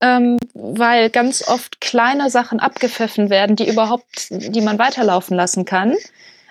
ähm, 0.00 0.38
weil 0.54 1.10
ganz 1.10 1.46
oft 1.48 1.80
kleine 1.80 2.30
Sachen 2.30 2.60
abgepfiffen 2.60 3.30
werden, 3.30 3.56
die 3.56 3.68
überhaupt, 3.68 4.28
die 4.30 4.60
man 4.60 4.78
weiterlaufen 4.78 5.36
lassen 5.36 5.64
kann. 5.64 5.94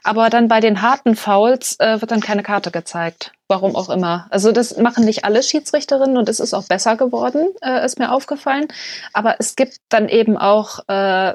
Aber 0.06 0.30
dann 0.30 0.48
bei 0.48 0.60
den 0.60 0.84
harten 0.84 1.16
Fouls 1.16 1.80
äh, 1.80 2.00
wird 2.00 2.12
dann 2.12 2.22
keine 2.22 2.44
Karte 2.44 2.70
gezeigt. 2.70 3.32
Warum 3.48 3.76
auch 3.76 3.90
immer. 3.90 4.28
Also 4.30 4.52
das 4.52 4.78
machen 4.78 5.04
nicht 5.04 5.26
alle 5.26 5.42
Schiedsrichterinnen 5.42 6.18
und 6.18 6.30
es 6.30 6.40
ist 6.40 6.54
auch 6.54 6.66
besser 6.66 6.96
geworden, 6.96 7.48
äh, 7.64 7.84
ist 7.84 7.98
mir 7.98 8.12
aufgefallen. 8.12 8.68
Aber 9.14 9.38
es 9.40 9.56
gibt 9.56 9.80
dann 9.90 10.08
eben 10.08 10.38
auch, 10.38 10.88
äh, 10.88 11.34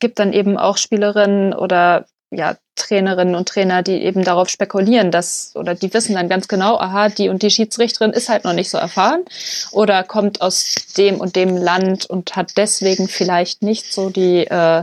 gibt 0.00 0.18
dann 0.18 0.32
eben 0.32 0.58
auch 0.58 0.78
Spielerinnen 0.78 1.54
oder 1.54 2.06
ja, 2.32 2.56
Trainerinnen 2.74 3.36
und 3.36 3.48
Trainer, 3.48 3.82
die 3.82 4.02
eben 4.02 4.24
darauf 4.24 4.48
spekulieren, 4.48 5.12
dass, 5.12 5.52
oder 5.54 5.76
die 5.76 5.94
wissen 5.94 6.16
dann 6.16 6.28
ganz 6.28 6.48
genau, 6.48 6.76
aha, 6.76 7.08
die 7.08 7.28
und 7.28 7.42
die 7.42 7.50
Schiedsrichterin 7.50 8.12
ist 8.12 8.28
halt 8.28 8.42
noch 8.42 8.52
nicht 8.52 8.70
so 8.70 8.78
erfahren 8.78 9.24
oder 9.70 10.02
kommt 10.02 10.40
aus 10.40 10.74
dem 10.96 11.20
und 11.20 11.36
dem 11.36 11.56
Land 11.56 12.06
und 12.06 12.34
hat 12.34 12.56
deswegen 12.56 13.06
vielleicht 13.06 13.62
nicht 13.62 13.92
so 13.92 14.10
die, 14.10 14.46
äh, 14.46 14.82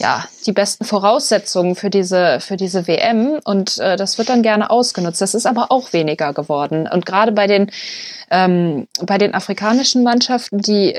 ja, 0.00 0.26
die 0.46 0.52
besten 0.52 0.86
Voraussetzungen 0.86 1.76
für 1.76 1.90
diese, 1.90 2.40
für 2.40 2.56
diese 2.56 2.86
WM 2.86 3.38
und 3.44 3.78
äh, 3.78 3.96
das 3.96 4.16
wird 4.16 4.30
dann 4.30 4.42
gerne 4.42 4.70
ausgenutzt. 4.70 5.20
Das 5.20 5.34
ist 5.34 5.44
aber 5.44 5.70
auch 5.70 5.92
weniger 5.92 6.32
geworden. 6.32 6.88
Und 6.90 7.04
gerade 7.04 7.32
bei 7.32 7.46
den, 7.46 7.70
ähm, 8.30 8.88
bei 9.02 9.18
den 9.18 9.34
afrikanischen 9.34 10.02
Mannschaften, 10.02 10.58
die 10.58 10.98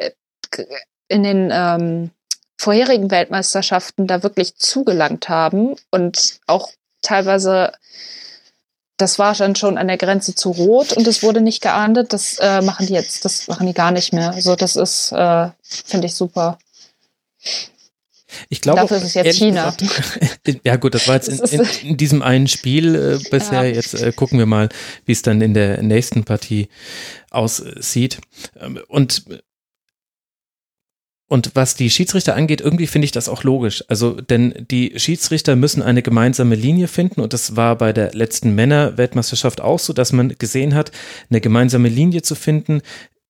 in 1.08 1.24
den 1.24 1.50
ähm, 1.52 2.12
vorherigen 2.60 3.10
Weltmeisterschaften 3.10 4.06
da 4.06 4.22
wirklich 4.22 4.56
zugelangt 4.58 5.30
haben 5.30 5.76
und 5.90 6.40
auch 6.46 6.70
teilweise 7.02 7.72
das 8.98 9.18
war 9.18 9.34
dann 9.34 9.56
schon 9.56 9.80
an 9.80 9.88
der 9.88 9.98
Grenze 9.98 10.36
zu 10.36 10.52
rot 10.52 10.94
und 10.94 11.08
es 11.08 11.24
wurde 11.24 11.42
nicht 11.42 11.64
geahndet. 11.64 12.14
Das 12.14 12.38
äh, 12.38 12.62
machen 12.62 12.86
die 12.86 12.94
jetzt, 12.94 13.26
das 13.26 13.48
machen 13.48 13.66
die 13.66 13.74
gar 13.74 13.90
nicht 13.90 14.14
mehr. 14.14 14.30
Also 14.30 14.56
das 14.56 14.76
ist, 14.76 15.12
äh, 15.12 15.50
finde 15.64 16.06
ich 16.06 16.14
super. 16.14 16.60
Ich 18.50 18.62
glaube, 18.62 18.82
Dafür 18.82 18.98
ist 18.98 19.04
es 19.04 19.14
jetzt 19.14 19.38
China. 19.38 19.72
Gesagt, 19.72 20.62
ja 20.66 20.76
gut, 20.76 20.94
das 20.94 21.08
war 21.08 21.16
jetzt 21.16 21.30
in, 21.30 21.60
in, 21.60 21.68
in 21.90 21.98
diesem 21.98 22.22
einen 22.22 22.48
Spiel 22.48 22.96
äh, 22.96 23.30
bisher. 23.30 23.64
Ja. 23.64 23.76
Jetzt 23.76 23.94
äh, 23.94 24.12
gucken 24.12 24.40
wir 24.40 24.46
mal, 24.46 24.70
wie 25.06 25.12
es 25.12 25.22
dann 25.22 25.42
in 25.42 25.54
der 25.54 25.82
nächsten 25.82 26.24
Partie 26.24 26.68
aussieht. 27.30 28.20
Ähm, 28.60 28.80
und 28.88 29.26
und 31.32 31.52
was 31.54 31.76
die 31.76 31.90
Schiedsrichter 31.90 32.36
angeht, 32.36 32.60
irgendwie 32.60 32.88
finde 32.88 33.06
ich 33.06 33.14
das 33.14 33.30
auch 33.30 33.46
logisch. 33.46 33.86
Also, 33.88 34.20
denn 34.20 34.66
die 34.70 35.00
Schiedsrichter 35.00 35.56
müssen 35.56 35.82
eine 35.82 36.02
gemeinsame 36.02 36.56
Linie 36.56 36.90
finden 36.90 37.22
und 37.22 37.32
das 37.32 37.56
war 37.56 37.78
bei 37.78 37.94
der 37.94 38.14
letzten 38.14 38.54
Männer-Weltmeisterschaft 38.54 39.62
auch 39.62 39.80
so, 39.80 39.94
dass 39.94 40.12
man 40.12 40.36
gesehen 40.38 40.76
hat, 40.76 40.92
eine 41.30 41.40
gemeinsame 41.40 41.88
Linie 41.88 42.22
zu 42.22 42.36
finden, 42.36 42.82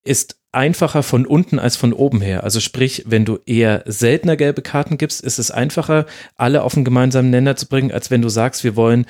ist 0.04 0.38
einfacher 0.52 1.02
von 1.02 1.26
unten 1.26 1.60
als 1.60 1.78
von 1.78 1.94
oben 1.94 2.20
her. 2.20 2.44
Also 2.44 2.60
sprich, 2.60 3.04
wenn 3.08 3.24
du 3.24 3.40
eher 3.46 3.84
seltener 3.86 4.36
gelbe 4.36 4.62
Karten 4.62 4.98
gibst, 4.98 5.22
ist 5.22 5.40
es 5.40 5.50
einfacher, 5.50 6.06
alle 6.36 6.64
auf 6.64 6.76
einen 6.76 6.84
gemeinsamen 6.84 7.30
Nenner 7.30 7.56
zu 7.56 7.68
bringen, 7.68 7.92
als 7.92 8.12
wenn 8.12 8.22
du 8.22 8.28
sagst, 8.28 8.64
wir 8.64 8.76
wollen 8.76 9.06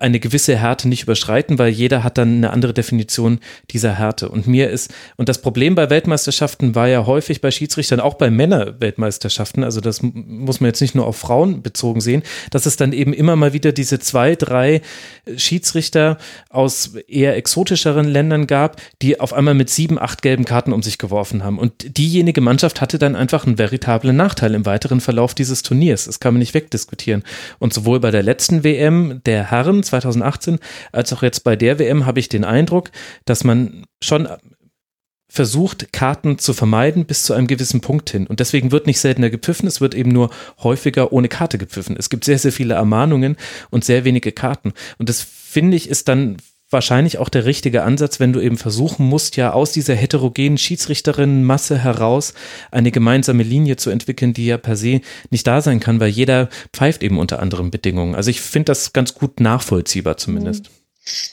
eine 0.00 0.20
gewisse 0.20 0.56
Härte 0.56 0.88
nicht 0.88 1.02
überschreiten, 1.02 1.58
weil 1.58 1.70
jeder 1.70 2.04
hat 2.04 2.18
dann 2.18 2.38
eine 2.38 2.50
andere 2.50 2.74
Definition 2.74 3.40
dieser 3.70 3.94
Härte. 3.94 4.28
Und 4.28 4.46
mir 4.46 4.70
ist, 4.70 4.92
und 5.16 5.28
das 5.28 5.40
Problem 5.40 5.74
bei 5.74 5.90
Weltmeisterschaften 5.90 6.74
war 6.74 6.88
ja 6.88 7.06
häufig 7.06 7.40
bei 7.40 7.50
Schiedsrichtern, 7.50 8.00
auch 8.00 8.14
bei 8.14 8.30
Männer-Weltmeisterschaften, 8.30 9.64
also 9.64 9.80
das 9.80 10.00
muss 10.02 10.60
man 10.60 10.68
jetzt 10.68 10.80
nicht 10.80 10.94
nur 10.94 11.06
auf 11.06 11.16
Frauen 11.16 11.62
bezogen 11.62 12.00
sehen, 12.00 12.22
dass 12.50 12.66
es 12.66 12.76
dann 12.76 12.92
eben 12.92 13.12
immer 13.12 13.36
mal 13.36 13.52
wieder 13.52 13.72
diese 13.72 13.98
zwei, 13.98 14.34
drei 14.34 14.82
Schiedsrichter 15.36 16.18
aus 16.50 16.94
eher 17.08 17.36
exotischeren 17.36 18.06
Ländern 18.06 18.46
gab, 18.46 18.80
die 19.02 19.20
auf 19.20 19.32
einmal 19.32 19.54
mit 19.54 19.70
sieben, 19.70 19.98
acht 19.98 20.22
gelben 20.22 20.44
Karten 20.44 20.72
um 20.72 20.82
sich 20.82 20.98
geworfen 20.98 21.44
haben. 21.44 21.58
Und 21.58 21.98
diejenige 21.98 22.40
Mannschaft 22.40 22.80
hatte 22.80 22.98
dann 22.98 23.16
einfach 23.16 23.46
einen 23.46 23.58
veritablen 23.58 24.16
Nachteil 24.16 24.54
im 24.54 24.66
weiteren 24.66 25.00
Verlauf 25.00 25.34
dieses 25.34 25.62
Turniers. 25.62 26.04
Das 26.04 26.20
kann 26.20 26.34
man 26.34 26.38
nicht 26.38 26.54
wegdiskutieren. 26.54 27.22
Und 27.58 27.74
sowohl 27.74 28.00
bei 28.00 28.10
der 28.10 28.22
letzten 28.22 28.64
WM 28.64 29.20
der 29.26 29.50
Herren 29.50 29.82
2018 29.88 30.58
als 30.92 31.12
auch 31.12 31.22
jetzt 31.22 31.44
bei 31.44 31.56
der 31.56 31.78
WM 31.78 32.06
habe 32.06 32.20
ich 32.20 32.28
den 32.28 32.44
Eindruck, 32.44 32.90
dass 33.24 33.44
man 33.44 33.84
schon 34.02 34.28
versucht, 35.30 35.92
Karten 35.92 36.38
zu 36.38 36.54
vermeiden 36.54 37.04
bis 37.04 37.24
zu 37.24 37.34
einem 37.34 37.46
gewissen 37.46 37.80
Punkt 37.80 38.08
hin. 38.10 38.26
Und 38.26 38.40
deswegen 38.40 38.72
wird 38.72 38.86
nicht 38.86 38.98
seltener 38.98 39.28
gepfiffen, 39.28 39.68
es 39.68 39.80
wird 39.80 39.94
eben 39.94 40.10
nur 40.10 40.30
häufiger 40.62 41.12
ohne 41.12 41.28
Karte 41.28 41.58
gepfiffen. 41.58 41.96
Es 41.98 42.08
gibt 42.08 42.24
sehr, 42.24 42.38
sehr 42.38 42.52
viele 42.52 42.74
Ermahnungen 42.74 43.36
und 43.70 43.84
sehr 43.84 44.04
wenige 44.04 44.32
Karten. 44.32 44.72
Und 44.96 45.08
das 45.08 45.20
finde 45.20 45.76
ich 45.76 45.88
ist 45.88 46.08
dann 46.08 46.38
wahrscheinlich 46.70 47.18
auch 47.18 47.28
der 47.28 47.44
richtige 47.44 47.82
Ansatz, 47.82 48.20
wenn 48.20 48.32
du 48.32 48.40
eben 48.40 48.58
versuchen 48.58 49.06
musst, 49.06 49.36
ja 49.36 49.52
aus 49.52 49.72
dieser 49.72 49.94
heterogenen 49.94 50.58
Schiedsrichterinnenmasse 50.58 51.78
heraus 51.78 52.34
eine 52.70 52.90
gemeinsame 52.90 53.42
Linie 53.42 53.76
zu 53.76 53.90
entwickeln, 53.90 54.34
die 54.34 54.46
ja 54.46 54.58
per 54.58 54.76
se 54.76 55.00
nicht 55.30 55.46
da 55.46 55.62
sein 55.62 55.80
kann, 55.80 56.00
weil 56.00 56.08
jeder 56.08 56.48
pfeift 56.72 57.02
eben 57.02 57.18
unter 57.18 57.40
anderen 57.40 57.70
Bedingungen. 57.70 58.14
Also 58.14 58.30
ich 58.30 58.40
finde 58.40 58.66
das 58.66 58.92
ganz 58.92 59.14
gut 59.14 59.40
nachvollziehbar 59.40 60.16
zumindest. 60.16 60.64
Mhm. 60.64 60.78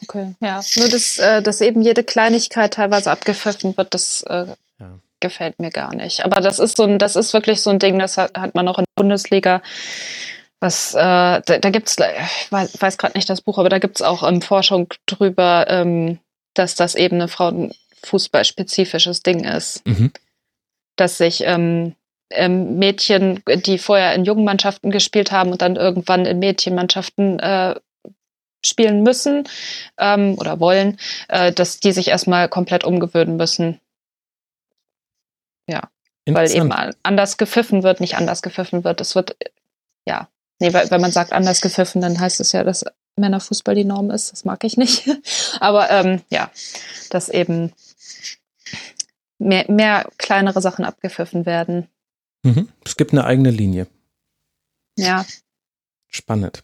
Okay, 0.03 0.35
ja. 0.39 0.61
Nur, 0.77 0.87
dass, 0.87 1.19
äh, 1.19 1.41
dass 1.41 1.59
eben 1.59 1.81
jede 1.81 2.03
Kleinigkeit 2.03 2.73
teilweise 2.75 3.11
abgepfiffen 3.11 3.75
wird, 3.75 3.93
das 3.93 4.23
äh, 4.23 4.45
ja. 4.79 4.99
gefällt 5.19 5.59
mir 5.59 5.69
gar 5.69 5.93
nicht. 5.93 6.23
Aber 6.23 6.39
das 6.39 6.59
ist 6.59 6.77
so 6.77 6.83
ein, 6.83 6.97
das 6.97 7.17
ist 7.17 7.33
wirklich 7.33 7.61
so 7.61 7.71
ein 7.71 7.79
Ding, 7.79 7.99
das 7.99 8.17
hat, 8.17 8.37
hat 8.37 8.55
man 8.55 8.69
auch 8.69 8.79
in 8.79 8.85
der 8.85 9.01
Bundesliga 9.03 9.61
was, 10.65 10.95
äh, 10.95 10.97
da, 10.99 11.41
da 11.41 11.69
gibt 11.69 11.87
es, 11.87 11.97
ich 11.97 12.51
weiß, 12.51 12.81
weiß 12.81 12.97
gerade 12.97 13.15
nicht 13.15 13.29
das 13.29 13.41
Buch, 13.41 13.59
aber 13.59 13.69
da 13.69 13.77
gibt 13.77 13.97
es 13.97 14.01
auch 14.01 14.27
ähm, 14.27 14.41
Forschung 14.41 14.87
drüber, 15.05 15.67
ähm, 15.69 16.19
dass 16.55 16.73
das 16.73 16.95
eben 16.95 17.21
ein 17.21 17.27
Frauenfußball-spezifisches 17.27 19.21
Ding 19.21 19.43
ist. 19.43 19.85
Mhm. 19.85 20.11
Dass 20.95 21.19
sich 21.19 21.43
ähm, 21.45 21.95
ähm, 22.31 22.79
Mädchen, 22.79 23.43
die 23.47 23.77
vorher 23.77 24.15
in 24.15 24.25
jungen 24.25 24.43
Mannschaften 24.43 24.89
gespielt 24.89 25.31
haben 25.31 25.51
und 25.51 25.61
dann 25.61 25.75
irgendwann 25.75 26.25
in 26.25 26.39
Mädchenmannschaften 26.39 27.39
äh, 27.39 27.75
spielen 28.65 29.03
müssen 29.03 29.47
ähm, 29.99 30.35
oder 30.39 30.59
wollen, 30.59 30.97
äh, 31.27 31.51
dass 31.51 31.79
die 31.79 31.91
sich 31.91 32.07
erstmal 32.07 32.49
komplett 32.49 32.83
umgewöhnen 32.83 33.37
müssen. 33.37 33.79
Ja. 35.67 35.89
Weil 36.27 36.49
eben 36.49 36.71
anders 37.03 37.37
gepfiffen 37.37 37.83
wird, 37.83 37.99
nicht 37.99 38.17
anders 38.17 38.41
gepfiffen 38.41 38.83
wird. 38.83 38.99
Es 38.99 39.13
wird, 39.13 39.37
ja, 40.07 40.27
Nee, 40.59 40.73
weil, 40.73 40.89
wenn 40.89 41.01
man 41.01 41.11
sagt 41.11 41.33
anders 41.33 41.61
gepfiffen, 41.61 42.01
dann 42.01 42.19
heißt 42.19 42.39
es 42.39 42.51
ja, 42.51 42.63
dass 42.63 42.85
Männerfußball 43.17 43.75
die 43.75 43.85
Norm 43.85 44.11
ist. 44.11 44.31
Das 44.31 44.45
mag 44.45 44.63
ich 44.63 44.77
nicht. 44.77 45.09
Aber 45.59 45.89
ähm, 45.89 46.21
ja, 46.29 46.51
dass 47.09 47.29
eben 47.29 47.73
mehr, 49.37 49.65
mehr 49.69 50.09
kleinere 50.17 50.61
Sachen 50.61 50.85
abgepfiffen 50.85 51.45
werden. 51.45 51.87
Mhm. 52.43 52.69
Es 52.85 52.97
gibt 52.97 53.11
eine 53.11 53.25
eigene 53.25 53.51
Linie. 53.51 53.87
Ja. 54.97 55.25
Spannend. 56.07 56.63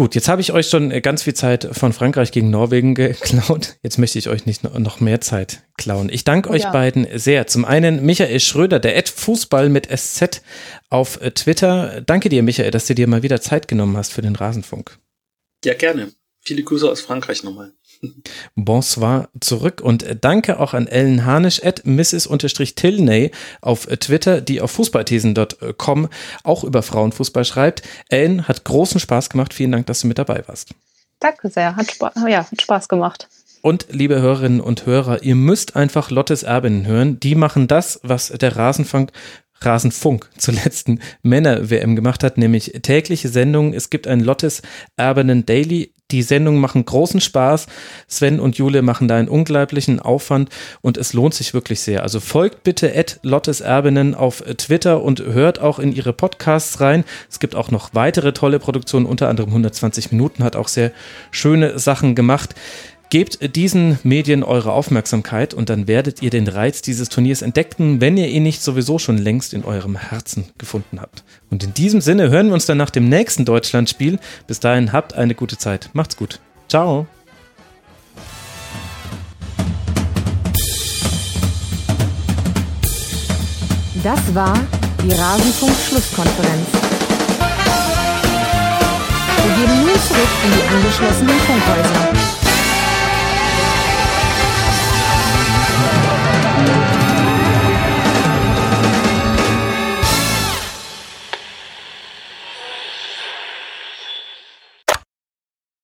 Gut, 0.00 0.14
jetzt 0.14 0.28
habe 0.28 0.40
ich 0.40 0.54
euch 0.54 0.66
schon 0.66 0.90
äh, 0.90 1.02
ganz 1.02 1.24
viel 1.24 1.34
Zeit 1.34 1.68
von 1.72 1.92
Frankreich 1.92 2.32
gegen 2.32 2.48
Norwegen 2.48 2.94
geklaut. 2.94 3.76
Jetzt 3.82 3.98
möchte 3.98 4.18
ich 4.18 4.30
euch 4.30 4.46
nicht 4.46 4.64
noch 4.64 5.00
mehr 5.00 5.20
Zeit 5.20 5.64
klauen. 5.76 6.08
Ich 6.10 6.24
danke 6.24 6.48
oh, 6.48 6.52
euch 6.54 6.62
ja. 6.62 6.72
beiden 6.72 7.06
sehr. 7.18 7.46
Zum 7.46 7.66
einen 7.66 8.02
Michael 8.06 8.40
Schröder, 8.40 8.80
der 8.80 8.96
Ad 8.96 9.10
Fußball 9.14 9.68
mit 9.68 9.90
SZ 9.94 10.40
auf 10.88 11.20
äh, 11.20 11.32
Twitter. 11.32 12.00
Danke 12.00 12.30
dir, 12.30 12.42
Michael, 12.42 12.70
dass 12.70 12.86
du 12.86 12.94
dir 12.94 13.08
mal 13.08 13.22
wieder 13.22 13.42
Zeit 13.42 13.68
genommen 13.68 13.94
hast 13.98 14.14
für 14.14 14.22
den 14.22 14.36
Rasenfunk. 14.36 14.98
Ja, 15.66 15.74
gerne. 15.74 16.10
Viele 16.40 16.62
Grüße 16.62 16.90
aus 16.90 17.02
Frankreich 17.02 17.44
nochmal. 17.44 17.74
Bonsoir 18.54 19.28
zurück 19.40 19.80
und 19.82 20.04
danke 20.22 20.58
auch 20.58 20.72
an 20.72 20.86
Ellen 20.86 21.26
Harnisch 21.26 21.62
at 21.62 21.84
Mrs-Tilney 21.84 23.30
auf 23.60 23.86
Twitter, 23.86 24.40
die 24.40 24.60
auf 24.60 24.70
fußballthesen.com 24.70 26.08
auch 26.42 26.64
über 26.64 26.82
Frauenfußball 26.82 27.44
schreibt. 27.44 27.82
Ellen 28.08 28.48
hat 28.48 28.64
großen 28.64 29.00
Spaß 29.00 29.28
gemacht. 29.28 29.52
Vielen 29.52 29.72
Dank, 29.72 29.86
dass 29.86 30.00
du 30.00 30.06
mit 30.06 30.18
dabei 30.18 30.42
warst. 30.46 30.70
Danke 31.20 31.50
sehr. 31.50 31.76
Hat, 31.76 31.90
Spa 31.90 32.12
ja, 32.26 32.50
hat 32.50 32.62
Spaß 32.62 32.88
gemacht. 32.88 33.28
Und 33.62 33.88
liebe 33.90 34.20
Hörerinnen 34.20 34.62
und 34.62 34.86
Hörer, 34.86 35.22
ihr 35.22 35.34
müsst 35.34 35.76
einfach 35.76 36.10
Lottes 36.10 36.42
Erbinnen 36.42 36.86
hören. 36.86 37.20
Die 37.20 37.34
machen 37.34 37.68
das, 37.68 38.00
was 38.02 38.28
der 38.28 38.56
Rasenfunk 38.56 39.12
Rasenfunk 39.62 40.30
zur 40.38 40.54
letzten 40.54 41.00
Männer-WM 41.22 41.94
gemacht 41.94 42.24
hat, 42.24 42.38
nämlich 42.38 42.72
tägliche 42.82 43.28
Sendungen. 43.28 43.74
Es 43.74 43.90
gibt 43.90 44.06
ein 44.06 44.20
Lottes 44.20 44.62
Erbinnen 44.96 45.44
Daily. 45.44 45.92
Die 46.10 46.22
Sendungen 46.22 46.60
machen 46.60 46.84
großen 46.84 47.20
Spaß. 47.20 47.66
Sven 48.08 48.40
und 48.40 48.56
Jule 48.56 48.82
machen 48.82 49.08
da 49.08 49.16
einen 49.16 49.28
unglaublichen 49.28 50.00
Aufwand 50.00 50.48
und 50.80 50.96
es 50.96 51.12
lohnt 51.12 51.34
sich 51.34 51.54
wirklich 51.54 51.80
sehr. 51.80 52.02
Also 52.02 52.20
folgt 52.20 52.62
bitte 52.64 52.96
at 52.96 53.20
Lottes 53.22 53.60
Erbinnen 53.60 54.14
auf 54.14 54.42
Twitter 54.56 55.02
und 55.02 55.20
hört 55.20 55.60
auch 55.60 55.78
in 55.78 55.92
ihre 55.92 56.12
Podcasts 56.12 56.80
rein. 56.80 57.04
Es 57.28 57.40
gibt 57.40 57.54
auch 57.54 57.70
noch 57.70 57.90
weitere 57.94 58.32
tolle 58.32 58.58
Produktionen, 58.58 59.06
unter 59.06 59.28
anderem 59.28 59.50
120 59.50 60.12
Minuten, 60.12 60.44
hat 60.44 60.56
auch 60.56 60.68
sehr 60.68 60.92
schöne 61.30 61.78
Sachen 61.78 62.14
gemacht. 62.14 62.54
Gebt 63.10 63.56
diesen 63.56 63.98
Medien 64.04 64.44
eure 64.44 64.70
Aufmerksamkeit 64.70 65.52
und 65.52 65.68
dann 65.68 65.88
werdet 65.88 66.22
ihr 66.22 66.30
den 66.30 66.46
Reiz 66.46 66.80
dieses 66.80 67.08
Turniers 67.08 67.42
entdecken, 67.42 68.00
wenn 68.00 68.16
ihr 68.16 68.28
ihn 68.28 68.44
nicht 68.44 68.62
sowieso 68.62 69.00
schon 69.00 69.18
längst 69.18 69.52
in 69.52 69.64
eurem 69.64 69.96
Herzen 69.96 70.44
gefunden 70.58 71.00
habt. 71.00 71.24
Und 71.50 71.64
in 71.64 71.74
diesem 71.74 72.00
Sinne 72.00 72.30
hören 72.30 72.46
wir 72.46 72.54
uns 72.54 72.66
dann 72.66 72.78
nach 72.78 72.90
dem 72.90 73.08
nächsten 73.08 73.44
Deutschlandspiel. 73.44 74.20
Bis 74.46 74.60
dahin 74.60 74.92
habt 74.92 75.14
eine 75.14 75.34
gute 75.34 75.58
Zeit. 75.58 75.90
Macht's 75.92 76.16
gut. 76.16 76.38
Ciao. 76.68 77.08
Das 84.04 84.34
war 84.36 84.56
die 85.02 85.10
Rasenfunk-Schlusskonferenz. 85.10 86.68
Wir 89.42 89.66
gehen 89.66 89.80
nun 89.80 90.00
zurück 90.06 90.28
in 90.44 90.52
die 90.52 90.76
angeschlossenen 90.76 91.38
Funkhäuser. 91.40 92.39